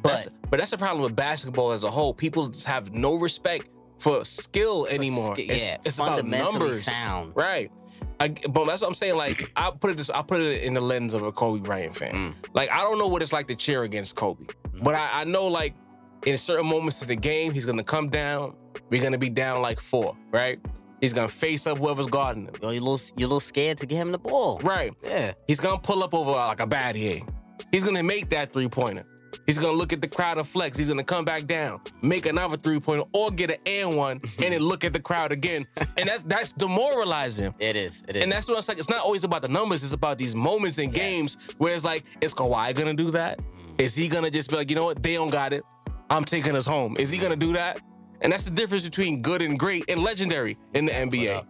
That's, 0.02 0.28
but 0.28 0.50
but 0.50 0.56
that's 0.58 0.70
the 0.72 0.78
problem 0.78 1.02
with 1.02 1.14
basketball 1.16 1.72
as 1.72 1.84
a 1.84 1.90
whole. 1.90 2.12
People 2.14 2.48
just 2.48 2.66
have 2.66 2.92
no 2.92 3.14
respect 3.16 3.68
for 3.98 4.24
skill 4.24 4.86
anymore. 4.90 5.34
ski- 5.34 5.44
it's, 5.44 5.64
yeah, 5.64 5.76
it's 5.84 5.96
about 5.98 6.16
fundamentally 6.18 6.58
numbers. 6.58 6.84
sound. 6.84 7.32
Right. 7.36 7.70
I, 8.20 8.28
but 8.28 8.64
that's 8.66 8.82
what 8.82 8.88
I'm 8.88 8.94
saying. 8.94 9.16
Like 9.16 9.50
I 9.56 9.70
put 9.70 9.90
it 9.90 9.96
this, 9.96 10.10
I 10.10 10.22
put 10.22 10.40
it 10.40 10.62
in 10.62 10.74
the 10.74 10.80
lens 10.80 11.14
of 11.14 11.22
a 11.22 11.32
Kobe 11.32 11.60
Bryant 11.60 11.94
fan. 11.94 12.12
Mm. 12.12 12.34
Like 12.52 12.70
I 12.70 12.78
don't 12.78 12.98
know 12.98 13.06
what 13.06 13.22
it's 13.22 13.32
like 13.32 13.48
to 13.48 13.54
cheer 13.54 13.82
against 13.82 14.16
Kobe, 14.16 14.46
but 14.82 14.94
I, 14.94 15.20
I 15.20 15.24
know 15.24 15.46
like 15.46 15.74
in 16.24 16.38
certain 16.38 16.66
moments 16.66 17.02
of 17.02 17.08
the 17.08 17.16
game, 17.16 17.52
he's 17.52 17.66
gonna 17.66 17.84
come 17.84 18.08
down. 18.08 18.54
We're 18.90 19.02
gonna 19.02 19.18
be 19.18 19.30
down 19.30 19.62
like 19.62 19.80
four, 19.80 20.16
right? 20.30 20.58
He's 21.00 21.12
gonna 21.12 21.28
face 21.28 21.66
up 21.66 21.78
whoever's 21.78 22.06
guarding 22.06 22.46
him. 22.46 22.54
yo, 22.62 22.70
you're 22.70 22.80
a 22.80 22.84
little, 22.84 23.14
you're 23.16 23.26
a 23.26 23.28
little 23.28 23.40
scared 23.40 23.78
to 23.78 23.86
get 23.86 23.96
him 23.96 24.12
the 24.12 24.18
ball. 24.18 24.58
Right. 24.60 24.92
Yeah. 25.02 25.34
He's 25.46 25.60
gonna 25.60 25.78
pull 25.78 26.02
up 26.02 26.14
over 26.14 26.30
like 26.30 26.60
a 26.60 26.66
bad 26.66 26.96
A. 26.96 27.22
He's 27.70 27.84
gonna 27.84 28.02
make 28.02 28.30
that 28.30 28.52
three 28.52 28.68
pointer. 28.68 29.04
He's 29.46 29.58
gonna 29.58 29.76
look 29.76 29.92
at 29.92 30.00
the 30.00 30.08
crowd 30.08 30.38
and 30.38 30.46
flex. 30.46 30.76
He's 30.76 30.88
gonna 30.88 31.04
come 31.04 31.24
back 31.24 31.46
down, 31.46 31.80
make 32.02 32.26
another 32.26 32.56
three 32.56 32.80
pointer, 32.80 33.04
or 33.12 33.30
get 33.30 33.50
an 33.50 33.56
and 33.66 33.96
one, 33.96 34.20
and 34.42 34.52
then 34.52 34.60
look 34.60 34.84
at 34.84 34.92
the 34.92 35.00
crowd 35.00 35.32
again. 35.32 35.66
And 35.96 36.08
that's 36.08 36.22
that's 36.22 36.52
demoralizing. 36.52 37.54
It 37.64 37.76
is. 37.76 38.04
It 38.08 38.16
is. 38.16 38.22
And 38.22 38.30
that's 38.30 38.48
what 38.48 38.58
it's 38.58 38.68
like. 38.68 38.78
It's 38.78 38.90
not 38.90 39.00
always 39.00 39.24
about 39.24 39.42
the 39.42 39.48
numbers. 39.48 39.82
It's 39.82 39.92
about 39.94 40.18
these 40.18 40.34
moments 40.34 40.78
in 40.78 40.90
games 40.90 41.36
where 41.58 41.74
it's 41.74 41.84
like, 41.84 42.04
is 42.20 42.34
Kawhi 42.34 42.74
gonna 42.74 42.94
do 42.94 43.10
that? 43.12 43.40
Is 43.78 43.94
he 43.94 44.08
gonna 44.08 44.30
just 44.30 44.50
be 44.50 44.56
like, 44.56 44.68
you 44.70 44.76
know 44.76 44.84
what? 44.84 45.02
They 45.02 45.14
don't 45.14 45.30
got 45.30 45.52
it. 45.52 45.62
I'm 46.10 46.24
taking 46.24 46.54
us 46.56 46.66
home. 46.66 46.96
Is 46.98 47.10
he 47.10 47.18
gonna 47.18 47.36
do 47.36 47.52
that? 47.54 47.80
And 48.20 48.32
that's 48.32 48.44
the 48.44 48.50
difference 48.50 48.84
between 48.84 49.22
good 49.22 49.42
and 49.42 49.58
great 49.58 49.84
and 49.88 50.02
legendary 50.02 50.56
in 50.74 50.86
the 50.86 50.92
NBA. 50.92 51.44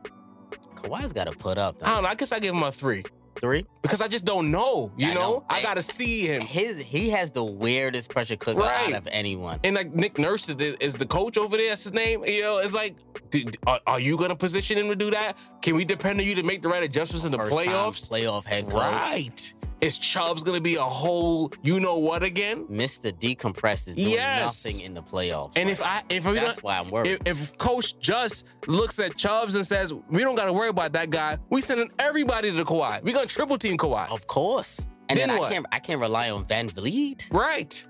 Kawhi's 0.76 1.12
got 1.12 1.24
to 1.24 1.32
put 1.32 1.56
up. 1.58 1.76
I 1.82 1.94
don't 1.94 2.02
know. 2.02 2.08
I 2.08 2.14
guess 2.14 2.32
I 2.32 2.38
give 2.38 2.54
him 2.54 2.62
a 2.62 2.72
three 2.72 3.04
Three. 3.40 3.66
because 3.82 4.00
I 4.00 4.08
just 4.08 4.24
don't 4.24 4.50
know. 4.50 4.92
You 4.96 5.08
I 5.10 5.14
know, 5.14 5.20
know. 5.20 5.44
I 5.50 5.60
gotta 5.62 5.82
see 5.82 6.26
him. 6.26 6.40
His 6.42 6.78
he 6.78 7.10
has 7.10 7.30
the 7.30 7.44
weirdest 7.44 8.10
pressure 8.10 8.36
cooker 8.36 8.60
Right. 8.60 8.92
out 8.94 8.98
of 9.02 9.08
anyone. 9.10 9.60
And 9.64 9.74
like 9.76 9.94
Nick 9.94 10.18
Nurse 10.18 10.48
is 10.48 10.56
the, 10.56 10.82
is 10.82 10.94
the 10.94 11.06
coach 11.06 11.36
over 11.36 11.56
there. 11.56 11.68
That's 11.68 11.84
his 11.84 11.92
name. 11.92 12.24
You 12.24 12.42
know, 12.42 12.58
it's 12.58 12.74
like, 12.74 12.96
dude, 13.30 13.56
are, 13.66 13.80
are 13.86 14.00
you 14.00 14.16
gonna 14.16 14.36
position 14.36 14.78
him 14.78 14.88
to 14.88 14.96
do 14.96 15.10
that? 15.10 15.36
Can 15.62 15.74
we 15.76 15.84
depend 15.84 16.20
on 16.20 16.26
you 16.26 16.34
to 16.36 16.42
make 16.42 16.62
the 16.62 16.68
right 16.68 16.82
adjustments 16.82 17.24
in 17.24 17.32
the 17.32 17.38
First 17.38 17.52
playoffs? 17.52 18.08
playoff 18.08 18.44
head 18.46 18.64
coach. 18.64 18.74
Right. 18.74 19.54
Is 19.84 19.98
Chubbs 19.98 20.42
gonna 20.42 20.62
be 20.62 20.76
a 20.76 20.80
whole 20.82 21.52
you 21.62 21.78
know 21.78 21.98
what 21.98 22.22
again? 22.22 22.64
Mr. 22.68 23.12
Decompress 23.12 23.86
is 23.86 23.96
doing 23.96 24.08
Yes. 24.12 24.64
nothing 24.64 24.80
in 24.80 24.94
the 24.94 25.02
playoffs. 25.02 25.58
And 25.58 25.66
right 25.66 25.72
if 25.72 25.82
I 25.82 26.02
if 26.08 26.26
we 26.26 26.34
That's 26.34 26.62
why 26.62 26.78
I'm 26.78 26.88
worried. 26.90 27.20
if, 27.26 27.50
if 27.50 27.58
Coach 27.58 27.98
just 27.98 28.46
looks 28.66 28.98
at 28.98 29.14
Chubbs 29.18 29.56
and 29.56 29.66
says 29.66 29.92
we 30.08 30.22
don't 30.22 30.36
got 30.36 30.46
to 30.46 30.54
worry 30.54 30.70
about 30.70 30.94
that 30.94 31.10
guy, 31.10 31.36
we 31.50 31.60
sending 31.60 31.90
everybody 31.98 32.50
to 32.50 32.64
Kawhi. 32.64 33.02
We 33.02 33.12
gonna 33.12 33.26
triple 33.26 33.58
team 33.58 33.76
Kawhi. 33.76 34.10
of 34.10 34.26
course. 34.26 34.86
And 35.10 35.18
then, 35.18 35.28
Then 35.28 35.36
I 35.36 35.40
what? 35.40 35.52
can't 35.52 35.66
I 35.70 35.80
can't 35.80 36.00
rely 36.00 36.30
on 36.30 36.46
VanVleet. 36.46 37.30
Right. 37.30 37.86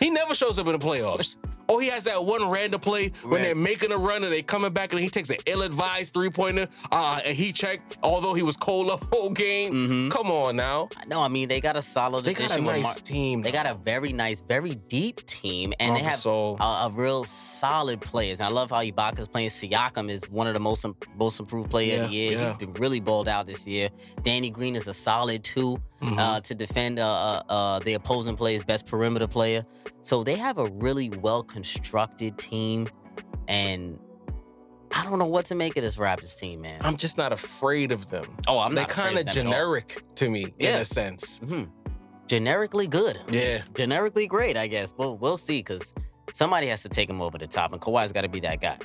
He 0.00 0.08
never 0.08 0.34
shows 0.34 0.58
up 0.58 0.66
in 0.66 0.72
the 0.72 0.78
playoffs. 0.78 1.36
Or 1.68 1.80
he 1.80 1.88
has 1.88 2.04
that 2.04 2.24
one 2.24 2.48
random 2.48 2.80
play 2.80 3.10
when 3.24 3.42
they're 3.42 3.54
making 3.54 3.92
a 3.92 3.96
run 3.96 4.22
and 4.24 4.32
they 4.32 4.42
coming 4.42 4.72
back 4.72 4.92
and 4.92 5.00
he 5.00 5.08
takes 5.08 5.30
an 5.30 5.38
ill-advised 5.46 6.12
three-pointer. 6.14 6.68
Uh, 6.92 7.20
and 7.24 7.36
he 7.36 7.52
checked, 7.52 7.98
although 8.02 8.34
he 8.34 8.42
was 8.42 8.56
cold 8.56 8.88
the 8.90 8.96
whole 9.06 9.30
game. 9.30 10.10
Come 10.10 10.30
on 10.30 10.56
now. 10.56 10.88
No, 11.06 11.20
I 11.20 11.28
mean 11.28 11.48
they 11.48 11.60
got 11.60 11.76
a 11.76 11.82
solid 11.82 12.24
They 12.24 12.34
got 12.34 12.56
a 12.56 12.60
nice 12.60 12.82
Mar- 12.84 12.94
team. 13.04 13.42
They 13.42 13.52
got 13.52 13.66
a 13.66 13.74
very 13.74 14.12
nice, 14.12 14.40
very 14.40 14.74
deep 14.88 15.24
team, 15.26 15.72
and 15.80 15.96
they 15.96 16.00
have 16.02 16.24
a, 16.26 16.30
a 16.30 16.90
real 16.94 17.24
solid 17.24 18.00
players. 18.00 18.40
And 18.40 18.48
I 18.48 18.50
love 18.52 18.70
how 18.70 18.80
Ibaka's 18.82 19.28
playing. 19.28 19.48
Siakam 19.48 20.10
is 20.10 20.28
one 20.30 20.46
of 20.46 20.54
the 20.54 20.60
most 20.60 20.84
most 21.16 21.40
improved 21.40 21.70
player 21.70 22.02
of 22.02 22.08
the 22.10 22.14
year. 22.14 22.32
yeah. 22.32 22.48
He's 22.48 22.56
been 22.58 22.72
really 22.74 23.00
balled 23.00 23.28
out 23.28 23.46
this 23.46 23.66
year. 23.66 23.88
Danny 24.22 24.50
Green 24.50 24.76
is 24.76 24.88
a 24.88 24.94
solid 24.94 25.42
2 25.44 25.78
Mm-hmm. 26.02 26.18
uh, 26.18 26.40
to 26.40 26.54
defend 26.54 26.98
uh, 26.98 27.08
uh, 27.08 27.42
uh, 27.48 27.78
the 27.78 27.94
opposing 27.94 28.36
player's 28.36 28.62
best 28.62 28.84
perimeter 28.86 29.26
player. 29.26 29.64
So 30.02 30.22
they 30.22 30.34
have 30.36 30.58
a 30.58 30.66
really 30.66 31.08
well 31.08 31.42
constructed 31.54 32.36
team, 32.36 32.88
and 33.48 33.98
I 34.90 35.04
don't 35.04 35.18
know 35.20 35.26
what 35.26 35.46
to 35.46 35.54
make 35.54 35.76
of 35.76 35.82
this 35.84 35.96
Raptors 35.96 36.36
team, 36.36 36.60
man. 36.62 36.80
I'm 36.82 36.96
just 36.96 37.16
not 37.16 37.32
afraid 37.32 37.92
of 37.92 38.10
them. 38.10 38.36
oh, 38.48 38.58
I'm 38.58 38.74
They're 38.74 38.84
kind 38.86 39.16
of 39.18 39.26
them 39.26 39.34
generic 39.34 40.02
to 40.16 40.28
me 40.28 40.52
in 40.58 40.74
a 40.74 40.84
sense. 40.84 41.38
Mhm. 41.40 41.68
Generically 42.26 42.86
good. 42.88 43.20
Yeah. 43.28 43.62
generically 43.74 44.26
great, 44.26 44.56
I 44.56 44.66
guess. 44.66 44.92
But 44.92 45.20
we'll 45.20 45.36
see 45.38 45.60
because 45.60 45.94
somebody 46.32 46.66
has 46.68 46.82
to 46.82 46.88
take 46.88 47.08
him 47.08 47.20
over 47.22 47.38
the 47.38 47.46
top, 47.46 47.72
and 47.72 47.80
Kawhi's 47.80 48.12
got 48.12 48.22
to 48.22 48.28
be 48.28 48.40
that 48.40 48.60
guy. 48.60 48.78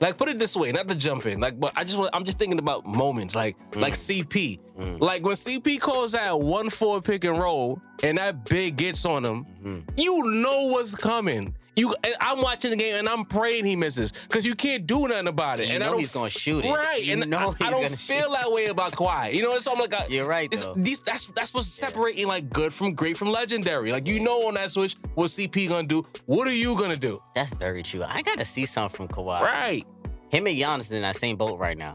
Like 0.00 0.16
put 0.16 0.28
it 0.28 0.38
this 0.38 0.54
way, 0.54 0.70
not 0.70 0.86
to 0.88 0.94
jump 0.94 1.26
in. 1.26 1.40
Like, 1.40 1.58
but 1.58 1.72
I 1.74 1.82
just 1.82 1.98
want 1.98 2.10
I'm 2.14 2.24
just 2.24 2.38
thinking 2.38 2.58
about 2.60 2.84
moments 2.86 3.34
like 3.34 3.56
like 3.74 3.94
CP. 3.94 4.60
Mm. 4.78 5.00
Like 5.00 5.24
when 5.24 5.34
CP 5.34 5.80
calls 5.80 6.12
that 6.12 6.38
one 6.38 6.70
four 6.70 7.00
pick 7.00 7.24
and 7.24 7.36
roll 7.38 7.80
and 8.04 8.18
that 8.18 8.44
big 8.44 8.76
gets 8.76 9.04
on 9.04 9.24
him, 9.24 9.44
Mhm. 9.62 9.82
you 9.96 10.22
know 10.24 10.66
what's 10.68 10.94
coming. 10.94 11.54
You, 11.78 11.94
I'm 12.20 12.42
watching 12.42 12.70
the 12.72 12.76
game 12.76 12.96
and 12.96 13.08
I'm 13.08 13.24
praying 13.24 13.64
he 13.64 13.76
misses 13.76 14.10
because 14.10 14.44
you 14.44 14.54
can't 14.56 14.84
do 14.86 15.06
nothing 15.06 15.28
about 15.28 15.60
it. 15.60 15.68
You 15.68 15.74
and 15.74 15.82
I 15.84 15.86
know 15.86 15.92
don't 15.92 16.00
he's 16.00 16.12
gonna 16.12 16.28
shoot 16.28 16.64
it. 16.64 16.70
Right, 16.72 17.04
You 17.04 17.12
and 17.22 17.32
I, 17.34 17.44
he's 17.52 17.60
I 17.62 17.70
don't 17.70 17.88
feel 17.88 17.96
shoot 17.96 18.32
that 18.32 18.50
way 18.50 18.66
about 18.66 18.92
Kawhi. 18.92 19.32
You 19.32 19.42
know, 19.42 19.56
so 19.60 19.72
I'm 19.72 19.78
like, 19.78 19.94
I, 19.94 20.06
You're 20.08 20.26
right. 20.26 20.50
These 20.76 21.02
that's 21.02 21.26
that's 21.28 21.54
what's 21.54 21.68
separating 21.68 22.26
like 22.26 22.50
good 22.50 22.72
from 22.74 22.94
great 22.94 23.16
from 23.16 23.30
legendary. 23.30 23.92
Like 23.92 24.08
you 24.08 24.18
know 24.18 24.48
on 24.48 24.54
that 24.54 24.70
switch 24.72 24.96
what 25.14 25.26
CP 25.30 25.68
gonna 25.68 25.86
do. 25.86 26.04
What 26.26 26.48
are 26.48 26.52
you 26.52 26.74
gonna 26.76 26.96
do? 26.96 27.22
That's 27.34 27.52
very 27.52 27.82
true. 27.84 28.02
I 28.02 28.22
got 28.22 28.38
to 28.38 28.44
see 28.44 28.66
something 28.66 29.06
from 29.06 29.08
Kawhi. 29.08 29.40
Right. 29.40 29.86
Him 30.30 30.46
and 30.48 30.56
Giannis 30.58 30.90
in 30.90 31.02
that 31.02 31.16
same 31.16 31.36
boat 31.36 31.58
right 31.60 31.78
now. 31.78 31.94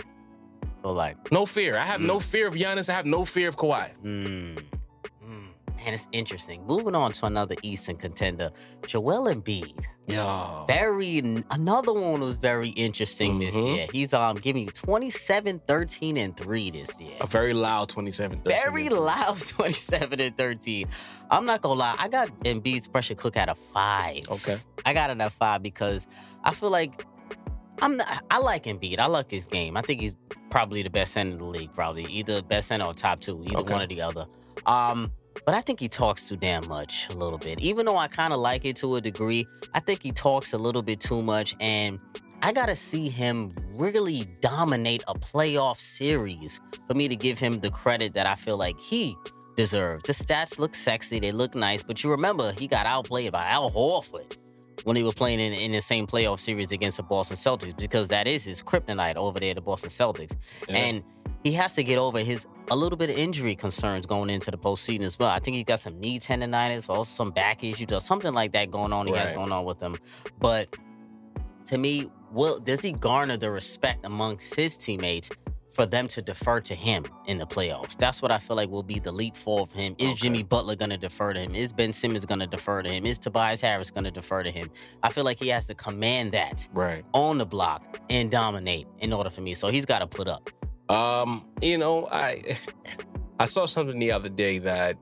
So 0.81 0.91
like, 0.91 1.31
No 1.31 1.45
fear. 1.45 1.77
I 1.77 1.85
have 1.85 2.01
no 2.01 2.19
fear 2.19 2.47
of 2.47 2.53
Giannis. 2.55 2.89
I 2.89 2.93
have 2.93 3.05
no 3.05 3.25
fear 3.25 3.49
of 3.49 3.57
Kawhi. 3.57 3.91
mm, 4.03 4.63
and 5.85 5.93
it's 5.95 6.07
interesting. 6.11 6.65
Moving 6.65 6.95
on 6.95 7.11
to 7.13 7.25
another 7.25 7.55
Eastern 7.61 7.95
contender, 7.97 8.51
Joel 8.87 9.25
Embiid. 9.33 9.79
Yo. 10.07 10.65
Very 10.67 11.19
another 11.51 11.93
one 11.93 12.19
was 12.19 12.35
very 12.35 12.69
interesting 12.69 13.39
this 13.39 13.55
Mhm. 13.55 13.75
year. 13.75 13.87
He's 13.91 14.13
um 14.13 14.37
giving 14.37 14.63
you 14.65 14.71
27, 14.71 15.61
13, 15.67 16.17
and 16.17 16.35
3 16.35 16.71
this 16.71 16.99
year. 16.99 17.15
A 17.21 17.27
very 17.27 17.53
loud 17.53 17.89
27 17.89 18.39
13. 18.41 18.61
Very 18.63 18.89
loud 18.89 19.37
27 19.47 20.19
and 20.19 20.37
13. 20.37 20.87
I'm 21.31 21.45
not 21.45 21.61
gonna 21.61 21.79
lie, 21.79 21.95
I 21.97 22.07
got 22.07 22.27
Embiid's 22.39 22.87
pressure 22.87 23.15
cook 23.15 23.37
at 23.37 23.49
a 23.49 23.55
five. 23.55 24.23
Okay. 24.29 24.57
I 24.85 24.93
got 24.93 25.09
it 25.09 25.19
at 25.21 25.31
five 25.31 25.63
because 25.63 26.07
I 26.43 26.53
feel 26.53 26.69
like 26.69 27.05
I'm 27.81 27.97
not, 27.97 28.23
I 28.29 28.37
like 28.37 28.65
Embiid. 28.65 28.99
I 28.99 29.07
like 29.07 29.31
his 29.31 29.47
game. 29.47 29.75
I 29.77 29.81
think 29.81 29.99
he's 30.01 30.15
probably 30.51 30.83
the 30.83 30.89
best 30.91 31.13
center 31.13 31.31
in 31.31 31.37
the 31.37 31.43
league, 31.45 31.73
probably. 31.73 32.03
Either 32.05 32.41
best 32.43 32.67
center 32.67 32.85
or 32.85 32.93
top 32.93 33.19
two, 33.19 33.41
either 33.45 33.57
Okay. 33.59 33.73
one 33.73 33.81
or 33.81 33.87
the 33.87 34.01
other. 34.01 34.25
Um, 34.67 35.11
but 35.45 35.55
I 35.55 35.61
think 35.61 35.79
he 35.79 35.87
talks 35.87 36.27
too 36.27 36.37
damn 36.37 36.67
much 36.67 37.07
a 37.09 37.17
little 37.17 37.37
bit. 37.37 37.59
Even 37.59 37.85
though 37.85 37.97
I 37.97 38.07
kind 38.07 38.33
of 38.33 38.39
like 38.39 38.65
it 38.65 38.75
to 38.77 38.95
a 38.95 39.01
degree, 39.01 39.45
I 39.73 39.79
think 39.79 40.01
he 40.01 40.11
talks 40.11 40.53
a 40.53 40.57
little 40.57 40.81
bit 40.81 40.99
too 40.99 41.21
much 41.21 41.55
and 41.59 41.99
I 42.41 42.51
gotta 42.51 42.75
see 42.75 43.07
him 43.09 43.55
really 43.75 44.25
dominate 44.41 45.03
a 45.07 45.13
playoff 45.13 45.79
series 45.79 46.59
for 46.87 46.93
me 46.93 47.07
to 47.07 47.15
give 47.15 47.39
him 47.39 47.59
the 47.61 47.71
credit 47.71 48.13
that 48.15 48.25
I 48.25 48.35
feel 48.35 48.57
like 48.57 48.77
he 48.79 49.15
deserves. 49.55 50.03
The 50.03 50.13
stats 50.13 50.59
look 50.59 50.75
sexy, 50.75 51.19
they 51.19 51.31
look 51.31 51.55
nice, 51.55 51.83
but 51.83 52.03
you 52.03 52.11
remember 52.11 52.51
he 52.51 52.67
got 52.67 52.85
outplayed 52.85 53.31
by 53.31 53.45
Al 53.45 53.71
Horford 53.71 54.35
when 54.83 54.95
he 54.95 55.03
was 55.03 55.13
playing 55.13 55.39
in, 55.39 55.53
in 55.53 55.71
the 55.71 55.81
same 55.81 56.05
playoff 56.05 56.39
series 56.39 56.71
against 56.71 56.97
the 56.97 57.03
Boston 57.03 57.37
Celtics 57.37 57.77
because 57.77 58.09
that 58.09 58.27
is 58.27 58.43
his 58.43 58.61
kryptonite 58.61 59.15
over 59.15 59.39
there, 59.39 59.53
the 59.53 59.61
Boston 59.61 59.89
Celtics. 59.89 60.35
Yeah. 60.67 60.75
And 60.75 61.03
he 61.43 61.51
has 61.53 61.73
to 61.75 61.83
get 61.83 61.97
over 61.97 62.19
his 62.19 62.47
a 62.71 62.75
little 62.75 62.97
bit 62.97 63.09
of 63.09 63.17
injury 63.17 63.55
concerns 63.55 64.05
going 64.05 64.29
into 64.29 64.49
the 64.49 64.57
postseason 64.57 65.01
as 65.01 65.19
well. 65.19 65.29
I 65.29 65.39
think 65.39 65.55
he 65.57 65.63
got 65.63 65.79
some 65.79 65.99
knee 65.99 66.19
tendonitis 66.19 66.89
or 66.89 67.03
some 67.05 67.31
back 67.31 67.63
issues 67.63 67.91
or 67.91 67.99
something 67.99 68.33
like 68.33 68.53
that 68.53 68.71
going 68.71 68.93
on. 68.93 69.07
He 69.07 69.13
has 69.13 69.31
going 69.33 69.51
on 69.51 69.65
with 69.65 69.81
him. 69.81 69.97
But 70.39 70.69
to 71.65 71.77
me, 71.77 72.09
will 72.31 72.59
does 72.59 72.81
he 72.81 72.93
garner 72.93 73.37
the 73.37 73.51
respect 73.51 74.05
amongst 74.05 74.55
his 74.55 74.77
teammates 74.77 75.29
for 75.71 75.85
them 75.87 76.07
to 76.07 76.21
defer 76.21 76.61
to 76.61 76.73
him 76.75 77.03
in 77.25 77.37
the 77.37 77.45
playoffs? 77.45 77.97
That's 77.97 78.21
what 78.21 78.31
I 78.31 78.37
feel 78.37 78.55
like 78.55 78.69
will 78.69 78.81
be 78.83 78.99
the 78.99 79.11
leap 79.11 79.35
forward 79.35 79.69
for 79.71 79.77
him. 79.79 79.95
Is 79.97 80.11
Okay. 80.13 80.15
Jimmy 80.21 80.43
Butler 80.43 80.75
going 80.77 80.91
to 80.91 80.97
defer 80.97 81.33
to 81.33 81.39
him? 81.41 81.53
Is 81.55 81.73
Ben 81.73 81.91
Simmons 81.91 82.25
going 82.25 82.39
to 82.39 82.47
defer 82.47 82.81
to 82.83 82.89
him? 82.89 83.05
Is 83.05 83.17
Tobias 83.19 83.61
Harris 83.61 83.91
going 83.91 84.03
to 84.05 84.11
defer 84.11 84.43
to 84.43 84.51
him? 84.51 84.69
I 85.01 85.09
feel 85.09 85.25
like 85.25 85.39
he 85.39 85.49
has 85.49 85.65
to 85.67 85.75
command 85.75 86.31
that 86.31 86.69
Right. 86.73 87.03
on 87.13 87.39
the 87.39 87.45
block 87.45 87.99
and 88.09 88.31
dominate 88.31 88.87
in 88.99 89.11
order 89.11 89.29
for 89.29 89.41
me. 89.41 89.53
So 89.55 89.67
he's 89.67 89.85
got 89.85 89.99
to 89.99 90.07
put 90.07 90.27
up. 90.29 90.49
Um, 90.93 91.45
you 91.61 91.77
know, 91.77 92.07
I 92.11 92.43
I 93.39 93.45
saw 93.45 93.65
something 93.65 93.97
the 93.99 94.11
other 94.11 94.29
day 94.29 94.59
that 94.59 94.97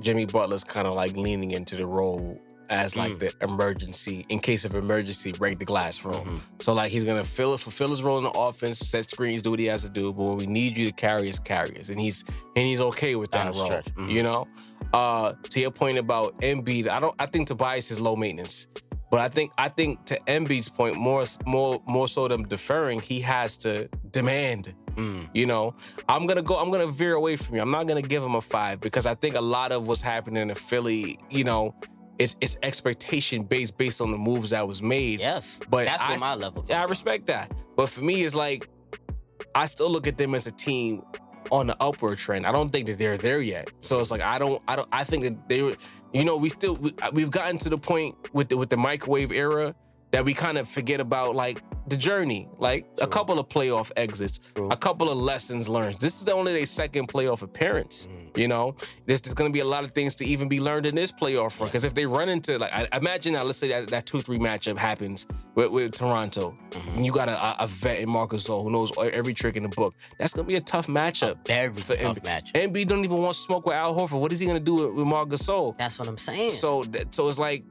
Jimmy 0.00 0.26
Butler's 0.26 0.64
kind 0.64 0.86
of 0.86 0.94
like 0.94 1.16
leaning 1.16 1.52
into 1.52 1.76
the 1.76 1.86
role 1.86 2.38
as 2.68 2.96
like 2.96 3.12
Mm. 3.12 3.18
the 3.20 3.32
emergency, 3.44 4.26
in 4.28 4.40
case 4.40 4.64
of 4.64 4.74
emergency, 4.74 5.30
break 5.30 5.60
the 5.60 5.64
glass 5.64 6.04
role. 6.04 6.24
Mhm. 6.24 6.40
So 6.60 6.72
like 6.74 6.90
he's 6.90 7.04
gonna 7.04 7.22
fill 7.24 7.56
fulfill 7.58 7.88
his 7.88 8.02
role 8.02 8.18
in 8.18 8.24
the 8.24 8.30
offense, 8.30 8.78
set 8.80 9.08
screens, 9.08 9.40
do 9.42 9.50
what 9.50 9.60
he 9.60 9.66
has 9.66 9.82
to 9.82 9.88
do. 9.88 10.12
But 10.12 10.24
when 10.26 10.36
we 10.36 10.46
need 10.46 10.76
you 10.76 10.84
to 10.86 10.92
carry 10.92 11.28
his 11.28 11.38
carriers, 11.38 11.90
and 11.90 12.00
he's 12.00 12.24
and 12.56 12.66
he's 12.66 12.80
okay 12.80 13.14
with 13.14 13.30
that 13.30 13.54
role. 13.54 13.70
Mhm. 13.70 14.10
You 14.10 14.22
know, 14.24 14.46
uh, 14.92 15.34
to 15.50 15.60
your 15.60 15.70
point 15.70 15.96
about 15.96 16.36
Embiid, 16.40 16.88
I 16.88 16.98
don't. 17.00 17.14
I 17.20 17.26
think 17.26 17.46
Tobias 17.46 17.90
is 17.92 18.00
low 18.00 18.16
maintenance, 18.16 18.66
but 19.10 19.20
I 19.20 19.28
think 19.28 19.52
I 19.58 19.68
think 19.68 20.04
to 20.06 20.18
Embiid's 20.26 20.68
point, 20.68 20.96
more 20.96 21.24
more 21.44 21.82
more 21.86 22.08
so 22.08 22.28
than 22.28 22.42
deferring, 22.44 23.00
he 23.00 23.20
has 23.20 23.56
to 23.58 23.88
demand. 24.10 24.74
Mm. 24.96 25.28
You 25.34 25.46
know, 25.46 25.74
I'm 26.08 26.26
gonna 26.26 26.42
go. 26.42 26.56
I'm 26.56 26.70
gonna 26.70 26.86
veer 26.86 27.14
away 27.14 27.36
from 27.36 27.56
you. 27.56 27.62
I'm 27.62 27.70
not 27.70 27.86
gonna 27.86 28.02
give 28.02 28.22
him 28.22 28.34
a 28.34 28.40
five 28.40 28.80
because 28.80 29.04
I 29.06 29.14
think 29.14 29.36
a 29.36 29.40
lot 29.40 29.70
of 29.72 29.86
what's 29.86 30.00
happening 30.02 30.48
in 30.48 30.54
Philly, 30.54 31.18
you 31.30 31.44
know, 31.44 31.74
it's 32.18 32.36
it's 32.40 32.56
expectation 32.62 33.42
based 33.42 33.76
based 33.76 34.00
on 34.00 34.10
the 34.10 34.16
moves 34.18 34.50
that 34.50 34.66
was 34.66 34.80
made. 34.82 35.20
Yes, 35.20 35.60
But 35.68 35.84
that's 35.84 36.02
I 36.02 36.10
where 36.10 36.18
my 36.18 36.34
level. 36.34 36.64
Yeah, 36.66 36.78
I 36.78 36.82
from. 36.82 36.90
respect 36.90 37.26
that. 37.26 37.52
But 37.76 37.90
for 37.90 38.00
me, 38.00 38.24
it's 38.24 38.34
like 38.34 38.68
I 39.54 39.66
still 39.66 39.90
look 39.90 40.06
at 40.06 40.16
them 40.16 40.34
as 40.34 40.46
a 40.46 40.50
team 40.50 41.02
on 41.50 41.66
the 41.66 41.76
upward 41.80 42.18
trend. 42.18 42.46
I 42.46 42.52
don't 42.52 42.70
think 42.70 42.86
that 42.86 42.98
they're 42.98 43.18
there 43.18 43.40
yet. 43.40 43.70
So 43.80 44.00
it's 44.00 44.10
like 44.10 44.20
I 44.20 44.38
don't. 44.38 44.62
I 44.68 44.76
don't. 44.76 44.88
I 44.92 45.04
think 45.04 45.24
that 45.24 45.48
they. 45.48 45.76
You 46.12 46.24
know, 46.24 46.36
we 46.36 46.48
still 46.48 46.76
we, 46.76 46.94
we've 47.12 47.30
gotten 47.30 47.58
to 47.58 47.68
the 47.68 47.78
point 47.78 48.14
with 48.32 48.48
the 48.48 48.56
with 48.56 48.70
the 48.70 48.76
microwave 48.76 49.32
era 49.32 49.74
that 50.12 50.24
we 50.24 50.34
kind 50.34 50.56
of 50.58 50.68
forget 50.68 51.00
about 51.00 51.34
like 51.34 51.62
the 51.88 51.96
journey, 51.96 52.48
like 52.58 52.84
a 53.00 53.06
couple 53.06 53.38
of 53.38 53.48
playoff 53.48 53.92
exits, 53.96 54.40
True. 54.54 54.68
a 54.70 54.76
couple 54.76 55.08
of 55.10 55.16
lessons 55.18 55.68
learned. 55.68 55.98
This 56.00 56.20
is 56.20 56.28
only 56.28 56.52
their 56.52 56.66
second 56.66 57.06
playoff 57.08 57.42
appearance. 57.42 58.06
Mm. 58.08 58.36
You 58.38 58.48
know, 58.48 58.74
there's, 59.06 59.20
there's 59.20 59.34
going 59.34 59.50
to 59.50 59.52
be 59.52 59.60
a 59.60 59.64
lot 59.64 59.84
of 59.84 59.92
things 59.92 60.14
to 60.16 60.26
even 60.26 60.48
be 60.48 60.58
learned 60.60 60.86
in 60.86 60.94
this 60.94 61.12
playoff 61.12 61.58
run. 61.60 61.68
Because 61.68 61.84
if 61.84 61.94
they 61.94 62.04
run 62.06 62.28
into 62.28 62.58
like, 62.58 62.72
I, 62.72 62.88
imagine 62.96 63.34
now, 63.34 63.44
let's 63.44 63.58
say 63.58 63.68
that 63.68 63.88
that 63.88 64.04
two 64.06 64.20
three 64.20 64.38
matchup 64.38 64.76
happens 64.76 65.26
with, 65.54 65.70
with 65.70 65.92
Toronto, 65.94 66.54
Mhm. 66.70 66.96
and 66.96 67.06
you 67.06 67.12
got 67.12 67.28
a, 67.28 67.36
a- 67.36 67.56
a 67.60 67.66
vet 67.68 68.00
in 68.00 68.08
Marcus 68.10 68.44
Gasol 68.48 68.62
who 68.64 68.70
knows 68.70 68.90
every 68.98 69.32
trick 69.34 69.56
in 69.56 69.62
the 69.62 69.68
book. 69.70 69.94
That's 70.18 70.34
going 70.34 70.44
to 70.44 70.48
be 70.48 70.56
a 70.56 70.60
tough 70.60 70.88
matchup. 70.88 71.46
Very 71.46 71.72
for 71.72 71.94
tough 71.94 72.16
Embiid. 72.16 72.24
match. 72.24 72.52
Embiid 72.52 72.88
don't 72.88 73.04
even 73.04 73.18
want 73.18 73.36
smoke 73.36 73.64
with 73.66 73.76
Al 73.76 73.94
Horford. 73.94 74.20
What 74.20 74.32
is 74.32 74.40
he 74.40 74.46
going 74.46 74.58
to 74.58 74.64
do 74.64 74.74
with, 74.74 74.94
with 74.96 75.06
Marcus 75.06 75.42
Gasol? 75.42 75.76
That's 75.78 75.98
what 75.98 76.08
I'm 76.08 76.18
saying. 76.18 76.50
So, 76.50 76.84
so 77.10 77.28
it's 77.28 77.38
like 77.38 77.64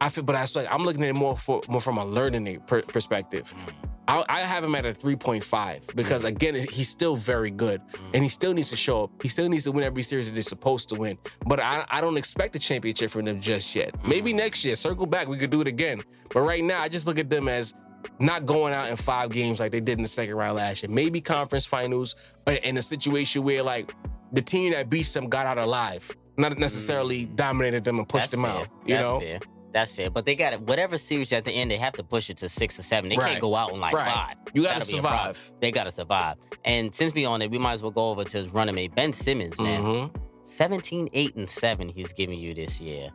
I 0.00 0.08
feel, 0.08 0.24
but 0.24 0.36
I 0.36 0.46
like 0.54 0.68
I'm 0.70 0.82
looking 0.82 1.02
at 1.02 1.10
it 1.10 1.16
more 1.16 1.36
for 1.36 1.60
more 1.68 1.80
from 1.80 1.98
a 1.98 2.04
learning 2.04 2.60
per, 2.66 2.82
perspective. 2.82 3.54
Mm. 3.54 3.88
I, 4.08 4.24
I 4.28 4.40
have 4.42 4.62
him 4.62 4.74
at 4.76 4.86
a 4.86 4.92
3.5 4.92 5.96
because 5.96 6.24
mm. 6.24 6.28
again, 6.28 6.54
he's 6.54 6.88
still 6.88 7.16
very 7.16 7.50
good 7.50 7.82
and 8.14 8.22
he 8.22 8.28
still 8.28 8.54
needs 8.54 8.70
to 8.70 8.76
show 8.76 9.04
up. 9.04 9.10
He 9.20 9.28
still 9.28 9.48
needs 9.48 9.64
to 9.64 9.72
win 9.72 9.84
every 9.84 10.02
series 10.02 10.28
that 10.28 10.34
they're 10.34 10.42
supposed 10.42 10.88
to 10.90 10.94
win. 10.94 11.18
But 11.44 11.58
I, 11.60 11.84
I 11.90 12.00
don't 12.00 12.16
expect 12.16 12.54
a 12.54 12.58
championship 12.58 13.10
from 13.10 13.24
them 13.24 13.40
just 13.40 13.74
yet. 13.74 13.94
Maybe 14.06 14.32
mm. 14.32 14.36
next 14.36 14.64
year, 14.64 14.74
circle 14.74 15.06
back, 15.06 15.28
we 15.28 15.38
could 15.38 15.50
do 15.50 15.60
it 15.60 15.68
again. 15.68 16.02
But 16.32 16.42
right 16.42 16.62
now, 16.62 16.80
I 16.82 16.88
just 16.88 17.06
look 17.06 17.18
at 17.18 17.30
them 17.30 17.48
as 17.48 17.74
not 18.18 18.46
going 18.46 18.72
out 18.72 18.88
in 18.88 18.96
five 18.96 19.30
games 19.30 19.58
like 19.58 19.72
they 19.72 19.80
did 19.80 19.98
in 19.98 20.02
the 20.02 20.08
second 20.08 20.36
round 20.36 20.56
last 20.56 20.82
year. 20.82 20.90
Maybe 20.90 21.20
conference 21.20 21.66
finals, 21.66 22.14
but 22.44 22.64
in 22.64 22.76
a 22.76 22.82
situation 22.82 23.42
where 23.42 23.62
like 23.62 23.92
the 24.32 24.42
team 24.42 24.72
that 24.72 24.88
beats 24.88 25.12
them 25.12 25.28
got 25.28 25.46
out 25.46 25.58
alive, 25.58 26.10
not 26.36 26.56
necessarily 26.58 27.24
dominated 27.24 27.84
them 27.84 27.98
and 27.98 28.08
pushed 28.08 28.30
That's 28.30 28.32
them 28.32 28.42
fair. 28.42 28.50
out. 28.52 28.68
You 28.86 28.94
That's 28.94 29.08
know, 29.08 29.20
fair. 29.20 29.40
That's 29.76 29.92
fair. 29.92 30.08
But 30.08 30.24
they 30.24 30.34
got 30.34 30.54
it. 30.54 30.62
Whatever 30.62 30.96
series 30.96 31.34
at 31.34 31.44
the 31.44 31.52
end, 31.52 31.70
they 31.70 31.76
have 31.76 31.92
to 31.96 32.02
push 32.02 32.30
it 32.30 32.38
to 32.38 32.48
six 32.48 32.78
or 32.78 32.82
seven. 32.82 33.10
They 33.10 33.16
Right. 33.16 33.32
can't 33.32 33.42
go 33.42 33.54
out 33.54 33.74
in 33.74 33.78
like 33.78 33.92
Right. 33.92 34.10
five. 34.10 34.34
you 34.54 34.62
got 34.62 34.72
to 34.72 34.78
That'll 34.78 34.92
be 34.94 34.98
a 34.98 35.02
problem. 35.02 35.34
survive. 35.34 35.52
They 35.60 35.70
got 35.70 35.84
to 35.84 35.90
survive. 35.90 36.36
And 36.64 36.94
since 36.94 37.12
we 37.12 37.26
on 37.26 37.42
it, 37.42 37.50
we 37.50 37.58
might 37.58 37.74
as 37.74 37.82
well 37.82 37.90
go 37.90 38.08
over 38.08 38.24
to 38.24 38.38
his 38.38 38.54
running 38.54 38.74
mate, 38.74 38.94
Ben 38.94 39.12
Simmons, 39.12 39.60
man. 39.60 39.82
Mhm. 39.82 40.10
17, 40.44 41.10
8, 41.12 41.36
and 41.36 41.50
7 41.50 41.90
he's 41.90 42.14
giving 42.14 42.38
you 42.38 42.54
this 42.54 42.80
year. 42.80 43.10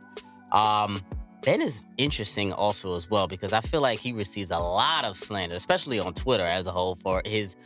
Um, 0.52 1.00
Ben 1.42 1.60
is 1.60 1.82
interesting 1.98 2.52
also 2.52 2.94
as 2.94 3.10
well 3.10 3.26
because 3.26 3.52
I 3.52 3.60
feel 3.60 3.80
like 3.80 3.98
he 3.98 4.12
receives 4.12 4.52
a 4.52 4.58
lot 4.60 5.04
of 5.04 5.16
slander, 5.16 5.56
especially 5.56 5.98
on 5.98 6.14
Twitter 6.14 6.44
as 6.44 6.68
a 6.68 6.70
whole, 6.70 6.94
for 6.94 7.20
his 7.24 7.56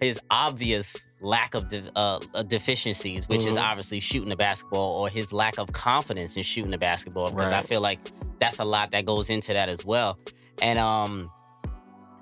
his 0.00 0.20
obvious 0.30 0.96
lack 1.20 1.54
of 1.54 1.68
de- 1.68 1.90
uh, 1.96 2.18
deficiencies, 2.46 3.28
which 3.28 3.46
is 3.46 3.54
Mhm. 3.56 3.62
obviously 3.62 4.00
shooting 4.00 4.28
the 4.28 4.36
basketball 4.36 5.00
or 5.00 5.08
his 5.08 5.32
lack 5.32 5.58
of 5.58 5.72
confidence 5.72 6.36
in 6.36 6.42
shooting 6.42 6.70
the 6.70 6.78
basketball. 6.78 7.30
Because 7.30 7.52
I 7.52 7.62
feel 7.62 7.80
like 7.80 8.00
that's 8.38 8.58
a 8.58 8.64
lot 8.64 8.90
that 8.90 9.06
goes 9.06 9.30
into 9.30 9.52
that 9.54 9.68
as 9.68 9.84
well. 9.84 10.18
And 10.60 10.78
um, 10.78 11.30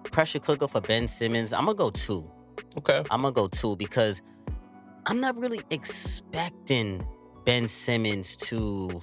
pressure 0.05 0.39
cooker 0.39 0.69
for 0.69 0.81
Ben 0.81 1.09
Simmons, 1.09 1.53
I'm 1.53 1.65
gonna 1.65 1.75
go 1.77 1.91
two. 1.91 2.31
Okay. 2.79 3.03
I'm 3.11 3.23
gonna 3.23 3.33
go 3.33 3.49
two 3.49 3.77
because 3.77 4.23
I'm 5.07 5.21
not 5.21 5.37
really 5.37 5.61
expecting 5.71 7.05
Ben 7.45 7.69
Simmons 7.69 8.37
to 8.37 9.01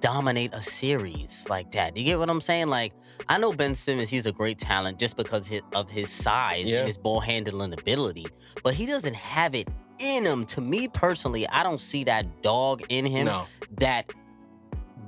dominate 0.00 0.52
a 0.54 0.62
series 0.62 1.46
like 1.48 1.72
that. 1.72 1.94
Do 1.94 2.00
you 2.00 2.04
get 2.06 2.18
what 2.18 2.30
I'm 2.30 2.40
saying? 2.40 2.68
Like, 2.68 2.92
I 3.28 3.38
know 3.38 3.52
Ben 3.52 3.74
Simmons, 3.74 4.08
he's 4.08 4.26
a 4.26 4.32
great 4.32 4.58
talent 4.58 4.98
just 4.98 5.16
because 5.16 5.50
of 5.74 5.90
his 5.90 6.10
size 6.10 6.68
Yeah. 6.68 6.78
and 6.78 6.86
his 6.86 6.98
ball 6.98 7.20
handling 7.20 7.72
ability, 7.72 8.26
but 8.62 8.74
he 8.74 8.86
doesn't 8.86 9.16
have 9.16 9.54
it 9.54 9.68
in 9.98 10.24
him. 10.24 10.44
To 10.46 10.60
me 10.60 10.88
personally, 10.88 11.48
I 11.48 11.62
don't 11.62 11.80
see 11.80 12.04
that 12.04 12.42
dog 12.42 12.82
in 12.88 13.04
him 13.06 13.26
No. 13.26 13.44
that 13.80 14.10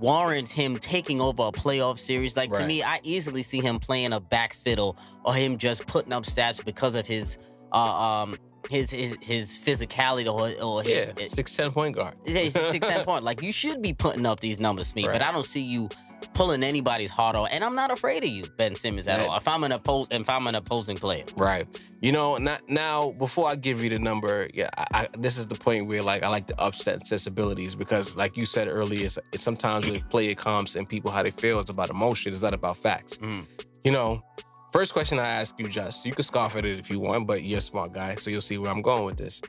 warrants 0.01 0.51
him 0.51 0.79
taking 0.79 1.21
over 1.21 1.43
a 1.45 1.53
playoff 1.53 1.99
series. 1.99 2.37
Like 2.37 2.53
to 2.55 2.67
me, 2.67 2.83
I 2.83 3.01
easily 3.03 3.43
see 3.43 3.61
him 3.61 3.79
playing 3.79 4.13
a 4.13 4.21
back 4.21 4.55
fiddle 4.55 4.97
or 5.25 5.35
him 5.35 5.59
just 5.59 5.87
putting 5.87 6.13
up 6.13 6.25
stats 6.25 6.65
because 6.65 6.95
of 6.95 7.07
his 7.07 7.39
uh, 7.73 7.77
um 7.77 8.37
his 8.69 8.91
his 8.91 9.17
his 9.21 9.51
physicality 9.65 10.27
or 10.27 10.53
or 10.63 10.83
his, 10.83 11.13
Yeah. 11.17 11.27
Six 11.29 11.57
ten 11.57 11.71
point 11.73 11.95
guard. 11.97 12.15
yeah, 12.27 12.41
he's 12.41 12.53
six 12.53 12.87
ten 12.87 13.05
point. 13.11 13.25
Like 13.25 13.43
you 13.43 13.53
should 13.53 13.81
be 13.83 13.93
putting 13.93 14.27
up 14.27 14.41
these 14.41 14.61
numbers, 14.61 14.95
me. 14.95 15.05
But 15.05 15.23
I 15.23 15.33
don't 15.33 15.45
see 15.45 15.63
you 15.63 15.89
pulling 16.35 16.63
anybody's 16.63 17.11
heart 17.11 17.35
off, 17.35 17.49
and 17.51 17.65
I'm 17.65 17.75
not 17.75 17.91
afraid 17.91 18.23
of 18.25 18.29
you, 18.31 18.45
Ben 18.59 18.75
Simmons, 18.75 19.07
at 19.07 19.19
Right. 19.19 19.29
all. 19.29 19.37
If 19.37 19.49
I'm 19.49 19.65
an 19.65 19.73
oppose, 19.73 20.09
if 20.11 20.29
I'm 20.29 20.47
an 20.47 20.55
opposing 20.55 20.97
player, 20.97 21.25
Right. 21.37 21.67
You 22.03 22.13
know, 22.13 22.37
not, 22.37 22.61
now 22.69 23.13
before 23.19 23.49
I 23.51 23.57
give 23.57 23.83
you 23.83 23.91
the 23.91 23.99
number, 23.99 24.49
yeah, 24.55 24.69
I, 24.77 24.87
I, 24.93 25.09
this 25.19 25.39
is 25.39 25.47
the 25.47 25.55
point 25.55 25.89
where 25.89 26.03
like 26.03 26.23
I 26.23 26.29
like 26.29 26.47
to 26.49 26.61
upset 26.61 27.07
sensibilities 27.07 27.75
because, 27.75 28.17
like 28.17 28.37
you 28.37 28.45
said 28.45 28.69
earlier, 28.69 29.05
it's, 29.07 29.19
it's 29.33 29.43
sometimes 29.43 29.89
with 29.91 30.09
player 30.11 30.35
comps 30.35 30.77
and 30.77 30.89
people 30.89 31.11
how 31.11 31.23
they 31.23 31.31
feel. 31.31 31.59
It's 31.59 31.71
about 31.71 31.91
emotion. 31.91 32.33
It's 32.33 32.43
not 32.43 32.55
about 32.55 32.77
facts. 32.77 33.17
Mm. 33.19 33.47
You 33.85 33.93
know, 33.93 34.23
first 34.73 34.93
question 34.93 35.19
I 35.19 35.29
ask 35.29 35.59
you, 35.59 35.69
just 35.69 36.05
you 36.07 36.13
can 36.13 36.23
scoff 36.23 36.57
at 36.57 36.65
it 36.65 36.79
if 36.79 36.91
you 36.91 37.01
want, 37.01 37.27
but 37.27 37.43
you're 37.43 37.59
a 37.59 37.61
smart 37.61 37.93
guy, 37.93 38.15
so 38.15 38.31
you'll 38.31 38.41
see 38.41 38.59
where 38.59 38.71
I'm 38.71 38.83
going 38.83 39.05
with 39.05 39.17
this. 39.17 39.43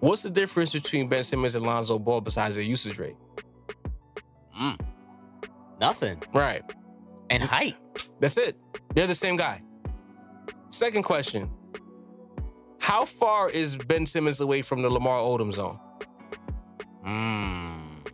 What's 0.00 0.22
the 0.22 0.30
difference 0.30 0.72
between 0.72 1.08
Ben 1.08 1.22
Simmons 1.22 1.54
and 1.54 1.66
Lonzo 1.66 1.98
Ball 1.98 2.20
besides 2.20 2.54
their 2.54 2.64
usage 2.64 2.98
rate? 2.98 3.16
Mm. 4.58 4.78
Nothing. 5.80 6.22
Right. 6.32 6.62
And 7.30 7.42
height. 7.42 7.76
That's 8.20 8.38
it. 8.38 8.56
They're 8.94 9.06
the 9.06 9.14
same 9.14 9.36
guy. 9.36 9.62
Second 10.70 11.02
question. 11.02 11.50
How 12.80 13.04
far 13.04 13.50
is 13.50 13.76
Ben 13.76 14.06
Simmons 14.06 14.40
away 14.40 14.62
from 14.62 14.82
the 14.82 14.90
Lamar 14.90 15.18
Odom 15.18 15.52
zone? 15.52 15.78
Mm. 17.06 18.06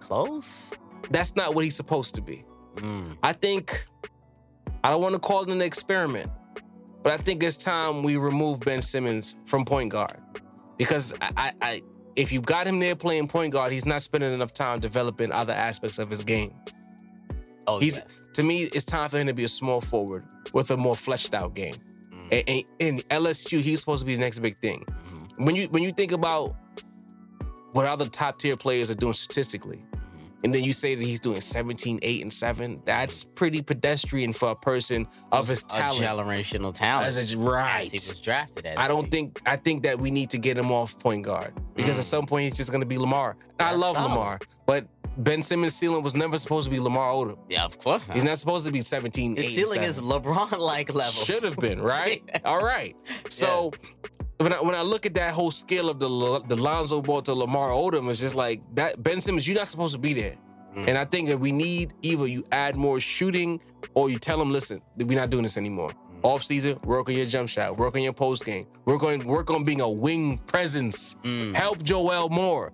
Close. 0.00 0.72
That's 1.10 1.34
not 1.36 1.54
what 1.54 1.64
he's 1.64 1.76
supposed 1.76 2.14
to 2.16 2.20
be. 2.20 2.44
Mm. 2.76 3.16
I 3.22 3.32
think 3.32 3.86
I 4.84 4.90
don't 4.90 5.00
want 5.00 5.14
to 5.14 5.18
call 5.18 5.42
it 5.42 5.48
an 5.48 5.62
experiment, 5.62 6.30
but 7.02 7.12
I 7.12 7.16
think 7.16 7.42
it's 7.42 7.56
time 7.56 8.02
we 8.02 8.16
remove 8.18 8.60
Ben 8.60 8.82
Simmons 8.82 9.34
from 9.46 9.64
point 9.64 9.90
guard 9.90 10.18
because 10.76 11.14
I, 11.22 11.52
I, 11.62 11.82
if 12.16 12.30
you 12.32 12.40
got 12.42 12.66
him 12.66 12.78
there 12.80 12.94
playing 12.94 13.28
point 13.28 13.52
guard, 13.54 13.72
he's 13.72 13.86
not 13.86 14.02
spending 14.02 14.32
enough 14.34 14.52
time 14.52 14.80
developing 14.80 15.32
other 15.32 15.54
aspects 15.54 15.98
of 15.98 16.10
his 16.10 16.22
game. 16.22 16.52
Oh, 17.66 17.78
He's 17.78 17.96
yes. 17.96 18.20
to 18.34 18.42
me, 18.42 18.64
it's 18.64 18.84
time 18.84 19.08
for 19.08 19.18
him 19.18 19.26
to 19.26 19.32
be 19.32 19.44
a 19.44 19.48
small 19.48 19.80
forward 19.80 20.24
with 20.52 20.70
a 20.70 20.76
more 20.76 20.94
fleshed 20.94 21.32
out 21.32 21.54
game. 21.54 21.74
Mm. 22.30 22.44
And, 22.46 22.64
and 22.78 23.24
LSU, 23.24 23.60
he's 23.60 23.80
supposed 23.80 24.00
to 24.00 24.06
be 24.06 24.14
the 24.14 24.20
next 24.20 24.40
big 24.40 24.58
thing. 24.58 24.84
Mhm. 24.84 25.46
When 25.46 25.56
you 25.56 25.68
when 25.68 25.82
you 25.82 25.92
think 25.92 26.12
about 26.12 26.54
what 27.72 27.86
other 27.86 28.04
top 28.04 28.36
tier 28.36 28.54
players 28.56 28.90
are 28.90 28.94
doing 28.94 29.14
statistically, 29.14 29.82
and 30.44 30.54
then 30.54 30.62
you 30.62 30.72
say 30.74 30.94
that 30.94 31.04
he's 31.04 31.20
doing 31.20 31.40
17, 31.40 31.98
8, 32.02 32.22
and 32.22 32.32
7, 32.32 32.78
that's 32.84 33.24
pretty 33.24 33.62
pedestrian 33.62 34.32
for 34.32 34.50
a 34.50 34.54
person 34.54 35.08
of 35.32 35.48
his 35.48 35.62
A 35.62 35.66
talent. 35.66 36.02
generational 36.02 36.72
talent. 36.74 37.08
As 37.08 37.16
a, 37.16 37.22
As 37.22 37.30
he 37.30 37.36
right. 37.36 37.90
was 37.90 38.20
drafted 38.20 38.66
as. 38.66 38.76
I 38.76 38.86
don't 38.86 39.10
think 39.10 39.40
I 39.46 39.56
think 39.56 39.82
that 39.84 39.98
we 39.98 40.10
need 40.10 40.30
to 40.30 40.38
get 40.38 40.58
him 40.58 40.70
off 40.70 40.98
point 40.98 41.24
guard 41.24 41.54
because 41.74 41.98
at 41.98 42.04
mm. 42.04 42.08
some 42.08 42.26
point 42.26 42.44
he's 42.44 42.56
just 42.58 42.70
gonna 42.70 42.84
be 42.84 42.98
Lamar. 42.98 43.36
I 43.58 43.70
That's 43.70 43.78
love 43.78 43.94
solid. 43.96 44.08
Lamar, 44.10 44.38
but 44.66 44.86
Ben 45.16 45.42
Simmons' 45.42 45.74
ceiling 45.74 46.02
was 46.02 46.14
never 46.14 46.36
supposed 46.36 46.66
to 46.66 46.70
be 46.70 46.80
Lamar 46.80 47.10
Odom. 47.12 47.38
Yeah, 47.48 47.64
of 47.64 47.78
course 47.78 48.08
not. 48.08 48.16
He's 48.16 48.24
not 48.24 48.36
supposed 48.38 48.66
to 48.66 48.72
be 48.72 48.80
17, 48.80 49.36
His 49.36 49.54
ceiling 49.54 49.82
7. 49.82 49.88
is 49.88 50.00
LeBron-like 50.00 50.92
level. 50.92 51.12
Should 51.12 51.44
have 51.44 51.56
been, 51.56 51.80
right? 51.80 52.22
All 52.44 52.62
right. 52.62 52.96
So 53.28 53.72
when 54.38 54.52
I 54.52 54.60
when 54.60 54.74
I 54.74 54.82
look 54.82 55.06
at 55.06 55.14
that 55.14 55.32
whole 55.34 55.50
scale 55.50 55.88
of 55.88 55.98
the 55.98 56.08
the 56.48 56.56
Lonzo 56.56 57.00
ball 57.00 57.22
to 57.22 57.34
Lamar 57.34 57.70
Odom, 57.70 58.10
it's 58.10 58.20
just 58.20 58.34
like 58.34 58.62
that 58.74 59.02
Ben 59.02 59.20
Simmons, 59.20 59.46
you're 59.46 59.56
not 59.56 59.66
supposed 59.66 59.94
to 59.94 59.98
be 59.98 60.12
there. 60.12 60.36
Mm. 60.76 60.88
And 60.88 60.98
I 60.98 61.04
think 61.04 61.28
that 61.28 61.38
we 61.38 61.52
need 61.52 61.92
either 62.02 62.26
you 62.26 62.44
add 62.50 62.76
more 62.76 63.00
shooting 63.00 63.60
or 63.94 64.10
you 64.10 64.18
tell 64.18 64.38
them, 64.38 64.50
listen, 64.50 64.80
we're 64.96 65.18
not 65.18 65.30
doing 65.30 65.44
this 65.44 65.56
anymore. 65.56 65.90
Mm. 65.90 66.24
Off 66.24 66.42
season, 66.42 66.78
work 66.84 67.08
on 67.08 67.14
your 67.14 67.26
jump 67.26 67.48
shot, 67.48 67.76
work 67.78 67.94
on 67.94 68.02
your 68.02 68.12
post 68.12 68.44
game, 68.44 68.66
work 68.84 69.02
on 69.02 69.20
work 69.20 69.50
on 69.50 69.64
being 69.64 69.80
a 69.80 69.88
wing 69.88 70.38
presence. 70.38 71.14
Mm. 71.22 71.54
Help 71.54 71.82
Joel 71.82 72.28
more. 72.28 72.72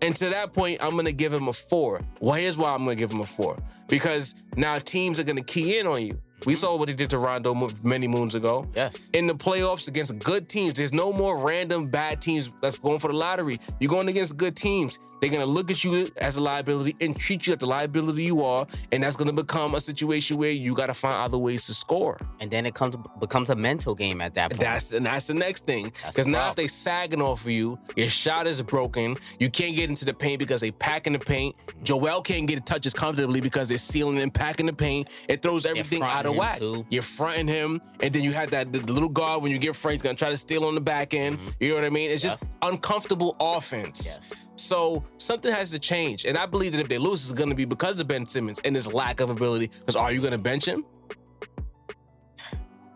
And 0.00 0.14
to 0.16 0.30
that 0.30 0.52
point, 0.52 0.80
I'm 0.80 0.96
gonna 0.96 1.12
give 1.12 1.32
him 1.32 1.48
a 1.48 1.52
four. 1.52 2.00
Well, 2.20 2.34
here's 2.34 2.56
why 2.56 2.70
I'm 2.70 2.84
gonna 2.84 2.94
give 2.94 3.12
him 3.12 3.20
a 3.20 3.26
four. 3.26 3.56
Because 3.88 4.34
now 4.56 4.78
teams 4.78 5.18
are 5.18 5.24
gonna 5.24 5.42
key 5.42 5.78
in 5.78 5.86
on 5.86 6.04
you. 6.04 6.20
We 6.46 6.52
mm-hmm. 6.52 6.60
saw 6.60 6.76
what 6.76 6.88
he 6.88 6.94
did 6.94 7.10
to 7.10 7.18
Rondo 7.18 7.54
many 7.82 8.06
moons 8.06 8.34
ago. 8.34 8.66
Yes. 8.74 9.10
In 9.12 9.26
the 9.26 9.34
playoffs 9.34 9.88
against 9.88 10.18
good 10.18 10.48
teams, 10.48 10.74
there's 10.74 10.92
no 10.92 11.12
more 11.12 11.38
random 11.38 11.88
bad 11.88 12.20
teams 12.20 12.50
that's 12.60 12.78
going 12.78 12.98
for 12.98 13.08
the 13.08 13.16
lottery. 13.16 13.58
You're 13.80 13.90
going 13.90 14.08
against 14.08 14.36
good 14.36 14.56
teams. 14.56 14.98
They're 15.20 15.30
gonna 15.30 15.46
look 15.46 15.70
at 15.70 15.82
you 15.84 16.06
as 16.16 16.36
a 16.36 16.40
liability 16.40 16.96
and 17.00 17.16
treat 17.16 17.46
you 17.46 17.52
like 17.52 17.60
the 17.60 17.66
liability 17.66 18.24
you 18.24 18.44
are, 18.44 18.66
and 18.92 19.02
that's 19.02 19.16
gonna 19.16 19.32
become 19.32 19.74
a 19.74 19.80
situation 19.80 20.36
where 20.36 20.50
you 20.50 20.74
gotta 20.74 20.94
find 20.94 21.14
other 21.14 21.38
ways 21.38 21.66
to 21.66 21.74
score. 21.74 22.18
And 22.40 22.50
then 22.50 22.66
it 22.66 22.74
comes 22.74 22.96
becomes 23.18 23.50
a 23.50 23.56
mental 23.56 23.94
game 23.94 24.20
at 24.20 24.34
that 24.34 24.50
point. 24.50 24.60
That's 24.60 24.92
and 24.92 25.06
that's 25.06 25.26
the 25.26 25.34
next 25.34 25.66
thing. 25.66 25.92
Because 26.06 26.26
now 26.26 26.48
if 26.48 26.54
they 26.54 26.66
sagging 26.66 27.22
off 27.22 27.42
of 27.42 27.50
you, 27.50 27.78
your 27.96 28.08
shot 28.08 28.46
is 28.46 28.62
broken. 28.62 29.16
You 29.38 29.50
can't 29.50 29.76
get 29.76 29.88
into 29.88 30.04
the 30.04 30.14
paint 30.14 30.38
because 30.38 30.60
they 30.60 30.70
packing 30.70 31.12
the 31.12 31.18
paint. 31.18 31.56
Joel 31.82 32.22
can't 32.22 32.46
get 32.46 32.64
touches 32.66 32.92
comfortably 32.94 33.40
because 33.40 33.68
they're 33.68 33.78
sealing 33.78 34.18
and 34.18 34.32
packing 34.32 34.66
the 34.66 34.72
paint. 34.72 35.08
It 35.28 35.42
throws 35.42 35.66
everything 35.66 36.02
out 36.02 36.26
of 36.26 36.36
whack. 36.36 36.58
too. 36.58 36.86
You're 36.90 37.02
fronting 37.02 37.48
him, 37.48 37.80
and 38.00 38.12
then 38.12 38.22
you 38.22 38.32
have 38.32 38.50
that 38.50 38.72
the, 38.72 38.80
the 38.80 38.92
little 38.92 39.08
guard 39.08 39.42
when 39.42 39.52
you 39.52 39.58
get 39.58 39.74
he's 39.76 40.02
gonna 40.02 40.14
try 40.14 40.30
to 40.30 40.36
steal 40.36 40.64
on 40.64 40.74
the 40.74 40.80
back 40.80 41.14
end. 41.14 41.38
Mm-hmm. 41.38 41.48
You 41.60 41.68
know 41.70 41.74
what 41.76 41.84
I 41.84 41.90
mean? 41.90 42.10
It's 42.10 42.22
just 42.22 42.44
uncomfortable 42.62 43.36
offense. 43.40 44.04
Yes. 44.04 44.48
So 44.56 45.04
something 45.16 45.52
has 45.52 45.70
to 45.70 45.78
change, 45.78 46.24
and 46.24 46.36
I 46.36 46.46
believe 46.46 46.72
that 46.72 46.80
if 46.80 46.88
they 46.88 46.98
lose, 46.98 47.22
it's 47.22 47.32
going 47.32 47.50
to 47.50 47.56
be 47.56 47.64
because 47.64 48.00
of 48.00 48.08
Ben 48.08 48.26
Simmons 48.26 48.60
and 48.64 48.74
his 48.74 48.92
lack 48.92 49.20
of 49.20 49.30
ability. 49.30 49.70
Because 49.78 49.96
are 49.96 50.12
you 50.12 50.20
going 50.20 50.32
to 50.32 50.38
bench 50.38 50.64
him? 50.66 50.84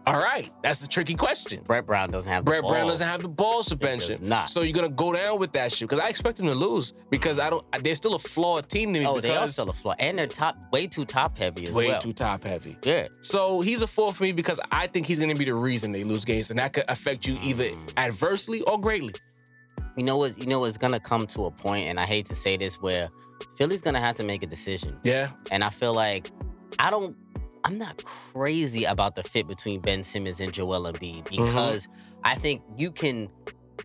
All 0.05 0.19
right, 0.19 0.51
that's 0.63 0.83
a 0.85 0.89
tricky 0.89 1.15
question. 1.15 1.63
Brett 1.65 1.87
Brown 1.87 2.11
doesn't 2.11 2.31
have 2.31 2.45
the 2.45 2.51
Brett 2.51 2.67
Brown 2.67 2.89
doesn't 2.89 3.07
have 3.07 3.23
the 3.23 3.29
balls 3.29 3.67
to 3.67 3.77
bench 3.77 4.09
him. 4.09 4.19
not. 4.27 4.51
So 4.51 4.63
you're 4.63 4.75
gonna 4.75 4.89
go 4.89 5.13
down 5.13 5.39
with 5.39 5.53
that 5.53 5.71
shit 5.71 5.89
because 5.89 6.03
I 6.03 6.09
expect 6.09 6.39
them 6.39 6.47
to 6.47 6.55
lose 6.55 6.93
because 7.09 7.39
I 7.39 7.49
don't. 7.51 7.65
They're 7.85 7.95
still 7.95 8.15
a 8.15 8.19
flawed 8.19 8.69
team 8.69 8.93
to 8.95 9.01
me. 9.01 9.07
Oh, 9.07 9.21
they 9.21 9.37
are 9.37 9.47
still 9.47 9.71
a 9.71 9.73
flaw, 9.73 9.95
and 10.01 10.19
they're 10.19 10.27
top, 10.27 10.57
way 10.73 10.89
too 10.89 11.05
top 11.05 11.39
heavy 11.39 11.65
as 11.65 11.71
well. 11.71 11.79
way 11.79 11.89
well. 11.89 12.01
too 12.01 12.13
top 12.13 12.43
heavy. 12.43 12.77
yeah. 12.83 13.07
So 13.21 13.61
he's 13.61 13.83
a 13.83 13.87
four 13.87 14.13
for 14.13 14.25
me 14.25 14.33
because 14.33 14.59
I 14.73 14.89
think 14.89 15.07
he's 15.07 15.21
gonna 15.21 15.37
be 15.37 15.45
the 15.45 15.55
reason 15.55 15.93
they 15.93 16.03
lose 16.03 16.25
games, 16.25 16.51
and 16.51 16.59
that 16.59 16.73
could 16.73 16.85
affect 16.89 17.29
you 17.29 17.39
either 17.41 17.71
mm. 17.71 17.93
adversely 17.97 18.61
or 18.63 18.81
greatly. 18.81 19.15
You 19.97 20.05
know 20.05 20.17
what? 20.17 20.39
You 20.39 20.47
know 20.47 20.65
it's 20.65 20.79
gonna 20.79 21.01
come 21.01 21.27
to 21.29 21.47
a 21.47 21.51
point, 21.51 21.89
and 21.89 22.01
I 22.01 22.05
hate 22.07 22.27
to 22.27 22.35
say 22.35 22.57
this, 22.57 22.81
where 22.81 23.09
Philly's 23.57 23.83
gonna 23.83 24.01
have 24.01 24.17
to 24.17 24.25
make 24.25 24.43
a 24.43 24.47
decision. 24.47 24.97
Yeah, 25.05 25.31
And 25.51 25.63
I 25.63 25.71
feel 25.71 25.93
like 25.95 26.31
I 26.79 26.91
don't. 26.91 27.17
I'm 27.65 27.79
not 27.79 28.03
crazy 28.03 28.85
about 28.85 29.15
the 29.15 29.23
fit 29.23 29.47
between 29.47 29.81
Ben 29.81 30.03
Simmons 30.03 30.41
and 30.41 30.53
Joel 30.53 30.83
Embiid 30.93 31.25
Mm-hmm. 31.25 31.45
because 31.45 31.89
I 32.25 32.35
think 32.35 32.63
you 32.77 32.91
can 32.91 33.29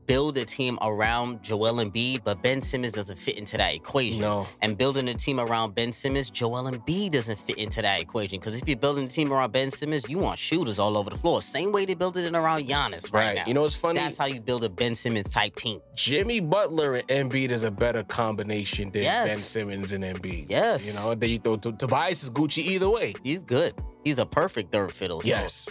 build 0.05 0.37
a 0.37 0.45
team 0.45 0.77
around 0.81 1.41
Joel 1.43 1.75
Embiid, 1.83 2.23
but 2.23 2.41
Ben 2.41 2.61
Simmons 2.61 2.93
doesn't 2.93 3.17
fit 3.17 3.37
into 3.37 3.57
that 3.57 3.73
equation. 3.73 4.21
No. 4.21 4.47
And 4.61 4.77
building 4.77 5.07
a 5.09 5.13
team 5.13 5.39
around 5.39 5.75
Ben 5.75 5.91
Simmons, 5.91 6.29
Joel 6.29 6.63
Embiid 6.71 7.11
doesn't 7.11 7.39
fit 7.39 7.57
into 7.57 7.81
that 7.81 7.99
equation. 8.01 8.39
Because 8.39 8.57
if 8.57 8.67
you're 8.67 8.77
building 8.77 9.05
a 9.05 9.09
team 9.09 9.33
around 9.33 9.51
Ben 9.51 9.71
Simmons, 9.71 10.07
you 10.09 10.19
want 10.19 10.39
shooters 10.39 10.79
all 10.79 10.97
over 10.97 11.09
the 11.09 11.15
floor. 11.15 11.41
Same 11.41 11.71
way 11.71 11.85
they 11.85 11.93
built 11.95 12.17
it 12.17 12.33
around 12.33 12.67
Giannis 12.67 13.13
right, 13.13 13.25
right. 13.27 13.35
now. 13.37 13.43
You 13.47 13.53
know 13.53 13.61
what's 13.63 13.75
funny? 13.75 13.99
That's 13.99 14.17
how 14.17 14.25
you 14.25 14.41
build 14.41 14.63
a 14.63 14.69
Ben 14.69 14.95
Simmons 14.95 15.29
type 15.29 15.55
team. 15.55 15.81
Jimmy 15.95 16.39
Butler 16.39 16.95
and 16.95 17.31
Embiid 17.31 17.51
is 17.51 17.63
a 17.63 17.71
better 17.71 18.03
combination 18.03 18.91
than 18.91 19.03
Yes. 19.03 19.27
Ben 19.27 19.37
Simmons 19.37 19.93
and 19.93 20.03
Embiid. 20.03 20.45
Yes. 20.49 20.87
You 20.87 20.93
know, 20.93 21.15
then 21.15 21.29
you 21.29 21.39
throw 21.39 21.57
T- 21.57 21.71
Tobias 21.71 22.23
is 22.23 22.29
Gucci 22.29 22.59
either 22.63 22.89
way. 22.89 23.13
He's 23.23 23.43
good. 23.43 23.73
He's 24.03 24.19
a 24.19 24.25
perfect 24.25 24.71
third 24.71 24.93
fiddle. 24.93 25.21
So 25.21 25.27
Yes. 25.27 25.69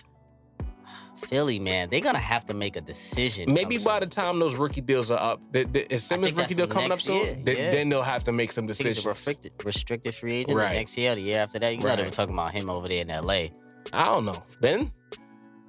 Philly, 1.16 1.59
man, 1.59 1.88
they're 1.90 2.01
gonna 2.01 2.18
have 2.18 2.44
to 2.47 2.55
make 2.55 2.76
a 2.76 2.80
decision. 2.80 3.52
Maybe 3.52 3.78
by 3.78 4.01
the 4.01 4.06
time 4.06 4.38
those 4.38 4.55
rookie 4.56 4.80
deals 4.80 5.10
are 5.10 5.18
up, 5.32 5.40
the, 5.52 5.64
the, 5.64 5.93
is 5.93 6.05
Simmons 6.05 6.34
rookie 6.36 6.55
deal 6.55 6.66
coming 6.66 6.93
up 6.93 7.01
soon? 7.01 7.14
year, 7.16 7.38
Then, 7.43 7.56
yeah. 7.56 7.70
then 7.70 7.88
they'll 7.88 8.02
have 8.02 8.24
to 8.24 8.32
make 8.32 8.52
some 8.52 8.64
I 8.64 8.68
think 8.72 8.76
he's 8.88 8.97
decisions. 8.97 9.06
restricted, 9.06 9.52
restricted 9.64 10.14
free 10.14 10.34
agent 10.36 10.59
Right. 10.59 10.74
next 10.76 10.97
year, 10.98 11.14
the 11.14 11.22
year 11.22 11.38
after 11.40 11.59
that. 11.59 11.70
You 11.74 11.80
know 11.80 11.84
they 11.97 12.02
were 12.02 12.05
Right. 12.05 12.12
talking 12.12 12.34
about 12.34 12.52
him 12.52 12.68
over 12.70 12.88
there 12.88 13.02
in 13.02 13.10
L.A. 13.10 13.52
I 13.93 14.05
don't 14.06 14.24
know. 14.24 14.43
Ben? 14.60 14.93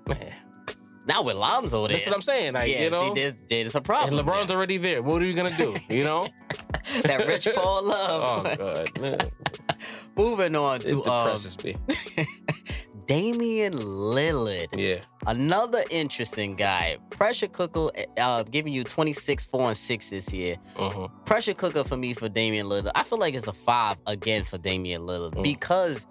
Man. 0.07 0.33
Now 1.07 1.23
with 1.23 1.37
Lonzo 1.37 1.87
there. 1.87 1.95
That's 1.95 2.05
what 2.05 2.15
I'm 2.15 2.21
saying. 2.21 2.53
Like, 2.53 2.69
yeah, 2.71 2.83
you 2.83 2.89
know? 2.89 3.13
see, 3.13 3.21
there's, 3.21 3.35
there's 3.47 3.75
a 3.75 3.77
and 3.77 3.85
problem. 3.85 4.25
LeBron's 4.25 4.47
there. 4.47 4.57
already 4.57 4.77
there. 4.77 5.01
What 5.01 5.21
are 5.21 5.25
you 5.25 5.33
to 5.49 5.55
do? 5.55 5.75
You 5.89 6.03
know? 6.03 6.27
that 7.03 7.25
Rich 7.25 7.47
Paul 7.55 7.83
love. 7.87 8.47
oh, 8.59 8.63
Love. 8.63 8.93
God. 8.93 9.31
Moving 10.17 10.55
on 10.55 10.77
It 10.77 10.87
to 10.87 10.95
um, 10.97 11.03
depresses 11.27 11.63
me. 11.63 11.75
Damian 13.07 13.73
Lillard. 13.73 14.67
Yeah. 14.77 14.99
Another 15.25 15.83
interesting 15.89 16.55
guy. 16.55 16.97
Pressure 17.09 17.47
cooker, 17.47 17.89
uh, 18.17 18.43
giving 18.43 18.73
you 18.73 18.83
26, 18.83 19.45
4, 19.45 19.67
and 19.69 19.77
6 19.77 20.09
this 20.09 20.33
year. 20.33 20.57
Uh-huh. 20.77 21.07
Pressure 21.25 21.53
cooker 21.53 21.83
for 21.83 21.97
me 21.97 22.13
for 22.13 22.29
Damian 22.29 22.67
Lillard. 22.67 22.91
I 22.95 23.03
feel 23.03 23.17
like 23.17 23.33
it's 23.33 23.47
a 23.47 23.53
5 23.53 23.97
again 24.07 24.43
for 24.43 24.57
Damian 24.57 25.01
Lillard 25.03 25.33
Mm. 25.35 25.43
because 25.43 26.05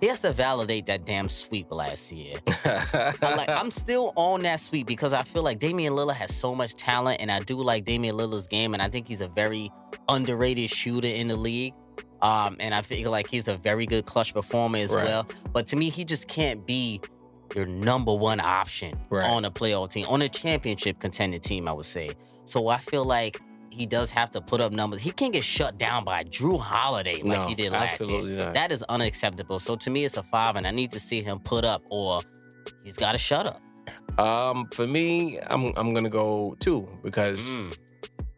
he 0.00 0.06
has 0.08 0.20
to 0.20 0.32
validate 0.32 0.86
that 0.86 1.04
damn 1.04 1.28
sweep 1.28 1.66
last 1.70 2.10
year. 2.12 2.38
But 2.92 3.20
like 3.36 3.48
I'm 3.48 3.70
still 3.70 4.12
on 4.16 4.42
that 4.42 4.60
sweep 4.60 4.86
because 4.86 5.12
I 5.12 5.22
feel 5.22 5.42
like 5.42 5.58
Damian 5.58 5.92
Lillard 5.94 6.14
has 6.14 6.34
so 6.34 6.54
much 6.54 6.74
talent, 6.76 7.20
and 7.20 7.30
I 7.30 7.40
do 7.40 7.56
like 7.62 7.84
Damian 7.84 8.16
Lillard's 8.16 8.46
game, 8.46 8.72
and 8.72 8.82
I 8.82 8.88
think 8.88 9.06
he's 9.08 9.20
a 9.20 9.28
very 9.28 9.70
underrated 10.08 10.70
shooter 10.70 11.08
in 11.08 11.28
the 11.28 11.36
league. 11.36 11.74
Um, 12.22 12.56
and 12.60 12.74
I 12.74 12.82
feel 12.82 13.10
like 13.10 13.28
he's 13.28 13.48
a 13.48 13.56
very 13.56 13.86
good 13.86 14.06
clutch 14.06 14.32
performer 14.34 14.78
as 14.78 14.94
Right. 14.94 15.04
well. 15.04 15.26
But 15.52 15.66
to 15.68 15.76
me, 15.76 15.90
he 15.90 16.04
just 16.04 16.28
can't 16.28 16.66
be 16.66 17.00
your 17.54 17.66
number 17.66 18.14
one 18.14 18.40
option 18.40 18.94
Right. 19.10 19.24
on 19.30 19.44
a 19.44 19.50
playoff 19.50 19.90
team, 19.90 20.06
on 20.08 20.22
a 20.22 20.28
championship 20.28 20.98
contending 20.98 21.40
team, 21.40 21.68
I 21.68 21.72
would 21.72 21.86
say. 21.86 22.10
So 22.44 22.68
I 22.68 22.78
feel 22.78 23.04
like 23.04 23.40
he 23.70 23.84
does 23.84 24.10
have 24.10 24.30
to 24.30 24.40
put 24.40 24.60
up 24.62 24.72
numbers. 24.72 25.02
He 25.02 25.10
can't 25.10 25.32
get 25.32 25.44
shut 25.44 25.76
down 25.76 26.04
by 26.04 26.24
Jrue 26.24 26.58
Holiday 26.58 27.16
like 27.22 27.40
No, 27.40 27.46
he 27.48 27.54
did 27.54 27.72
last 27.72 28.00
year. 28.00 28.22
not. 28.22 28.54
That 28.54 28.72
is 28.72 28.82
unacceptable. 28.84 29.58
So 29.58 29.76
to 29.76 29.90
me, 29.90 30.04
it's 30.04 30.16
a 30.16 30.22
five, 30.22 30.56
and 30.56 30.66
I 30.66 30.70
need 30.70 30.90
to 30.92 31.00
see 31.00 31.22
him 31.22 31.38
put 31.40 31.64
up, 31.64 31.82
or 31.90 32.20
he's 32.82 32.96
got 32.96 33.12
to 33.12 33.18
shut 33.18 33.46
up. 33.46 33.60
um, 34.18 34.66
for 34.72 34.86
me, 34.86 35.38
I'm 35.46 35.72
I'm 35.76 35.92
gonna 35.92 36.08
go 36.10 36.56
two 36.58 36.88
because 37.04 37.52
Mm. 37.52 37.76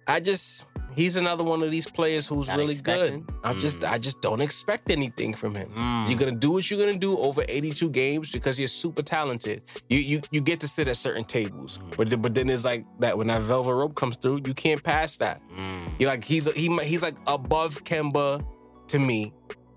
I 0.09 0.18
just 0.20 0.66
he's 0.97 1.16
another 1.16 1.44
one 1.44 1.62
of 1.62 1.70
these 1.70 1.89
players 1.90 2.27
who's 2.27 2.48
Not 2.48 2.59
really 2.59 2.73
expecting? 2.73 3.23
good. 3.23 3.35
I'm 3.44 3.59
just 3.60 3.78
Mm. 3.81 3.90
I 3.93 3.98
just 3.98 4.20
don't 4.20 4.40
expect 4.40 4.90
anything 4.90 5.35
from 5.35 5.55
him. 5.55 5.69
Mm. 5.77 6.09
You're 6.09 6.19
gonna 6.19 6.32
do 6.32 6.51
what 6.52 6.70
you're 6.70 6.81
gonna 6.85 6.98
do 6.98 7.16
over 7.19 7.44
82 7.48 7.90
games 7.90 8.32
because 8.32 8.59
you're 8.59 8.69
super 8.69 9.02
talented. 9.02 9.65
You 9.89 9.98
you 9.98 10.20
you 10.31 10.40
get 10.40 10.60
to 10.60 10.69
sit 10.69 10.89
at 10.89 10.97
certain 10.97 11.24
tables, 11.24 11.78
Mm. 11.78 11.97
but 11.97 12.23
but 12.23 12.35
then 12.35 12.48
it's 12.51 12.65
like 12.65 12.85
that 13.01 13.16
when 13.19 13.27
that 13.28 13.43
velvet 13.43 13.74
rope 13.74 13.94
comes 13.94 14.16
through, 14.16 14.40
you 14.47 14.55
can't 14.55 14.82
pass 14.82 15.16
that. 15.19 15.40
Mm. 15.56 15.90
You're 15.98 16.10
like 16.10 16.24
he's 16.24 16.51
he 16.55 16.77
he's 16.85 17.02
like 17.02 17.16
above 17.27 17.85
Kemba 17.85 18.44
to 18.89 18.98
me. 18.98 19.32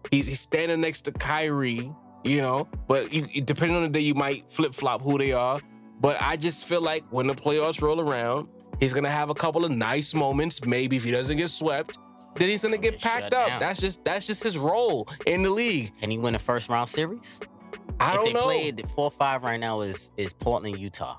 He's 0.09 0.27
he's 0.27 0.39
standing 0.39 0.81
next 0.81 1.01
to 1.03 1.11
Kyrie, 1.11 1.91
you 2.23 2.41
know. 2.41 2.67
But 2.87 3.13
you 3.13 3.23
depending 3.41 3.75
on 3.77 3.83
the 3.83 3.89
day, 3.89 3.99
you 4.01 4.15
might 4.15 4.51
flip 4.51 4.73
flop 4.73 5.01
who 5.01 5.17
they 5.17 5.31
are. 5.33 5.59
But 5.99 6.17
I 6.19 6.35
just 6.35 6.65
feel 6.65 6.81
like 6.81 7.03
when 7.11 7.27
the 7.27 7.35
playoffs 7.35 7.79
roll 7.81 8.01
around, 8.01 8.47
he's 8.81 8.91
gonna 8.93 9.09
have 9.09 9.29
a 9.29 9.33
couple 9.33 9.63
of 9.63 9.71
nice 9.71 10.13
moments. 10.13 10.61
Maybe 10.65 10.97
if 10.97 11.05
he 11.05 11.11
doesn't 11.11 11.37
get 11.37 11.47
swept, 11.47 11.97
then 12.35 12.49
he's 12.49 12.61
gonna 12.61 12.77
get 12.77 12.99
packed 12.99 13.33
up. 13.33 13.47
down. 13.47 13.59
That's 13.61 13.79
just 13.79 14.03
that's 14.03 14.27
just 14.27 14.43
his 14.43 14.57
role 14.57 15.07
in 15.25 15.43
the 15.43 15.49
league. 15.49 15.97
Can 16.01 16.11
he 16.11 16.17
win 16.17 16.35
a 16.35 16.39
first 16.39 16.67
round 16.67 16.89
series? 16.89 17.39
I 17.99 18.09
if 18.09 18.15
don't 18.15 18.25
they 18.25 18.33
know. 18.33 18.41
played 18.41 18.89
four 18.89 19.09
five 19.11 19.43
right 19.43 19.59
now 19.59 19.81
is 19.81 20.11
is 20.17 20.33
Portland, 20.33 20.77
Utah. 20.79 21.17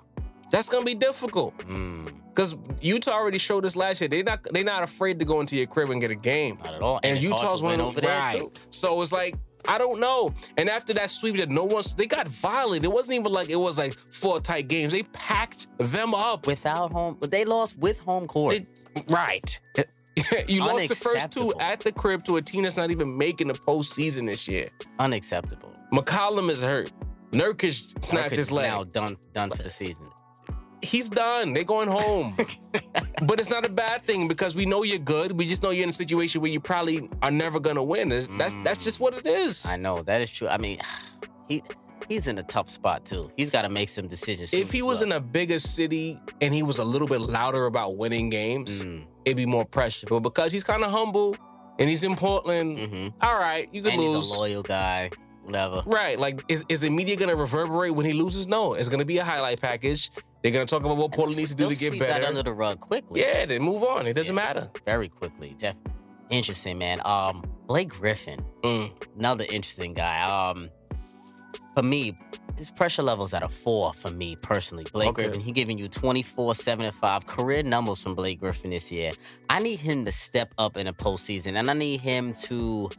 That's 0.50 0.68
gonna 0.68 0.84
be 0.84 0.94
difficult 0.94 1.56
Mm, 1.60 2.12
because 2.28 2.54
Utah 2.82 3.12
already 3.12 3.38
showed 3.38 3.64
us 3.64 3.74
last 3.74 4.02
year. 4.02 4.08
They're 4.08 4.22
not 4.22 4.40
they're 4.52 4.64
not 4.64 4.82
afraid 4.82 5.18
to 5.20 5.24
go 5.24 5.40
into 5.40 5.56
your 5.56 5.66
crib 5.66 5.88
and 5.90 5.98
get 6.00 6.10
a 6.10 6.14
game. 6.14 6.58
not 6.62 6.74
at 6.74 6.82
all. 6.82 7.00
and, 7.02 7.18
to 7.18 7.24
Utah's 7.26 7.62
win 7.62 7.78
one 7.78 7.80
over 7.80 7.98
of, 7.98 8.04
there 8.04 8.18
right. 8.18 8.38
too. 8.38 8.52
So 8.68 9.00
it's 9.00 9.12
like 9.12 9.34
I 9.66 9.78
don't 9.78 10.00
know. 10.00 10.34
And 10.56 10.68
after 10.68 10.92
that 10.94 11.10
sweep 11.10 11.36
that 11.36 11.48
no 11.48 11.64
one's 11.64 11.94
they 11.94 12.06
got 12.06 12.26
violent. 12.26 12.84
It 12.84 12.92
wasn't 12.92 13.20
even 13.20 13.32
like 13.32 13.48
it 13.48 13.56
was 13.56 13.78
like 13.78 13.94
four 13.94 14.40
tight 14.40 14.68
games. 14.68 14.92
They 14.92 15.02
packed 15.04 15.66
them 15.78 16.14
up. 16.14 16.46
Without 16.46 16.92
home, 16.92 17.16
but 17.20 17.30
they 17.30 17.44
lost 17.44 17.78
with 17.78 17.98
home 18.00 18.26
court. 18.26 18.56
They- 18.94 19.02
right. 19.08 19.60
you 20.46 20.60
lost 20.60 20.88
the 20.88 20.94
first 20.94 21.30
two 21.30 21.52
at 21.58 21.80
the 21.80 21.92
crib 21.92 22.24
to 22.24 22.36
a 22.36 22.42
team 22.42 22.62
that's 22.64 22.76
not 22.76 22.90
even 22.90 23.16
making 23.16 23.48
the 23.48 23.54
postseason 23.54 24.26
this 24.26 24.46
year. 24.48 24.68
Unacceptable. 24.98 25.72
McCollum 25.92 26.50
is 26.50 26.62
hurt. 26.62 26.92
Nurkic 27.30 28.04
snapped 28.04 28.32
Nurkic 28.32 28.36
his 28.36 28.52
leg. 28.52 28.66
Now 28.66 28.84
done 28.84 29.16
done 29.32 29.50
for 29.50 29.62
the 29.62 29.70
season. 29.70 30.08
He's 30.82 31.08
done. 31.08 31.52
They're 31.52 31.64
going 31.64 31.88
home. 31.88 32.36
but 33.26 33.40
it's 33.40 33.50
not 33.50 33.64
a 33.64 33.68
bad 33.68 34.02
thing 34.02 34.28
because 34.28 34.54
we 34.56 34.66
know 34.66 34.82
you're 34.82 34.98
good. 34.98 35.32
We 35.32 35.46
just 35.46 35.62
know 35.62 35.70
you're 35.70 35.84
in 35.84 35.88
a 35.88 35.92
situation 35.92 36.40
where 36.40 36.50
you 36.50 36.60
probably 36.60 37.08
are 37.22 37.30
never 37.30 37.60
gonna 37.60 37.82
win. 37.82 38.08
That's 38.08 38.54
that's 38.64 38.82
just 38.84 39.00
what 39.00 39.14
it 39.14 39.26
is. 39.26 39.66
I 39.66 39.76
know 39.76 40.02
that 40.02 40.20
is 40.22 40.30
true. 40.30 40.48
I 40.48 40.58
mean, 40.58 40.78
he 41.48 41.62
he's 42.08 42.28
in 42.28 42.38
a 42.38 42.42
tough 42.42 42.68
spot 42.68 43.04
too. 43.04 43.30
He's 43.36 43.50
got 43.50 43.62
to 43.62 43.68
make 43.68 43.88
some 43.88 44.08
decisions. 44.08 44.52
If 44.52 44.72
he 44.72 44.82
was 44.82 44.98
well. 44.98 45.06
in 45.06 45.12
a 45.12 45.20
bigger 45.20 45.58
city 45.58 46.20
and 46.40 46.52
he 46.52 46.62
was 46.62 46.78
a 46.78 46.84
little 46.84 47.08
bit 47.08 47.20
louder 47.20 47.66
about 47.66 47.96
winning 47.96 48.28
games, 48.28 48.84
Mm, 48.84 49.04
it'd 49.24 49.36
be 49.36 49.46
more 49.46 49.64
pressure. 49.64 50.06
But 50.08 50.20
because 50.20 50.52
he's 50.52 50.64
kind 50.64 50.82
of 50.84 50.90
humble 50.90 51.36
and 51.78 51.88
he's 51.88 52.02
in 52.04 52.16
Portland, 52.16 52.78
mhm. 52.78 53.14
all 53.20 53.38
right, 53.38 53.68
you 53.72 53.82
can 53.82 53.92
and 53.92 54.02
lose. 54.02 54.26
he's 54.26 54.34
a 54.36 54.38
loyal 54.40 54.62
guy. 54.62 55.10
Whatever. 55.44 55.82
Right. 55.86 56.18
Like, 56.18 56.40
is, 56.48 56.64
is 56.68 56.82
the 56.82 56.90
media 56.90 57.16
going 57.16 57.28
to 57.28 57.34
reverberate 57.36 57.94
when 57.94 58.06
he 58.06 58.12
loses? 58.12 58.46
No. 58.46 58.74
It's 58.74 58.88
going 58.88 59.00
to 59.00 59.04
be 59.04 59.18
a 59.18 59.24
highlight 59.24 59.60
package. 59.60 60.10
They're 60.42 60.52
going 60.52 60.66
to 60.66 60.70
talk 60.70 60.84
about 60.84 60.96
what 60.96 61.12
Portland 61.12 61.36
needs 61.38 61.50
to 61.50 61.56
do 61.56 61.70
to 61.70 61.76
get 61.76 61.98
better. 61.98 62.26
under 62.26 62.42
the 62.42 62.52
rug 62.52 62.80
quickly. 62.80 63.20
yeah, 63.20 63.46
then 63.46 63.62
move 63.62 63.82
on. 63.84 64.06
It 64.06 64.14
doesn't 64.14 64.34
Yeah. 64.36 64.42
matter. 64.42 64.70
very 64.84 65.08
quickly. 65.08 65.54
Def- 65.58 65.76
interesting, 66.30 66.78
man. 66.78 67.00
Um, 67.04 67.44
Blake 67.66 67.88
Griffin, 67.90 68.44
Mm. 68.62 68.90
another 69.18 69.44
interesting 69.48 69.94
guy. 69.94 70.20
Um, 70.22 70.68
for 71.74 71.82
me, 71.82 72.16
his 72.56 72.70
pressure 72.70 73.02
level's 73.02 73.32
at 73.34 73.42
a 73.42 73.48
four 73.48 73.92
for 73.94 74.10
me 74.10 74.36
personally. 74.42 74.84
Blake 74.92 75.08
Okay. 75.10 75.24
Griffin, 75.24 75.40
he 75.40 75.52
giving 75.52 75.78
you 75.78 75.88
24, 75.88 76.54
7, 76.54 76.84
and 76.84 76.94
5 76.94 77.26
career 77.26 77.62
numbers 77.62 78.02
from 78.02 78.14
Blake 78.14 78.40
Griffin 78.40 78.70
this 78.70 78.90
year. 78.92 79.12
I 79.48 79.58
need 79.60 79.78
him 79.80 80.04
to 80.04 80.12
step 80.12 80.48
up 80.58 80.76
in 80.76 80.86
the 80.86 80.92
postseason, 80.92 81.54
and 81.56 81.70
I 81.70 81.72
need 81.74 82.00
him 82.00 82.32
to 82.48 82.90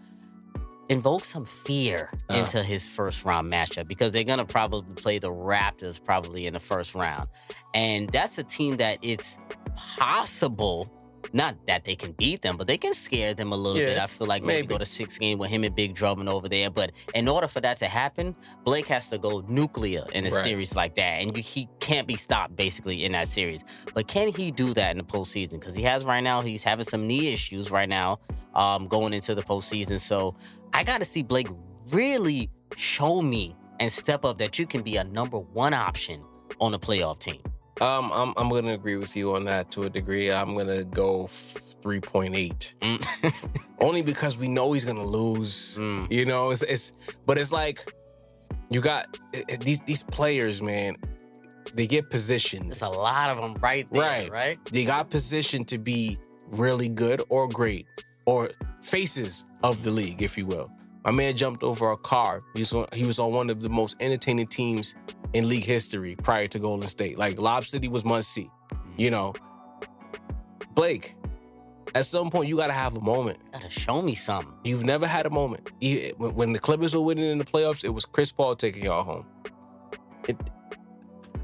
invoke 0.93 1.25
some 1.25 1.43
fear 1.45 2.09
Uh. 2.29 2.35
into 2.35 2.63
his 2.63 2.87
first 2.87 3.25
round 3.25 3.51
matchup 3.51 3.87
because 3.87 4.11
they're 4.11 4.23
gonna 4.23 4.45
probably 4.45 4.93
play 4.95 5.17
the 5.19 5.29
Raptors 5.31 6.01
probably 6.03 6.47
in 6.47 6.53
the 6.53 6.59
first 6.59 6.95
round. 6.95 7.27
And 7.73 8.09
that's 8.09 8.37
a 8.37 8.43
team 8.43 8.77
that 8.77 8.99
it's 9.01 9.37
possible, 9.75 10.87
not 11.33 11.55
that 11.65 11.83
they 11.83 11.95
can 11.95 12.11
beat 12.13 12.41
them, 12.43 12.57
but 12.57 12.67
they 12.67 12.77
can 12.77 12.93
scare 12.93 13.33
them 13.33 13.51
a 13.51 13.55
little 13.55 13.81
Yeah, 13.81 13.87
bit. 13.93 13.97
I 13.97 14.05
feel 14.07 14.27
like 14.27 14.43
maybe, 14.43 14.57
maybe. 14.63 14.67
go 14.67 14.77
to 14.77 14.85
six 14.85 15.17
game 15.17 15.39
with 15.39 15.49
him 15.49 15.63
and 15.63 15.75
Big 15.75 15.95
Drummond 15.95 16.29
over 16.29 16.47
there. 16.47 16.69
But 16.69 16.91
in 17.15 17.27
order 17.27 17.47
for 17.47 17.59
that 17.61 17.77
to 17.77 17.87
happen, 17.87 18.35
Blake 18.63 18.87
has 18.89 19.09
to 19.09 19.17
go 19.17 19.43
nuclear 19.47 20.05
in 20.13 20.27
a 20.27 20.29
Right. 20.29 20.43
series 20.43 20.75
like 20.75 20.93
that. 20.95 21.21
And 21.21 21.35
you, 21.35 21.41
he 21.41 21.67
can't 21.79 22.07
be 22.07 22.15
stopped 22.17 22.55
basically 22.55 23.03
in 23.03 23.13
that 23.13 23.27
series. 23.27 23.63
But 23.95 24.07
can 24.07 24.27
he 24.31 24.51
do 24.51 24.73
that 24.75 24.91
in 24.91 24.97
the 24.99 25.03
postseason? 25.03 25.53
Because 25.59 25.75
he 25.75 25.83
has 25.83 26.05
right 26.05 26.21
now, 26.23 26.41
he's 26.41 26.63
having 26.63 26.85
some 26.85 27.07
knee 27.07 27.33
issues 27.33 27.71
right 27.71 27.89
now 27.89 28.19
um, 28.53 28.87
going 28.87 29.13
into 29.13 29.33
the 29.33 29.41
postseason. 29.41 29.99
So 29.99 30.35
I 30.73 30.83
got 30.83 30.99
to 30.99 31.05
see 31.05 31.23
Blake 31.23 31.47
really 31.91 32.49
show 32.75 33.21
me 33.21 33.55
and 33.79 33.91
step 33.91 34.25
up 34.25 34.37
that 34.39 34.57
you 34.59 34.65
can 34.65 34.81
be 34.81 34.97
a 34.97 35.03
number 35.03 35.37
one 35.39 35.73
option 35.73 36.23
on 36.59 36.73
a 36.73 36.79
playoff 36.79 37.19
team. 37.19 37.41
Um, 37.81 38.11
I'm, 38.13 38.33
I'm 38.37 38.49
going 38.49 38.65
to 38.65 38.73
agree 38.73 38.97
with 38.97 39.15
you 39.15 39.35
on 39.35 39.45
that 39.45 39.71
to 39.71 39.83
a 39.83 39.89
degree. 39.89 40.31
I'm 40.31 40.53
going 40.53 40.67
to 40.67 40.83
go 40.85 41.25
3.8. 41.25 42.75
Mm. 42.81 43.49
Only 43.79 44.01
because 44.01 44.37
we 44.37 44.47
know 44.47 44.73
he's 44.73 44.85
going 44.85 44.97
to 44.97 45.03
lose. 45.05 45.77
Mm. 45.79 46.11
You 46.11 46.25
know, 46.25 46.51
it's, 46.51 46.63
it's, 46.63 46.93
but 47.25 47.37
it's 47.37 47.51
like, 47.51 47.91
you 48.69 48.79
got 48.81 49.17
it- 49.33 49.45
it- 49.49 49.59
these 49.61 49.81
these 49.81 50.03
players, 50.03 50.61
man. 50.61 50.95
They 51.75 51.87
get 51.87 52.09
positioned. 52.09 52.69
There's 52.69 52.81
a 52.83 52.89
lot 52.89 53.29
of 53.31 53.37
them 53.37 53.55
right 53.55 53.87
there, 53.91 54.01
Right. 54.01 54.29
right? 54.31 54.65
They 54.65 54.85
got 54.85 55.09
positioned 55.09 55.67
to 55.69 55.77
be 55.79 56.17
really 56.49 56.87
good 56.87 57.21
or 57.29 57.47
great 57.47 57.87
or 58.25 58.51
faces 58.83 59.45
of 59.63 59.83
the 59.83 59.89
league, 59.91 60.21
if 60.21 60.37
you 60.37 60.45
will. 60.45 60.69
My 61.03 61.11
man 61.11 61.35
jumped 61.35 61.63
over 61.63 61.91
a 61.91 61.97
car. 61.97 62.41
He 62.53 62.61
was 62.61 62.73
on, 62.73 62.87
he 62.93 63.05
was 63.05 63.19
on 63.19 63.31
one 63.31 63.49
of 63.49 63.61
the 63.61 63.69
most 63.69 63.97
entertaining 63.99 64.47
teams 64.47 64.95
in 65.33 65.49
league 65.49 65.65
history 65.65 66.15
prior 66.15 66.47
to 66.47 66.59
Golden 66.59 66.87
State. 66.87 67.17
Like 67.17 67.39
Lob 67.39 67.65
City 67.65 67.87
was 67.87 68.05
must 68.05 68.29
see. 68.31 68.49
You 68.97 69.11
know, 69.11 69.33
Blake. 70.73 71.15
At 71.95 72.05
some 72.05 72.31
point, 72.31 72.47
you 72.47 72.57
got 72.57 72.67
to 72.67 72.73
have 72.73 72.97
a 72.97 73.01
moment. 73.01 73.39
Gotta 73.51 73.69
show 73.69 74.01
me 74.01 74.15
something. 74.15 74.51
You've 74.63 74.83
never 74.83 75.05
had 75.05 75.27
a 75.27 75.29
moment. 75.29 75.69
When 76.17 76.33
when 76.33 76.53
the 76.53 76.59
Clippers 76.59 76.95
were 76.95 77.01
winning 77.01 77.29
in 77.29 77.37
the 77.37 77.45
playoffs, 77.45 77.83
it 77.83 77.89
was 77.89 78.05
Chris 78.05 78.31
Paul 78.31 78.55
taking 78.55 78.85
y'all 78.85 79.03
home. 79.03 79.25
It, 80.27 80.37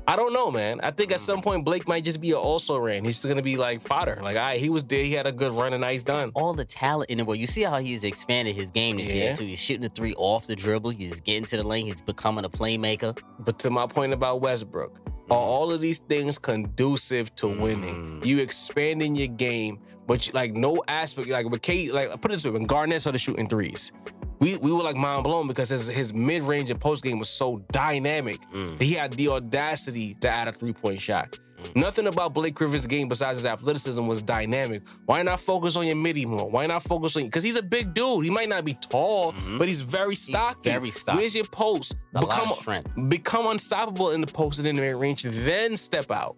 I 0.10 0.16
don't 0.16 0.34
know, 0.34 0.50
man. 0.50 0.80
I 0.82 0.90
think 0.90 1.12
at 1.12 1.20
some 1.20 1.40
mm. 1.40 1.44
point 1.44 1.66
Blake 1.66 1.88
might 1.88 2.04
just 2.04 2.20
be 2.20 2.32
an 2.32 2.38
also 2.38 2.80
ran. 2.80 3.06
He's 3.06 3.24
gonna 3.24 3.44
be 3.44 3.58
like 3.58 3.80
fodder. 3.80 4.18
Like, 4.20 4.38
all 4.38 4.42
right, 4.42 4.60
he 4.60 4.72
was 4.72 4.84
there. 4.84 5.04
He 5.04 5.14
had 5.14 5.28
a 5.28 5.32
good 5.32 5.54
run 5.54 5.72
and 5.72 5.82
now 5.82 5.90
he's 5.90 6.04
done. 6.04 6.32
All 6.34 6.52
the 6.52 6.66
talent 6.66 7.12
in 7.12 7.20
the 7.20 7.26
world. 7.26 7.38
You 7.38 7.46
see 7.46 7.62
how 7.62 7.78
he's 7.78 8.04
expanded 8.04 8.56
his 8.56 8.72
game 8.72 8.98
this 8.98 9.14
year 9.14 9.36
too. 9.36 9.46
He's 9.46 9.60
shooting 9.60 9.84
the 9.84 9.90
three 9.90 10.16
off 10.18 10.48
the 10.48 10.56
dribble. 10.56 10.90
He's 10.90 11.22
getting 11.22 11.46
to 11.46 11.58
the 11.58 11.64
lane. 11.64 11.86
He's 11.86 12.02
becoming 12.02 12.44
a 12.44 12.50
playmaker. 12.50 13.16
But 13.38 13.60
to 13.60 13.70
my 13.70 13.86
point 13.86 14.12
about 14.12 14.42
Westbrook, 14.42 15.00
are 15.32 15.38
all 15.38 15.72
of 15.72 15.82
these 15.82 16.00
things 16.00 16.38
conducive 16.38 17.34
to 17.36 17.48
winning? 17.48 18.22
Mm. 18.22 18.26
You 18.26 18.40
expanding 18.40 19.16
your 19.16 19.28
game, 19.28 19.80
but 20.08 20.28
you, 20.28 20.34
like 20.34 20.54
no 20.54 20.84
aspect. 20.88 21.30
Like 21.30 21.50
with 21.50 21.62
KG, 21.62 21.92
like 21.92 22.10
put 22.22 22.32
it 22.32 22.36
this 22.36 22.46
way: 22.46 22.52
when 22.52 22.66
Garnett 22.66 23.02
started 23.02 23.20
shooting 23.20 23.48
threes, 23.48 23.92
we 24.40 24.58
we 24.58 24.72
were 24.72 24.84
like 24.84 24.96
mind 24.96 25.24
blown 25.24 25.48
because 25.48 25.70
his 25.70 25.88
his 25.88 26.14
mid 26.14 26.44
range 26.44 26.70
and 26.70 26.80
post 26.80 27.04
game 27.04 27.20
was 27.20 27.30
so 27.30 27.64
dynamic. 27.72 28.38
Mm. 28.54 28.78
that 28.78 28.84
He 28.84 28.94
had 28.94 29.14
the 29.14 29.30
audacity 29.30 30.16
to 30.16 30.30
add 30.30 30.48
a 30.48 30.52
three 30.52 30.74
point 30.74 31.02
shot. 31.02 31.38
Mm-hmm. 31.64 31.80
Nothing 31.80 32.08
about 32.08 32.34
Blake 32.34 32.56
Griffin's 32.56 32.88
game 32.88 33.10
besides 33.10 33.38
his 33.40 33.46
athleticism 33.46 34.06
was 34.06 34.22
dynamic. 34.22 34.82
Why 35.06 35.24
not 35.24 35.40
focus 35.40 35.76
on 35.76 35.86
your 35.88 35.96
midi 35.96 36.26
more? 36.26 36.50
Why 36.50 36.66
not 36.68 36.84
focus 36.84 37.16
on 37.18 37.24
because 37.26 37.44
he's 37.44 37.56
a 37.56 37.62
big 37.62 37.94
dude. 37.94 38.26
He 38.26 38.32
might 38.32 38.50
not 38.50 38.66
be 38.66 38.74
tall, 38.74 39.34
mm-hmm. 39.34 39.58
but 39.58 39.68
he's 39.68 39.82
very 39.82 40.16
stocky. 40.16 40.70
very 40.70 40.92
stocky. 40.92 41.18
Where's 41.20 41.36
your 41.36 41.46
post? 41.46 41.96
A 42.16 42.22
lot 42.22 42.52
of 42.52 42.58
strength. 42.58 42.92
become 43.10 43.48
unstoppable 43.48 44.12
in 44.12 44.22
the 44.22 44.28
post 44.28 44.60
and 44.60 44.68
in 44.68 44.76
the 44.76 44.82
mid 44.82 44.96
range, 44.96 45.24
then 45.24 45.78
step 45.78 46.10
out 46.12 46.36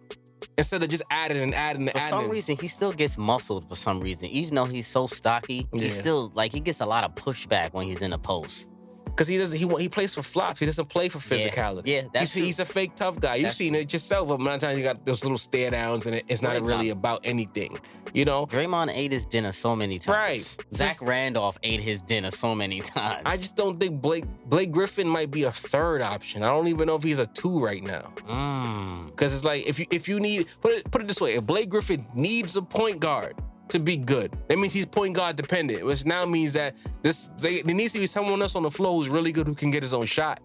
instead 0.57 0.83
of 0.83 0.89
just 0.89 1.03
adding 1.09 1.41
and 1.41 1.53
adding 1.55 1.83
and 1.83 1.91
For 1.91 1.97
adding. 1.97 2.09
some 2.09 2.29
reason, 2.29 2.57
he 2.57 2.67
still 2.67 2.91
gets 2.91 3.17
muscled 3.17 3.67
for 3.69 3.75
some 3.75 3.99
reason. 3.99 4.29
Even 4.29 4.55
though 4.55 4.65
he's 4.65 4.87
so 4.87 5.07
stocky, 5.07 5.67
Yeah. 5.73 5.83
he's 5.83 5.95
still 5.95 6.31
like 6.35 6.51
he 6.51 6.59
gets 6.59 6.81
a 6.81 6.85
lot 6.85 7.03
of 7.03 7.15
pushback 7.15 7.73
when 7.73 7.87
he's 7.87 8.01
in 8.01 8.11
the 8.11 8.17
post. 8.17 8.67
Because 9.11 9.27
he 9.27 9.37
doesn't. 9.37 9.57
He 9.57 9.67
he 9.81 9.89
plays 9.89 10.13
for 10.13 10.21
flops. 10.21 10.59
He 10.59 10.65
doesn't 10.65 10.89
play 10.89 11.09
for 11.09 11.19
physicality. 11.19 11.83
Yeah, 11.85 12.03
that's 12.13 12.33
he's, 12.33 12.33
true. 12.33 12.43
he's 12.43 12.59
a 12.59 12.65
fake 12.65 12.95
tough 12.95 13.19
guy. 13.19 13.35
You've 13.35 13.45
That's 13.45 13.57
seen 13.57 13.75
it 13.75 13.91
yourself. 13.91 14.29
A 14.29 14.33
amount 14.33 14.63
of 14.63 14.69
times 14.69 14.77
you 14.77 14.83
got 14.83 15.05
those 15.05 15.23
little 15.23 15.37
stare 15.37 15.71
downs, 15.71 16.07
and 16.07 16.15
it, 16.15 16.25
it's 16.27 16.41
not 16.41 16.61
really 16.61 16.89
Tom. 16.89 16.97
about 16.97 17.21
anything. 17.23 17.77
You 18.13 18.25
know. 18.25 18.45
Draymond 18.45 18.91
ate 18.93 19.11
his 19.11 19.25
dinner 19.25 19.51
so 19.51 19.75
many 19.75 19.99
times. 19.99 20.57
Right. 20.57 20.73
Zach 20.73 20.89
Just- 20.91 21.01
Randolph 21.01 21.57
ate 21.63 21.79
his 21.79 22.01
dinner 22.01 22.31
so 22.31 22.55
many 22.55 22.81
times. 22.81 23.21
I 23.25 23.37
just 23.37 23.55
don't 23.55 23.79
think 23.79 24.01
Blake 24.01 24.25
Blake 24.47 24.71
Griffin 24.71 25.07
might 25.07 25.31
be 25.31 25.43
a 25.43 25.51
third 25.51 26.01
option. 26.01 26.43
I 26.43 26.47
don't 26.47 26.67
even 26.67 26.87
know 26.87 26.95
if 26.95 27.03
he's 27.03 27.19
a 27.19 27.25
two 27.27 27.63
right 27.63 27.83
now. 27.83 28.11
Mm. 28.27 29.07
Because 29.07 29.33
it's 29.33 29.45
like 29.45 29.65
if 29.67 29.79
you 29.79 29.85
if 29.91 30.07
you 30.07 30.19
need 30.19 30.47
put 30.61 30.71
it 30.73 30.89
put 30.91 31.01
it 31.01 31.07
this 31.07 31.21
way, 31.21 31.35
if 31.35 31.45
Blake 31.45 31.69
Griffin 31.69 32.05
needs 32.13 32.55
a 32.55 32.61
point 32.61 32.99
guard 32.99 33.35
to 33.71 33.79
be 33.79 33.97
good, 33.97 34.35
that 34.47 34.57
means 34.57 34.73
he's 34.73 34.85
point 34.85 35.15
guard 35.15 35.35
dependent, 35.35 35.85
which 35.85 36.05
now 36.05 36.25
means 36.25 36.51
that 36.53 36.75
this 37.01 37.29
they, 37.37 37.61
there 37.61 37.75
needs 37.75 37.93
to 37.93 37.99
be 37.99 38.05
someone 38.05 38.41
else 38.41 38.55
on 38.55 38.63
the 38.63 38.71
floor 38.71 38.93
who's 38.93 39.09
really 39.09 39.31
good 39.31 39.47
who 39.47 39.55
can 39.55 39.71
get 39.71 39.83
his 39.83 39.93
own 39.93 40.05
shot. 40.05 40.39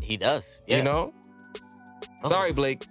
He 0.00 0.16
does. 0.16 0.62
Yeah. 0.66 0.78
You 0.78 0.84
know? 0.84 1.12
Oh. 2.24 2.28
Sorry, 2.28 2.52
Blake. 2.52 2.84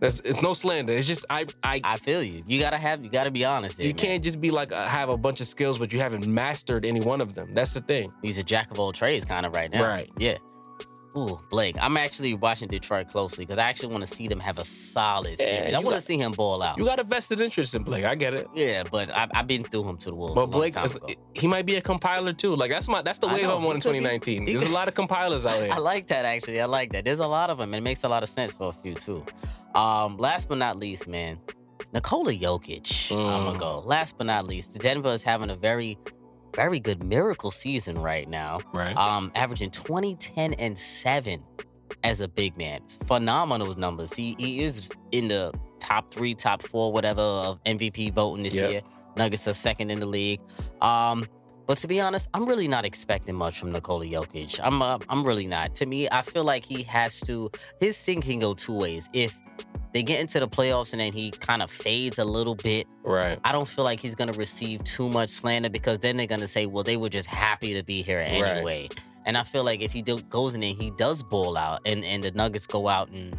That's 0.00 0.20
it's 0.20 0.42
no 0.42 0.52
slander. 0.52 0.92
It's 0.92 1.06
just 1.06 1.24
I 1.30 1.46
I. 1.62 1.80
I 1.82 1.96
feel 1.96 2.22
you. 2.22 2.42
You 2.46 2.60
gotta 2.60 2.76
have. 2.76 3.02
You 3.02 3.10
gotta 3.10 3.30
be 3.30 3.44
honest. 3.44 3.78
Here, 3.78 3.86
you 3.86 3.94
man. 3.94 3.98
can't 3.98 4.24
just 4.24 4.40
be 4.40 4.50
like 4.50 4.72
uh, 4.72 4.86
have 4.86 5.08
a 5.08 5.16
bunch 5.16 5.40
of 5.40 5.46
skills, 5.46 5.78
but 5.78 5.92
you 5.92 5.98
haven't 6.00 6.26
mastered 6.26 6.84
any 6.84 7.00
one 7.00 7.20
of 7.20 7.34
them. 7.34 7.54
That's 7.54 7.74
the 7.74 7.80
thing. 7.80 8.12
He's 8.20 8.38
a 8.38 8.42
jack 8.42 8.70
of 8.70 8.78
all 8.78 8.92
trades, 8.92 9.24
kind 9.24 9.46
of 9.46 9.54
right 9.54 9.70
now. 9.70 9.82
Right. 9.82 10.10
Yeah. 10.18 10.36
Ooh, 11.16 11.38
Blake. 11.48 11.76
I'm 11.80 11.96
actually 11.96 12.34
watching 12.34 12.66
Detroit 12.68 13.08
closely 13.08 13.44
because 13.44 13.58
I 13.58 13.68
actually 13.68 13.90
want 13.92 14.02
to 14.02 14.08
see 14.12 14.26
them 14.26 14.40
have 14.40 14.58
a 14.58 14.64
solid 14.64 15.36
Yeah, 15.38 15.48
series. 15.48 15.74
I 15.74 15.78
want 15.78 15.94
to 15.94 16.00
see 16.00 16.16
him 16.18 16.32
ball 16.32 16.60
out. 16.62 16.76
You 16.76 16.84
got 16.84 16.98
a 16.98 17.04
vested 17.04 17.40
interest 17.40 17.74
in 17.76 17.84
Blake. 17.84 18.04
I 18.04 18.16
get 18.16 18.34
it. 18.34 18.48
yeah, 18.54 18.82
but 18.82 19.10
I, 19.10 19.28
I've 19.32 19.46
been 19.46 19.62
through 19.62 19.84
him 19.88 19.96
to 19.98 20.10
the 20.10 20.16
wolves. 20.16 20.34
But 20.34 20.46
Blake, 20.46 20.74
time 20.74 20.84
is, 20.86 20.96
ago. 20.96 21.06
he 21.34 21.46
might 21.46 21.66
be 21.66 21.76
a 21.76 21.80
compiler 21.80 22.32
too. 22.32 22.56
Like 22.56 22.70
that's 22.70 22.88
my 22.88 23.00
that's 23.02 23.18
the 23.20 23.28
wave. 23.28 23.44
I'm 23.48 23.64
on 23.64 23.76
in 23.76 23.76
He 23.76 23.80
could 23.82 23.92
be. 23.92 23.98
2019. 24.00 24.46
He 24.48 24.52
There's 24.54 24.68
a 24.68 24.72
lot 24.72 24.88
of 24.88 24.94
compilers 24.94 25.46
out 25.46 25.54
here. 25.62 25.70
I 25.72 25.78
like 25.78 26.08
that 26.08 26.24
actually. 26.24 26.60
I 26.60 26.64
like 26.66 26.90
that. 26.92 27.04
There's 27.04 27.20
a 27.20 27.26
lot 27.26 27.48
of 27.50 27.58
them, 27.58 27.72
and 27.74 27.78
it 27.80 27.84
makes 27.84 28.02
a 28.04 28.08
lot 28.08 28.22
of 28.24 28.28
sense 28.28 28.52
for 28.54 28.68
a 28.68 28.72
few 28.72 28.94
too. 28.94 29.24
Um, 29.76 30.16
last 30.16 30.48
but 30.48 30.58
not 30.58 30.78
least, 30.78 31.06
man, 31.06 31.38
Nikola 31.92 32.32
Jokic. 32.32 33.12
I'm 33.12 33.18
Mm. 33.18 33.44
gonna 33.46 33.58
go. 33.58 33.78
Last 33.86 34.18
but 34.18 34.26
not 34.26 34.46
least, 34.48 34.74
Denver 34.80 35.12
is 35.12 35.22
having 35.22 35.50
a 35.50 35.56
very, 35.56 35.96
very 36.54 36.80
good 36.80 37.02
miracle 37.04 37.50
season 37.50 38.00
right 38.00 38.28
now. 38.28 38.60
right. 38.72 38.96
Um, 38.96 39.32
averaging 39.34 39.70
20, 39.70 40.16
10, 40.16 40.54
and 40.54 40.78
7 40.78 41.42
as 42.02 42.20
a 42.20 42.28
big 42.28 42.56
man. 42.56 42.78
It's 42.84 42.96
phenomenal 42.96 43.74
numbers. 43.76 44.12
He 44.14 44.34
he 44.38 44.62
is 44.62 44.90
in 45.12 45.28
the 45.28 45.52
top 45.78 46.12
three, 46.12 46.34
top 46.34 46.62
four, 46.62 46.92
whatever 46.92 47.20
of 47.22 47.62
MVP 47.64 48.12
voting 48.14 48.42
this 48.42 48.54
Yep. 48.54 48.70
year. 48.70 48.80
Nuggets 49.16 49.46
are 49.48 49.52
second 49.52 49.90
in 49.90 50.00
the 50.00 50.06
league. 50.06 50.40
Um, 50.80 51.26
but 51.66 51.78
to 51.78 51.86
be 51.88 52.00
honest, 52.00 52.28
I'm 52.34 52.44
really 52.46 52.68
not 52.68 52.84
expecting 52.84 53.34
much 53.34 53.58
from 53.58 53.72
Nikola 53.72 54.04
Jokic. 54.06 54.60
I'm 54.62 54.82
uh, 54.82 54.98
I'm 55.08 55.22
really 55.24 55.46
not. 55.46 55.74
To 55.76 55.86
me, 55.86 56.08
I 56.10 56.20
feel 56.22 56.44
like 56.44 56.64
he 56.64 56.82
has 56.82 57.20
to. 57.20 57.50
His 57.80 58.02
thing 58.02 58.20
can 58.20 58.38
go 58.38 58.52
two 58.54 58.76
ways. 58.76 59.08
If 59.14 59.38
they 59.94 60.02
get 60.02 60.20
into 60.20 60.38
the 60.40 60.48
playoffs 60.48 60.92
and 60.92 61.00
then 61.00 61.12
he 61.12 61.30
kind 61.30 61.62
of 61.62 61.70
fades 61.70 62.18
a 62.18 62.24
little 62.24 62.54
bit, 62.56 62.86
right. 63.04 63.38
I 63.44 63.52
don't 63.52 63.66
feel 63.66 63.84
like 63.84 64.00
he's 64.00 64.14
gonna 64.14 64.32
receive 64.32 64.84
too 64.84 65.08
much 65.08 65.30
slander 65.30 65.70
because 65.70 66.00
then 66.00 66.16
they're 66.18 66.26
gonna 66.26 66.46
say, 66.48 66.66
well, 66.66 66.84
they 66.84 66.96
were 66.98 67.08
just 67.08 67.28
happy 67.28 67.72
to 67.74 67.82
be 67.82 68.02
here 68.02 68.18
anyway. 68.18 68.62
Right. 68.90 68.94
And 69.24 69.38
I 69.38 69.42
feel 69.44 69.64
like 69.64 69.80
if 69.80 69.92
he 69.92 70.02
do, 70.02 70.18
goes 70.28 70.54
in 70.54 70.62
and 70.62 70.76
he 70.76 70.90
does 70.90 71.22
ball 71.22 71.56
out, 71.56 71.80
and 71.86 72.04
and 72.04 72.22
the 72.22 72.30
Nuggets 72.32 72.66
go 72.66 72.88
out 72.88 73.08
and 73.08 73.34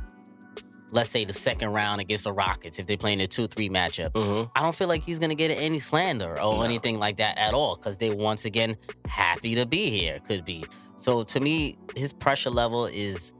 let's 0.91 1.09
say 1.09 1.25
the 1.25 1.33
second 1.33 1.73
round 1.73 1.99
against 1.99 2.23
the 2.23 2.31
Rockets, 2.33 2.79
if 2.79 2.87
they're 2.87 2.97
playing 2.97 3.19
a 3.21 3.27
two 3.27 3.47
three 3.47 3.69
matchup, 3.69 4.11
hmm 4.15 4.43
I 4.55 4.61
don't 4.63 4.73
feel 4.75 4.87
like 4.87 5.03
he's 5.03 5.19
gonna 5.19 5.35
get 5.35 5.51
any 5.51 5.79
slander 5.79 6.31
or 6.41 6.55
No. 6.57 6.61
anything 6.61 6.97
like 6.99 7.17
that 7.17 7.37
at 7.37 7.53
all 7.53 7.75
because 7.75 7.97
they 7.97 8.09
once 8.11 8.45
again 8.45 8.77
happy 9.05 9.55
to 9.55 9.65
be 9.65 9.89
here. 9.89 10.19
Could 10.27 10.45
be. 10.45 10.63
So 10.97 11.23
to 11.23 11.39
me, 11.39 11.77
his 11.95 12.13
pressure 12.13 12.49
level 12.49 12.85
is 12.85 13.33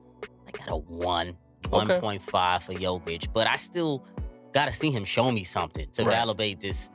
like 0.46 0.62
at 0.62 0.70
a 0.70 0.76
one 0.76 1.38
Okay. 1.72 2.00
point 2.00 2.22
five 2.22 2.64
for 2.64 2.74
Jokic, 2.74 3.30
but 3.34 3.48
I 3.48 3.56
still 3.56 4.04
gotta 4.54 4.72
see 4.72 4.92
him 4.92 5.04
show 5.06 5.32
me 5.32 5.44
something 5.44 5.88
to 5.94 6.04
Right. 6.04 6.16
validate 6.16 6.60
this 6.62 6.90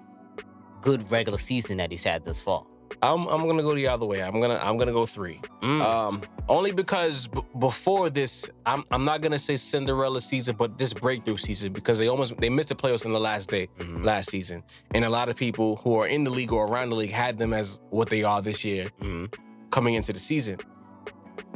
good 0.81 1.11
regular 1.11 1.39
season 1.39 1.77
that 1.79 1.91
he's 1.91 2.05
had 2.05 2.25
this 2.25 2.43
fall. 2.43 2.67
I'm 3.03 3.27
I'm 3.29 3.47
gonna 3.47 3.63
go 3.63 3.75
the 3.75 3.87
other 3.87 4.05
way. 4.05 4.23
I'm 4.23 4.41
gonna 4.41 4.59
I'm 4.63 4.77
gonna 4.77 4.93
go 4.93 5.07
three. 5.07 5.41
Mm. 5.63 5.81
Um, 5.81 6.23
only 6.49 6.73
because 6.73 7.29
b- 7.29 7.41
before 7.59 8.11
this, 8.11 8.51
I'm 8.67 8.85
I'm 8.91 9.05
not 9.05 9.21
gonna 9.23 9.39
say 9.39 9.57
Cinderella 9.57 10.21
season, 10.21 10.57
but 10.59 10.77
this 10.77 10.93
breakthrough 10.93 11.37
season 11.37 11.73
because 11.73 11.99
they 11.99 12.09
almost 12.09 12.37
they 12.39 12.51
missed 12.51 12.69
the 12.71 12.75
playoffs 12.75 13.07
in 13.07 13.13
the 13.13 13.21
last 13.21 13.49
day 13.49 13.69
Mhm. 13.79 14.05
last 14.05 14.29
season, 14.31 14.63
and 14.95 15.05
a 15.05 15.09
lot 15.11 15.29
of 15.29 15.37
people 15.37 15.77
who 15.77 15.95
are 15.95 16.07
in 16.07 16.25
the 16.25 16.31
league 16.31 16.53
or 16.53 16.67
around 16.67 16.91
the 16.91 16.97
league 16.97 17.13
had 17.13 17.39
them 17.39 17.53
as 17.55 17.79
what 17.91 18.11
they 18.11 18.23
are 18.23 18.43
this 18.43 18.65
year 18.65 18.91
Mhm. 19.01 19.33
coming 19.71 19.95
into 19.95 20.13
the 20.13 20.19
season. 20.19 20.59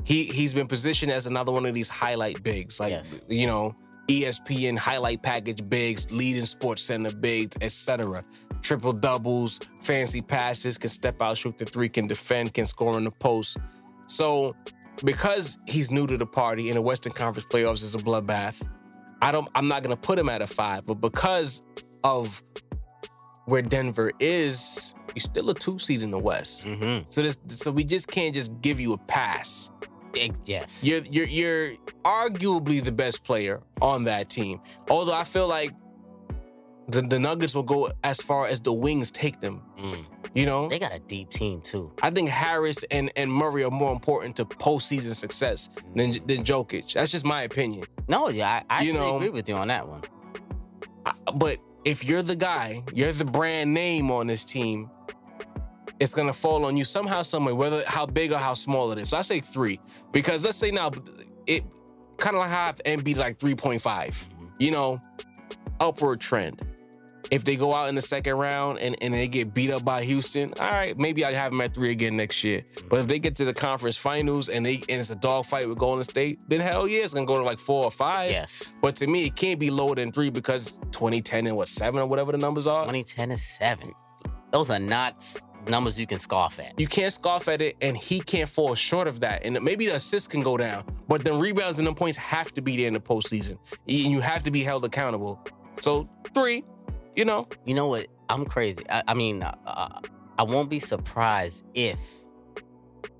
He 0.05 0.25
he's 0.25 0.53
been 0.55 0.67
positioned 0.67 1.11
as 1.11 1.27
another 1.27 1.51
one 1.53 1.67
of 1.67 1.75
these 1.75 1.89
highlight 1.89 2.43
bigs, 2.43 2.79
like 2.81 2.91
Yes. 2.91 3.25
you 3.29 3.47
know 3.47 3.75
ESPN 4.09 4.77
highlight 4.77 5.23
package 5.23 5.65
bigs, 5.69 6.11
leading 6.13 6.45
Sports 6.45 6.83
Center 6.83 7.15
bigs, 7.15 7.57
etc. 7.63 8.23
Triple 8.61 8.93
doubles, 8.93 9.61
fancy 9.81 10.21
passes, 10.21 10.77
can 10.79 10.91
step 10.91 11.21
out, 11.23 11.39
shoot 11.39 11.57
the 11.57 11.65
three, 11.65 11.89
can 11.89 12.07
defend, 12.07 12.53
can 12.55 12.67
score 12.67 12.97
in 12.99 13.05
the 13.05 13.11
post. 13.11 13.57
So 14.07 14.55
because 15.05 15.57
he's 15.67 15.91
new 15.91 16.07
to 16.07 16.17
the 16.19 16.27
party 16.27 16.69
and 16.69 16.77
the 16.77 16.83
Western 16.83 17.13
Conference 17.15 17.47
playoffs 17.51 17.83
is 17.83 17.95
a 17.95 17.99
bloodbath, 17.99 18.63
I 19.23 19.33
don't 19.33 19.49
I'm 19.55 19.69
not 19.69 19.83
gonna 19.83 19.97
put 19.97 20.19
him 20.19 20.29
at 20.29 20.43
a 20.43 20.47
five, 20.47 20.87
but 20.87 21.01
because 21.01 21.63
of 22.05 22.45
where 23.47 23.63
Denver 23.63 24.13
is, 24.21 24.95
he's 25.15 25.25
still 25.25 25.49
a 25.51 25.55
two 25.55 25.79
seed 25.79 26.03
in 26.03 26.11
the 26.11 26.19
West. 26.19 26.67
Mhm. 26.67 27.11
So 27.11 27.23
this 27.23 27.39
so 27.49 27.71
we 27.71 27.85
just 27.85 28.09
can't 28.09 28.35
just 28.35 28.61
give 28.61 28.81
you 28.81 28.93
a 28.93 28.99
pass. 28.99 29.71
Yes. 30.45 30.83
You're 30.85 31.01
you're 31.11 31.27
you're 31.27 31.73
arguably 32.05 32.83
the 32.83 32.93
best 32.93 33.25
player 33.25 33.61
on 33.81 34.05
that 34.05 34.31
team. 34.31 34.61
Although 34.89 35.15
I 35.15 35.25
feel 35.25 35.49
like 35.49 35.73
the, 36.89 37.03
the 37.03 37.19
Nuggets 37.19 37.55
will 37.55 37.63
go 37.63 37.91
as 38.03 38.21
far 38.21 38.47
as 38.47 38.61
the 38.61 38.73
wings 38.73 39.11
take 39.11 39.41
them. 39.41 39.63
Mm. 39.79 40.05
You 40.35 40.47
know? 40.47 40.69
They 40.69 40.79
got 40.81 40.93
a 40.93 40.99
deep 40.99 41.31
team 41.31 41.61
too. 41.61 41.93
I 42.03 42.11
think 42.11 42.29
Harris 42.29 42.85
and, 42.91 43.11
and 43.17 43.33
Murray 43.33 43.63
are 43.65 43.71
more 43.71 43.93
important 43.93 44.37
to 44.37 44.45
postseason 44.45 45.15
success 45.15 45.69
than 45.95 46.11
than 46.27 46.45
Jokic. 46.45 46.93
That's 46.93 47.11
just 47.13 47.25
my 47.25 47.43
opinion. 47.43 47.85
No, 48.09 48.29
yeah, 48.29 48.63
I, 48.69 48.81
I 48.81 48.83
You 48.83 48.93
know- 48.93 49.17
agree 49.17 49.31
with 49.31 49.49
you 49.49 49.55
on 49.55 49.69
that 49.69 49.89
one. 49.89 50.03
I- 51.07 51.13
but 51.35 51.59
if 51.85 52.05
you're 52.05 52.23
the 52.23 52.37
guy, 52.37 52.83
you're 52.93 53.13
the 53.13 53.25
brand 53.25 53.73
name 53.73 54.11
on 54.11 54.27
this 54.27 54.45
team, 54.45 54.91
it's 56.01 56.15
gonna 56.15 56.33
fall 56.33 56.65
on 56.65 56.77
you 56.77 56.85
somehow, 56.85 57.23
somewhere, 57.23 57.55
whether 57.55 57.85
how 57.87 58.07
big 58.07 58.33
or 58.33 58.39
how 58.39 58.55
small 58.55 58.93
it 58.93 58.99
is. 58.99 59.11
So 59.11 59.19
I 59.19 59.23
say 59.23 59.41
three. 59.41 59.81
Because 60.13 60.45
let's 60.45 60.57
say 60.57 60.71
now 60.71 60.91
it 61.47 61.65
kind 62.19 62.37
of 62.37 62.41
like 62.41 62.51
have 62.51 62.81
Embiid 62.85 63.17
like 63.17 63.39
3.5, 63.39 64.29
you 64.59 64.71
know, 64.71 65.01
upward 65.81 66.21
trend. 66.21 66.61
If 67.31 67.45
they 67.45 67.57
go 67.57 67.75
out 67.75 67.89
in 67.89 67.95
the 67.95 68.03
second 68.03 68.35
round 68.35 68.79
and, 68.81 68.97
and 69.01 69.15
they 69.15 69.27
get 69.29 69.55
beat 69.55 69.71
up 69.71 69.83
by 69.83 70.05
Houston, 70.05 70.53
all 70.61 70.69
right, 70.69 70.97
maybe 70.99 71.25
I 71.25 71.33
have 71.33 71.53
them 71.53 71.61
at 71.63 71.75
three 71.75 71.91
again 71.91 72.17
next 72.17 72.45
year. 72.45 72.61
But 72.91 73.01
if 73.01 73.09
they 73.09 73.19
get 73.19 73.35
to 73.37 73.47
the 73.47 73.55
conference 73.55 73.97
finals 73.97 74.51
and 74.51 74.65
they 74.65 74.75
and 74.75 75.01
it's 75.01 75.11
a 75.11 75.17
dogfight 75.17 75.67
with 75.67 75.79
Golden 75.79 76.05
State, 76.05 76.41
then 76.49 76.61
hell 76.61 76.87
yeah, 76.87 77.03
it's 77.03 77.15
gonna 77.15 77.27
go 77.27 77.39
to 77.39 77.43
like 77.43 77.59
four 77.59 77.83
or 77.85 77.91
five. 77.91 78.31
Yes. 78.31 78.73
But 78.83 78.97
to 78.97 79.07
me, 79.07 79.25
it 79.25 79.37
can't 79.37 79.59
be 79.59 79.71
lower 79.71 79.95
than 79.95 80.13
three 80.13 80.29
because 80.29 80.79
2010 80.93 81.47
and 81.47 81.57
what 81.57 81.69
seven 81.69 82.01
or 82.01 82.07
whatever 82.07 82.31
the 82.31 82.39
numbers 82.39 82.67
are. 82.67 82.83
2010 82.83 83.31
is 83.31 83.43
seven. 83.43 83.93
Those 84.53 84.71
are 84.71 84.79
not 84.79 85.25
numbers 85.69 85.99
you 85.99 86.07
can 86.07 86.19
scoff 86.19 86.59
at. 86.61 86.79
You 86.79 86.87
can't 86.87 87.13
scoff 87.13 87.49
at 87.49 87.61
it, 87.63 87.77
and 87.81 87.97
he 87.97 88.21
can't 88.21 88.49
fall 88.49 88.75
short 88.75 89.09
of 89.09 89.21
that. 89.21 89.45
And 89.45 89.61
maybe 89.63 89.87
the 89.87 89.97
assists 89.97 90.29
can 90.29 90.43
go 90.43 90.57
down, 90.57 90.85
but 91.09 91.25
the 91.25 91.35
rebounds 91.35 91.79
and 91.79 91.87
the 91.87 91.95
points 91.95 92.19
have 92.19 92.53
to 92.55 92.63
be 92.63 92.77
there 92.77 92.87
in 92.89 92.95
the 92.95 93.01
postseason, 93.01 93.59
and 93.73 94.13
you 94.13 94.21
have 94.21 94.43
to 94.43 94.51
be 94.51 94.63
held 94.63 94.85
accountable. 94.85 95.41
So 95.81 96.09
three, 96.35 96.65
you 97.17 97.25
know, 97.25 97.49
You 97.65 97.75
know 97.75 97.89
what? 97.89 98.07
I'm 98.29 98.45
crazy. 98.45 98.83
I, 98.89 99.03
I 99.09 99.15
mean, 99.15 99.43
uh, 99.43 99.55
uh, 99.67 100.01
I 100.39 100.43
won't 100.45 100.71
be 100.71 100.81
surprised 100.81 101.65
if 101.75 101.99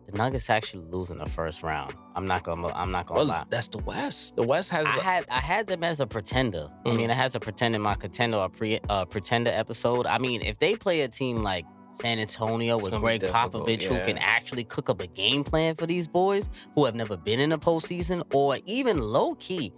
the 0.07 0.13
Nuggets 0.17 0.51
actually 0.51 0.85
lose 0.91 1.11
in 1.11 1.19
the 1.19 1.27
first 1.27 1.63
round. 1.63 1.95
I'm 2.15 2.27
not 2.27 2.43
gonna. 2.45 2.69
I'm 2.69 2.91
not 2.91 3.07
gonna 3.07 3.19
well, 3.21 3.27
lie. 3.27 3.43
that's 3.51 3.69
the 3.69 3.79
West. 3.79 4.37
The 4.37 4.43
West 4.43 4.71
has. 4.71 4.87
I 4.87 4.91
had 5.01 5.25
I 5.31 5.41
had 5.41 5.67
them 5.67 5.83
as 5.83 6.01
a 6.01 6.07
pretender. 6.07 6.69
I 6.85 6.89
Mhm. 6.91 6.97
mean, 6.97 7.11
I 7.11 7.15
had 7.15 7.33
to 7.33 7.41
pretend 7.41 7.75
in 7.75 7.83
my 7.83 7.95
contender 7.95 8.37
or 8.39 8.49
pre, 8.49 8.79
uh, 8.89 9.05
pretender 9.07 9.51
episode. 9.51 10.07
I 10.07 10.19
mean, 10.19 10.43
if 10.43 10.59
they 10.59 10.77
play 10.77 11.01
a 11.03 11.09
team 11.09 11.43
like 11.43 11.65
San 11.95 12.19
Antonio 12.19 12.77
It's 12.79 12.91
with 12.91 13.01
Gregg 13.01 13.23
Popovich, 13.23 13.83
who 13.85 13.95
can 14.07 14.19
actually 14.19 14.65
cook 14.65 14.91
up 14.91 15.01
a 15.01 15.07
game 15.07 15.45
plan 15.45 15.75
for 15.75 15.87
these 15.87 16.07
boys 16.09 16.49
who 16.75 16.85
have 16.85 16.95
never 16.95 17.17
been 17.17 17.41
in 17.41 17.53
a 17.53 17.59
postseason, 17.59 18.23
or 18.35 18.59
even 18.67 18.99
low 18.99 19.35
key, 19.37 19.73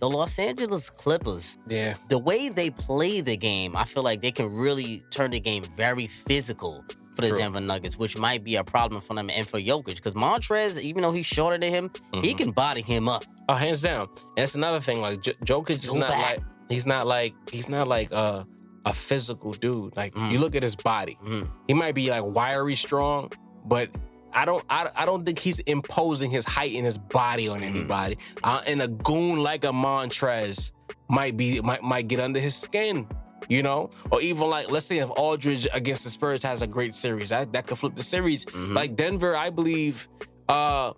the 0.00 0.08
Los 0.08 0.38
Angeles 0.38 0.90
Clippers 0.90 1.58
yeah, 1.68 1.94
the 2.08 2.18
way 2.18 2.48
they 2.48 2.70
play 2.70 3.20
the 3.20 3.36
game, 3.36 3.76
I 3.76 3.84
feel 3.84 4.02
like 4.02 4.20
they 4.20 4.30
can 4.32 4.52
really 4.54 5.02
turn 5.10 5.30
the 5.32 5.40
game 5.40 5.62
very 5.62 6.06
physical 6.06 6.84
for 7.14 7.22
the 7.22 7.28
True. 7.30 7.38
Denver 7.38 7.60
Nuggets, 7.60 7.98
which 7.98 8.16
might 8.16 8.44
be 8.44 8.54
a 8.56 8.62
problem 8.64 9.00
for 9.00 9.14
them 9.14 9.28
and 9.28 9.44
for 9.46 9.58
Jokic. 9.60 9.96
Because 9.96 10.14
Montrezl, 10.14 10.80
even 10.80 11.02
though 11.02 11.10
he's 11.10 11.26
shorter 11.26 11.58
than 11.58 11.72
him, 11.72 11.90
he 12.22 12.32
Mhm. 12.32 12.38
can 12.38 12.50
body 12.52 12.80
him 12.82 13.08
up. 13.08 13.24
oh, 13.48 13.54
hands 13.54 13.80
down. 13.80 14.02
And 14.02 14.36
that's 14.36 14.54
another 14.54 14.78
thing. 14.78 15.00
Like 15.00 15.20
J- 15.22 15.32
Jokic 15.44 15.70
is 15.70 15.92
not 15.94 16.10
back. 16.10 16.36
like 16.38 16.44
he's 16.68 16.86
not 16.86 17.06
like 17.08 17.34
he's 17.50 17.68
not 17.68 17.88
like 17.88 18.08
uh, 18.12 18.44
a 18.84 18.92
physical 18.92 19.52
dude. 19.52 19.96
Like 19.96 20.14
Mm. 20.14 20.32
you 20.32 20.38
look 20.38 20.54
at 20.56 20.62
his 20.62 20.76
body. 20.76 21.18
Mhm. 21.24 21.48
He 21.66 21.74
might 21.74 21.94
be 21.94 22.10
like 22.10 22.24
wiry 22.24 22.74
strong, 22.76 23.30
but 23.64 23.90
I 24.32 24.44
don't 24.44 24.64
I, 24.70 24.88
I 24.96 25.04
don't 25.06 25.24
think 25.24 25.38
he's 25.38 25.58
imposing 25.60 26.30
his 26.30 26.44
height 26.44 26.74
and 26.74 26.84
his 26.84 26.98
body 26.98 27.48
on 27.48 27.62
anybody. 27.62 28.18
Uh, 28.44 28.62
and 28.66 28.80
a 28.82 28.88
goon 28.88 29.42
like 29.42 29.64
a 29.64 29.72
Montrezl 29.72 30.72
might 31.08 31.36
be 31.36 31.60
might 31.60 31.82
might 31.82 32.08
get 32.08 32.20
under 32.20 32.40
his 32.40 32.54
skin. 32.54 33.06
You 33.48 33.62
know, 33.62 33.88
or 34.10 34.20
even 34.20 34.50
like 34.50 34.70
let's 34.70 34.84
say 34.84 34.98
if 34.98 35.08
Aldridge 35.10 35.66
against 35.72 36.04
the 36.04 36.10
Spurs 36.10 36.42
has 36.42 36.60
a 36.60 36.66
great 36.66 36.94
series, 36.94 37.30
that 37.30 37.52
that 37.52 37.66
could 37.66 37.78
flip 37.78 37.94
the 37.94 38.02
series. 38.02 38.44
Mhm. 38.44 38.74
Like 38.74 38.94
Denver, 38.94 39.34
I 39.34 39.48
believe, 39.48 40.06
uh, 40.50 40.92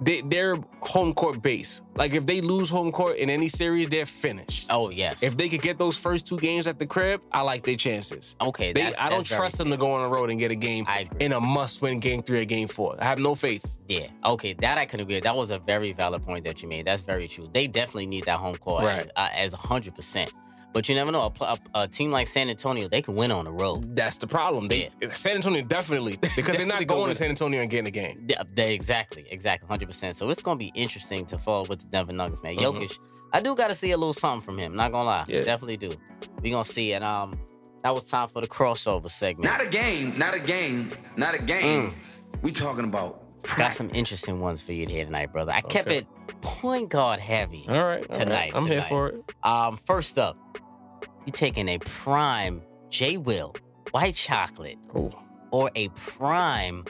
they, 0.00 0.20
they're 0.22 0.56
home 0.80 1.12
court 1.12 1.42
base. 1.42 1.82
Like 1.96 2.12
if 2.14 2.24
they 2.26 2.40
lose 2.40 2.70
home 2.70 2.92
court 2.92 3.16
in 3.16 3.28
any 3.30 3.48
series, 3.48 3.88
they're 3.88 4.06
finished. 4.06 4.68
Oh 4.70 4.90
yes. 4.90 5.22
If 5.22 5.36
they 5.36 5.48
could 5.48 5.62
get 5.62 5.78
those 5.78 5.96
first 5.96 6.26
two 6.26 6.38
games 6.38 6.66
at 6.66 6.78
the 6.78 6.86
crib, 6.86 7.20
I 7.32 7.42
like 7.42 7.64
their 7.64 7.76
chances. 7.76 8.36
okay, 8.40 8.72
They, 8.72 8.94
I 8.94 9.08
don't 9.10 9.26
trust 9.26 9.58
them 9.58 9.70
to 9.70 9.76
go 9.76 9.92
on 9.92 10.02
the 10.02 10.08
road 10.08 10.30
and 10.30 10.38
get 10.38 10.50
a 10.50 10.54
game 10.54 10.86
in 11.18 11.32
a 11.32 11.40
must-win 11.40 11.98
game 12.00 12.22
three 12.22 12.40
or 12.40 12.44
game 12.44 12.68
four. 12.68 12.96
I 13.00 13.04
have 13.04 13.18
no 13.18 13.34
faith. 13.34 13.78
Yeah. 13.88 14.06
Okay, 14.24 14.52
that 14.54 14.78
I 14.78 14.84
can 14.86 15.00
agree. 15.00 15.16
with. 15.16 15.24
That 15.24 15.36
was 15.36 15.50
a 15.50 15.58
very 15.58 15.92
valid 15.92 16.24
point 16.24 16.44
that 16.44 16.62
you 16.62 16.68
made. 16.68 16.86
That's 16.86 17.02
very 17.02 17.26
true. 17.26 17.48
They 17.52 17.66
definitely 17.66 18.06
need 18.06 18.24
that 18.26 18.38
home 18.38 18.56
court 18.56 18.84
Right. 18.84 19.10
as- 19.16 19.52
as 19.52 19.52
hundred 19.54 19.94
percent. 19.96 20.32
But 20.72 20.88
you 20.88 20.94
never 20.94 21.10
know. 21.10 21.32
A, 21.40 21.44
a, 21.44 21.58
a 21.82 21.88
team 21.88 22.10
like 22.10 22.26
San 22.26 22.48
Antonio, 22.50 22.88
they 22.88 23.00
can 23.02 23.14
win 23.16 23.32
on 23.32 23.44
the 23.46 23.50
road. 23.52 23.96
That's 23.96 24.18
the 24.18 24.26
problem. 24.26 24.68
They 24.68 24.90
San 25.10 25.36
Antonio 25.36 25.62
definitely 25.62 26.18
because 26.20 26.34
they're 26.34 26.44
Definitely 26.66 26.66
not 26.66 26.86
go 26.86 26.96
going 26.96 27.08
to 27.08 27.14
San 27.14 27.30
Antonio 27.30 27.62
and 27.62 27.70
getting 27.70 27.88
a 27.88 27.90
game. 27.90 28.26
Yeah, 28.28 28.42
they 28.54 28.74
exactly, 28.74 29.24
exactly, 29.30 29.66
hundred 29.66 29.86
percent. 29.88 30.16
So 30.16 30.28
it's 30.30 30.42
gonna 30.42 30.58
be 30.58 30.70
interesting 30.74 31.24
to 31.26 31.38
follow 31.38 31.64
with 31.68 31.80
the 31.80 31.86
Denver 31.88 32.12
Nuggets, 32.12 32.42
man. 32.42 32.56
Mhm. 32.56 32.60
Jokic, 32.60 32.96
I 33.32 33.40
do 33.40 33.56
got 33.56 33.68
to 33.68 33.74
see 33.74 33.90
a 33.92 33.96
little 33.96 34.12
something 34.12 34.44
from 34.44 34.58
him. 34.58 34.76
Not 34.76 34.92
gonna 34.92 35.08
lie, 35.08 35.24
Yeah. 35.26 35.42
definitely 35.42 35.78
do. 35.78 35.90
We 36.42 36.50
gonna 36.50 36.64
see 36.64 36.92
it. 36.92 37.02
Um, 37.02 37.38
that 37.82 37.94
was 37.94 38.08
time 38.08 38.28
for 38.28 38.40
the 38.42 38.48
crossover 38.48 39.08
segment. 39.10 39.50
Not 39.50 39.62
a 39.62 39.68
game, 39.68 40.18
not 40.18 40.34
a 40.34 40.40
game, 40.40 40.92
not 41.16 41.34
a 41.34 41.38
game. 41.42 41.94
We 42.42 42.52
talking 42.52 42.84
about 42.84 43.22
Got 43.56 43.72
some 43.72 43.88
interesting 43.94 44.40
ones 44.40 44.60
for 44.62 44.72
you 44.72 44.86
here 44.86 45.04
tonight, 45.04 45.32
brother. 45.32 45.52
I 45.52 45.60
kept 45.62 45.90
it 45.90 46.06
point 46.40 46.90
guard 46.90 47.20
heavy. 47.20 47.64
All 47.68 47.74
right, 47.74 47.80
all 47.82 47.86
right. 47.86 48.12
Tonight, 48.12 48.52
I'm 48.54 48.66
here 48.66 48.82
for 48.82 49.08
it. 49.08 49.32
Um, 49.42 49.78
first 49.84 50.18
up, 50.18 50.36
you 51.26 51.32
taking 51.32 51.68
a 51.68 51.78
prime 51.78 52.62
J 52.90 53.16
Will 53.16 53.54
white 53.90 54.14
chocolate 54.14 54.78
Oh, 54.94 55.10
or 55.50 55.70
a 55.74 55.88
prime 55.90 56.84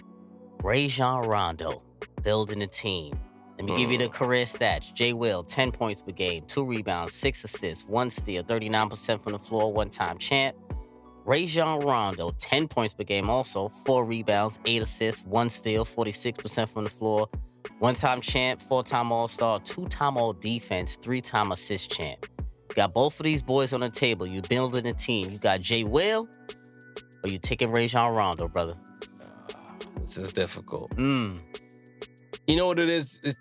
Rajon 0.63 1.27
Rondo 1.27 1.83
building 2.23 2.63
a 2.63 2.67
team. 2.67 3.19
Let 3.57 3.65
me 3.65 3.77
give 3.77 3.91
you 3.91 3.99
the 3.99 4.09
career 4.09 4.45
stats. 4.45 4.95
J 4.95 5.13
Will, 5.15 5.43
10 5.43 5.73
points 5.73 6.03
per 6.03 6.13
game, 6.13 6.45
two 6.47 6.65
rebounds, 6.65 7.13
six 7.13 7.43
assists, 7.43 7.85
one 7.87 8.09
steal, 8.09 8.45
39% 8.45 9.21
from 9.21 9.33
the 9.33 9.39
floor, 9.39 9.73
one 9.73 9.91
time 9.91 10.17
champ. 10.19 10.57
Rajon 11.25 11.81
Rondo, 11.81 12.31
10 12.39 12.69
points 12.69 12.95
per 12.95 13.03
game, 13.03 13.29
also 13.29 13.69
four 13.85 14.05
rebounds, 14.05 14.61
eight 14.65 14.81
assists, 14.81 15.25
one 15.27 15.51
steal, 15.51 15.85
46% 15.85 16.69
from 16.69 16.85
the 16.85 16.91
floor, 16.91 17.29
one 17.79 17.95
time 17.95 18.21
champ, 18.21 18.61
four 18.61 18.83
time 18.83 19.13
All 19.13 19.29
Star, 19.29 19.61
two 19.61 19.87
time 19.87 20.17
All 20.17 20.33
Defense, 20.33 20.97
three 20.97 21.21
time 21.21 21.53
assist 21.53 21.91
champ. 21.91 22.27
You 22.69 22.75
got 22.75 22.93
both 22.93 23.19
of 23.19 23.25
these 23.25 23.43
boys 23.43 23.73
on 23.73 23.81
the 23.81 23.91
table. 23.91 24.27
You 24.27 24.43
building 24.43 24.87
a 24.87 24.93
team. 24.93 25.31
You 25.31 25.39
got 25.39 25.61
Jay 25.61 25.85
Will, 25.85 26.29
or 27.25 27.31
you 27.31 27.39
taking 27.39 27.71
Rajon 27.71 28.15
Rondo, 28.15 28.49
brother? 28.49 28.75
this 30.01 30.19
is 30.19 30.33
difficult. 30.33 30.91
Mm. 30.97 31.41
You 32.47 32.57
know 32.57 32.67
what 32.67 32.79
it 32.79 32.89
is? 32.89 33.21
It, 33.23 33.37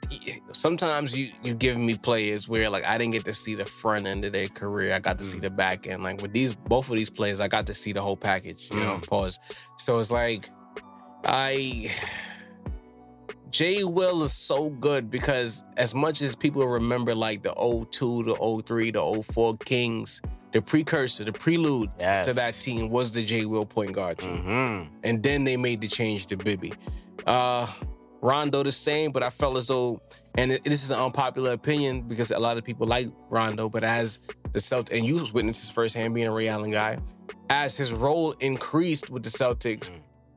sometimes 0.51 1.17
you 1.17 1.31
you 1.41 1.53
give 1.53 1.77
me 1.77 1.95
players 1.95 2.49
where 2.49 2.69
like 2.69 2.83
I 2.83 2.97
didn't 2.97 3.13
get 3.13 3.23
to 3.25 3.33
see 3.33 3.55
the 3.55 3.65
front 3.65 4.05
end 4.05 4.25
of 4.25 4.33
their 4.33 4.47
career. 4.47 4.93
I 4.93 4.99
got 4.99 5.17
to 5.19 5.23
see 5.23 5.39
the 5.39 5.49
back 5.49 5.87
end. 5.87 6.03
Like 6.03 6.21
with 6.21 6.33
these 6.33 6.55
both 6.55 6.89
of 6.91 6.97
these 6.97 7.09
players, 7.09 7.39
I 7.39 7.47
got 7.47 7.67
to 7.67 7.73
see 7.73 7.93
the 7.93 8.01
whole 8.01 8.17
package. 8.17 8.67
You 8.69 8.81
know, 8.81 8.99
pause. 9.07 9.39
So 9.77 9.99
it's 9.99 10.11
like 10.11 10.49
I 11.23 11.89
Jay 13.49 13.83
Will 13.83 14.23
is 14.23 14.33
so 14.33 14.69
good 14.69 15.09
because 15.09 15.63
as 15.77 15.93
much 15.95 16.21
as 16.21 16.35
people 16.35 16.65
remember 16.67 17.15
like 17.15 17.43
the 17.43 17.53
02, 17.91 18.23
the 18.23 18.61
03, 18.65 18.91
the 18.91 19.23
04 19.23 19.57
Kings, 19.59 20.21
the 20.51 20.61
precursor, 20.61 21.23
the 21.23 21.31
prelude 21.31 21.89
to 22.23 22.33
that 22.33 22.53
team 22.55 22.89
was 22.89 23.11
the 23.11 23.23
Jay 23.23 23.45
Will 23.45 23.65
point 23.65 23.93
guard 23.93 24.19
team 24.19 24.37
Mm-hmm. 24.43 24.95
and 25.03 25.23
then 25.23 25.43
they 25.43 25.57
made 25.57 25.81
the 25.81 25.87
change 25.87 26.27
to 26.27 26.37
Bibby. 26.37 26.73
Uh, 27.25 27.67
Rondo 28.21 28.63
the 28.63 28.71
same, 28.71 29.11
but 29.11 29.21
I 29.23 29.29
felt 29.29 29.55
as 29.57 29.67
though, 29.67 30.01
and 30.37 30.51
it- 30.53 30.63
this 30.63 30.83
is 30.83 30.91
an 30.91 30.99
unpopular 30.99 31.51
opinion 31.51 32.01
because 32.01 32.31
a 32.31 32.39
lot 32.39 32.57
of 32.57 32.63
people 32.63 32.87
like 32.87 33.09
Rondo, 33.29 33.69
but 33.69 33.83
as 33.83 34.19
the 34.51 34.59
Celtics, 34.59 34.97
and 34.97 35.05
you 35.05 35.15
witnessed 35.33 35.61
this 35.61 35.69
firsthand 35.69 36.13
being 36.15 36.27
a 36.27 36.31
Ray 36.31 36.47
Allen 36.47 36.71
guy, 36.71 36.97
as 37.49 37.77
his 37.77 37.93
role 37.93 38.31
increased 38.39 39.09
with 39.09 39.23
the 39.23 39.29
Celtics, 39.29 39.89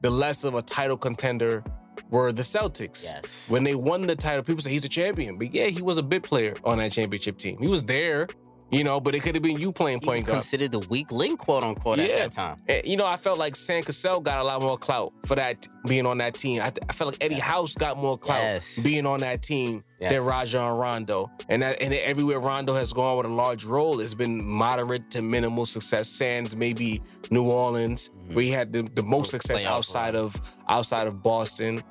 the 0.03 0.11
less 0.11 0.45
of 0.45 0.55
a 0.55 0.63
title 0.63 0.97
contender 0.97 1.65
were 2.11 2.33
the 2.33 2.43
Celtics. 2.43 3.05
Yes. 3.05 3.51
When 3.51 3.65
they 3.65 3.75
won 3.75 4.07
the 4.07 4.17
title, 4.17 4.43
people 4.43 4.63
say 4.63 4.71
he's 4.71 4.85
a 4.85 4.89
champion, 4.89 5.39
but 5.39 5.55
yeah, 5.55 5.67
he 5.67 5.83
was 5.83 5.99
a 5.99 6.03
bit 6.03 6.23
player 6.23 6.55
on 6.65 6.79
that 6.79 6.93
championship 6.93 7.39
team. 7.39 7.59
He 7.61 7.69
was 7.69 7.85
there, 7.85 8.27
you 8.71 8.85
know, 8.85 9.01
but 9.01 9.15
it 9.15 9.21
could 9.23 9.35
have 9.35 9.43
been 9.43 9.59
you 9.59 9.73
playing 9.73 10.01
He 10.01 10.09
was 10.09 10.17
point 10.21 10.27
guard. 10.27 10.37
considered 10.41 10.73
the 10.73 10.79
weak 10.91 11.11
link, 11.13 11.39
quote 11.41 11.63
unquote, 11.65 11.99
at 11.99 12.09
that 12.09 12.33
time. 12.33 12.57
And, 12.69 12.85
you 12.87 12.97
know, 12.97 13.07
I 13.07 13.17
felt 13.17 13.39
like 13.39 13.55
Sam 13.57 13.83
Cassell 13.83 14.21
got 14.21 14.41
a 14.41 14.45
lot 14.45 14.63
more 14.63 14.79
clout 14.79 15.13
for 15.27 15.35
that 15.37 15.67
being 15.87 16.07
on 16.07 16.19
that 16.19 16.35
team. 16.35 16.61
I, 16.63 16.71
th- 16.71 16.79
I 16.89 16.93
felt 16.93 17.13
like 17.13 17.25
Eddie 17.25 17.41
House 17.41 17.75
got 17.75 17.97
more 17.99 18.17
clout 18.19 18.41
Yes. 18.41 18.79
being 18.83 19.07
on 19.07 19.21
that 19.21 19.43
team 19.43 19.83
Yes. 20.01 20.13
than 20.13 20.25
Rajon 20.25 20.79
Rondo. 20.79 21.31
And 21.49 21.63
that, 21.63 21.81
and 21.83 21.93
everywhere 21.93 22.41
Rondo 22.41 22.75
has 22.75 22.93
gone 22.93 23.19
with 23.19 23.27
a 23.27 23.35
large 23.35 23.65
role, 23.65 24.01
it's 24.01 24.15
been 24.15 24.43
moderate 24.45 25.11
to 25.11 25.21
minimal 25.23 25.67
success. 25.67 26.09
Sands 26.09 26.57
maybe 26.57 27.03
New 27.31 27.45
Orleans, 27.45 28.11
where 28.33 28.45
he 28.45 28.51
had 28.51 28.73
the, 28.73 28.83
the 28.83 29.03
most 29.03 29.31
success 29.31 29.63
Mm-hmm. 29.65 29.73
Playoff 29.73 29.77
outside 29.77 30.15
of 30.15 30.57
outside 30.69 31.07
of 31.07 31.23
Boston. 31.23 31.83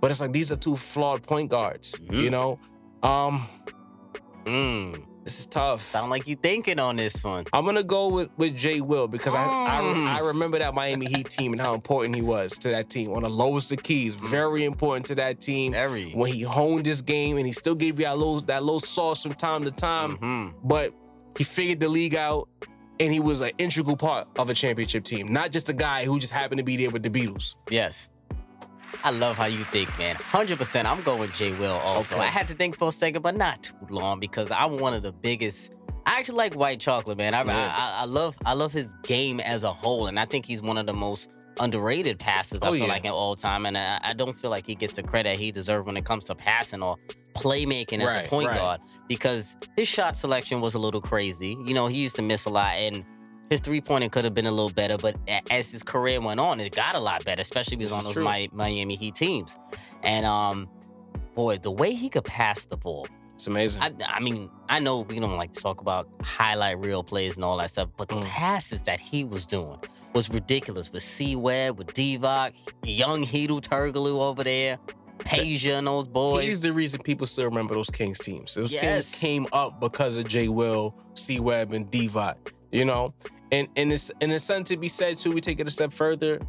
But 0.00 0.10
it's 0.10 0.20
like 0.20 0.32
these 0.32 0.52
are 0.52 0.56
two 0.56 0.76
flawed 0.76 1.22
point 1.22 1.50
guards. 1.50 1.98
Mm-hmm. 2.00 2.20
You 2.20 2.30
know, 2.30 2.58
um, 3.02 3.46
Mm. 4.44 5.02
This 5.24 5.40
is 5.40 5.46
tough. 5.46 5.80
Sound 5.82 6.10
like 6.10 6.28
you 6.28 6.36
thinking 6.36 6.78
on 6.78 6.96
this 6.96 7.24
one. 7.24 7.44
I'm 7.52 7.64
gonna 7.64 7.82
go 7.82 8.08
with, 8.08 8.30
with 8.36 8.56
Jay 8.56 8.80
Will 8.80 9.08
because 9.08 9.34
I, 9.34 9.44
Mm. 9.44 10.06
I 10.08 10.16
I 10.16 10.18
remember 10.20 10.58
that 10.58 10.74
Miami 10.74 11.06
Heat 11.06 11.28
team 11.30 11.52
and 11.52 11.60
how 11.60 11.74
important 11.74 12.14
he 12.14 12.22
was 12.22 12.56
to 12.58 12.68
that 12.70 12.88
team 12.90 13.10
on 13.12 13.22
the 13.22 13.28
lowest 13.30 13.72
of 13.72 13.82
keys. 13.82 14.14
Very 14.14 14.64
important 14.64 15.06
to 15.06 15.14
that 15.16 15.40
team. 15.40 15.72
Very. 15.72 16.12
When 16.12 16.30
he 16.32 16.42
honed 16.42 16.86
his 16.86 17.02
game 17.02 17.36
and 17.38 17.46
he 17.46 17.52
still 17.52 17.74
gave 17.74 17.98
you 17.98 18.04
that 18.06 18.16
little 18.18 18.40
that 18.42 18.62
little 18.62 18.80
sauce 18.80 19.22
from 19.22 19.34
time 19.34 19.64
to 19.64 19.70
time, 19.70 20.18
Mhm. 20.18 20.54
but 20.62 20.92
he 21.36 21.42
figured 21.44 21.80
the 21.80 21.88
league 21.88 22.14
out 22.14 22.48
and 23.00 23.12
he 23.12 23.18
was 23.18 23.40
an 23.40 23.50
integral 23.58 23.96
part 23.96 24.28
of 24.38 24.48
a 24.50 24.54
championship 24.54 25.02
team, 25.04 25.26
not 25.26 25.50
just 25.50 25.68
a 25.68 25.72
guy 25.72 26.04
who 26.04 26.18
just 26.20 26.32
happened 26.32 26.58
to 26.58 26.64
be 26.64 26.76
there 26.76 26.90
with 26.90 27.02
the 27.02 27.10
Beatles. 27.10 27.56
Yes. 27.70 28.08
I 29.02 29.10
love 29.10 29.36
how 29.36 29.46
you 29.46 29.64
think, 29.64 29.96
man. 29.98 30.16
100%. 30.16 30.84
I'm 30.84 31.02
going 31.02 31.20
with 31.20 31.32
Jay 31.34 31.52
Will 31.52 31.72
also. 31.72 32.14
Okay. 32.16 32.24
I 32.24 32.28
had 32.28 32.48
to 32.48 32.54
think 32.54 32.76
for 32.76 32.88
a 32.88 32.92
second, 32.92 33.22
but 33.22 33.36
not 33.36 33.62
too 33.64 33.74
long 33.90 34.20
because 34.20 34.50
I'm 34.50 34.78
one 34.78 34.94
of 34.94 35.02
the 35.02 35.12
biggest. 35.12 35.74
I 36.06 36.18
actually 36.18 36.36
like 36.36 36.54
white 36.54 36.80
chocolate, 36.80 37.18
man. 37.18 37.34
I, 37.34 37.44
Yeah. 37.44 37.74
I, 37.76 38.02
I 38.02 38.04
love 38.04 38.36
I 38.44 38.52
love 38.54 38.72
his 38.72 38.94
game 39.02 39.40
as 39.40 39.64
a 39.64 39.72
whole, 39.72 40.06
and 40.06 40.18
I 40.20 40.24
think 40.26 40.46
he's 40.46 40.62
one 40.62 40.78
of 40.78 40.86
the 40.86 40.92
most 40.92 41.30
underrated 41.60 42.18
passers. 42.18 42.60
I 42.62 42.68
Oh, 42.68 42.72
feel 42.72 42.82
yeah. 42.82 42.88
like 42.88 43.04
in 43.04 43.12
all 43.12 43.36
time, 43.36 43.64
and 43.66 43.76
I, 43.76 43.98
I 44.02 44.12
don't 44.12 44.38
feel 44.38 44.50
like 44.50 44.66
he 44.66 44.74
gets 44.74 44.94
the 44.94 45.02
credit 45.02 45.38
he 45.38 45.50
deserves 45.52 45.86
when 45.86 45.96
it 45.96 46.04
comes 46.04 46.24
to 46.24 46.34
passing 46.34 46.82
or 46.82 46.96
playmaking 47.34 48.00
as 48.00 48.14
a 48.26 48.28
point 48.28 48.48
right. 48.48 48.56
guard 48.58 48.80
because 49.08 49.56
his 49.76 49.88
shot 49.88 50.16
selection 50.16 50.60
was 50.60 50.74
a 50.74 50.78
little 50.78 51.00
crazy. 51.00 51.56
You 51.64 51.74
know, 51.74 51.86
he 51.88 51.98
used 51.98 52.16
to 52.16 52.22
miss 52.22 52.44
a 52.44 52.50
lot, 52.50 52.74
and 52.74 53.04
his 53.50 53.60
three 53.60 53.80
pointer 53.80 54.08
could 54.08 54.24
have 54.24 54.34
been 54.34 54.46
a 54.46 54.50
little 54.50 54.70
better, 54.70 54.96
but 54.96 55.16
as 55.50 55.70
his 55.70 55.82
career 55.82 56.20
went 56.20 56.40
on, 56.40 56.60
it 56.60 56.74
got 56.74 56.94
a 56.94 56.98
lot 57.00 57.24
better, 57.24 57.40
especially 57.42 57.76
was 57.76 57.92
on 57.92 58.04
those. 58.04 58.16
Mi- 58.16 58.48
Miami 58.52 58.96
Heat 58.96 59.14
teams. 59.14 59.56
And 60.02 60.24
um, 60.26 60.68
boy, 61.34 61.58
the 61.58 61.70
way 61.70 61.92
he 61.94 62.08
could 62.08 62.24
pass 62.24 62.64
the 62.64 62.76
ball. 62.76 63.06
It's 63.34 63.48
amazing. 63.48 63.82
I, 63.82 63.92
I 64.06 64.20
mean, 64.20 64.48
I 64.68 64.78
know 64.78 65.00
we 65.00 65.18
don't 65.18 65.36
like 65.36 65.52
to 65.54 65.60
talk 65.60 65.80
about 65.80 66.08
highlight 66.22 66.78
reel 66.78 67.02
plays 67.02 67.34
and 67.34 67.44
all 67.44 67.56
that 67.58 67.70
stuff, 67.70 67.88
but 67.96 68.08
the 68.08 68.14
Mm. 68.14 68.24
passes 68.24 68.82
that 68.82 69.00
he 69.00 69.24
was 69.24 69.44
doing 69.44 69.76
was 70.12 70.30
ridiculous 70.30 70.92
with 70.92 71.02
C 71.02 71.34
Webb, 71.34 71.76
with 71.78 71.88
Divac, 71.88 72.52
young 72.84 73.24
Hedo 73.24 73.60
Turkoglu 73.60 74.20
over 74.20 74.44
there, 74.44 74.78
Peja 75.18 75.78
and 75.78 75.86
those 75.88 76.06
boys. 76.06 76.44
He's 76.44 76.60
the 76.60 76.72
reason 76.72 77.02
people 77.02 77.26
still 77.26 77.46
remember 77.46 77.74
those 77.74 77.90
Kings 77.90 78.20
teams. 78.20 78.54
Those 78.54 78.72
Yes. 78.72 79.10
Kings 79.10 79.18
came 79.20 79.46
up 79.52 79.80
because 79.80 80.16
of 80.16 80.28
Jay 80.28 80.46
Will, 80.46 80.94
C 81.14 81.40
Webb, 81.40 81.72
and 81.72 81.90
Divac. 81.90 82.36
You 82.74 82.84
know, 82.84 83.14
and 83.52 83.68
and 83.76 83.92
it's 83.92 84.10
and 84.20 84.32
it's 84.32 84.44
something 84.44 84.64
to 84.64 84.76
be 84.76 84.88
said 84.88 85.16
too. 85.18 85.30
We 85.30 85.40
take 85.40 85.60
it 85.60 85.66
a 85.66 85.70
step 85.70 85.92
further. 85.92 86.40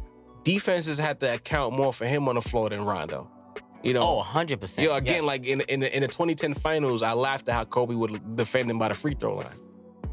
Defenses 0.42 0.98
have 0.98 1.18
to 1.20 1.34
account 1.34 1.76
more 1.76 1.92
for 1.92 2.04
him 2.06 2.28
on 2.28 2.34
the 2.34 2.40
floor 2.40 2.68
than 2.68 2.84
Rondo. 2.84 3.30
You 3.82 3.94
know. 3.94 4.02
oh, 4.02 4.22
100%. 4.24 4.82
Yo, 4.82 4.94
again, 4.94 5.16
yes. 5.16 5.22
like 5.24 5.46
in 5.46 5.60
in 5.62 5.80
the, 5.80 5.94
in 5.94 6.02
the 6.02 6.08
2010 6.08 6.54
finals, 6.54 7.02
I 7.02 7.12
laughed 7.12 7.48
at 7.48 7.54
how 7.54 7.64
Kobe 7.64 7.94
would 7.94 8.36
defend 8.36 8.68
him 8.70 8.78
by 8.78 8.88
the 8.88 8.94
free 8.94 9.14
throw 9.14 9.36
line. 9.36 9.60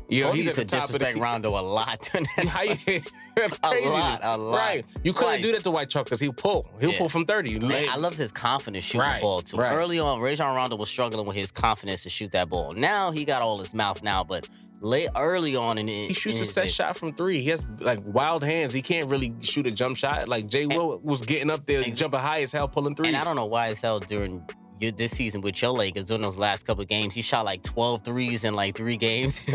You 0.09 0.21
know, 0.23 0.27
Kobe 0.29 0.41
he's 0.41 0.59
at 0.59 0.67
the 0.67 0.77
top 0.77 0.83
of 0.85 0.91
the 0.91 0.99
disrespect 0.99 1.23
Rondo 1.23 1.49
a 1.49 1.61
lot. 1.61 2.01
during 2.11 2.27
that 2.37 2.45
How 2.49 2.61
you- 2.61 2.75
time. 2.75 3.01
That's 3.35 3.57
A 3.63 3.69
crazy. 3.69 3.89
lot, 3.89 4.19
a 4.21 4.37
lot. 4.37 4.57
Right. 4.57 4.85
You 5.03 5.13
couldn't 5.13 5.41
do 5.41 5.51
that 5.53 5.63
to 5.63 5.71
White 5.71 5.89
Chalk 5.89 6.05
because 6.05 6.19
he'll 6.19 6.33
pull. 6.33 6.69
He'll 6.79 6.91
Yeah. 6.91 6.97
pull 6.99 7.09
from 7.09 7.25
30. 7.25 7.59
Man, 7.59 7.89
I 7.89 7.95
loved 7.95 8.19
his 8.19 8.31
confidence 8.31 8.85
shooting 8.85 9.01
Right, 9.01 9.15
the 9.15 9.21
ball 9.21 9.41
too. 9.41 9.57
right. 9.57 9.73
Early 9.73 9.97
on, 9.99 10.19
Rajon 10.21 10.53
Rondo 10.53 10.75
was 10.75 10.89
struggling 10.89 11.25
with 11.25 11.35
his 11.35 11.51
confidence 11.51 12.03
to 12.03 12.11
shoot 12.11 12.31
that 12.33 12.49
ball. 12.49 12.73
Now 12.73 13.09
he 13.09 13.25
got 13.25 13.41
all 13.41 13.57
his 13.57 13.73
mouth 13.73 14.03
now, 14.03 14.23
but 14.23 14.47
late 14.83 15.09
early 15.15 15.55
on 15.55 15.77
in 15.77 15.87
it. 15.89 16.09
He 16.09 16.13
shoots 16.13 16.39
a 16.39 16.45
set 16.45 16.69
shot 16.69 16.95
from 16.97 17.13
three. 17.13 17.41
He 17.41 17.49
has 17.49 17.65
like 17.79 17.99
wild 18.03 18.43
hands. 18.43 18.73
He 18.73 18.81
can't 18.81 19.09
really 19.09 19.33
shoot 19.39 19.65
a 19.65 19.71
jump 19.71 19.97
shot. 19.97 20.27
Like 20.27 20.47
Jay 20.47 20.67
Will 20.67 20.99
was 20.99 21.23
getting 21.23 21.49
up 21.49 21.65
there, 21.65 21.81
and- 21.81 21.95
jumping 21.95 22.19
high 22.19 22.41
as 22.41 22.51
hell, 22.51 22.67
pulling 22.67 22.95
threes. 22.95 23.07
And 23.13 23.17
I 23.17 23.23
don't 23.23 23.35
know 23.35 23.45
why 23.45 23.69
as 23.69 23.81
hell 23.81 23.99
during 23.99 24.43
your, 24.79 24.91
this 24.91 25.11
season 25.13 25.41
with 25.41 25.59
your 25.61 25.71
Lakers 25.71 26.03
during 26.05 26.21
those 26.21 26.37
last 26.37 26.67
couple 26.67 26.83
of 26.83 26.89
games, 26.89 27.15
he 27.15 27.21
shot 27.21 27.45
like 27.45 27.63
12 27.63 28.03
threes 28.03 28.43
in 28.43 28.53
like 28.53 28.75
three 28.75 28.97
games. 28.97 29.41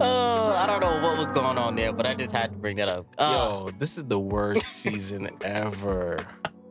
oh, 0.00 0.54
I 0.56 0.66
don't 0.66 0.80
know 0.80 1.00
what 1.02 1.18
was 1.18 1.30
going 1.30 1.56
on 1.56 1.76
there, 1.76 1.92
but 1.92 2.06
I 2.06 2.14
just 2.14 2.32
had 2.32 2.52
to 2.52 2.58
bring 2.58 2.76
that 2.76 2.88
up. 2.88 3.06
Uh, 3.16 3.62
Yo, 3.64 3.70
this 3.78 3.96
is 3.96 4.04
the 4.04 4.18
worst 4.18 4.66
season 4.66 5.30
ever. 5.42 6.18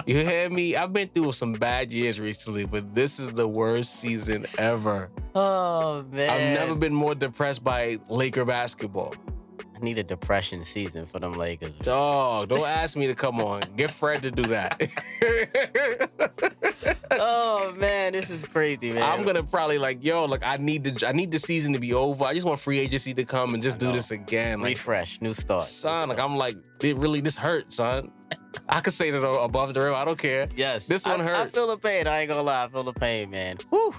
You 0.07 0.23
hear 0.23 0.49
me? 0.49 0.73
I've 0.73 0.93
been 0.93 1.09
through 1.09 1.33
some 1.33 1.51
bad 1.51 1.91
years 1.91 2.17
recently, 2.17 2.63
but 2.63 2.95
this 2.95 3.19
is 3.19 3.33
the 3.33 3.45
worst 3.45 3.99
season 3.99 4.45
ever. 4.57 5.09
Oh 5.35 6.05
man. 6.09 6.29
I've 6.29 6.59
never 6.61 6.75
been 6.75 6.93
more 6.93 7.13
depressed 7.13 7.61
by 7.61 7.99
Laker 8.07 8.45
basketball. 8.45 9.15
I 9.77 9.83
need 9.83 9.99
a 9.99 10.03
depression 10.03 10.63
season 10.63 11.05
for 11.05 11.19
them 11.19 11.33
Lakers. 11.33 11.77
Dog, 11.77 12.49
don't 12.49 12.65
ask 12.65 12.97
me 12.97 13.05
to 13.07 13.13
come 13.13 13.39
on. 13.39 13.61
Get 13.75 13.91
Fred 13.91 14.23
to 14.23 14.31
do 14.31 14.43
that. 14.43 14.81
oh 17.11 17.71
man, 17.77 18.13
this 18.13 18.31
is 18.31 18.43
crazy, 18.45 18.91
man. 18.91 19.03
I'm 19.03 19.23
gonna 19.23 19.43
probably 19.43 19.77
like, 19.77 20.03
yo, 20.03 20.25
look, 20.25 20.45
I 20.45 20.57
need 20.57 20.83
the 20.83 21.07
I 21.07 21.11
need 21.11 21.31
the 21.31 21.37
season 21.37 21.73
to 21.73 21.79
be 21.79 21.93
over. 21.93 22.25
I 22.25 22.33
just 22.33 22.45
want 22.45 22.59
free 22.59 22.79
agency 22.79 23.13
to 23.13 23.23
come 23.23 23.53
and 23.53 23.61
just 23.61 23.77
do 23.77 23.91
this 23.91 24.09
again. 24.09 24.61
Like, 24.61 24.69
refresh, 24.69 25.21
new 25.21 25.33
start. 25.35 25.61
son, 25.61 26.09
like 26.09 26.19
I'm 26.19 26.37
like, 26.37 26.57
it 26.81 26.95
really 26.97 27.21
this 27.21 27.37
hurts, 27.37 27.75
son. 27.75 28.11
I 28.67 28.79
could 28.81 28.93
say 28.93 29.11
that 29.11 29.23
above 29.23 29.75
the 29.75 29.81
rim. 29.81 29.93
I 29.93 30.05
don't 30.05 30.17
care. 30.17 30.47
Yes, 30.55 30.87
This 30.87 31.05
one 31.05 31.21
I, 31.21 31.43
I 31.43 31.47
feel 31.47 31.67
the 31.67 31.77
pain. 31.77 32.07
I 32.07 32.21
ain't 32.21 32.29
gonna 32.29 32.41
lie, 32.41 32.63
I 32.63 32.67
feel 32.67 32.83
the 32.83 32.93
pain, 32.93 33.29
man. 33.29 33.57
Whew. 33.69 33.93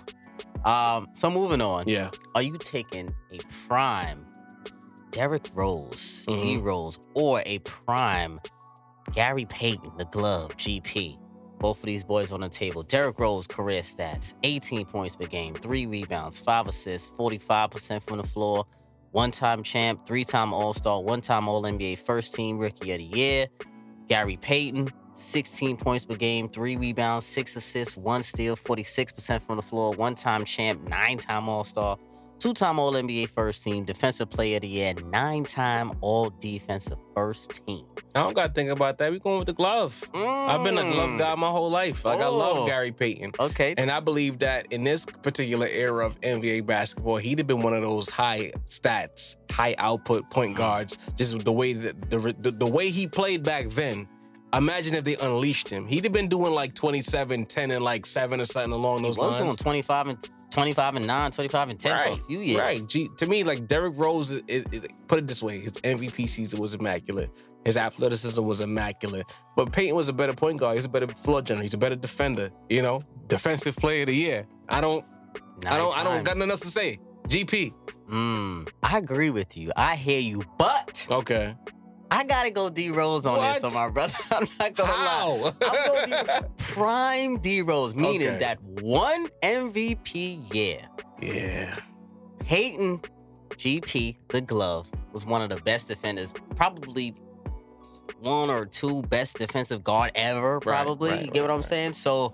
Um, 0.65 1.09
so 1.13 1.31
moving 1.31 1.61
on. 1.61 1.87
Yeah. 1.87 2.11
Are 2.35 2.43
you 2.43 2.59
taking 2.59 3.15
a 3.31 3.39
prime 3.69 4.19
Derrick 5.19 5.49
Rose, 5.53 6.25
D 6.27 6.33
Mhm. 6.33 6.63
Rose, 6.63 6.97
or 7.15 7.43
a 7.45 7.59
prime 7.59 8.41
Gary 9.13 9.47
Payton, 9.47 9.97
the 9.97 10.05
glove, 10.05 10.57
GP? 10.57 11.19
Both 11.59 11.81
of 11.81 11.87
these 11.87 12.05
boys 12.05 12.31
on 12.31 12.43
the 12.43 12.49
table. 12.49 12.85
Derrick 12.85 13.19
Rose 13.19 13.49
career 13.49 13.83
stats: 13.83 14.35
18 14.45 14.87
points 14.87 15.17
per 15.17 15.27
game, 15.27 15.55
three 15.57 15.87
rebounds, 15.87 16.39
five 16.39 16.69
assists, 16.69 17.11
45% 17.19 18.05
from 18.05 18.19
the 18.19 18.23
floor, 18.23 18.65
one-time 19.11 19.65
champ, 19.65 20.07
three-time 20.07 20.55
All-Star, 20.55 21.03
one-time 21.03 21.49
All-NBA 21.49 21.97
First 21.97 22.35
Team 22.35 22.57
Rookie 22.57 22.93
of 22.93 22.99
the 22.99 23.05
Year. 23.05 23.49
Gary 24.07 24.37
Payton, 24.37 24.89
16 25.15 25.77
points 25.77 26.05
per 26.05 26.15
game, 26.15 26.49
three 26.49 26.77
rebounds, 26.77 27.27
six 27.27 27.57
assists, 27.57 27.97
one 27.97 28.23
steal, 28.23 28.55
46% 28.55 29.43
from 29.43 29.57
the 29.57 29.63
floor, 29.63 29.93
one 29.95 30.15
time 30.15 30.45
champ, 30.45 30.81
nine 30.89 31.19
time 31.19 31.49
All 31.49 31.65
Star, 31.65 31.99
two 32.39 32.55
time 32.55 32.79
All 32.79 32.93
NBA 32.93 33.29
first 33.29 33.63
team, 33.63 33.85
defensive 33.85 34.31
player 34.31 34.57
of 34.57 34.63
the 34.63 34.69
year, 34.69 34.95
nine 34.95 35.45
time 35.45 35.93
All 36.01 36.31
Defensive 36.41 36.99
first 37.15 37.61
team. 37.67 37.85
I 38.15 38.21
don't 38.21 38.35
gotta 38.35 38.53
think 38.53 38.71
about 38.71 38.99
that. 38.99 39.11
We 39.13 39.19
going 39.19 39.39
with 39.39 39.47
the 39.47 39.53
glove. 39.53 40.09
I've 40.15 40.65
been 40.65 40.79
a 40.79 40.83
glove 40.83 41.11
mm. 41.11 41.19
guy 41.19 41.35
my 41.35 41.51
whole 41.51 41.71
life. 41.71 42.05
Like 42.05 42.21
I 42.21 42.25
Oh. 42.25 42.37
love 42.37 42.69
Gary 42.69 42.93
Payton. 42.93 43.33
Okay. 43.39 43.75
And 43.77 43.91
I 43.91 44.01
believe 44.01 44.39
that 44.41 44.67
in 44.73 44.85
this 44.85 45.05
particular 45.05 45.67
era 45.67 46.07
of 46.07 46.21
NBA 46.21 46.67
basketball, 46.67 47.17
he'd 47.17 47.39
have 47.39 47.47
been 47.47 47.63
one 47.63 47.75
of 47.75 47.83
those 47.83 48.09
high 48.09 48.53
stats, 48.67 49.37
high 49.51 49.75
output 49.79 50.29
point 50.31 50.57
guards. 50.57 50.99
Just 51.17 51.45
the 51.45 51.53
way 51.53 51.73
that 51.73 52.11
the, 52.11 52.19
the 52.39 52.51
the 52.51 52.67
way 52.67 52.91
he 52.91 53.07
played 53.07 53.43
back 53.43 53.69
then. 53.71 54.07
Imagine 54.55 54.95
if 54.95 55.05
they 55.05 55.17
unleashed 55.17 55.69
him. 55.69 55.87
He'd 55.87 56.05
have 56.05 56.13
been 56.13 56.29
doing 56.29 56.53
like 56.53 56.75
27, 56.75 57.45
10, 57.47 57.71
and 57.71 57.85
like 57.85 58.07
seven 58.07 58.41
or 58.41 58.45
something 58.45 58.73
along 58.73 58.99
He 58.99 59.03
those 59.05 59.19
was 59.19 59.29
lines. 59.33 59.41
doing 59.41 59.57
25 59.57 60.07
and 60.09 60.19
25 60.51 60.97
and 60.97 61.07
9, 61.07 61.31
25 61.33 61.69
and 61.69 61.79
10 61.81 61.97
for 62.09 62.13
a 62.21 62.25
few 62.25 62.41
years. 62.41 62.59
Right. 62.61 62.81
G, 62.89 63.09
to 63.19 63.27
me, 63.27 63.45
like 63.45 63.67
Derrick 63.69 63.95
Rose, 63.99 64.31
is, 64.31 64.43
is, 64.49 64.65
is- 64.73 64.87
put 65.07 65.19
it 65.19 65.27
this 65.29 65.43
way: 65.43 65.61
his 65.61 65.73
MVP 65.75 66.27
season 66.29 66.61
was 66.61 66.75
immaculate. 66.75 67.31
His 67.67 67.77
athleticism 67.77 68.43
was 68.43 68.61
immaculate. 68.61 69.27
But 69.55 69.73
Payton 69.73 69.95
was 69.95 70.09
a 70.09 70.13
better 70.15 70.33
point 70.33 70.59
guard. 70.61 70.77
He's 70.77 70.87
a 70.87 70.89
better 70.89 71.09
floor 71.09 71.43
general. 71.43 71.63
He's 71.63 71.75
a 71.75 71.79
better 71.79 71.97
defender. 71.97 72.51
You 72.71 72.81
know, 72.81 73.03
defensive 73.27 73.77
player 73.77 74.03
of 74.03 74.07
the 74.07 74.15
year. 74.17 74.47
I 74.71 74.81
don't. 74.81 75.05
I 75.67 75.77
don't. 75.77 75.95
I 75.99 76.05
don't 76.05 76.25
got 76.25 76.39
nothing 76.39 76.51
else 76.53 76.61
to 76.61 76.69
say. 76.69 76.99
GP. 77.29 77.75
Mm, 78.11 78.71
I 78.83 78.97
agree 78.97 79.29
with 79.29 79.55
you. 79.59 79.71
I 79.77 79.97
hear 79.97 80.21
you, 80.21 80.43
but 80.57 81.07
Okay. 81.11 81.55
I 82.11 82.25
gotta 82.25 82.51
go 82.51 82.71
D 82.71 82.91
Rose 82.91 83.27
on 83.27 83.41
this, 83.41 83.63
What? 83.63 83.77
on 83.77 83.83
my 83.83 83.91
brother. 83.91 84.15
I'm 84.31 84.49
not 84.59 84.75
gonna 84.75 84.93
lie. 84.93 85.53
I'm 85.63 86.07
going 86.09 86.27
D- 86.27 86.49
prime 86.59 87.39
D 87.39 87.63
Rose, 87.63 87.95
meaning 87.95 88.29
Okay. 88.29 88.39
that 88.39 88.63
one 88.63 89.29
MVP 89.43 90.53
year, 90.55 90.81
yeah. 91.21 91.77
Payton 92.41 93.01
GP, 93.57 94.17
the 94.29 94.41
glove, 94.41 94.91
was 95.13 95.27
one 95.27 95.43
of 95.43 95.51
the 95.51 95.57
best 95.63 95.89
defenders, 95.89 96.33
probably 96.57 97.15
one 98.21 98.51
or 98.51 98.65
two 98.65 99.03
best 99.03 99.37
defensive 99.39 99.85
guard 99.85 100.11
ever, 100.15 100.61
probably. 100.61 101.11
right, 101.11 101.25
you 101.27 101.31
get 101.31 101.43
what 101.43 101.51
I'm 101.51 101.57
right. 101.59 101.65
saying? 101.65 101.93
So 101.93 102.33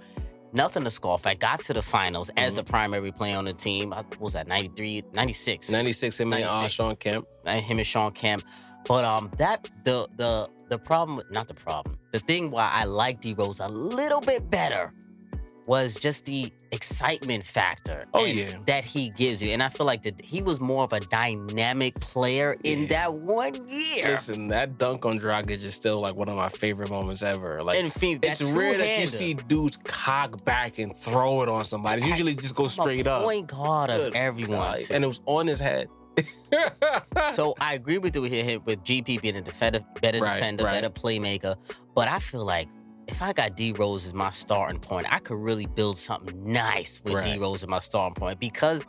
nothing 0.53 0.85
to 0.85 0.91
scoff. 0.91 1.27
I 1.27 1.35
got 1.35 1.61
to 1.63 1.73
the 1.75 1.83
finals 1.83 2.31
as 2.37 2.53
Mm-hmm. 2.53 2.57
the 2.57 2.65
primary 2.65 3.13
player 3.13 3.37
on 3.37 3.45
the 3.45 3.53
team. 3.53 3.93
I, 3.93 3.99
what 4.03 4.21
was 4.21 4.33
that 4.35 4.47
93, 4.47 5.03
96? 5.15 5.71
96 5.73 6.21
him 6.21 6.33
and 6.33 6.45
uh, 6.45 6.47
96. 6.47 6.73
Shawn 6.75 6.97
Kemp. 6.97 7.27
and 7.45 7.65
him 7.65 7.79
and 7.79 7.87
Shawn 7.87 8.13
Kemp. 8.13 8.43
But 8.87 9.05
um, 9.05 9.31
that 9.39 9.69
the 9.85 10.09
the 10.17 10.49
the 10.69 10.79
problem, 10.79 11.23
not 11.31 11.49
the 11.49 11.55
problem, 11.55 11.97
the 12.13 12.19
thing 12.19 12.51
why 12.51 12.69
I 12.73 12.85
like 12.85 13.21
D 13.21 13.35
Rose 13.35 13.61
a 13.61 13.69
little 13.69 14.21
bit 14.21 14.51
better 14.51 14.93
was 15.67 15.95
just 15.95 16.27
the 16.27 16.53
excitement 16.73 17.43
factor. 17.43 18.05
Oh, 18.13 18.27
and- 18.27 18.37
yeah. 18.39 18.59
that 18.67 18.85
he 18.85 19.09
gives 19.09 19.43
you, 19.43 19.51
and 19.53 19.63
I 19.63 19.71
feel 19.71 19.87
like 19.87 20.03
that 20.03 20.21
he 20.21 20.43
was 20.43 20.61
more 20.61 20.85
of 20.85 20.93
a 20.93 21.01
dynamic 21.01 21.99
player 22.01 22.55
in 22.65 22.83
Yeah. 22.83 22.89
that 22.89 23.15
one 23.15 23.55
year. 23.71 24.09
Listen, 24.09 24.49
that 24.49 24.77
dunk 24.77 25.07
on 25.07 25.19
Dragic 25.19 25.51
is 25.65 25.75
still 25.75 26.01
like 26.01 26.15
one 26.17 26.29
of 26.29 26.37
my 26.37 26.51
favorite 26.51 26.91
moments 26.91 27.23
ever. 27.23 27.63
Like 27.65 27.79
and 27.79 27.91
Phoenix, 27.91 28.43
it's 28.43 28.51
rare 28.51 28.77
that 28.77 29.01
you 29.01 29.07
see 29.07 29.33
dudes 29.33 29.79
cock 29.85 30.45
back 30.45 30.79
and 30.79 30.95
throw 30.95 31.43
it 31.43 31.49
on 31.49 31.65
somebody. 31.65 32.03
It 32.03 32.09
usually 32.09 32.35
just 32.35 32.55
go 32.55 32.69
straight 32.69 33.07
up. 33.07 33.23
Point 33.23 33.47
guard 33.47 33.89
of 33.89 33.97
Good 33.99 34.15
everyone, 34.17 34.59
God. 34.59 34.83
and 34.91 35.03
it 35.03 35.07
was 35.07 35.21
on 35.25 35.47
his 35.47 35.61
head. 35.61 35.89
So 37.33 37.55
I 37.61 37.75
agree 37.75 37.99
with 37.99 38.15
you 38.17 38.23
here 38.25 38.61
with 38.61 38.83
GP 38.85 39.23
being 39.23 39.37
a 39.37 39.43
defender, 39.43 39.81
better 40.01 40.21
Right, 40.21 40.35
defender, 40.35 40.65
right. 40.65 40.73
better 40.81 40.91
playmaker. 40.91 41.57
But 41.95 42.09
I 42.09 42.19
feel 42.19 42.45
like 42.45 42.69
if 43.09 43.21
I 43.23 43.33
got 43.33 43.57
D 43.57 43.73
Rose 43.73 44.07
as 44.07 44.15
my 44.15 44.31
starting 44.31 44.81
point, 44.81 45.07
I 45.11 45.19
could 45.19 45.37
really 45.39 45.67
build 45.67 45.99
something 45.99 46.53
nice 46.53 47.01
with 47.05 47.23
D 47.25 47.31
Right. 47.33 47.41
Rose 47.41 47.63
as 47.63 47.69
my 47.69 47.79
starting 47.81 48.15
point 48.15 48.39
because 48.41 48.87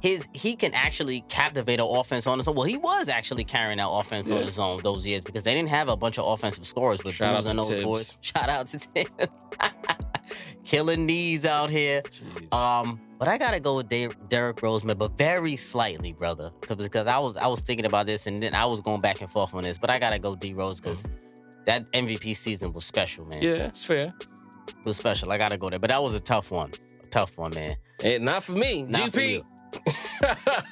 his 0.00 0.28
he 0.32 0.54
can 0.54 0.74
actually 0.74 1.22
captivate 1.28 1.80
an 1.80 1.86
offense 1.88 2.26
on 2.26 2.38
his 2.38 2.46
own. 2.46 2.54
Well, 2.54 2.64
he 2.66 2.76
was 2.76 3.08
actually 3.08 3.44
carrying 3.44 3.78
that 3.78 3.88
offense 3.88 4.30
on 4.30 4.42
his 4.44 4.58
own 4.58 4.82
those 4.82 5.06
years 5.06 5.22
because 5.22 5.42
they 5.44 5.54
didn't 5.54 5.70
have 5.70 5.88
a 5.88 5.96
bunch 5.96 6.18
of 6.18 6.26
offensive 6.26 6.66
scorers 6.66 7.00
but 7.02 7.14
Shout 7.14 7.34
out 7.34 7.48
to 7.50 7.56
those 7.56 7.68
Thibs. 7.68 7.82
boys. 7.84 8.16
Shout 8.20 8.48
out 8.48 8.66
to 8.68 8.78
Thibs. 8.78 9.28
Killing 10.64 11.06
knees 11.06 11.44
out 11.46 11.70
here. 11.70 12.02
Jeez. 12.02 12.52
Um, 12.54 13.00
but 13.18 13.28
I 13.28 13.36
gotta 13.38 13.60
go 13.60 13.76
with 13.76 13.88
Der- 13.88 14.14
Derrick 14.28 14.56
Roseman, 14.58 14.96
but 14.98 15.16
very 15.18 15.56
slightly, 15.56 16.12
brother, 16.12 16.50
because 16.60 17.06
I 17.06 17.18
was 17.18 17.36
I 17.36 17.46
was 17.46 17.60
thinking 17.60 17.86
about 17.86 18.06
this 18.06 18.26
and 18.26 18.42
then 18.42 18.54
I 18.54 18.64
was 18.66 18.80
going 18.80 19.00
back 19.00 19.20
and 19.20 19.30
forth 19.30 19.54
on 19.54 19.62
this, 19.62 19.78
but 19.78 19.90
I 19.90 19.98
gotta 19.98 20.18
go 20.18 20.34
D 20.36 20.54
Rose 20.54 20.80
because 20.80 21.04
that 21.66 21.84
MVP 21.92 22.34
season 22.36 22.72
was 22.72 22.84
special, 22.84 23.26
man. 23.26 23.42
yeah, 23.42 23.66
it's 23.66 23.84
fair. 23.84 24.14
It 24.68 24.84
was 24.84 24.96
special. 24.96 25.30
I 25.32 25.38
gotta 25.38 25.56
go 25.58 25.68
there, 25.70 25.78
but 25.78 25.90
that 25.90 26.02
was 26.02 26.14
a 26.14 26.20
tough 26.20 26.50
one, 26.50 26.70
a 27.02 27.06
tough 27.08 27.36
one, 27.38 27.52
man. 27.54 27.76
Eh, 28.02 28.18
not 28.18 28.42
for 28.44 28.52
me. 28.52 28.82
Not 28.82 29.12
for 29.12 29.20
GP. 29.20 29.32
you. 29.32 29.44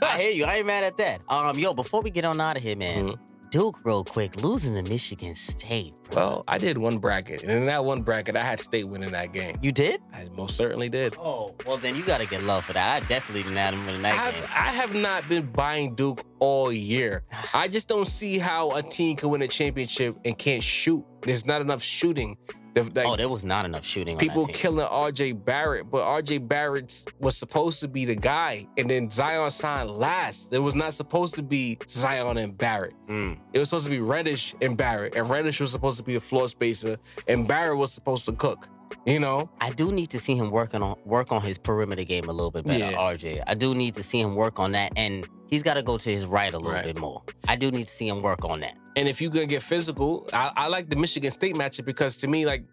I 0.02 0.18
hear 0.22 0.30
you. 0.30 0.44
I 0.44 0.56
ain't 0.56 0.66
mad 0.66 0.84
at 0.84 0.96
that. 0.98 1.20
Um, 1.28 1.58
yo, 1.58 1.74
before 1.74 2.00
we 2.02 2.10
get 2.10 2.24
on 2.24 2.40
out 2.40 2.56
of 2.56 2.62
here, 2.62 2.76
man, 2.76 3.08
Mhm. 3.10 3.18
Duke, 3.50 3.78
real 3.84 4.04
quick, 4.04 4.42
losing 4.42 4.74
to 4.74 4.88
Michigan 4.90 5.34
State, 5.34 5.94
bro. 6.10 6.16
well, 6.22 6.44
I 6.48 6.58
did 6.58 6.78
one 6.78 6.98
bracket, 6.98 7.42
and 7.42 7.50
in 7.52 7.66
that 7.66 7.84
one 7.84 8.02
bracket, 8.02 8.36
I 8.36 8.42
had 8.42 8.60
State 8.60 8.84
winning 8.84 9.12
that 9.12 9.32
game. 9.32 9.56
you 9.62 9.72
did? 9.72 10.00
I 10.12 10.28
most 10.36 10.56
certainly 10.56 10.88
did. 10.88 11.16
Oh, 11.18 11.54
well 11.66 11.76
then 11.76 11.94
you 11.96 12.02
gotta 12.02 12.26
get 12.26 12.42
love 12.42 12.64
for 12.64 12.72
that. 12.72 13.02
I 13.02 13.06
definitely 13.06 13.42
didn't 13.44 13.58
have 13.58 13.74
him 13.74 13.86
winning 13.86 14.00
I 14.04 14.10
that 14.10 14.14
have, 14.16 14.34
game. 14.34 14.44
I 14.54 14.68
have 14.72 14.94
not 14.94 15.28
been 15.28 15.46
buying 15.46 15.94
Duke 15.94 16.22
all 16.38 16.72
year. 16.72 17.22
I 17.54 17.68
just 17.68 17.88
don't 17.88 18.06
see 18.06 18.38
how 18.38 18.74
a 18.76 18.82
team 18.82 19.16
can 19.16 19.30
win 19.30 19.42
a 19.42 19.48
championship 19.48 20.16
and 20.24 20.36
can't 20.36 20.62
shoot. 20.62 21.04
There's 21.22 21.46
not 21.46 21.60
enough 21.60 21.82
shooting. 21.82 22.36
The- 22.76 22.82
like, 22.94 23.06
oh, 23.06 23.16
there 23.16 23.28
was 23.30 23.42
not 23.42 23.64
enough 23.64 23.86
shooting. 23.86 24.18
people 24.18 24.46
killing 24.48 24.86
RJ 24.86 25.44
Barrett, 25.44 25.90
but 25.90 26.04
RJ 26.04 26.46
Barrett 26.46 27.06
was 27.20 27.34
supposed 27.36 27.80
to 27.80 27.88
be 27.88 28.04
the 28.04 28.14
guy, 28.14 28.66
and 28.76 28.88
then 28.88 29.08
Zion 29.08 29.50
signed 29.50 29.90
last. 29.90 30.52
It 30.52 30.58
was 30.58 30.74
not 30.74 30.92
supposed 30.92 31.36
to 31.36 31.42
be 31.42 31.78
Zion 31.88 32.36
and 32.36 32.56
Barrett. 32.56 32.92
Mm. 33.08 33.38
It 33.54 33.58
was 33.58 33.70
supposed 33.70 33.86
to 33.86 33.90
be 33.90 34.00
Reddish 34.00 34.54
and 34.60 34.76
Barrett, 34.76 35.14
and 35.14 35.28
Reddish 35.30 35.58
was 35.58 35.70
supposed 35.72 35.96
to 35.96 36.04
be 36.04 36.14
the 36.14 36.20
floor 36.20 36.48
spacer, 36.48 36.98
and 37.26 37.48
Barrett 37.48 37.78
was 37.78 37.92
supposed 37.92 38.26
to 38.26 38.32
cook. 38.32 38.68
You 39.04 39.20
know, 39.20 39.48
I 39.60 39.70
do 39.70 39.92
need 39.92 40.10
to 40.10 40.18
see 40.18 40.34
him 40.34 40.50
working 40.50 40.82
on 40.82 40.96
work 41.04 41.30
on 41.32 41.40
his 41.42 41.58
perimeter 41.58 42.04
game 42.04 42.28
a 42.28 42.32
little 42.32 42.50
bit 42.50 42.64
better, 42.64 42.90
Yeah. 42.90 42.96
RJ. 42.96 43.42
I 43.46 43.54
do 43.54 43.74
need 43.74 43.94
to 43.94 44.02
see 44.02 44.20
him 44.20 44.34
work 44.34 44.58
on 44.58 44.72
that, 44.72 44.92
and 44.96 45.26
he's 45.48 45.62
got 45.62 45.74
to 45.74 45.82
go 45.82 45.96
to 45.98 46.10
his 46.10 46.26
right 46.26 46.52
a 46.52 46.58
little 46.58 46.72
Right. 46.72 46.84
bit 46.84 46.98
more. 46.98 47.22
I 47.46 47.54
do 47.56 47.70
need 47.70 47.86
to 47.86 47.92
see 47.92 48.08
him 48.08 48.20
work 48.22 48.44
on 48.44 48.60
that. 48.60 48.74
and 48.96 49.06
if 49.08 49.20
you're 49.20 49.30
gonna 49.30 49.44
get 49.46 49.62
physical, 49.62 50.26
I, 50.32 50.50
I 50.56 50.66
like 50.68 50.88
the 50.88 50.96
Michigan 50.96 51.30
State 51.30 51.54
matchup 51.54 51.84
because 51.84 52.16
to 52.18 52.28
me, 52.28 52.46
like, 52.46 52.64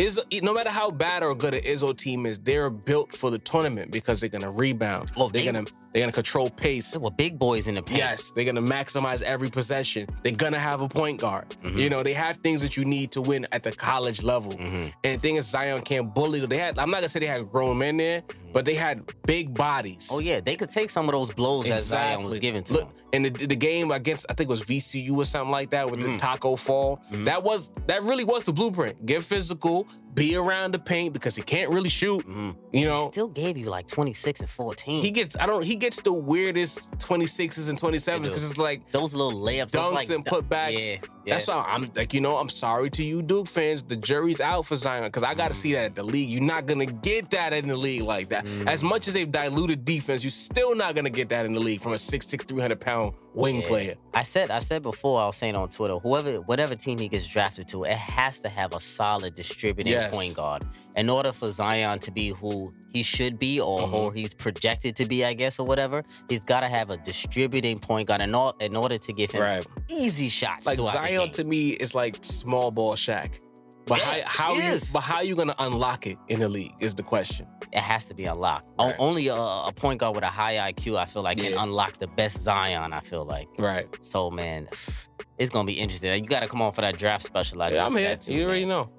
is 0.00 0.20
no 0.42 0.52
matter 0.54 0.70
how 0.70 0.90
bad 0.90 1.22
or 1.22 1.34
good 1.34 1.54
an 1.54 1.62
Izzo 1.62 1.96
team 1.96 2.26
is, 2.26 2.38
they're 2.38 2.70
built 2.70 3.12
for 3.12 3.30
the 3.30 3.38
tournament 3.38 3.90
because 3.92 4.20
they're 4.20 4.30
gonna 4.30 4.50
rebound. 4.50 5.10
Oh, 5.16 5.28
they're 5.28 5.42
they- 5.42 5.52
gonna 5.52 5.64
they're 5.92 6.02
gonna 6.02 6.12
control 6.12 6.48
pace. 6.50 6.92
There 6.92 7.00
were 7.00 7.10
big 7.10 7.36
boys 7.36 7.66
in 7.66 7.74
the 7.74 7.82
paint. 7.82 7.98
Yes, 7.98 8.30
they're 8.30 8.44
gonna 8.44 8.62
maximize 8.62 9.22
every 9.22 9.50
possession. 9.50 10.06
They're 10.22 10.30
gonna 10.32 10.58
have 10.58 10.82
a 10.82 10.88
point 10.88 11.20
guard. 11.20 11.48
Mm-hmm. 11.64 11.78
You 11.78 11.90
know, 11.90 12.02
they 12.04 12.12
have 12.12 12.36
things 12.36 12.62
that 12.62 12.76
you 12.76 12.84
need 12.84 13.10
to 13.12 13.20
win 13.20 13.46
at 13.50 13.64
the 13.64 13.72
college 13.72 14.22
level. 14.22 14.52
Mm-hmm. 14.52 14.88
And 15.02 15.16
the 15.16 15.18
thing 15.18 15.34
is, 15.36 15.48
Zion 15.48 15.82
can't 15.82 16.14
bully. 16.14 16.46
They 16.46 16.58
had. 16.58 16.78
I'm 16.78 16.90
not 16.90 16.98
gonna 16.98 17.08
say 17.08 17.18
they 17.20 17.26
had 17.26 17.50
grown 17.50 17.78
men 17.78 17.96
there, 17.96 18.22
but 18.52 18.64
they 18.64 18.74
had 18.74 19.02
big 19.26 19.54
bodies. 19.54 20.08
Oh 20.12 20.20
yeah, 20.20 20.40
they 20.40 20.56
could 20.56 20.70
take 20.70 20.90
some 20.90 21.08
of 21.08 21.12
those 21.12 21.30
blows 21.30 21.66
that 21.68 21.80
Zion 21.80 22.24
was 22.24 22.38
giving 22.38 22.62
to 22.64 22.72
Look, 22.72 22.88
them. 22.90 22.98
in 23.12 23.22
the, 23.24 23.30
the 23.46 23.56
game 23.56 23.90
against 23.90 24.26
I 24.28 24.34
think 24.34 24.48
it 24.48 24.50
was 24.50 24.62
VCU 24.62 25.16
or 25.16 25.24
something 25.24 25.50
like 25.50 25.70
that 25.70 25.90
with 25.90 26.00
Mm. 26.00 26.12
the 26.12 26.16
Tacko 26.16 26.56
Fall. 26.58 27.00
That 27.10 27.42
was 27.42 27.70
that 27.86 28.02
really 28.02 28.24
was 28.24 28.44
the 28.44 28.52
blueprint. 28.52 29.04
Get 29.06 29.22
physical, 29.24 29.86
be 30.14 30.36
around 30.36 30.72
the 30.74 30.78
paint 30.78 31.12
because 31.12 31.36
he 31.36 31.42
can't 31.42 31.70
really 31.70 31.88
shoot. 31.88 32.20
Mm-hmm. 32.26 32.50
You 32.72 32.80
He 32.80 32.84
know, 32.84 33.08
still 33.10 33.28
gave 33.28 33.56
you 33.56 33.66
like 33.66 33.86
26 33.86 34.40
and 34.40 34.50
14. 34.50 35.02
he 35.02 35.10
gets 35.10 35.36
I 35.38 35.46
don't 35.46 35.64
he 35.64 35.76
gets 35.76 36.00
the 36.00 36.12
weirdest 36.12 36.92
26s 36.98 37.68
and 37.70 37.80
27s 37.80 38.22
because 38.22 38.44
it's 38.44 38.58
like 38.58 38.90
those 38.90 39.14
little 39.14 39.38
layups, 39.40 39.70
those 39.70 39.86
dunks 39.86 39.92
like 39.94 40.10
and 40.10 40.24
putbacks. 40.24 40.92
Yeah, 40.92 40.98
That's 41.28 41.48
yeah. 41.48 41.56
why 41.56 41.64
I'm 41.68 41.86
like, 41.94 42.14
you 42.14 42.20
know, 42.20 42.36
I'm 42.36 42.48
sorry 42.48 42.90
to 42.90 43.04
you, 43.04 43.22
Duke 43.22 43.46
fans. 43.48 43.82
The 43.82 43.96
jury's 43.96 44.40
out 44.40 44.66
for 44.66 44.76
Zion 44.76 45.04
because 45.04 45.22
I 45.22 45.34
got 45.34 45.48
to 45.48 45.54
mm. 45.54 45.58
see 45.58 45.72
that 45.74 45.84
at 45.84 45.94
the 45.94 46.02
league. 46.02 46.28
You're 46.28 46.42
not 46.42 46.66
gonna 46.66 46.86
get 46.86 47.30
that 47.30 47.52
in 47.52 47.68
the 47.68 47.76
league 47.76 48.02
like 48.02 48.30
that. 48.30 48.46
As 48.66 48.82
mm. 48.82 48.88
much 48.88 49.06
as 49.08 49.14
they've 49.14 49.30
diluted 49.30 49.84
defense, 49.84 50.24
you're 50.24 50.30
still 50.30 50.74
not 50.74 50.94
gonna 50.94 51.10
get 51.10 51.28
that 51.30 51.44
in 51.46 51.52
the 51.52 51.60
league 51.60 51.80
from 51.80 51.92
a 51.92 51.96
6'6", 51.96 52.48
300 52.48 52.80
pound 52.80 53.14
wing 53.34 53.60
Yeah. 53.60 53.66
player. 53.68 53.94
I 54.14 54.22
said 54.22 54.50
I 54.50 54.58
said 54.58 54.82
before 54.82 55.20
I 55.20 55.26
was 55.26 55.36
saying 55.36 55.54
on 55.54 55.68
Twitter, 55.68 55.98
whoever 55.98 56.40
whatever 56.42 56.74
team 56.74 56.98
he 56.98 57.08
gets 57.08 57.26
drafted 57.28 57.68
to, 57.68 57.84
it 57.84 57.96
has 57.96 58.40
to 58.40 58.48
have 58.48 58.74
a 58.74 58.80
solid 58.80 59.34
distributing 59.34 59.92
Yes. 59.92 60.12
point 60.14 60.34
guard. 60.34 60.64
In 60.96 61.08
order 61.08 61.32
for 61.32 61.50
Zion 61.52 61.98
to 62.00 62.10
be 62.10 62.30
who 62.30 62.74
he 62.92 63.02
should 63.02 63.38
be 63.38 63.60
or 63.60 63.80
Mm-hmm. 63.80 63.92
who 63.94 64.10
he's 64.10 64.34
projected 64.34 64.96
to 64.96 65.04
be, 65.06 65.24
I 65.24 65.32
guess, 65.34 65.58
or 65.60 65.66
whatever, 65.66 66.02
he's 66.28 66.44
got 66.44 66.60
to 66.60 66.68
have 66.68 66.90
a 66.90 66.96
distributing 66.96 67.78
point 67.78 68.08
guard 68.08 68.20
in, 68.20 68.34
or, 68.34 68.52
in 68.60 68.74
order 68.74 68.98
to 68.98 69.12
give 69.12 69.30
him 69.30 69.42
Right. 69.42 69.66
easy 69.88 70.28
shots. 70.28 70.66
Like 70.66 70.78
Zion 70.80 71.30
to 71.32 71.44
me 71.44 71.70
is 71.70 71.94
like 71.94 72.16
small 72.22 72.70
ball 72.72 72.94
Shaq. 72.94 73.38
But 73.86 73.98
Yeah, 74.00 74.22
how, 74.26 74.54
how 74.54 74.54
you 74.54 74.78
but 74.92 75.00
how 75.00 75.20
you 75.20 75.34
gonna 75.36 75.54
unlock 75.58 76.06
it 76.06 76.16
in 76.28 76.40
the 76.40 76.48
league 76.48 76.74
is 76.80 76.94
the 76.94 77.02
question. 77.02 77.46
It 77.72 77.80
has 77.80 78.04
to 78.06 78.14
be 78.14 78.24
unlocked. 78.24 78.68
O- 78.78 78.94
Only 78.98 79.28
a, 79.28 79.34
a 79.36 79.72
point 79.74 80.00
guard 80.00 80.14
with 80.14 80.24
a 80.24 80.28
high 80.28 80.72
IQ, 80.72 80.96
I 80.98 81.04
feel 81.04 81.22
like, 81.22 81.38
can 81.38 81.54
unlock 81.56 81.98
the 81.98 82.06
best 82.08 82.38
Zion. 82.40 82.92
I 82.92 83.00
feel 83.00 83.24
like. 83.24 83.48
Right. 83.58 83.86
So 84.02 84.30
man, 84.30 84.68
it's 85.38 85.50
gonna 85.50 85.66
be 85.66 85.74
interesting. 85.78 86.12
You 86.22 86.28
got 86.28 86.40
to 86.40 86.48
come 86.48 86.62
on 86.62 86.72
for 86.72 86.80
that 86.80 86.96
draft 86.98 87.22
special. 87.24 87.62
I 87.62 87.68
yeah, 87.70 87.86
I'm 87.86 87.96
here. 87.96 88.16
too, 88.16 88.34
You 88.34 88.44
already 88.44 88.64
know. 88.64 88.90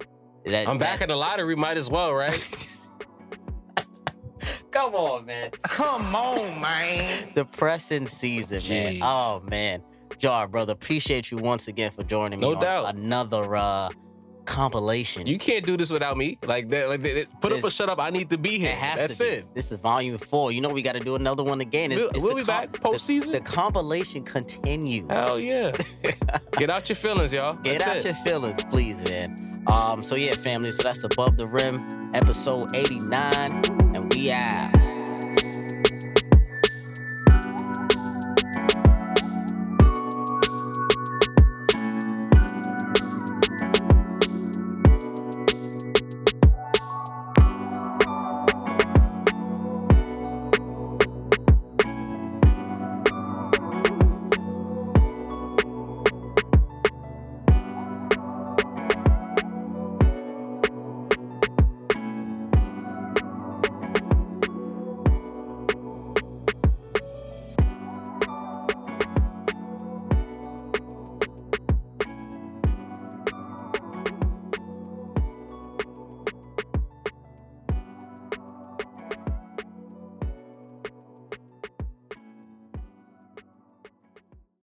That- 0.46 0.68
I'm 0.68 0.78
back 0.78 1.00
in 1.02 1.08
the 1.08 1.16
lottery. 1.16 1.54
Might 1.56 1.76
as 1.76 1.88
well, 1.90 2.12
right? 2.12 2.68
Come 4.72 4.94
on, 4.94 5.26
man. 5.26 5.50
Come 5.62 6.16
on, 6.16 6.60
man. 6.60 7.28
Depressing 7.34 8.06
season, 8.06 8.60
man. 8.68 8.98
Oh 9.02 9.42
man, 9.48 9.82
Jar, 10.18 10.48
brother, 10.48 10.72
appreciate 10.72 11.30
you 11.30 11.36
once 11.36 11.68
again 11.68 11.90
for 11.90 12.02
joining 12.02 12.40
me. 12.40 12.48
No 12.48 12.54
on 12.54 12.60
doubt. 12.62 12.94
Another 12.96 13.54
uh 13.54 13.90
compilation. 14.44 15.26
you 15.26 15.38
can't 15.38 15.64
do 15.66 15.76
this 15.76 15.90
without 15.90 16.16
me. 16.16 16.38
Like 16.44 16.68
that. 16.70 16.88
Like 16.88 17.02
that, 17.02 17.26
put 17.40 17.52
up 17.52 17.64
or 17.64 17.70
shut 17.70 17.88
up. 17.88 17.98
I 18.00 18.10
need 18.10 18.30
to 18.30 18.38
be 18.38 18.58
here. 18.58 18.70
it 18.70 18.76
has 18.76 19.00
That's 19.00 19.20
it. 19.20 19.54
This 19.54 19.72
is 19.72 19.78
volume 19.78 20.18
four. 20.18 20.52
You 20.52 20.60
know 20.60 20.68
we 20.70 20.82
got 20.82 20.92
to 20.94 21.00
do 21.00 21.14
another 21.16 21.42
one 21.44 21.60
again. 21.60 21.92
It's, 21.92 22.00
We'll- 22.00 22.10
it's 22.10 22.20
we'll 22.22 22.34
the 22.34 22.40
be 22.40 22.44
back 22.44 22.72
the- 22.72 22.78
postseason. 22.78 23.32
The, 23.32 23.40
compilation 23.40 24.24
continues. 24.24 25.10
Hell 25.10 25.38
yeah. 25.38 25.72
Get 26.56 26.70
out 26.70 26.88
your 26.88 26.96
feelings, 26.96 27.32
y'all. 27.34 27.54
Get 27.54 27.78
That's 27.78 27.90
out 27.90 27.96
it. 27.98 28.04
your 28.04 28.14
feelings, 28.14 28.64
please, 28.64 29.02
man. 29.08 29.64
Um, 29.66 30.00
so 30.00 30.16
yeah, 30.16 30.32
family. 30.32 30.72
So 30.72 30.82
that's 30.82 31.04
above 31.04 31.36
the 31.36 31.46
rim, 31.46 32.10
episode 32.14 32.74
89, 32.74 33.62
and 33.94 34.12
we 34.12 34.32
out. 34.32 34.72